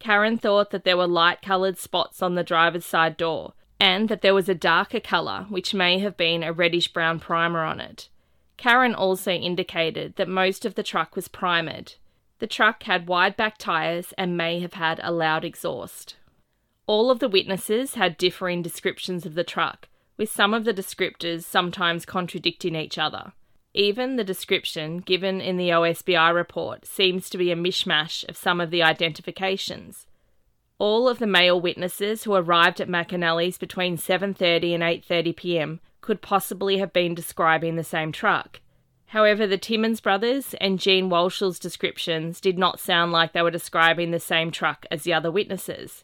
Karen 0.00 0.38
thought 0.38 0.70
that 0.70 0.84
there 0.84 0.96
were 0.96 1.06
light 1.06 1.40
coloured 1.40 1.78
spots 1.78 2.20
on 2.20 2.34
the 2.34 2.42
driver's 2.42 2.84
side 2.84 3.16
door 3.16 3.54
and 3.78 4.08
that 4.08 4.22
there 4.22 4.34
was 4.34 4.48
a 4.48 4.54
darker 4.54 5.00
colour 5.00 5.46
which 5.48 5.72
may 5.72 6.00
have 6.00 6.16
been 6.16 6.42
a 6.42 6.52
reddish 6.52 6.92
brown 6.92 7.20
primer 7.20 7.62
on 7.62 7.80
it. 7.80 8.08
Karen 8.56 8.94
also 8.94 9.30
indicated 9.30 10.16
that 10.16 10.28
most 10.28 10.66
of 10.66 10.74
the 10.74 10.82
truck 10.82 11.14
was 11.14 11.28
primered. 11.28 11.94
The 12.40 12.46
truck 12.46 12.82
had 12.82 13.08
wide 13.08 13.36
back 13.36 13.56
tyres 13.56 14.12
and 14.18 14.36
may 14.36 14.60
have 14.60 14.74
had 14.74 15.00
a 15.02 15.12
loud 15.12 15.44
exhaust. 15.44 16.16
All 16.90 17.08
of 17.12 17.20
the 17.20 17.28
witnesses 17.28 17.94
had 17.94 18.18
differing 18.18 18.62
descriptions 18.62 19.24
of 19.24 19.34
the 19.34 19.44
truck, 19.44 19.86
with 20.16 20.28
some 20.28 20.52
of 20.52 20.64
the 20.64 20.74
descriptors 20.74 21.44
sometimes 21.44 22.04
contradicting 22.04 22.74
each 22.74 22.98
other. 22.98 23.32
Even 23.72 24.16
the 24.16 24.24
description 24.24 24.98
given 24.98 25.40
in 25.40 25.56
the 25.56 25.68
OSBI 25.68 26.34
report 26.34 26.84
seems 26.84 27.30
to 27.30 27.38
be 27.38 27.52
a 27.52 27.54
mishmash 27.54 28.28
of 28.28 28.36
some 28.36 28.60
of 28.60 28.72
the 28.72 28.82
identifications. 28.82 30.08
All 30.78 31.08
of 31.08 31.20
the 31.20 31.28
male 31.28 31.60
witnesses 31.60 32.24
who 32.24 32.34
arrived 32.34 32.80
at 32.80 32.88
McAnally's 32.88 33.56
between 33.56 33.96
7:30 33.96 34.74
and 34.74 34.82
8:30 34.82 35.36
p.m. 35.36 35.80
could 36.00 36.20
possibly 36.20 36.78
have 36.78 36.92
been 36.92 37.14
describing 37.14 37.76
the 37.76 37.84
same 37.84 38.10
truck. 38.10 38.60
However, 39.06 39.46
the 39.46 39.58
Timmons 39.58 40.00
brothers 40.00 40.54
and 40.60 40.80
Gene 40.80 41.08
Whelchel's 41.08 41.60
descriptions 41.60 42.40
did 42.40 42.58
not 42.58 42.80
sound 42.80 43.12
like 43.12 43.32
they 43.32 43.42
were 43.42 43.52
describing 43.52 44.10
the 44.10 44.18
same 44.18 44.50
truck 44.50 44.86
as 44.90 45.04
the 45.04 45.12
other 45.12 45.30
witnesses. 45.30 46.02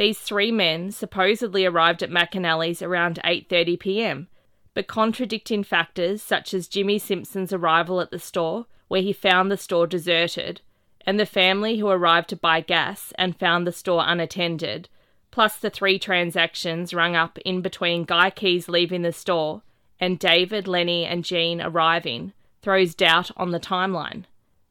These 0.00 0.18
three 0.18 0.50
men 0.50 0.92
supposedly 0.92 1.66
arrived 1.66 2.02
at 2.02 2.08
McAnally's 2.08 2.80
around 2.80 3.20
8:30 3.22 3.78
p.m., 3.78 4.28
but 4.72 4.86
contradicting 4.86 5.62
factors 5.62 6.22
such 6.22 6.54
as 6.54 6.68
Jimmy 6.68 6.98
Simpson's 6.98 7.52
arrival 7.52 8.00
at 8.00 8.10
the 8.10 8.18
store, 8.18 8.64
where 8.88 9.02
he 9.02 9.12
found 9.12 9.50
the 9.50 9.58
store 9.58 9.86
deserted, 9.86 10.62
and 11.04 11.20
the 11.20 11.26
family 11.26 11.76
who 11.76 11.86
arrived 11.90 12.30
to 12.30 12.36
buy 12.36 12.62
gas 12.62 13.12
and 13.18 13.38
found 13.38 13.66
the 13.66 13.72
store 13.72 14.02
unattended, 14.06 14.88
plus 15.30 15.58
the 15.58 15.68
three 15.68 15.98
transactions 15.98 16.94
rung 16.94 17.14
up 17.14 17.38
in 17.40 17.60
between 17.60 18.04
Guy 18.04 18.30
Keys 18.30 18.70
leaving 18.70 19.02
the 19.02 19.12
store 19.12 19.60
and 20.00 20.18
David, 20.18 20.66
Lenny, 20.66 21.04
and 21.04 21.26
Gene 21.26 21.60
arriving, 21.60 22.32
throws 22.62 22.94
doubt 22.94 23.32
on 23.36 23.50
the 23.50 23.60
timeline. 23.60 24.24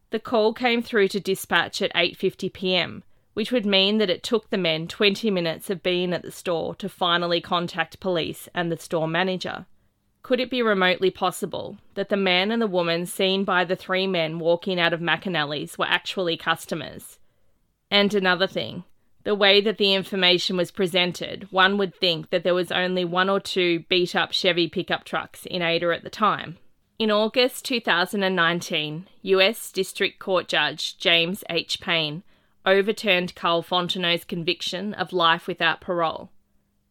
The 0.10 0.20
call 0.20 0.56
came 0.56 0.82
through 0.82 1.10
to 1.10 1.20
dispatch 1.20 1.84
at 1.84 1.94
8:50 1.94 2.52
p.m 2.52 3.04
which 3.40 3.54
would 3.54 3.66
mean 3.66 4.00
that 4.00 4.10
it 4.10 4.22
took 4.22 4.50
the 4.50 4.58
men 4.58 4.86
20 4.86 5.32
minutes 5.32 5.70
of 5.70 5.82
being 5.82 6.12
at 6.12 6.24
the 6.24 6.30
store 6.30 6.76
to 6.76 6.90
finally 6.90 7.40
contact 7.40 8.02
police 8.02 8.50
and 8.54 8.70
the 8.70 8.76
store 8.76 9.08
manager. 9.08 9.66
Could 10.24 10.42
it 10.42 10.50
be 10.50 10.62
remotely 10.62 11.10
possible 11.10 11.78
that 11.94 12.10
the 12.10 12.18
man 12.18 12.52
and 12.52 12.62
the 12.62 12.68
woman 12.68 13.06
seen 13.06 13.46
by 13.46 13.64
the 13.64 13.78
three 13.78 14.08
men 14.08 14.40
walking 14.40 14.78
out 14.78 14.92
of 14.92 15.00
McAnally's 15.00 15.78
were 15.78 15.88
actually 15.88 16.36
customers? 16.36 17.18
And 17.90 18.14
another 18.14 18.46
thing, 18.46 18.84
the 19.24 19.36
way 19.36 19.62
that 19.62 19.78
the 19.78 19.94
information 19.94 20.58
was 20.58 20.70
presented, 20.70 21.48
one 21.50 21.78
would 21.78 21.96
think 21.96 22.32
that 22.32 22.44
there 22.44 22.54
was 22.54 22.74
only 22.74 23.06
one 23.06 23.30
or 23.30 23.40
two 23.40 23.86
beat 23.88 24.18
up 24.18 24.34
Chevy 24.34 24.68
pickup 24.68 25.06
trucks 25.06 25.46
in 25.46 25.62
Ada 25.62 25.96
at 25.96 26.04
the 26.04 26.10
time. 26.10 26.58
In 27.00 27.10
August 27.10 27.64
2019, 27.64 29.08
US 29.22 29.72
District 29.72 30.20
Court 30.20 30.50
Judge 30.50 30.98
James 30.98 31.46
H. 31.50 31.80
Payne 31.80 32.24
overturned 32.70 33.36
Carl 33.36 33.64
Fontenot's 33.64 34.24
conviction 34.24 34.94
of 34.94 35.12
life 35.14 35.48
without 35.48 35.82
parole. 35.82 36.30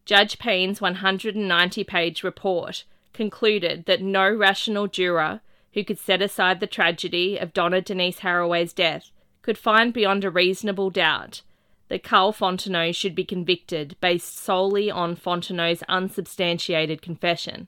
Judge 0.05 0.39
Payne's 0.39 0.81
190 0.81 1.83
page 1.83 2.23
report 2.23 2.83
concluded 3.13 3.85
that 3.85 4.01
no 4.01 4.29
rational 4.31 4.87
juror 4.87 5.41
who 5.73 5.83
could 5.83 5.99
set 5.99 6.21
aside 6.21 6.59
the 6.59 6.67
tragedy 6.67 7.37
of 7.37 7.53
Donna 7.53 7.81
Denise 7.81 8.19
Haraway's 8.19 8.73
death 8.73 9.11
could 9.41 9.57
find 9.57 9.93
beyond 9.93 10.23
a 10.23 10.31
reasonable 10.31 10.89
doubt 10.89 11.41
that 11.89 12.03
Carl 12.03 12.31
Fontenot 12.31 12.95
should 12.95 13.15
be 13.15 13.25
convicted 13.25 13.95
based 13.99 14.37
solely 14.37 14.89
on 14.91 15.15
Fontenot's 15.15 15.83
unsubstantiated 15.87 17.01
confession. 17.01 17.67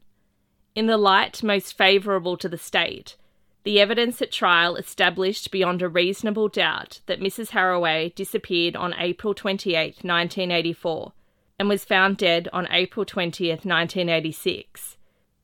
In 0.74 0.86
the 0.86 0.98
light 0.98 1.44
most 1.44 1.78
favourable 1.78 2.38
to 2.38 2.48
the 2.48 2.58
state, 2.58 3.18
the 3.64 3.80
evidence 3.80 4.22
at 4.22 4.32
trial 4.32 4.76
established 4.76 5.52
beyond 5.52 5.82
a 5.82 5.90
reasonable 5.90 6.48
doubt 6.48 7.02
that 7.06 7.20
Mrs. 7.20 7.50
Haraway 7.50 8.14
disappeared 8.16 8.76
on 8.76 8.96
April 8.98 9.34
28, 9.34 10.04
1984, 10.04 11.14
and 11.60 11.70
was 11.70 11.86
found 11.86 12.18
dead 12.18 12.50
on 12.52 12.68
April 12.72 13.06
20, 13.06 13.50
1986. 13.50 14.98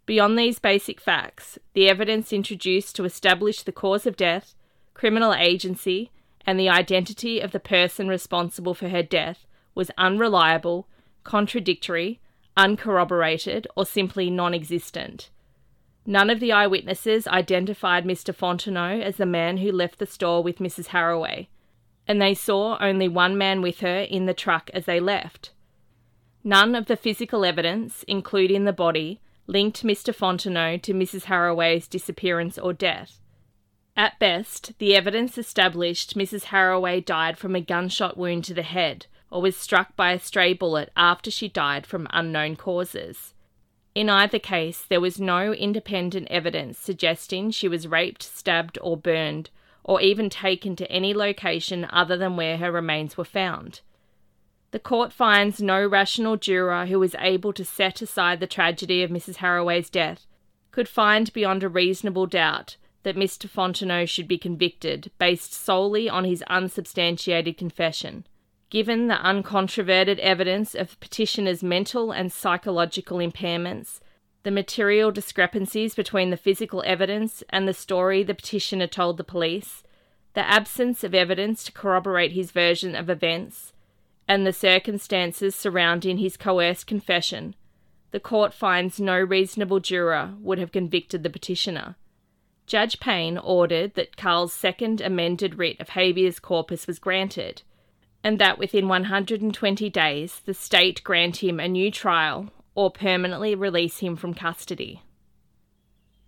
Beyond 0.08 0.40
these 0.40 0.58
basic 0.58 1.00
facts, 1.00 1.60
the 1.74 1.90
evidence 1.90 2.34
introduced 2.34 2.96
to 2.96 3.06
establish 3.06 3.62
the 3.62 3.72
cause 3.72 4.08
of 4.08 4.18
death, 4.18 4.56
criminal 4.94 5.34
agency, 5.34 6.12
and 6.46 6.60
the 6.60 6.70
identity 6.70 7.40
of 7.40 7.52
the 7.52 7.60
person 7.60 8.08
responsible 8.08 8.74
for 8.74 8.90
her 8.90 9.04
death 9.04 9.46
was 9.76 9.92
unreliable, 9.98 10.88
contradictory, 11.24 12.20
uncorroborated, 12.56 13.68
or 13.76 13.86
simply 13.86 14.32
non 14.32 14.56
existent. 14.56 15.30
None 16.10 16.30
of 16.30 16.40
the 16.40 16.54
eyewitnesses 16.54 17.28
identified 17.28 18.06
Mr. 18.06 18.34
Fontenot 18.34 19.02
as 19.04 19.18
the 19.18 19.26
man 19.26 19.58
who 19.58 19.74
left 19.74 20.00
the 20.00 20.06
store 20.06 20.42
with 20.42 20.60
Mrs. 20.60 20.88
Haraway, 20.88 21.50
and 22.08 22.22
they 22.22 22.34
saw 22.34 22.78
only 22.80 23.10
one 23.10 23.38
man 23.38 23.62
with 23.62 23.82
her 23.82 24.00
in 24.00 24.26
the 24.26 24.34
truck 24.34 24.72
as 24.74 24.86
they 24.86 25.02
left. 25.02 25.52
None 26.46 26.76
of 26.76 26.86
the 26.86 26.96
physical 26.96 27.44
evidence, 27.44 28.06
including 28.08 28.64
the 28.64 28.72
body, 28.72 29.20
linked 29.48 29.84
Mr. 29.84 30.16
Fontenot 30.16 30.82
to 30.84 30.94
Mrs. 30.94 31.26
Haraway's 31.26 31.90
disappearance 31.90 32.58
or 32.58 32.72
death. 32.72 33.20
At 33.98 34.18
best, 34.18 34.80
the 34.80 34.96
evidence 34.96 35.38
established 35.38 36.16
Mrs. 36.16 36.46
Haraway 36.46 37.04
died 37.04 37.38
from 37.38 37.54
a 37.54 37.60
gunshot 37.60 38.16
wound 38.16 38.46
to 38.46 38.54
the 38.54 38.62
head 38.62 39.08
or 39.30 39.42
was 39.42 39.58
struck 39.58 39.94
by 39.98 40.14
a 40.14 40.20
stray 40.20 40.54
bullet 40.54 40.90
after 40.96 41.30
she 41.30 41.50
died 41.50 41.86
from 41.86 42.08
unknown 42.12 42.56
causes. 42.56 43.34
In 43.98 44.12
either 44.12 44.38
case, 44.38 44.84
there 44.84 45.02
was 45.02 45.20
no 45.20 45.54
independent 45.54 46.28
evidence 46.30 46.78
suggesting 46.78 47.50
she 47.50 47.68
was 47.68 47.88
raped, 47.88 48.22
stabbed, 48.22 48.78
or 48.80 48.96
burned, 48.96 49.50
or 49.84 50.00
even 50.02 50.30
taken 50.30 50.76
to 50.76 50.92
any 50.92 51.16
location 51.16 51.88
other 51.90 52.16
than 52.16 52.38
where 52.38 52.58
her 52.58 52.72
remains 52.72 53.18
were 53.18 53.26
found. 53.26 53.82
The 54.70 54.78
court 54.78 55.12
finds 55.12 55.64
no 55.64 55.84
rational 55.84 56.38
juror 56.38 56.86
who 56.86 57.00
was 57.00 57.16
able 57.18 57.54
to 57.54 57.66
set 57.66 58.04
aside 58.04 58.40
the 58.40 58.46
tragedy 58.46 59.02
of 59.02 59.10
Mrs. 59.10 59.38
Haraway's 59.38 59.90
death 59.90 60.28
could 60.70 60.88
find 60.88 61.34
beyond 61.34 61.64
a 61.64 61.68
reasonable 61.68 62.28
doubt 62.28 62.78
that 63.02 63.16
Mr. 63.16 63.50
Fontenot 63.50 64.10
should 64.10 64.28
be 64.28 64.38
convicted 64.38 65.10
based 65.18 65.56
solely 65.56 66.08
on 66.08 66.24
his 66.24 66.44
unsubstantiated 66.44 67.58
confession. 67.58 68.28
Given 68.70 69.08
the 69.08 69.16
uncontroverted 69.16 70.20
evidence 70.20 70.76
of 70.76 70.90
the 70.90 70.98
petitioner's 70.98 71.64
mental 71.64 72.12
and 72.12 72.32
psychological 72.32 73.20
impairments, 73.20 74.02
the 74.44 74.52
material 74.52 75.10
discrepancies 75.10 75.96
between 75.96 76.32
the 76.32 76.38
physical 76.38 76.84
evidence 76.86 77.44
and 77.50 77.66
the 77.66 77.74
story 77.74 78.24
the 78.24 78.36
petitioner 78.36 78.88
told 78.88 79.18
the 79.18 79.24
police, 79.24 79.84
the 80.34 80.48
absence 80.48 81.04
of 81.04 81.16
evidence 81.16 81.64
to 81.64 81.72
corroborate 81.72 82.34
his 82.34 82.52
version 82.52 82.94
of 82.94 83.10
events, 83.10 83.72
and 84.28 84.46
the 84.46 84.52
circumstances 84.52 85.56
surrounding 85.56 86.18
his 86.18 86.36
coerced 86.36 86.88
confession, 86.88 87.56
the 88.12 88.20
court 88.20 88.54
finds 88.54 89.00
no 89.00 89.18
reasonable 89.18 89.80
juror 89.80 90.34
would 90.40 90.60
have 90.60 90.72
convicted 90.72 91.24
the 91.24 91.30
petitioner. 91.30 91.96
Judge 92.66 93.00
Payne 93.00 93.38
ordered 93.38 93.96
that 93.96 94.18
Carl's 94.18 94.52
second 94.52 95.00
amended 95.00 95.58
writ 95.58 95.80
of 95.80 95.90
habeas 95.90 96.40
corpus 96.40 96.86
was 96.86 97.00
granted, 97.00 97.62
and 98.24 98.40
that 98.40 98.58
within 98.58 98.88
120 98.88 99.90
days 99.90 100.42
the 100.46 100.54
state 100.54 101.04
grant 101.04 101.44
him 101.44 101.60
a 101.60 101.68
new 101.68 101.92
trial 101.92 102.52
or 102.76 102.92
permanently 102.92 103.56
release 103.56 104.00
him 104.00 104.16
from 104.16 104.34
custody. 104.34 105.02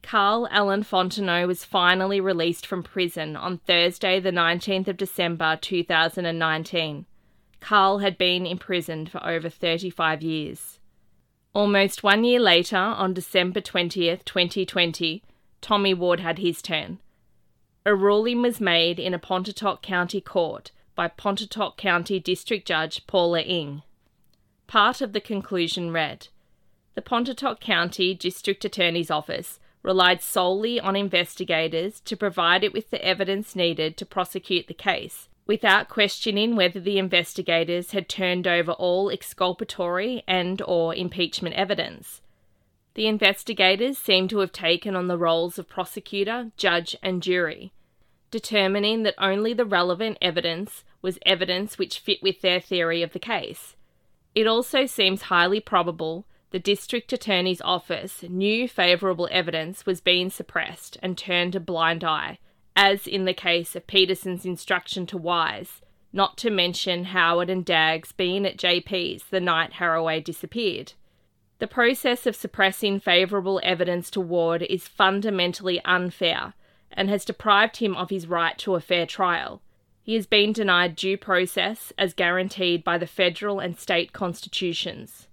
Carl 0.01 0.47
Allen 0.49 0.83
Fontenot 0.83 1.47
was 1.47 1.65
finally 1.65 2.19
released 2.19 2.65
from 2.65 2.81
prison 2.81 3.35
on 3.35 3.59
Thursday, 3.59 4.19
the 4.19 4.31
19th 4.31 4.87
of 4.87 4.97
December 4.97 5.57
2019 5.61 7.05
Carl 7.59 7.99
had 7.99 8.17
been 8.17 8.45
imprisoned 8.45 9.11
for 9.11 9.25
over 9.25 9.49
35 9.49 10.21
years. 10.21 10.79
Almost 11.53 12.03
one 12.03 12.23
year 12.23 12.39
later, 12.39 12.77
on 12.77 13.13
December 13.13 13.61
20th, 13.61 14.23
2020, 14.23 15.23
Tommy 15.61 15.93
Ward 15.93 16.19
had 16.19 16.39
his 16.39 16.61
turn. 16.61 16.99
A 17.85 17.95
ruling 17.95 18.41
was 18.41 18.61
made 18.61 18.99
in 18.99 19.13
a 19.13 19.19
Pontotoc 19.19 19.81
County 19.81 20.21
court 20.21 20.71
by 20.99 21.07
Pontotoc 21.07 21.77
County 21.77 22.19
District 22.19 22.67
Judge 22.67 23.07
Paula 23.07 23.39
Inge. 23.39 23.83
Part 24.67 24.99
of 24.99 25.13
the 25.13 25.21
conclusion 25.21 25.93
read 25.93 26.27
The 26.95 27.01
Pontotoc 27.01 27.61
County 27.61 28.13
District 28.13 28.65
Attorney's 28.65 29.09
Office 29.09 29.61
relied 29.81 30.21
solely 30.21 30.77
on 30.77 30.97
investigators 30.97 32.01
to 32.01 32.17
provide 32.17 32.65
it 32.65 32.73
with 32.73 32.89
the 32.89 33.01
evidence 33.01 33.55
needed 33.55 33.95
to 33.95 34.05
prosecute 34.05 34.67
the 34.67 34.73
case 34.73 35.29
without 35.47 35.87
questioning 35.87 36.57
whether 36.57 36.81
the 36.81 36.97
investigators 36.97 37.91
had 37.91 38.09
turned 38.09 38.45
over 38.45 38.73
all 38.73 39.09
exculpatory 39.09 40.21
and 40.27 40.61
or 40.63 40.93
impeachment 40.93 41.55
evidence. 41.55 42.21
The 42.95 43.07
investigators 43.07 43.97
seem 43.97 44.27
to 44.27 44.39
have 44.39 44.51
taken 44.51 44.97
on 44.97 45.07
the 45.07 45.17
roles 45.17 45.57
of 45.57 45.69
prosecutor, 45.69 46.51
judge, 46.57 46.93
and 47.01 47.23
jury, 47.23 47.71
determining 48.31 49.03
that 49.03 49.15
only 49.17 49.53
the 49.53 49.63
relevant 49.63 50.17
evidence 50.21 50.83
was 51.01 51.19
evidence 51.25 51.77
which 51.77 51.99
fit 51.99 52.21
with 52.21 52.41
their 52.41 52.59
theory 52.59 53.01
of 53.01 53.13
the 53.13 53.19
case. 53.19 53.75
It 54.35 54.47
also 54.47 54.85
seems 54.85 55.23
highly 55.23 55.59
probable 55.59 56.25
the 56.51 56.59
district 56.59 57.13
attorney's 57.13 57.61
office 57.61 58.23
knew 58.23 58.67
favourable 58.67 59.29
evidence 59.31 59.85
was 59.85 60.01
being 60.01 60.29
suppressed 60.29 60.97
and 61.01 61.17
turned 61.17 61.55
a 61.55 61.59
blind 61.59 62.03
eye 62.03 62.39
as 62.79 63.07
in 63.07 63.25
the 63.25 63.33
case 63.33 63.75
of 63.75 63.85
Peterson's 63.87 64.45
instruction 64.45 65.05
to 65.05 65.17
Wise, 65.17 65.81
not 66.13 66.37
to 66.37 66.49
mention 66.49 67.03
Howard 67.03 67.49
and 67.49 67.65
Daggs 67.65 68.13
being 68.13 68.45
at 68.45 68.55
JP's 68.55 69.25
the 69.25 69.41
night 69.41 69.73
Haraway 69.73 70.23
disappeared. 70.23 70.93
The 71.59 71.67
process 71.67 72.25
of 72.25 72.37
suppressing 72.37 73.01
favourable 73.01 73.59
evidence 73.63 74.09
to 74.11 74.21
Ward 74.21 74.61
is 74.61 74.87
fundamentally 74.87 75.81
unfair 75.83 76.53
and 76.89 77.09
has 77.09 77.25
deprived 77.25 77.77
him 77.77 77.97
of 77.97 78.11
his 78.11 78.27
right 78.27 78.57
to 78.59 78.75
a 78.75 78.79
fair 78.79 79.05
trial. 79.05 79.61
He 80.09 80.15
has 80.15 80.25
been 80.25 80.53
denied 80.53 80.95
due 80.95 81.17
process 81.17 81.93
as 81.95 82.15
guaranteed 82.15 82.83
by 82.83 82.97
the 82.97 83.05
federal 83.05 83.59
and 83.59 83.77
state 83.77 84.11
constitutions. 84.11 85.27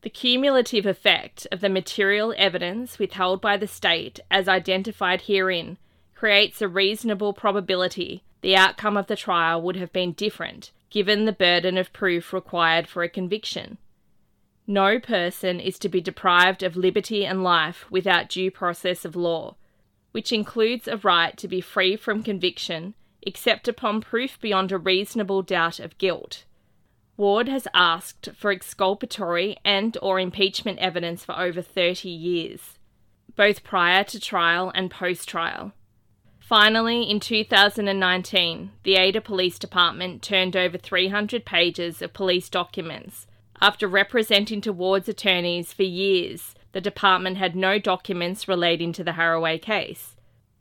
The 0.00 0.08
cumulative 0.08 0.86
effect 0.86 1.46
of 1.52 1.60
the 1.60 1.68
material 1.68 2.32
evidence 2.38 2.98
withheld 2.98 3.42
by 3.42 3.58
the 3.58 3.66
state, 3.66 4.20
as 4.30 4.48
identified 4.48 5.20
herein, 5.20 5.76
creates 6.14 6.62
a 6.62 6.68
reasonable 6.68 7.34
probability 7.34 8.24
the 8.40 8.56
outcome 8.56 8.96
of 8.96 9.06
the 9.06 9.16
trial 9.16 9.60
would 9.60 9.76
have 9.76 9.92
been 9.92 10.12
different 10.12 10.72
given 10.88 11.26
the 11.26 11.32
burden 11.32 11.76
of 11.76 11.92
proof 11.92 12.32
required 12.32 12.88
for 12.88 13.02
a 13.02 13.10
conviction. 13.10 13.76
No 14.66 14.98
person 14.98 15.60
is 15.60 15.78
to 15.80 15.90
be 15.90 16.00
deprived 16.00 16.62
of 16.62 16.74
liberty 16.74 17.26
and 17.26 17.44
life 17.44 17.84
without 17.90 18.30
due 18.30 18.50
process 18.50 19.04
of 19.04 19.14
law, 19.14 19.56
which 20.12 20.32
includes 20.32 20.88
a 20.88 20.96
right 20.96 21.36
to 21.36 21.46
be 21.46 21.60
free 21.60 21.96
from 21.96 22.22
conviction 22.22 22.94
except 23.22 23.68
upon 23.68 24.00
proof 24.00 24.40
beyond 24.40 24.72
a 24.72 24.78
reasonable 24.78 25.42
doubt 25.42 25.78
of 25.78 25.98
guilt. 25.98 26.44
Ward 27.16 27.48
has 27.48 27.68
asked 27.74 28.30
for 28.34 28.50
exculpatory 28.50 29.56
and 29.64 29.96
or 30.00 30.18
impeachment 30.18 30.78
evidence 30.78 31.24
for 31.24 31.38
over 31.38 31.62
30 31.62 32.08
years, 32.08 32.78
both 33.36 33.62
prior 33.62 34.02
to 34.04 34.18
trial 34.18 34.72
and 34.74 34.90
post-trial. 34.90 35.72
Finally, 36.40 37.04
in 37.04 37.20
2019, 37.20 38.72
the 38.82 38.96
Ada 38.96 39.20
Police 39.20 39.58
Department 39.58 40.22
turned 40.22 40.56
over 40.56 40.76
300 40.76 41.44
pages 41.44 42.02
of 42.02 42.12
police 42.12 42.48
documents. 42.48 43.26
After 43.60 43.86
representing 43.86 44.60
to 44.62 44.72
Ward's 44.72 45.08
attorneys 45.08 45.72
for 45.72 45.84
years, 45.84 46.54
the 46.72 46.80
department 46.80 47.36
had 47.36 47.54
no 47.54 47.78
documents 47.78 48.48
relating 48.48 48.92
to 48.94 49.04
the 49.04 49.12
Haraway 49.12 49.62
case. 49.62 50.16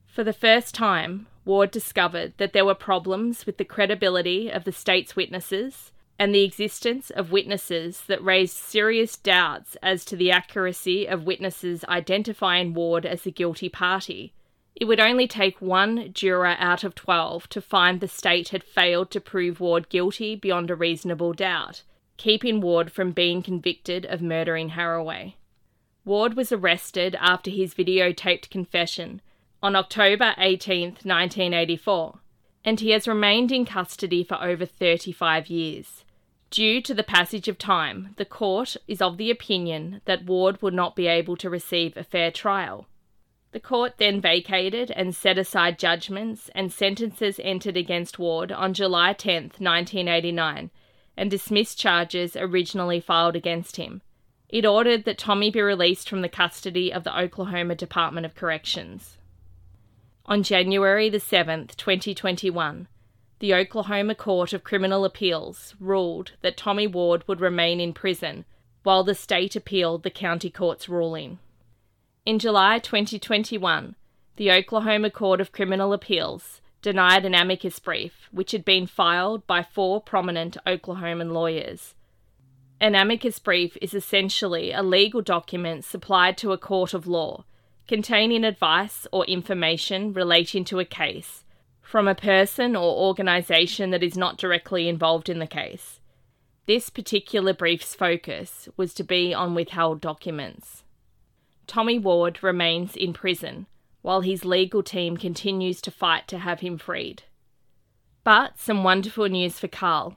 For 0.06 0.24
the 0.24 0.34
first 0.34 0.76
time, 0.76 1.28
Ward 1.44 1.72
discovered 1.72 2.34
that 2.38 2.54
there 2.54 2.66
were 2.66 2.76
problems 2.76 3.46
with 3.46 3.58
the 3.58 3.66
credibility 3.66 4.50
of 4.50 4.64
the 4.64 4.72
state's 4.72 5.16
witnesses 5.16 5.92
and 6.20 6.36
the 6.36 6.44
existence 6.44 7.10
of 7.10 7.32
witnesses 7.32 8.04
that 8.06 8.24
raised 8.24 8.56
serious 8.56 9.18
doubts 9.18 9.76
as 9.82 10.06
to 10.06 10.16
the 10.16 10.30
accuracy 10.30 11.08
of 11.08 11.26
witnesses 11.26 11.84
identifying 11.86 12.76
Ward 12.76 13.08
as 13.08 13.24
the 13.24 13.32
guilty 13.32 13.70
party. 13.70 14.34
It 14.76 14.86
would 14.86 15.00
only 15.00 15.28
take 15.28 15.60
one 15.60 16.14
juror 16.14 16.56
out 16.60 16.84
of 16.84 16.94
12 16.94 17.50
to 17.50 17.62
find 17.62 18.00
the 18.00 18.08
state 18.08 18.50
had 18.50 18.64
failed 18.64 19.10
to 19.12 19.20
prove 19.20 19.60
Ward 19.60 19.90
guilty 19.90 20.36
beyond 20.36 20.70
a 20.70 20.76
reasonable 20.76 21.34
doubt, 21.34 21.82
keeping 22.18 22.62
Ward 22.62 22.92
from 22.92 23.14
being 23.14 23.42
convicted 23.42 24.06
of 24.06 24.22
murdering 24.22 24.72
Haraway. 24.72 25.34
Ward 26.06 26.36
was 26.36 26.52
arrested 26.52 27.16
after 27.20 27.50
his 27.50 27.74
videotaped 27.74 28.52
confession 28.52 29.22
on 29.64 29.76
October 29.76 30.34
18, 30.38 30.98
1984. 31.04 32.20
and 32.64 32.80
he 32.80 32.92
has 32.92 33.08
remained 33.08 33.52
in 33.52 33.66
custody 33.66 34.24
for 34.24 34.42
over 34.42 34.66
35 34.66 35.48
years. 35.48 36.04
Due 36.50 36.82
to 36.82 36.94
the 36.94 37.04
passage 37.04 37.48
of 37.48 37.58
time, 37.58 38.14
the 38.18 38.26
court 38.26 38.76
is 38.88 39.02
of 39.02 39.18
the 39.18 39.32
opinion 39.32 40.02
that 40.06 40.26
Ward 40.26 40.62
would 40.62 40.74
not 40.74 40.96
be 40.96 41.08
able 41.08 41.38
to 41.38 41.50
receive 41.50 41.96
a 41.96 42.04
fair 42.04 42.30
trial. 42.30 42.88
The 43.52 43.60
court 43.60 43.94
then 43.98 44.22
vacated 44.22 44.92
and 44.92 45.16
set 45.16 45.38
aside 45.38 45.80
judgments 45.80 46.50
and 46.54 46.72
sentences 46.72 47.40
entered 47.44 47.78
against 47.78 48.20
Ward 48.20 48.52
on 48.52 48.74
July 48.74 49.14
10, 49.14 49.44
1989, 49.58 50.72
and 51.18 51.32
dismissed 51.32 51.80
charges 51.80 52.36
originally 52.36 53.00
filed 53.00 53.36
against 53.36 53.78
him. 53.78 54.02
It 54.50 54.66
ordered 54.66 55.06
that 55.06 55.18
Tommy 55.18 55.50
be 55.50 55.62
released 55.62 56.10
from 56.10 56.22
the 56.22 56.30
custody 56.30 56.92
of 56.94 57.04
the 57.04 57.18
Oklahoma 57.18 57.76
Department 57.76 58.26
of 58.26 58.36
Corrections. 58.36 59.18
On 60.28 60.44
January 60.44 61.10
the 61.10 61.18
7th, 61.18 61.76
2021, 61.76 62.88
the 63.40 63.56
Oklahoma 63.56 64.14
Court 64.14 64.54
of 64.54 64.64
Criminal 64.64 65.04
Appeals 65.04 65.74
ruled 65.80 66.34
that 66.42 66.56
Tommy 66.56 66.86
Ward 66.86 67.28
would 67.28 67.42
remain 67.42 67.80
in 67.80 67.92
prison 67.92 68.46
while 68.84 69.04
the 69.04 69.16
state 69.16 69.56
appealed 69.56 70.04
the 70.04 70.12
county 70.12 70.52
court's 70.52 70.88
ruling. 70.88 71.40
In 72.24 72.38
July 72.38 72.78
2021, 72.78 73.96
the 74.36 74.52
Oklahoma 74.52 75.10
Court 75.10 75.42
of 75.42 75.52
Criminal 75.52 75.92
Appeals 75.92 76.62
denied 76.84 77.26
an 77.26 77.34
amicus 77.34 77.80
brief 77.80 78.30
which 78.32 78.52
had 78.52 78.64
been 78.64 78.86
filed 78.86 79.46
by 79.48 79.64
four 79.64 80.00
prominent 80.00 80.56
Oklahoman 80.68 81.32
lawyers. 81.32 81.96
An 82.80 82.94
amicus 82.94 83.40
brief 83.40 83.76
is 83.82 83.96
essentially 83.96 84.72
a 84.72 84.84
legal 84.84 85.24
document 85.24 85.84
supplied 85.84 86.38
to 86.38 86.52
a 86.52 86.60
court 86.60 86.94
of 86.94 87.08
law 87.08 87.44
containing 87.92 88.46
advice 88.46 89.06
or 89.12 89.26
information 89.26 90.14
relating 90.14 90.64
to 90.64 90.80
a 90.80 90.86
case 90.86 91.44
from 91.82 92.08
a 92.08 92.16
person 92.16 92.74
or 92.74 93.06
organisation 93.06 93.90
that 93.90 94.02
is 94.02 94.16
not 94.16 94.38
directly 94.38 94.88
involved 94.88 95.28
in 95.28 95.40
the 95.40 95.46
case. 95.46 96.00
This 96.68 96.90
particular 96.90 97.54
brief's 97.54 97.94
focus 97.94 98.70
was 98.78 98.94
to 98.94 99.04
be 99.04 99.34
on 99.34 99.56
withheld 99.56 100.00
documents. 100.00 100.86
Tommy 101.68 102.00
Ward 102.00 102.42
remains 102.42 102.96
in 102.96 103.12
prison 103.12 103.68
while 104.04 104.22
his 104.22 104.46
legal 104.46 104.82
team 104.82 105.18
continues 105.18 105.82
to 105.82 105.92
fight 105.92 106.30
to 106.30 106.38
have 106.38 106.62
him 106.62 106.78
freed. 106.78 107.24
But 108.24 108.58
some 108.58 108.86
wonderful 108.86 109.28
news 109.28 109.60
for 109.60 109.68
Carl. 109.68 110.16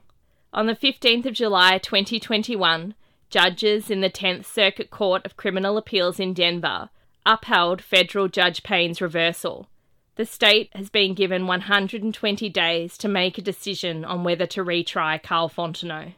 On 0.53 0.65
the 0.65 0.77
15th 0.77 1.25
of 1.25 1.33
July 1.33 1.77
2021, 1.79 2.95
judges 3.29 3.91
in 3.91 3.99
the 3.99 4.09
10th 4.09 4.45
Circuit 4.45 4.89
Court 4.89 5.25
of 5.25 5.35
Criminal 5.35 5.75
Appeals 5.75 6.21
in 6.21 6.33
Denver 6.33 6.89
upheld 7.25 7.81
federal 7.81 8.27
Judge 8.27 8.63
Payne's 8.63 9.01
reversal 9.01 9.67
the 10.15 10.25
state 10.25 10.69
has 10.73 10.89
been 10.89 11.13
given 11.13 11.45
120 11.45 12.49
days 12.49 12.97
to 12.97 13.07
make 13.09 13.37
a 13.37 13.41
decision 13.41 14.05
on 14.05 14.23
whether 14.23 14.45
to 14.47 14.63
retry 14.63 15.21
Carl 15.21 15.49
Fontenot. 15.49 16.13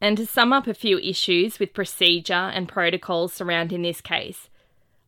And 0.00 0.16
to 0.16 0.26
sum 0.26 0.52
up 0.52 0.66
a 0.66 0.74
few 0.74 0.98
issues 0.98 1.58
with 1.58 1.74
procedure 1.74 2.34
and 2.34 2.68
protocols 2.68 3.32
surrounding 3.32 3.82
this 3.82 4.00
case, 4.00 4.48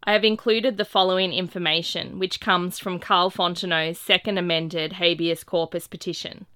I 0.04 0.12
have 0.12 0.24
included 0.24 0.76
the 0.76 0.84
following 0.84 1.32
information, 1.32 2.18
which 2.18 2.40
comes 2.40 2.78
from 2.78 2.98
Carl 2.98 3.30
Fontenot's 3.30 3.98
second 3.98 4.38
amended 4.38 4.94
habeas 4.94 5.44
corpus 5.44 5.86
petition. 5.86 6.46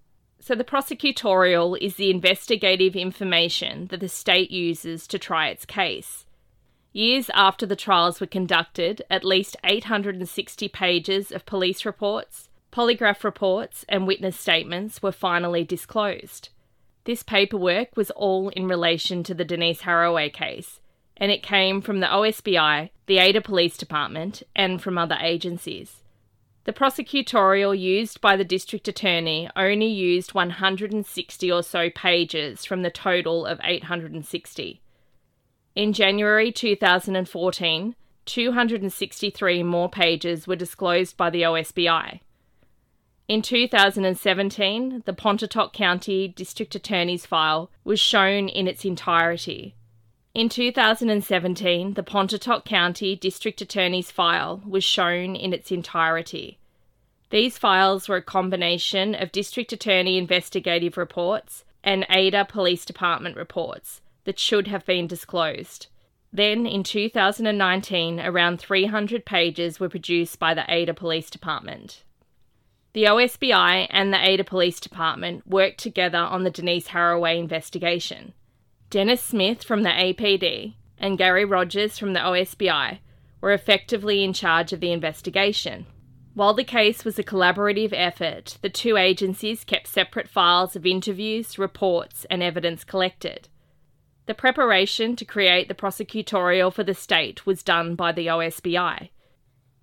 So, 0.40 0.54
the 0.54 0.64
prosecutorial 0.64 1.76
is 1.80 1.96
the 1.96 2.10
investigative 2.10 2.94
information 2.94 3.86
that 3.86 4.00
the 4.00 4.08
state 4.08 4.50
uses 4.50 5.06
to 5.08 5.18
try 5.18 5.48
its 5.48 5.64
case. 5.64 6.23
Years 6.96 7.28
after 7.34 7.66
the 7.66 7.74
trials 7.74 8.20
were 8.20 8.26
conducted, 8.28 9.02
at 9.10 9.24
least 9.24 9.56
860 9.64 10.68
pages 10.68 11.32
of 11.32 11.44
police 11.44 11.84
reports, 11.84 12.48
polygraph 12.70 13.24
reports, 13.24 13.84
and 13.88 14.06
witness 14.06 14.38
statements 14.38 15.02
were 15.02 15.10
finally 15.10 15.64
disclosed. 15.64 16.50
This 17.02 17.24
paperwork 17.24 17.96
was 17.96 18.12
all 18.12 18.50
in 18.50 18.68
relation 18.68 19.24
to 19.24 19.34
the 19.34 19.44
Denise 19.44 19.82
Haraway 19.82 20.32
case, 20.32 20.78
and 21.16 21.32
it 21.32 21.42
came 21.42 21.80
from 21.80 21.98
the 21.98 22.06
OSBI, 22.06 22.90
the 23.06 23.18
Ada 23.18 23.40
Police 23.40 23.76
Department, 23.76 24.44
and 24.54 24.80
from 24.80 24.96
other 24.96 25.18
agencies. 25.20 26.04
The 26.62 26.72
prosecutorial 26.72 27.76
used 27.76 28.20
by 28.20 28.36
the 28.36 28.44
district 28.44 28.86
attorney 28.86 29.50
only 29.56 29.88
used 29.88 30.32
160 30.32 31.50
or 31.50 31.64
so 31.64 31.90
pages 31.90 32.64
from 32.64 32.82
the 32.82 32.90
total 32.90 33.46
of 33.46 33.58
860. 33.64 34.80
In 35.74 35.92
January 35.92 36.52
2014, 36.52 37.96
263 38.26 39.62
more 39.64 39.88
pages 39.88 40.46
were 40.46 40.54
disclosed 40.54 41.16
by 41.16 41.30
the 41.30 41.42
OSBI. 41.42 42.20
In 43.26 43.42
2017, 43.42 45.02
the 45.04 45.12
Pontotoc 45.12 45.72
County 45.72 46.28
District 46.28 46.76
Attorney's 46.76 47.26
file 47.26 47.70
was 47.82 47.98
shown 47.98 48.48
in 48.48 48.68
its 48.68 48.84
entirety. 48.84 49.74
In 50.32 50.48
2017, 50.48 51.94
the 51.94 52.02
Pontotoc 52.04 52.64
County 52.64 53.16
District 53.16 53.60
Attorney's 53.60 54.12
file 54.12 54.62
was 54.64 54.84
shown 54.84 55.34
in 55.34 55.52
its 55.52 55.72
entirety. 55.72 56.58
These 57.30 57.58
files 57.58 58.08
were 58.08 58.16
a 58.16 58.22
combination 58.22 59.16
of 59.16 59.32
District 59.32 59.72
Attorney 59.72 60.18
investigative 60.18 60.96
reports 60.96 61.64
and 61.82 62.06
Ada 62.08 62.44
Police 62.44 62.84
Department 62.84 63.36
reports 63.36 64.02
that 64.24 64.38
should 64.38 64.68
have 64.68 64.84
been 64.86 65.06
disclosed. 65.06 65.88
Then, 66.32 66.66
in 66.66 66.82
2019, 66.82 68.18
around 68.20 68.58
300 68.58 69.24
pages 69.24 69.78
were 69.78 69.88
produced 69.88 70.38
by 70.38 70.52
the 70.52 70.64
Ada 70.68 70.92
Police 70.92 71.30
Department. 71.30 72.02
The 72.92 73.04
OSBI 73.04 73.86
and 73.90 74.12
the 74.12 74.24
Ada 74.24 74.44
Police 74.44 74.80
Department 74.80 75.46
worked 75.46 75.78
together 75.78 76.18
on 76.18 76.44
the 76.44 76.50
Denise 76.50 76.88
Haraway 76.88 77.38
investigation. 77.38 78.34
Dennis 78.90 79.22
Smith 79.22 79.64
from 79.64 79.82
the 79.82 79.90
APD 79.90 80.74
and 80.98 81.18
Gary 81.18 81.44
Rogers 81.44 81.98
from 81.98 82.12
the 82.12 82.20
OSBI 82.20 82.98
were 83.40 83.52
effectively 83.52 84.24
in 84.24 84.32
charge 84.32 84.72
of 84.72 84.80
the 84.80 84.92
investigation. 84.92 85.86
While 86.34 86.54
the 86.54 86.64
case 86.64 87.04
was 87.04 87.18
a 87.18 87.24
collaborative 87.24 87.92
effort, 87.92 88.58
the 88.62 88.70
two 88.70 88.96
agencies 88.96 89.64
kept 89.64 89.86
separate 89.86 90.28
files 90.28 90.74
of 90.74 90.84
interviews, 90.84 91.58
reports, 91.58 92.26
and 92.30 92.42
evidence 92.42 92.82
collected. 92.82 93.48
The 94.26 94.34
preparation 94.34 95.16
to 95.16 95.24
create 95.24 95.68
the 95.68 95.74
prosecutorial 95.74 96.72
for 96.72 96.82
the 96.82 96.94
state 96.94 97.44
was 97.44 97.62
done 97.62 97.94
by 97.94 98.12
the 98.12 98.26
OSBI. 98.26 99.10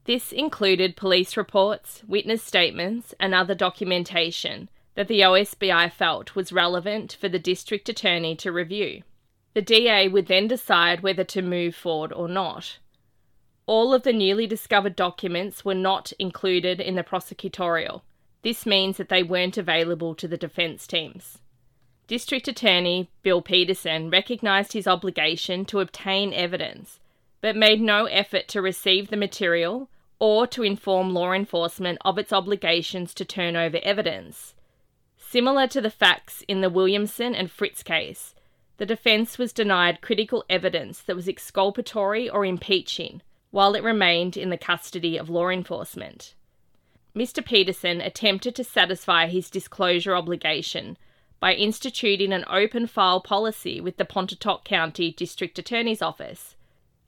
This 0.06 0.32
included 0.32 0.96
police 0.96 1.38
reports, 1.38 2.02
witness 2.08 2.42
statements, 2.42 3.14
and 3.20 3.36
other 3.36 3.54
documentation 3.54 4.70
that 4.96 5.08
the 5.08 5.22
OSBI 5.22 5.92
felt 5.92 6.36
was 6.36 6.52
relevant 6.52 7.16
for 7.20 7.30
the 7.30 7.40
district 7.40 7.88
attorney 7.88 8.36
to 8.38 8.52
review. 8.52 9.04
The 9.54 9.62
DA 9.62 10.08
would 10.08 10.28
then 10.28 10.48
decide 10.48 11.02
whether 11.02 11.24
to 11.26 11.42
move 11.42 11.76
forward 11.76 12.12
or 12.12 12.28
not. 12.28 12.80
All 13.68 13.94
of 13.94 14.04
the 14.04 14.14
newly 14.14 14.48
discovered 14.48 14.96
documents 14.96 15.64
were 15.64 15.76
not 15.76 16.14
included 16.18 16.80
in 16.80 16.96
the 16.96 17.04
prosecutorial. 17.04 18.02
This 18.42 18.66
means 18.66 18.98
that 18.98 19.10
they 19.10 19.22
weren't 19.22 19.58
available 19.58 20.16
to 20.16 20.28
the 20.28 20.38
defence 20.38 20.88
teams. 20.88 21.38
District 22.12 22.46
Attorney 22.50 23.10
Bill 23.24 23.42
Peterson 23.42 24.10
recognised 24.10 24.74
his 24.74 24.86
obligation 24.86 25.64
to 25.64 25.80
obtain 25.80 26.34
evidence, 26.34 27.00
but 27.40 27.56
made 27.56 27.80
no 27.80 28.04
effort 28.04 28.50
to 28.50 28.62
receive 28.62 29.08
the 29.08 29.16
material 29.16 29.90
or 30.20 30.46
to 30.48 30.62
inform 30.62 31.14
law 31.14 31.32
enforcement 31.32 32.00
of 32.04 32.18
its 32.18 32.34
obligations 32.34 33.14
to 33.14 33.24
turn 33.24 33.56
over 33.56 33.80
evidence. 33.84 34.56
Similar 35.16 35.68
to 35.68 35.80
the 35.80 35.90
facts 35.90 36.44
in 36.50 36.60
the 36.60 36.70
Williamson 36.70 37.34
and 37.34 37.50
Fritz 37.50 37.82
case, 37.82 38.36
the 38.76 38.86
defence 38.86 39.38
was 39.38 39.54
denied 39.54 40.02
critical 40.02 40.44
evidence 40.50 41.00
that 41.04 41.16
was 41.16 41.30
exculpatory 41.30 42.30
or 42.30 42.46
impeaching 42.46 43.22
while 43.52 43.74
it 43.74 43.86
remained 43.86 44.36
in 44.36 44.50
the 44.50 44.58
custody 44.58 45.16
of 45.16 45.30
law 45.30 45.48
enforcement. 45.48 46.36
Mr. 47.16 47.46
Peterson 47.46 48.02
attempted 48.02 48.54
to 48.56 48.66
satisfy 48.66 49.28
his 49.28 49.50
disclosure 49.50 50.14
obligation 50.14 50.98
by 51.42 51.54
instituting 51.56 52.32
an 52.32 52.46
open 52.48 52.88
file 52.88 53.20
policy 53.20 53.82
with 53.82 53.98
the 53.98 54.06
Pontotoc 54.06 54.64
County 54.64 55.12
District 55.12 55.60
Attorney's 55.60 56.02
Office. 56.02 56.56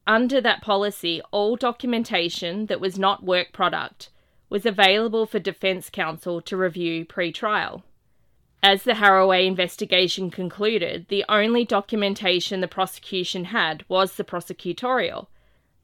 Under 0.05 0.41
that 0.41 0.61
policy, 0.61 1.21
all 1.31 1.55
documentation 1.55 2.65
that 2.65 2.81
was 2.81 2.99
not 2.99 3.23
work 3.23 3.53
product 3.53 4.09
was 4.49 4.65
available 4.65 5.25
for 5.25 5.39
Defence 5.39 5.89
Counsel 5.89 6.41
to 6.41 6.57
review 6.57 7.05
pre 7.05 7.31
trial. 7.31 7.83
As 8.61 8.83
the 8.83 8.93
Haraway 8.93 9.45
investigation 9.45 10.31
concluded, 10.31 11.07
the 11.09 11.25
only 11.29 11.63
documentation 11.63 12.59
the 12.59 12.67
prosecution 12.67 13.45
had 13.45 13.85
was 13.87 14.15
the 14.15 14.23
prosecutorial. 14.23 15.27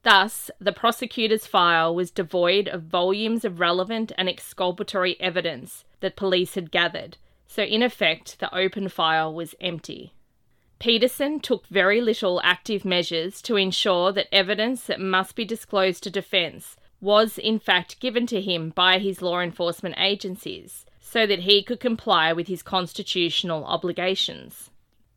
Thus, 0.02 0.50
the 0.58 0.72
prosecutor's 0.72 1.46
file 1.46 1.94
was 1.94 2.10
devoid 2.10 2.68
of 2.68 2.84
volumes 2.84 3.44
of 3.44 3.60
relevant 3.60 4.12
and 4.18 4.28
exculpatory 4.28 5.20
evidence 5.20 5.84
that 6.00 6.16
police 6.16 6.54
had 6.54 6.70
gathered, 6.70 7.18
so 7.50 7.64
in 7.64 7.82
effect, 7.82 8.38
the 8.38 8.54
open 8.54 8.88
file 8.88 9.34
was 9.34 9.56
empty. 9.60 10.12
Peterson 10.78 11.40
took 11.40 11.66
very 11.66 12.00
little 12.00 12.40
active 12.44 12.84
measures 12.84 13.42
to 13.42 13.56
ensure 13.56 14.12
that 14.12 14.32
evidence 14.32 14.84
that 14.84 15.00
must 15.00 15.34
be 15.34 15.44
disclosed 15.44 16.04
to 16.04 16.10
defence 16.10 16.76
was 17.00 17.38
in 17.38 17.58
fact 17.58 17.98
given 17.98 18.24
to 18.24 18.40
him 18.40 18.70
by 18.70 19.00
his 19.00 19.20
law 19.20 19.40
enforcement 19.40 19.96
agencies, 19.98 20.86
so 21.00 21.26
that 21.26 21.40
he 21.40 21.60
could 21.60 21.80
comply 21.80 22.32
with 22.32 22.46
his 22.46 22.62
constitutional 22.62 23.64
obligations. 23.64 24.70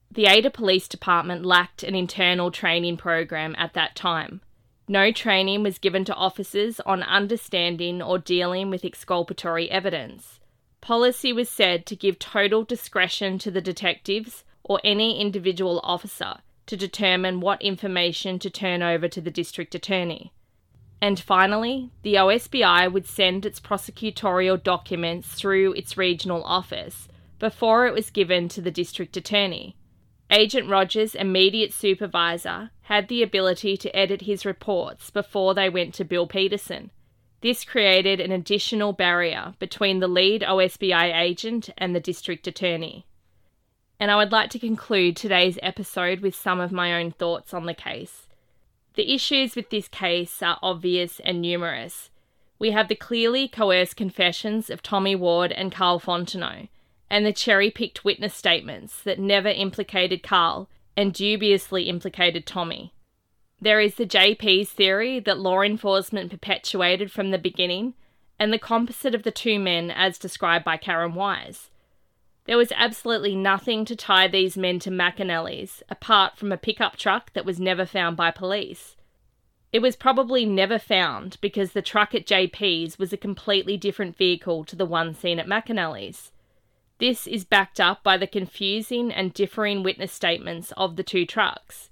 The 0.09 0.25
Ada 0.25 0.49
Police 0.49 0.87
Department 0.87 1.45
lacked 1.45 1.83
an 1.83 1.93
internal 1.93 2.49
training 2.49 2.97
program 2.97 3.53
at 3.59 3.73
that 3.73 3.95
time. 3.95 4.41
No 4.87 5.11
training 5.11 5.61
was 5.61 5.77
given 5.77 6.03
to 6.05 6.15
officers 6.15 6.79
on 6.79 7.03
understanding 7.03 8.01
or 8.01 8.17
dealing 8.17 8.71
with 8.71 8.83
exculpatory 8.83 9.69
evidence. 9.69 10.39
Policy 10.83 11.31
was 11.31 11.47
said 11.47 11.85
to 11.85 11.95
give 11.95 12.19
total 12.19 12.65
discretion 12.65 13.37
to 13.39 13.49
the 13.49 13.61
detectives 13.61 14.43
or 14.65 14.81
any 14.83 15.17
individual 15.17 15.79
officer 15.81 16.39
to 16.65 16.75
determine 16.75 17.39
what 17.39 17.61
information 17.61 18.37
to 18.39 18.49
turn 18.49 18.83
over 18.83 19.07
to 19.07 19.21
the 19.21 19.31
district 19.31 19.73
attorney. 19.73 20.33
And 21.01 21.17
finally, 21.17 21.91
the 22.01 22.15
OSBI 22.15 22.91
would 22.91 23.07
send 23.07 23.45
its 23.45 23.61
prosecutorial 23.61 24.61
documents 24.61 25.29
through 25.29 25.71
its 25.71 25.95
regional 25.95 26.43
office 26.43 27.07
before 27.39 27.87
it 27.87 27.93
was 27.93 28.09
given 28.09 28.49
to 28.49 28.59
the 28.59 28.69
district 28.69 29.15
attorney. 29.15 29.77
Agent 30.29 30.69
Rogers' 30.69 31.15
immediate 31.15 31.71
supervisor 31.71 32.71
had 32.81 33.07
the 33.07 33.23
ability 33.23 33.77
to 33.77 33.95
edit 33.95 34.23
his 34.23 34.45
reports 34.45 35.11
before 35.11 35.53
they 35.53 35.69
went 35.69 35.93
to 35.93 36.03
Bill 36.03 36.27
Peterson. 36.27 36.91
This 37.43 37.63
created 37.63 38.19
an 38.19 38.31
additional 38.31 38.93
barrier 38.93 39.53
between 39.59 39.99
the 39.99 40.07
lead 40.07 40.41
OSBI 40.41 41.15
agent 41.15 41.69
and 41.77 41.95
the 41.95 41.99
district 41.99 42.47
attorney 42.47 43.05
and 43.99 44.11
I 44.11 44.17
would 44.17 44.31
like 44.31 44.49
to 44.49 44.59
conclude 44.59 45.15
today's 45.15 45.57
episode 45.61 46.19
with 46.19 46.35
some 46.35 46.59
of 46.59 46.71
my 46.71 46.93
own 46.93 47.11
thoughts 47.11 47.53
on 47.53 47.65
the 47.65 47.73
case. 47.73 48.27
The 48.95 49.13
issues 49.13 49.55
with 49.55 49.69
this 49.69 49.87
case 49.87 50.41
are 50.43 50.59
obvious 50.61 51.19
and 51.21 51.41
numerous. 51.41 52.09
We 52.59 52.71
have 52.71 52.87
the 52.87 52.95
clearly 52.95 53.47
coerced 53.47 53.95
confessions 53.95 54.69
of 54.69 54.83
Tommy 54.83 55.15
Ward 55.15 55.51
and 55.51 55.71
Carl 55.71 55.99
Fontenot, 55.99 56.69
and 57.09 57.25
the 57.25 57.33
cherry 57.33 57.71
picked 57.71 58.03
witness 58.03 58.33
statements 58.33 59.01
that 59.03 59.19
never 59.19 59.47
implicated 59.49 60.21
Carl 60.23 60.69
and 60.97 61.13
dubiously 61.13 61.83
implicated 61.83 62.45
Tommy. 62.45 62.92
There 63.63 63.79
is 63.79 63.95
the 63.95 64.05
JP's 64.05 64.71
theory 64.71 65.21
that 65.21 65.39
law 65.39 65.61
enforcement 65.61 66.29
perpetuated 66.29 67.09
from 67.09 67.31
the 67.31 67.37
beginning, 67.37 67.93
and 68.37 68.51
the 68.51 68.59
composite 68.59 69.15
of 69.15 69.23
the 69.23 69.31
two 69.31 69.57
men 69.57 69.89
as 69.89 70.17
described 70.17 70.65
by 70.65 70.75
Karen 70.75 71.15
Wise. 71.15 71.69
There 72.43 72.57
was 72.57 72.73
absolutely 72.75 73.37
nothing 73.37 73.85
to 73.85 73.95
tie 73.95 74.27
these 74.27 74.57
men 74.57 74.79
to 74.79 74.89
McAnally's 74.89 75.81
apart 75.87 76.35
from 76.35 76.51
a 76.51 76.57
pickup 76.57 76.97
truck 76.97 77.31
that 77.31 77.45
was 77.45 77.57
never 77.57 77.85
found 77.85 78.17
by 78.17 78.31
police. 78.31 78.97
It 79.71 79.81
was 79.81 79.95
probably 79.95 80.45
never 80.45 80.77
found 80.77 81.37
because 81.39 81.71
the 81.71 81.81
truck 81.81 82.13
at 82.13 82.27
JP's 82.27 82.99
was 82.99 83.13
a 83.13 83.17
completely 83.17 83.77
different 83.77 84.17
vehicle 84.17 84.65
to 84.65 84.75
the 84.75 84.85
one 84.85 85.15
seen 85.15 85.39
at 85.39 85.47
McAnally's. 85.47 86.33
This 86.99 87.27
is 87.27 87.45
backed 87.45 87.79
up 87.79 88.03
by 88.03 88.17
the 88.17 88.27
confusing 88.27 89.09
and 89.09 89.33
differing 89.33 89.83
witness 89.83 90.11
statements 90.11 90.73
of 90.75 90.97
the 90.97 91.03
two 91.03 91.25
trucks. 91.25 91.91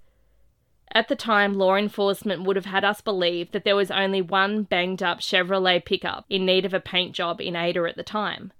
At 0.93 1.07
the 1.07 1.15
time, 1.15 1.53
law 1.53 1.75
enforcement 1.75 2.43
would 2.43 2.57
have 2.57 2.65
had 2.65 2.83
us 2.83 2.99
believe 2.99 3.51
that 3.51 3.63
there 3.63 3.77
was 3.77 3.91
only 3.91 4.21
one 4.21 4.63
banged 4.63 5.01
up 5.01 5.19
Chevrolet 5.21 5.85
pickup 5.85 6.25
in 6.29 6.45
need 6.45 6.65
of 6.65 6.73
a 6.73 6.81
paint 6.81 7.15
job 7.15 7.39
in 7.39 7.55
Ada 7.55 7.85
at 7.87 7.95
the 7.95 8.03
time. 8.03 8.51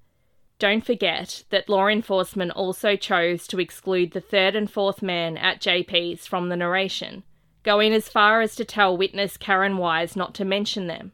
Don't 0.57 0.85
forget 0.85 1.43
that 1.49 1.67
law 1.67 1.87
enforcement 1.87 2.51
also 2.51 2.95
chose 2.95 3.47
to 3.47 3.59
exclude 3.59 4.11
the 4.11 4.21
third 4.21 4.55
and 4.55 4.71
fourth 4.71 5.01
man 5.01 5.35
at 5.35 5.59
JP's 5.59 6.25
from 6.25 6.47
the 6.47 6.55
narration, 6.55 7.23
going 7.63 7.93
as 7.93 8.07
far 8.07 8.41
as 8.41 8.55
to 8.55 8.63
tell 8.63 8.95
witness 8.95 9.35
Karen 9.35 9.77
Wise 9.77 10.15
not 10.15 10.33
to 10.35 10.45
mention 10.45 10.87
them. 10.87 11.11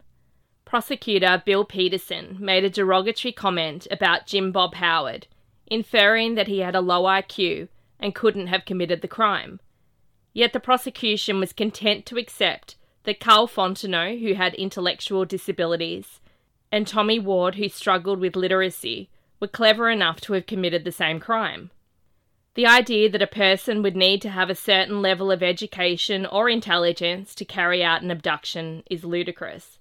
Prosecutor 0.64 1.42
Bill 1.44 1.64
Peterson 1.64 2.36
made 2.38 2.62
a 2.62 2.70
derogatory 2.70 3.32
comment 3.32 3.88
about 3.90 4.26
Jim 4.26 4.52
Bob 4.52 4.74
Howard, 4.74 5.26
inferring 5.66 6.34
that 6.36 6.46
he 6.46 6.60
had 6.60 6.76
a 6.76 6.80
low 6.80 7.04
IQ 7.04 7.68
and 7.98 8.14
couldn't 8.14 8.48
have 8.48 8.66
committed 8.66 9.00
the 9.00 9.08
crime. 9.08 9.60
Yet 10.38 10.52
the 10.52 10.60
prosecution 10.60 11.40
was 11.40 11.52
content 11.52 12.06
to 12.06 12.16
accept 12.16 12.76
that 13.02 13.18
Carl 13.18 13.48
Fontenot, 13.48 14.20
who 14.20 14.34
had 14.34 14.54
intellectual 14.54 15.24
disabilities, 15.24 16.20
and 16.70 16.86
Tommy 16.86 17.18
Ward, 17.18 17.56
who 17.56 17.68
struggled 17.68 18.20
with 18.20 18.36
literacy, 18.36 19.10
were 19.40 19.48
clever 19.48 19.90
enough 19.90 20.20
to 20.20 20.34
have 20.34 20.46
committed 20.46 20.84
the 20.84 20.92
same 20.92 21.18
crime. 21.18 21.72
The 22.54 22.68
idea 22.68 23.10
that 23.10 23.20
a 23.20 23.26
person 23.26 23.82
would 23.82 23.96
need 23.96 24.22
to 24.22 24.30
have 24.30 24.48
a 24.48 24.54
certain 24.54 25.02
level 25.02 25.32
of 25.32 25.42
education 25.42 26.24
or 26.24 26.48
intelligence 26.48 27.34
to 27.34 27.44
carry 27.44 27.82
out 27.82 28.02
an 28.02 28.12
abduction 28.12 28.84
is 28.88 29.02
ludicrous. 29.02 29.80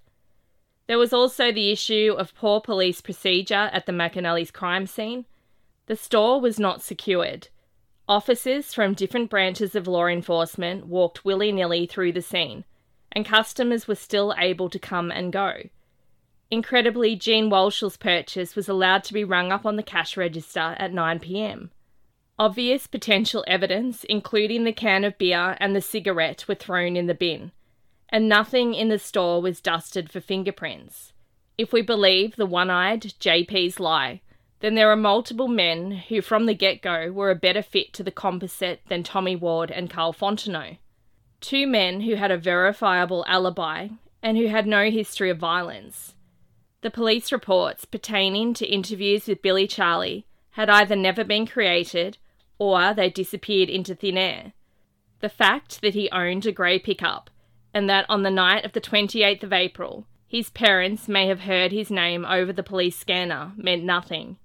There 0.88 0.98
was 0.98 1.14
also 1.14 1.52
the 1.52 1.70
issue 1.70 2.16
of 2.18 2.34
poor 2.34 2.62
police 2.62 3.00
procedure 3.00 3.70
at 3.72 3.86
the 3.86 3.92
McAnally's 3.92 4.50
crime 4.50 4.88
scene. 4.88 5.26
The 5.86 5.96
store 5.96 6.42
was 6.42 6.60
not 6.60 6.82
secured. 6.82 7.50
Officers 8.10 8.74
from 8.74 8.94
different 8.94 9.30
branches 9.30 9.76
of 9.76 9.86
law 9.86 10.06
enforcement 10.08 10.88
walked 10.88 11.26
willy 11.26 11.52
nilly 11.52 11.86
through 11.86 12.14
the 12.14 12.22
scene, 12.22 12.64
and 13.12 13.26
customers 13.26 13.86
were 13.86 13.96
still 13.96 14.34
able 14.38 14.70
to 14.70 14.80
come 14.80 15.12
and 15.12 15.34
go. 15.34 15.64
Incredibly, 16.50 17.18
Gene 17.18 17.50
Whelchel's 17.50 17.98
purchase 17.98 18.56
was 18.56 18.70
allowed 18.70 19.04
to 19.06 19.14
be 19.14 19.26
rung 19.26 19.52
up 19.52 19.66
on 19.66 19.76
the 19.76 19.84
cash 19.84 20.16
register 20.16 20.78
at 20.80 20.94
9pm. 20.94 21.70
Obvious 22.40 22.88
potential 22.88 23.44
evidence, 23.46 24.06
including 24.06 24.64
the 24.64 24.72
can 24.72 25.04
of 25.04 25.18
beer 25.18 25.58
and 25.60 25.76
the 25.76 25.82
cigarette, 25.82 26.48
were 26.48 26.56
thrown 26.56 26.96
in 26.96 27.08
the 27.08 27.14
bin, 27.14 27.52
and 28.08 28.30
nothing 28.30 28.74
in 28.74 28.88
the 28.88 29.00
store 29.00 29.42
was 29.42 29.60
dusted 29.60 30.10
for 30.10 30.22
fingerprints. 30.22 31.12
If 31.58 31.74
we 31.74 31.82
believe 31.82 32.38
the 32.38 32.46
one 32.46 32.70
eyed 32.70 33.02
JP's 33.02 33.82
lie, 33.82 34.22
then 34.60 34.76
there 34.76 34.92
are 34.92 34.96
multiple 34.96 35.48
men 35.48 35.92
who 35.92 36.22
from 36.22 36.46
the 36.46 36.54
get 36.54 36.82
go 36.82 37.12
were 37.12 37.30
a 37.30 37.36
better 37.36 37.62
fit 37.62 37.94
to 37.94 38.04
the 38.04 38.12
composite 38.12 38.82
than 38.90 39.04
Tommy 39.04 39.36
Ward 39.36 39.70
and 39.70 39.90
Carl 39.90 40.14
Fontenot. 40.14 40.78
Two 41.40 41.68
men 41.68 42.02
who 42.02 42.16
had 42.16 42.32
a 42.32 42.38
verifiable 42.38 43.24
alibi 43.28 43.90
and 44.24 44.38
who 44.38 44.48
had 44.48 44.66
no 44.66 44.90
history 44.90 45.30
of 45.30 45.38
violence. 45.38 46.16
The 46.82 46.90
police 46.90 47.32
reports 47.32 47.86
pertaining 47.86 48.56
to 48.56 48.66
interviews 48.66 49.28
with 49.28 49.44
Billy 49.44 49.68
Charlie 49.68 50.26
had 50.52 50.70
either 50.70 50.96
never 50.96 51.24
been 51.24 51.46
created 51.46 52.18
or 52.58 52.94
they 52.94 53.12
disappeared 53.12 53.70
into 53.70 53.94
thin 53.94 54.18
air. 54.18 54.54
The 55.20 55.30
fact 55.30 55.82
that 55.82 55.94
he 55.94 56.10
owned 56.12 56.48
a 56.48 56.52
grey 56.52 56.80
pickup 56.80 57.30
and 57.74 57.88
that 57.90 58.08
on 58.10 58.24
the 58.24 58.32
night 58.32 58.66
of 58.66 58.74
the 58.74 58.82
28th 58.82 59.44
of 59.44 59.54
April 59.54 60.08
his 60.28 60.50
parents 60.50 61.08
may 61.08 61.28
have 61.28 61.42
heard 61.42 61.72
his 61.72 61.90
name 61.90 62.26
over 62.26 62.52
the 62.52 62.64
police 62.64 62.98
scanner 62.98 63.54
meant 63.56 63.84
nothing. 63.84 64.38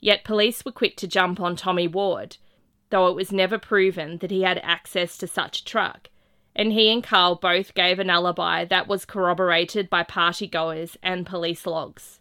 Yet 0.00 0.24
police 0.24 0.64
were 0.64 0.72
quick 0.72 0.96
to 0.98 1.06
jump 1.06 1.40
on 1.40 1.56
Tommy 1.56 1.86
Ward, 1.86 2.38
though 2.90 3.08
it 3.08 3.14
was 3.14 3.32
never 3.32 3.58
proven 3.58 4.18
that 4.18 4.30
he 4.30 4.42
had 4.42 4.58
access 4.58 5.18
to 5.18 5.26
such 5.26 5.60
a 5.60 5.64
truck, 5.64 6.08
and 6.56 6.72
he 6.72 6.90
and 6.90 7.04
Carl 7.04 7.36
both 7.36 7.74
gave 7.74 7.98
an 7.98 8.10
alibi 8.10 8.64
that 8.64 8.88
was 8.88 9.04
corroborated 9.04 9.88
by 9.88 10.02
partygoers 10.02 10.96
and 11.02 11.26
police 11.26 11.66
logs. 11.66 12.20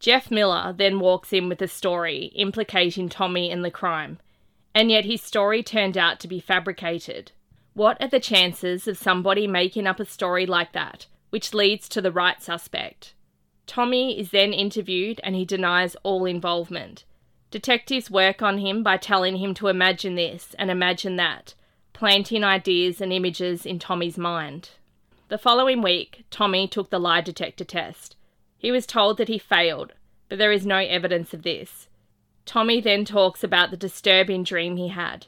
Jeff 0.00 0.30
Miller 0.30 0.72
then 0.76 0.98
walks 0.98 1.32
in 1.32 1.48
with 1.48 1.62
a 1.62 1.68
story 1.68 2.32
implicating 2.34 3.08
Tommy 3.08 3.50
in 3.50 3.62
the 3.62 3.70
crime, 3.70 4.18
and 4.74 4.90
yet 4.90 5.04
his 5.04 5.22
story 5.22 5.62
turned 5.62 5.96
out 5.96 6.18
to 6.20 6.26
be 6.26 6.40
fabricated. 6.40 7.30
What 7.74 8.02
are 8.02 8.08
the 8.08 8.18
chances 8.20 8.88
of 8.88 8.98
somebody 8.98 9.46
making 9.46 9.86
up 9.86 10.00
a 10.00 10.04
story 10.04 10.44
like 10.44 10.72
that, 10.72 11.06
which 11.30 11.54
leads 11.54 11.88
to 11.90 12.00
the 12.00 12.10
right 12.10 12.42
suspect? 12.42 13.14
Tommy 13.66 14.18
is 14.18 14.30
then 14.30 14.52
interviewed 14.52 15.20
and 15.22 15.34
he 15.34 15.44
denies 15.44 15.96
all 16.02 16.24
involvement. 16.24 17.04
Detectives 17.50 18.10
work 18.10 18.42
on 18.42 18.58
him 18.58 18.82
by 18.82 18.96
telling 18.96 19.36
him 19.36 19.54
to 19.54 19.68
imagine 19.68 20.14
this 20.14 20.54
and 20.58 20.70
imagine 20.70 21.16
that, 21.16 21.54
planting 21.92 22.42
ideas 22.44 23.00
and 23.00 23.12
images 23.12 23.64
in 23.64 23.78
Tommy's 23.78 24.18
mind. 24.18 24.70
The 25.28 25.38
following 25.38 25.82
week, 25.82 26.24
Tommy 26.30 26.66
took 26.66 26.90
the 26.90 26.98
lie 26.98 27.20
detector 27.20 27.64
test. 27.64 28.16
He 28.58 28.72
was 28.72 28.86
told 28.86 29.16
that 29.18 29.28
he 29.28 29.38
failed, 29.38 29.92
but 30.28 30.38
there 30.38 30.52
is 30.52 30.66
no 30.66 30.78
evidence 30.78 31.32
of 31.32 31.42
this. 31.42 31.88
Tommy 32.44 32.80
then 32.80 33.04
talks 33.04 33.44
about 33.44 33.70
the 33.70 33.76
disturbing 33.76 34.42
dream 34.42 34.76
he 34.76 34.88
had. 34.88 35.26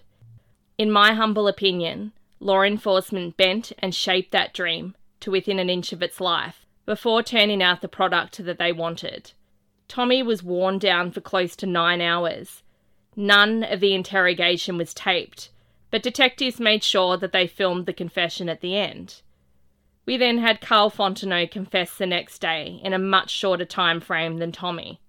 In 0.77 0.91
my 0.91 1.13
humble 1.15 1.47
opinion, 1.47 2.13
law 2.41 2.63
enforcement 2.63 3.37
bent 3.37 3.73
and 3.79 3.95
shaped 3.95 4.33
that 4.33 4.53
dream 4.53 4.97
to 5.21 5.31
within 5.31 5.59
an 5.59 5.71
inch 5.71 5.93
of 5.93 6.03
its 6.03 6.21
life 6.21 6.64
before 6.87 7.23
turning 7.23 7.63
out 7.63 7.81
the 7.81 7.89
product 7.89 8.45
that 8.45 8.59
they 8.59 8.73
wanted. 8.73 9.33
Tommy 9.89 10.23
was 10.23 10.43
worn 10.43 10.79
down 10.79 11.11
for 11.11 11.21
close 11.21 11.57
to 11.57 11.67
nine 11.67 12.01
hours. 12.01 12.63
None 13.17 13.63
of 13.63 13.81
the 13.81 13.95
interrogation 13.95 14.77
was 14.77 14.95
taped, 14.95 15.51
but 15.91 16.03
detectives 16.03 16.59
made 16.59 16.83
sure 16.83 17.17
that 17.17 17.33
they 17.33 17.47
filmed 17.47 17.87
the 17.87 17.93
confession 17.93 18.49
at 18.49 18.61
the 18.61 18.77
end. 18.77 19.23
We 20.07 20.17
then 20.17 20.39
had 20.39 20.61
Carl 20.61 20.91
Fontenot 20.91 21.51
confess 21.51 21.97
the 21.97 22.07
next 22.07 22.41
day 22.41 22.81
in 22.83 22.93
a 22.93 22.99
much 22.99 23.31
shorter 23.31 23.65
time 23.65 24.01
frame 24.01 24.39
than 24.39 24.53
Tommy. 24.53 25.01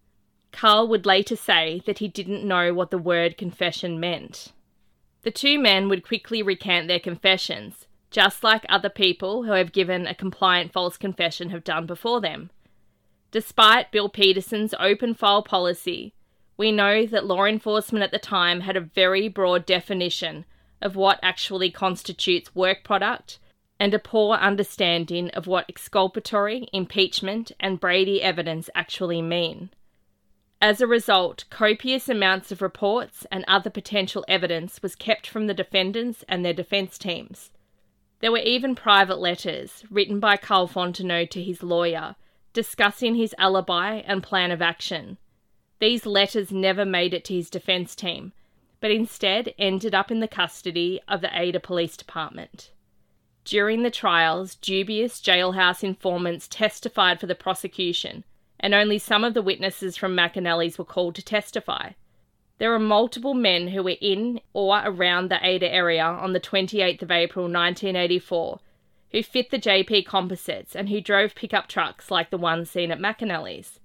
Carl 0.51 0.87
would 0.87 1.05
later 1.05 1.35
say 1.35 1.81
that 1.85 1.99
he 1.99 2.07
didn't 2.07 2.47
know 2.47 2.73
what 2.73 2.91
the 2.91 2.97
word 2.97 3.37
confession 3.37 3.99
meant. 3.99 4.53
The 5.23 5.31
two 5.31 5.59
men 5.59 5.89
would 5.89 6.05
quickly 6.05 6.41
recant 6.41 6.87
their 6.87 6.99
confessions, 6.99 7.87
just 8.11 8.43
like 8.43 8.65
other 8.69 8.89
people 8.89 9.43
who 9.43 9.51
have 9.51 9.71
given 9.71 10.07
a 10.07 10.15
compliant 10.15 10.71
false 10.71 10.97
confession 10.97 11.49
have 11.49 11.63
done 11.63 11.85
before 11.85 12.21
them. 12.21 12.49
Despite 13.31 13.91
Bill 13.91 14.09
Peterson's 14.09 14.73
open 14.79 15.13
file 15.13 15.43
policy, 15.43 16.13
we 16.57 16.71
know 16.71 17.05
that 17.05 17.25
law 17.25 17.45
enforcement 17.45 18.03
at 18.03 18.11
the 18.11 18.19
time 18.19 18.61
had 18.61 18.77
a 18.77 18.81
very 18.81 19.27
broad 19.27 19.65
definition 19.65 20.45
of 20.81 20.95
what 20.95 21.19
actually 21.21 21.71
constitutes 21.71 22.55
work 22.55 22.83
product 22.83 23.39
and 23.79 23.93
a 23.93 23.99
poor 23.99 24.35
understanding 24.35 25.29
of 25.31 25.47
what 25.47 25.65
exculpatory, 25.67 26.67
impeachment, 26.71 27.51
and 27.59 27.79
Brady 27.79 28.21
evidence 28.21 28.69
actually 28.73 29.21
mean. 29.21 29.69
As 30.61 30.79
a 30.79 30.87
result, 30.87 31.43
copious 31.49 32.07
amounts 32.07 32.51
of 32.51 32.61
reports 32.61 33.25
and 33.31 33.43
other 33.47 33.69
potential 33.69 34.23
evidence 34.27 34.81
was 34.81 34.95
kept 34.95 35.27
from 35.27 35.47
the 35.47 35.53
defendants 35.53 36.23
and 36.29 36.45
their 36.45 36.53
defence 36.53 36.97
teams. 36.97 37.51
There 38.19 38.31
were 38.31 38.39
even 38.39 38.75
private 38.75 39.19
letters 39.19 39.83
written 39.89 40.19
by 40.19 40.37
Carl 40.37 40.67
Fontenot 40.67 41.29
to 41.31 41.43
his 41.43 41.61
lawyer 41.61 42.15
discussing 42.55 43.15
his 43.15 43.35
alibi 43.37 43.95
and 44.07 44.23
plan 44.23 44.49
of 44.49 44.61
action. 44.61 45.17
These 45.79 46.05
letters 46.05 46.51
never 46.51 46.85
made 46.85 47.13
it 47.13 47.25
to 47.25 47.35
his 47.35 47.49
defence 47.49 47.93
team, 47.95 48.31
but 48.79 48.91
instead 48.91 49.53
ended 49.59 49.93
up 49.93 50.09
in 50.09 50.21
the 50.21 50.27
custody 50.27 51.01
of 51.07 51.19
the 51.19 51.29
Ada 51.37 51.59
Police 51.59 51.97
Department. 51.97 52.71
During 53.43 53.83
the 53.83 53.91
trials, 53.91 54.55
dubious 54.55 55.21
jailhouse 55.21 55.83
informants 55.83 56.47
testified 56.47 57.19
for 57.19 57.27
the 57.27 57.35
prosecution, 57.35 58.23
and 58.59 58.73
only 58.73 58.97
some 58.97 59.25
of 59.25 59.33
the 59.33 59.41
witnesses 59.41 59.97
from 59.97 60.15
McAnally's 60.15 60.77
were 60.77 60.85
called 60.85 61.15
to 61.15 61.21
testify. 61.21 61.91
There 62.57 62.73
are 62.73 62.79
multiple 62.79 63.33
men 63.33 63.69
who 63.69 63.83
were 63.83 63.97
in 63.99 64.39
or 64.53 64.81
around 64.83 65.29
the 65.29 65.45
Ada 65.45 65.71
area 65.71 66.03
on 66.03 66.33
the 66.33 66.39
28th 66.39 67.01
of 67.01 67.11
April 67.11 67.45
1984 67.45 68.59
who 69.15 69.23
fit 69.23 69.49
the 69.49 69.57
JP 69.57 70.05
composites 70.05 70.75
and 70.75 70.89
who 70.89 70.99
drove 70.99 71.35
pickup 71.35 71.67
trucks 71.67 72.11
like 72.11 72.31
the 72.31 72.37
one 72.37 72.65
seen 72.65 72.91
at 72.91 72.99
McAnally's. 72.99 73.79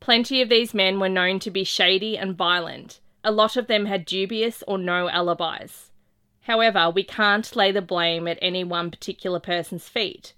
Plenty 0.00 0.40
of 0.40 0.48
these 0.48 0.72
men 0.72 0.98
were 0.98 1.10
known 1.10 1.38
to 1.40 1.50
be 1.50 1.62
shady 1.62 2.16
and 2.16 2.34
violent. 2.34 2.98
A 3.22 3.30
lot 3.30 3.58
of 3.58 3.66
them 3.66 3.84
had 3.84 4.06
dubious 4.06 4.64
or 4.66 4.78
no 4.78 5.10
alibis. 5.10 5.90
However, 6.42 6.88
we 6.88 7.04
can't 7.04 7.54
lay 7.54 7.70
the 7.70 7.82
blame 7.82 8.26
at 8.26 8.38
any 8.40 8.64
one 8.64 8.90
particular 8.90 9.38
person's 9.38 9.90
feet. 9.90 10.32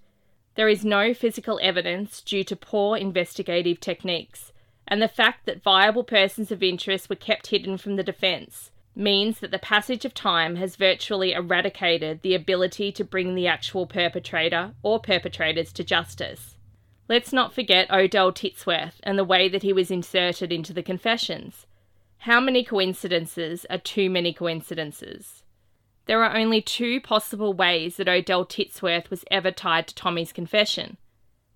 There 0.55 0.69
is 0.69 0.83
no 0.83 1.13
physical 1.13 1.57
evidence 1.63 2.19
due 2.19 2.43
to 2.43 2.57
poor 2.57 2.97
investigative 2.97 3.79
techniques, 3.79 4.51
and 4.87 5.01
the 5.01 5.07
fact 5.07 5.45
that 5.45 5.63
viable 5.63 6.03
persons 6.03 6.51
of 6.51 6.61
interest 6.61 7.09
were 7.09 7.15
kept 7.15 7.47
hidden 7.47 7.77
from 7.77 7.95
the 7.95 8.03
defence 8.03 8.71
means 8.95 9.39
that 9.39 9.51
the 9.51 9.59
passage 9.59 10.05
of 10.05 10.13
time 10.13 10.55
has 10.55 10.77
virtually 10.77 11.33
eradicated 11.33 12.21
the 12.21 12.33
ability 12.33 12.91
to 12.93 13.03
bring 13.03 13.35
the 13.35 13.47
actual 13.47 13.85
perpetrator 13.85 14.73
or 14.83 14.99
perpetrators 14.99 15.73
to 15.73 15.83
justice. 15.83 16.55
Let's 17.09 17.33
not 17.33 17.53
forget 17.53 17.91
Odell 17.91 18.31
Titsworth 18.31 18.95
and 19.03 19.19
the 19.19 19.25
way 19.25 19.49
that 19.49 19.63
he 19.63 19.73
was 19.73 19.91
inserted 19.91 20.51
into 20.51 20.73
the 20.73 20.81
confessions. 20.81 21.67
How 22.19 22.39
many 22.39 22.63
coincidences 22.63 23.65
are 23.69 23.77
too 23.77 24.09
many 24.09 24.33
coincidences? 24.33 25.43
There 26.05 26.23
are 26.23 26.35
only 26.35 26.61
two 26.61 27.01
possible 27.01 27.53
ways 27.53 27.97
that 27.97 28.07
Odell 28.07 28.45
Titsworth 28.45 29.09
was 29.09 29.25
ever 29.29 29.51
tied 29.51 29.87
to 29.87 29.95
Tommy's 29.95 30.31
confession. 30.31 30.97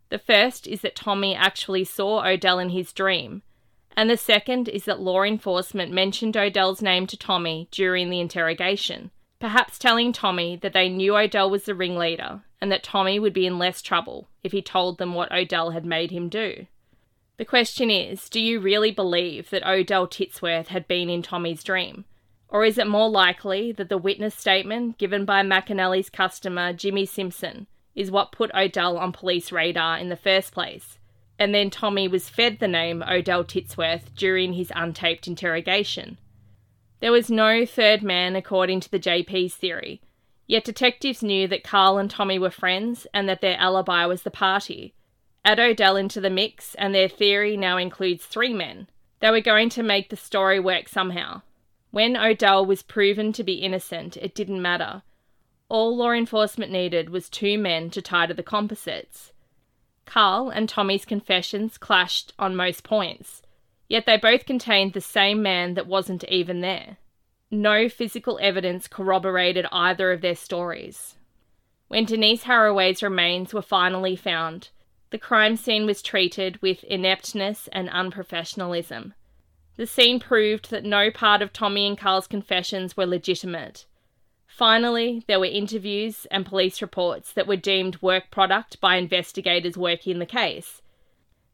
The 0.10 0.20
first 0.20 0.68
is 0.68 0.82
that 0.82 0.96
Tommy 0.96 1.36
actually 1.36 1.84
saw 1.84 2.26
Odell 2.26 2.60
in 2.60 2.70
his 2.70 2.94
dream, 2.94 3.44
and 3.96 4.10
the 4.10 4.18
second 4.18 4.68
is 4.70 4.86
that 4.86 5.00
law 5.00 5.24
enforcement 5.24 5.92
mentioned 5.92 6.38
Odell's 6.38 6.82
name 6.82 7.06
to 7.08 7.18
Tommy 7.18 7.68
during 7.72 8.10
the 8.10 8.20
interrogation, 8.20 9.12
perhaps 9.40 9.78
telling 9.78 10.14
Tommy 10.14 10.56
that 10.56 10.74
they 10.74 10.90
knew 10.90 11.16
Odell 11.16 11.50
was 11.50 11.66
the 11.66 11.76
ringleader 11.76 12.42
and 12.62 12.72
that 12.72 12.84
Tommy 12.84 13.20
would 13.20 13.34
be 13.34 13.46
in 13.46 13.60
less 13.60 13.82
trouble 13.82 14.28
if 14.44 14.52
he 14.52 14.62
told 14.62 14.98
them 14.98 15.14
what 15.14 15.32
Odell 15.32 15.72
had 15.72 15.86
made 15.86 16.12
him 16.12 16.30
do. 16.30 16.66
The 17.38 17.46
question 17.46 17.90
is 17.90 18.30
do 18.30 18.42
you 18.42 18.60
really 18.60 18.92
believe 18.92 19.50
that 19.50 19.68
Odell 19.68 20.08
Titsworth 20.08 20.68
had 20.68 20.88
been 20.88 21.10
in 21.10 21.22
Tommy's 21.22 21.64
dream? 21.64 22.06
Or 22.50 22.66
is 22.66 22.78
it 22.78 22.88
more 22.88 23.10
likely 23.10 23.72
that 23.74 23.90
the 23.90 23.98
witness 23.98 24.36
statement 24.36 24.98
given 24.98 25.24
by 25.24 25.44
McAnally's 25.44 26.10
customer, 26.10 26.74
Jimmy 26.74 27.06
Simpson, 27.06 27.68
is 27.96 28.12
what 28.12 28.32
put 28.32 28.54
Odell 28.54 28.98
on 28.98 29.12
police 29.12 29.52
radar 29.52 29.98
in 29.98 30.10
the 30.10 30.16
first 30.16 30.54
place? 30.54 30.98
And 31.38 31.54
then 31.54 31.70
Tommy 31.70 32.08
was 32.08 32.30
fed 32.30 32.60
the 32.60 32.68
name 32.68 33.04
Odell 33.04 33.44
Titsworth 33.44 34.14
during 34.16 34.54
his 34.54 34.70
untaped 34.70 35.28
interrogation. 35.28 36.18
There 37.00 37.12
was 37.12 37.30
no 37.30 37.66
third 37.66 38.04
man 38.04 38.36
according 38.36 38.82
to 38.82 38.92
the 38.92 39.00
JP's 39.00 39.56
theory, 39.56 40.02
yet 40.48 40.66
detectives 40.66 41.24
knew 41.24 41.48
that 41.48 41.64
Carl 41.64 41.98
and 41.98 42.12
Tommy 42.12 42.38
were 42.38 42.50
friends 42.50 43.08
and 43.14 43.30
that 43.30 43.42
their 43.42 43.58
alibi 43.58 44.06
was 44.06 44.24
the 44.24 44.32
party. 44.32 44.94
Add 45.46 45.60
Odell 45.60 45.96
into 45.96 46.20
the 46.20 46.30
mix, 46.30 46.76
and 46.76 46.94
their 46.94 47.08
theory 47.08 47.56
now 47.56 47.78
includes 47.78 48.26
three 48.26 48.54
men. 48.54 48.88
They 49.22 49.32
were 49.32 49.42
going 49.42 49.70
to 49.70 49.84
make 49.84 50.10
the 50.10 50.18
story 50.18 50.60
work 50.60 50.90
somehow. 50.90 51.42
When 51.92 52.18
Odell 52.18 52.66
was 52.66 52.84
proven 52.84 53.32
to 53.34 53.44
be 53.44 53.56
innocent, 53.56 54.18
it 54.18 54.36
didn't 54.36 54.62
matter. 54.62 55.04
All 55.70 55.96
law 55.96 56.12
enforcement 56.12 56.72
needed 56.72 57.12
was 57.12 57.30
two 57.30 57.60
men 57.60 57.92
to 57.92 58.02
tie 58.02 58.26
to 58.26 58.34
the 58.34 58.44
composites. 58.44 59.32
Carl 60.06 60.50
and 60.50 60.68
Tommy's 60.68 61.06
confessions 61.06 61.78
clashed 61.78 62.34
on 62.40 62.56
most 62.56 62.84
points, 62.84 63.44
yet 63.88 64.08
they 64.08 64.18
both 64.18 64.48
contained 64.48 64.94
the 64.94 65.02
same 65.02 65.44
man 65.44 65.76
that 65.76 65.86
wasn't 65.86 66.24
even 66.26 66.62
there. 66.62 66.98
No 67.52 67.88
physical 67.88 68.40
evidence 68.42 68.88
corroborated 68.88 69.68
either 69.72 70.12
of 70.12 70.22
their 70.22 70.36
stories. 70.36 71.16
When 71.88 72.06
Denise 72.06 72.46
Haraway's 72.46 73.04
remains 73.04 73.54
were 73.54 73.62
finally 73.62 74.16
found, 74.16 74.70
the 75.12 75.18
crime 75.18 75.56
scene 75.56 75.86
was 75.86 76.02
treated 76.02 76.60
with 76.62 76.84
ineptness 76.84 77.70
and 77.72 77.90
unprofessionalism. 77.90 79.14
The 79.76 79.88
scene 79.88 80.20
proved 80.20 80.72
that 80.72 80.84
no 80.84 81.10
part 81.10 81.42
of 81.42 81.54
Tommy 81.54 81.88
and 81.88 81.98
Carl's 81.98 82.28
confessions 82.28 82.98
were 82.98 83.06
legitimate. 83.06 83.86
Finally, 84.50 85.24
there 85.28 85.40
were 85.40 85.46
interviews 85.46 86.26
and 86.32 86.46
police 86.46 86.82
reports 86.82 87.32
that 87.32 87.48
were 87.48 87.56
deemed 87.56 88.02
work 88.02 88.30
product 88.30 88.82
by 88.82 88.98
investigators 88.98 89.78
working 89.78 90.20
the 90.20 90.26
case. 90.26 90.82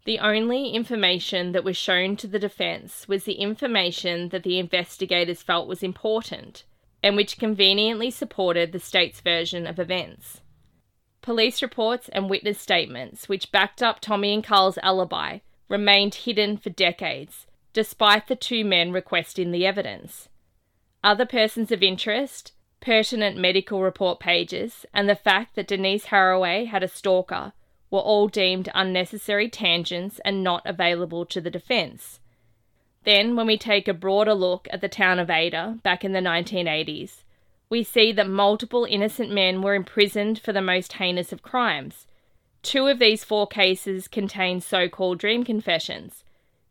The 0.05 0.17
only 0.17 0.69
information 0.69 1.51
that 1.51 1.63
was 1.63 1.77
shown 1.77 2.15
to 2.17 2.27
the 2.27 2.39
defence 2.39 3.07
was 3.07 3.26
the 3.26 3.34
information 3.34 4.30
that 4.30 4.43
the 4.43 4.57
investigators 4.57 5.43
felt 5.43 5.67
was 5.67 5.84
important 5.84 6.63
and 7.03 7.15
which 7.15 7.38
conveniently 7.38 8.09
supported 8.09 8.72
the 8.72 8.80
state's 8.80 9.22
version 9.22 9.67
of 9.67 9.77
events. 9.77 10.41
Police 11.22 11.61
reports 11.61 12.09
and 12.09 12.30
witness 12.30 12.59
statements, 12.59 13.30
which 13.30 13.51
backed 13.51 13.84
up 13.84 13.99
Tommy 13.99 14.34
and 14.34 14.43
Carl's 14.43 14.80
alibi, 14.81 15.39
remained 15.69 16.15
hidden 16.15 16.57
for 16.57 16.69
decades 16.69 17.45
despite 17.73 18.27
the 18.27 18.35
two 18.35 18.63
men 18.63 18.91
requesting 18.91 19.51
the 19.51 19.65
evidence. 19.65 20.30
Other 21.03 21.26
persons 21.26 21.72
of 21.72 21.84
interest, 21.84 22.53
pertinent 22.86 23.36
medical 23.36 23.82
report 23.82 24.20
pages, 24.20 24.86
and 24.94 25.10
the 25.10 25.16
fact 25.16 25.56
that 25.56 25.68
Denise 25.68 26.06
Haraway 26.06 26.68
had 26.68 26.84
a 26.84 26.88
stalker 26.88 27.53
were 27.90 27.99
all 27.99 28.28
deemed 28.28 28.70
unnecessary 28.76 29.49
tangents 29.49 30.20
and 30.24 30.44
not 30.44 30.62
available 30.66 31.26
to 31.26 31.41
the 31.41 31.49
defence. 31.49 32.20
Then, 33.03 33.36
when 33.36 33.48
we 33.48 33.57
take 33.57 33.88
a 33.88 33.94
broader 33.94 34.34
look 34.34 34.68
at 34.72 34.82
the 34.82 34.88
town 34.88 35.20
of 35.20 35.30
Ada 35.30 35.80
back 35.84 36.06
in 36.06 36.12
the 36.12 36.20
1980s, 36.20 37.24
we 37.70 37.84
see 37.84 38.12
that 38.12 38.30
multiple 38.30 38.86
innocent 38.88 39.32
men 39.32 39.62
were 39.62 39.74
imprisoned 39.74 40.40
for 40.40 40.53
the 40.53 40.62
most 40.62 40.94
heinous 40.94 41.32
of 41.32 41.41
crimes. 41.41 42.06
Two 42.62 42.88
of 42.88 42.99
these 42.99 43.24
four 43.24 43.48
cases 43.48 44.07
contain 44.07 44.62
so 44.62 44.88
called 44.88 45.18
dream 45.18 45.44
confessions, 45.44 46.24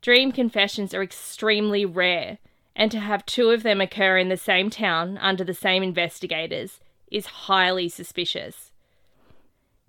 Dream 0.05 0.33
confessions 0.33 0.93
are 0.93 1.03
extremely 1.03 1.87
rare, 1.87 2.37
and 2.77 2.91
to 2.91 3.01
have 3.01 3.25
two 3.25 3.51
of 3.51 3.63
them 3.63 3.81
occur 3.81 4.19
in 4.19 4.29
the 4.29 4.37
same 4.37 4.71
town 4.71 5.19
under 5.19 5.45
the 5.45 5.55
same 5.55 5.83
investigators 5.83 6.81
is 7.11 7.27
highly 7.27 7.89
suspicious. 7.89 8.73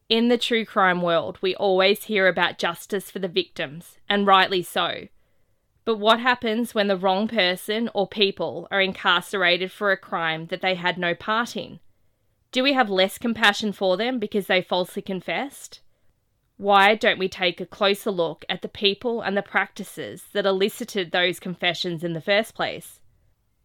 In 0.07 0.27
the 0.27 0.37
true 0.37 0.65
crime 0.65 1.01
world, 1.01 1.39
we 1.41 1.55
always 1.55 2.03
hear 2.03 2.27
about 2.27 2.59
justice 2.59 3.09
for 3.09 3.17
the 3.17 3.27
victims, 3.27 3.97
and 4.07 4.27
rightly 4.27 4.61
so. 4.61 5.07
But 5.83 5.97
what 5.97 6.19
happens 6.19 6.75
when 6.75 6.87
the 6.87 6.97
wrong 6.97 7.27
person 7.27 7.89
or 7.93 8.07
people 8.07 8.67
are 8.69 8.81
incarcerated 8.81 9.71
for 9.71 9.91
a 9.91 9.97
crime 9.97 10.47
that 10.47 10.61
they 10.61 10.75
had 10.75 10.97
no 10.97 11.15
part 11.15 11.55
in? 11.55 11.79
Do 12.51 12.63
we 12.63 12.73
have 12.73 12.89
less 12.89 13.17
compassion 13.17 13.71
for 13.71 13.97
them 13.97 14.19
because 14.19 14.47
they 14.47 14.61
falsely 14.61 15.01
confessed? 15.01 15.81
Why 16.57 16.95
don't 16.95 17.19
we 17.19 17.27
take 17.27 17.59
a 17.59 17.65
closer 17.65 18.11
look 18.11 18.45
at 18.47 18.61
the 18.61 18.69
people 18.69 19.21
and 19.21 19.35
the 19.35 19.41
practices 19.41 20.27
that 20.33 20.45
elicited 20.45 21.11
those 21.11 21.39
confessions 21.39 22.03
in 22.03 22.13
the 22.13 22.21
first 22.21 22.55
place? 22.55 22.99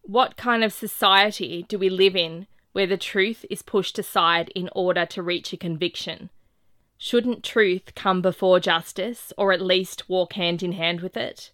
What 0.01 0.35
kind 0.35 0.63
of 0.63 0.73
society 0.73 1.65
do 1.69 1.79
we 1.79 1.89
live 1.89 2.15
in 2.15 2.47
where 2.73 2.87
the 2.87 2.97
truth 2.97 3.45
is 3.49 3.61
pushed 3.61 3.97
aside 3.97 4.49
in 4.55 4.69
order 4.73 5.05
to 5.05 5.23
reach 5.23 5.53
a 5.53 5.57
conviction? 5.57 6.29
Shouldn't 6.97 7.43
truth 7.43 7.95
come 7.95 8.21
before 8.21 8.59
justice, 8.59 9.31
or 9.37 9.51
at 9.51 9.61
least 9.61 10.09
walk 10.09 10.33
hand 10.33 10.61
in 10.61 10.73
hand 10.73 11.01
with 11.01 11.15
it? 11.15 11.51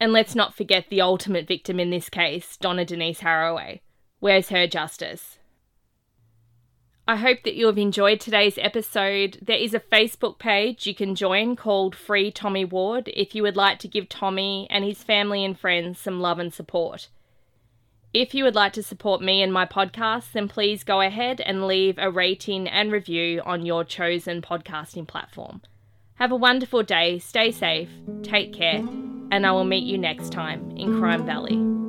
And 0.00 0.12
let's 0.12 0.34
not 0.34 0.54
forget 0.54 0.88
the 0.88 1.00
ultimate 1.00 1.46
victim 1.46 1.78
in 1.78 1.90
this 1.90 2.08
case, 2.08 2.56
Donna 2.56 2.84
Denise 2.84 3.20
Haraway. 3.20 3.80
Where's 4.20 4.48
her 4.48 4.66
justice? 4.66 5.37
I 7.08 7.16
hope 7.16 7.42
that 7.44 7.54
you 7.54 7.64
have 7.68 7.78
enjoyed 7.78 8.20
today's 8.20 8.58
episode. 8.58 9.38
There 9.40 9.56
is 9.56 9.72
a 9.72 9.80
Facebook 9.80 10.38
page 10.38 10.86
you 10.86 10.94
can 10.94 11.14
join 11.14 11.56
called 11.56 11.96
Free 11.96 12.30
Tommy 12.30 12.66
Ward 12.66 13.08
if 13.16 13.34
you 13.34 13.42
would 13.44 13.56
like 13.56 13.78
to 13.78 13.88
give 13.88 14.10
Tommy 14.10 14.66
and 14.68 14.84
his 14.84 15.02
family 15.02 15.42
and 15.42 15.58
friends 15.58 15.98
some 15.98 16.20
love 16.20 16.38
and 16.38 16.52
support. 16.52 17.08
If 18.12 18.34
you 18.34 18.44
would 18.44 18.54
like 18.54 18.74
to 18.74 18.82
support 18.82 19.22
me 19.22 19.40
and 19.40 19.50
my 19.50 19.64
podcast, 19.64 20.32
then 20.32 20.48
please 20.48 20.84
go 20.84 21.00
ahead 21.00 21.40
and 21.40 21.66
leave 21.66 21.96
a 21.96 22.10
rating 22.10 22.68
and 22.68 22.92
review 22.92 23.40
on 23.42 23.64
your 23.64 23.84
chosen 23.84 24.42
podcasting 24.42 25.08
platform. 25.08 25.62
Have 26.16 26.30
a 26.30 26.36
wonderful 26.36 26.82
day, 26.82 27.20
stay 27.20 27.50
safe, 27.50 27.88
take 28.22 28.52
care, 28.52 28.86
and 29.30 29.46
I 29.46 29.52
will 29.52 29.64
meet 29.64 29.84
you 29.84 29.96
next 29.96 30.30
time 30.30 30.72
in 30.76 30.98
Crime 30.98 31.24
Valley. 31.24 31.87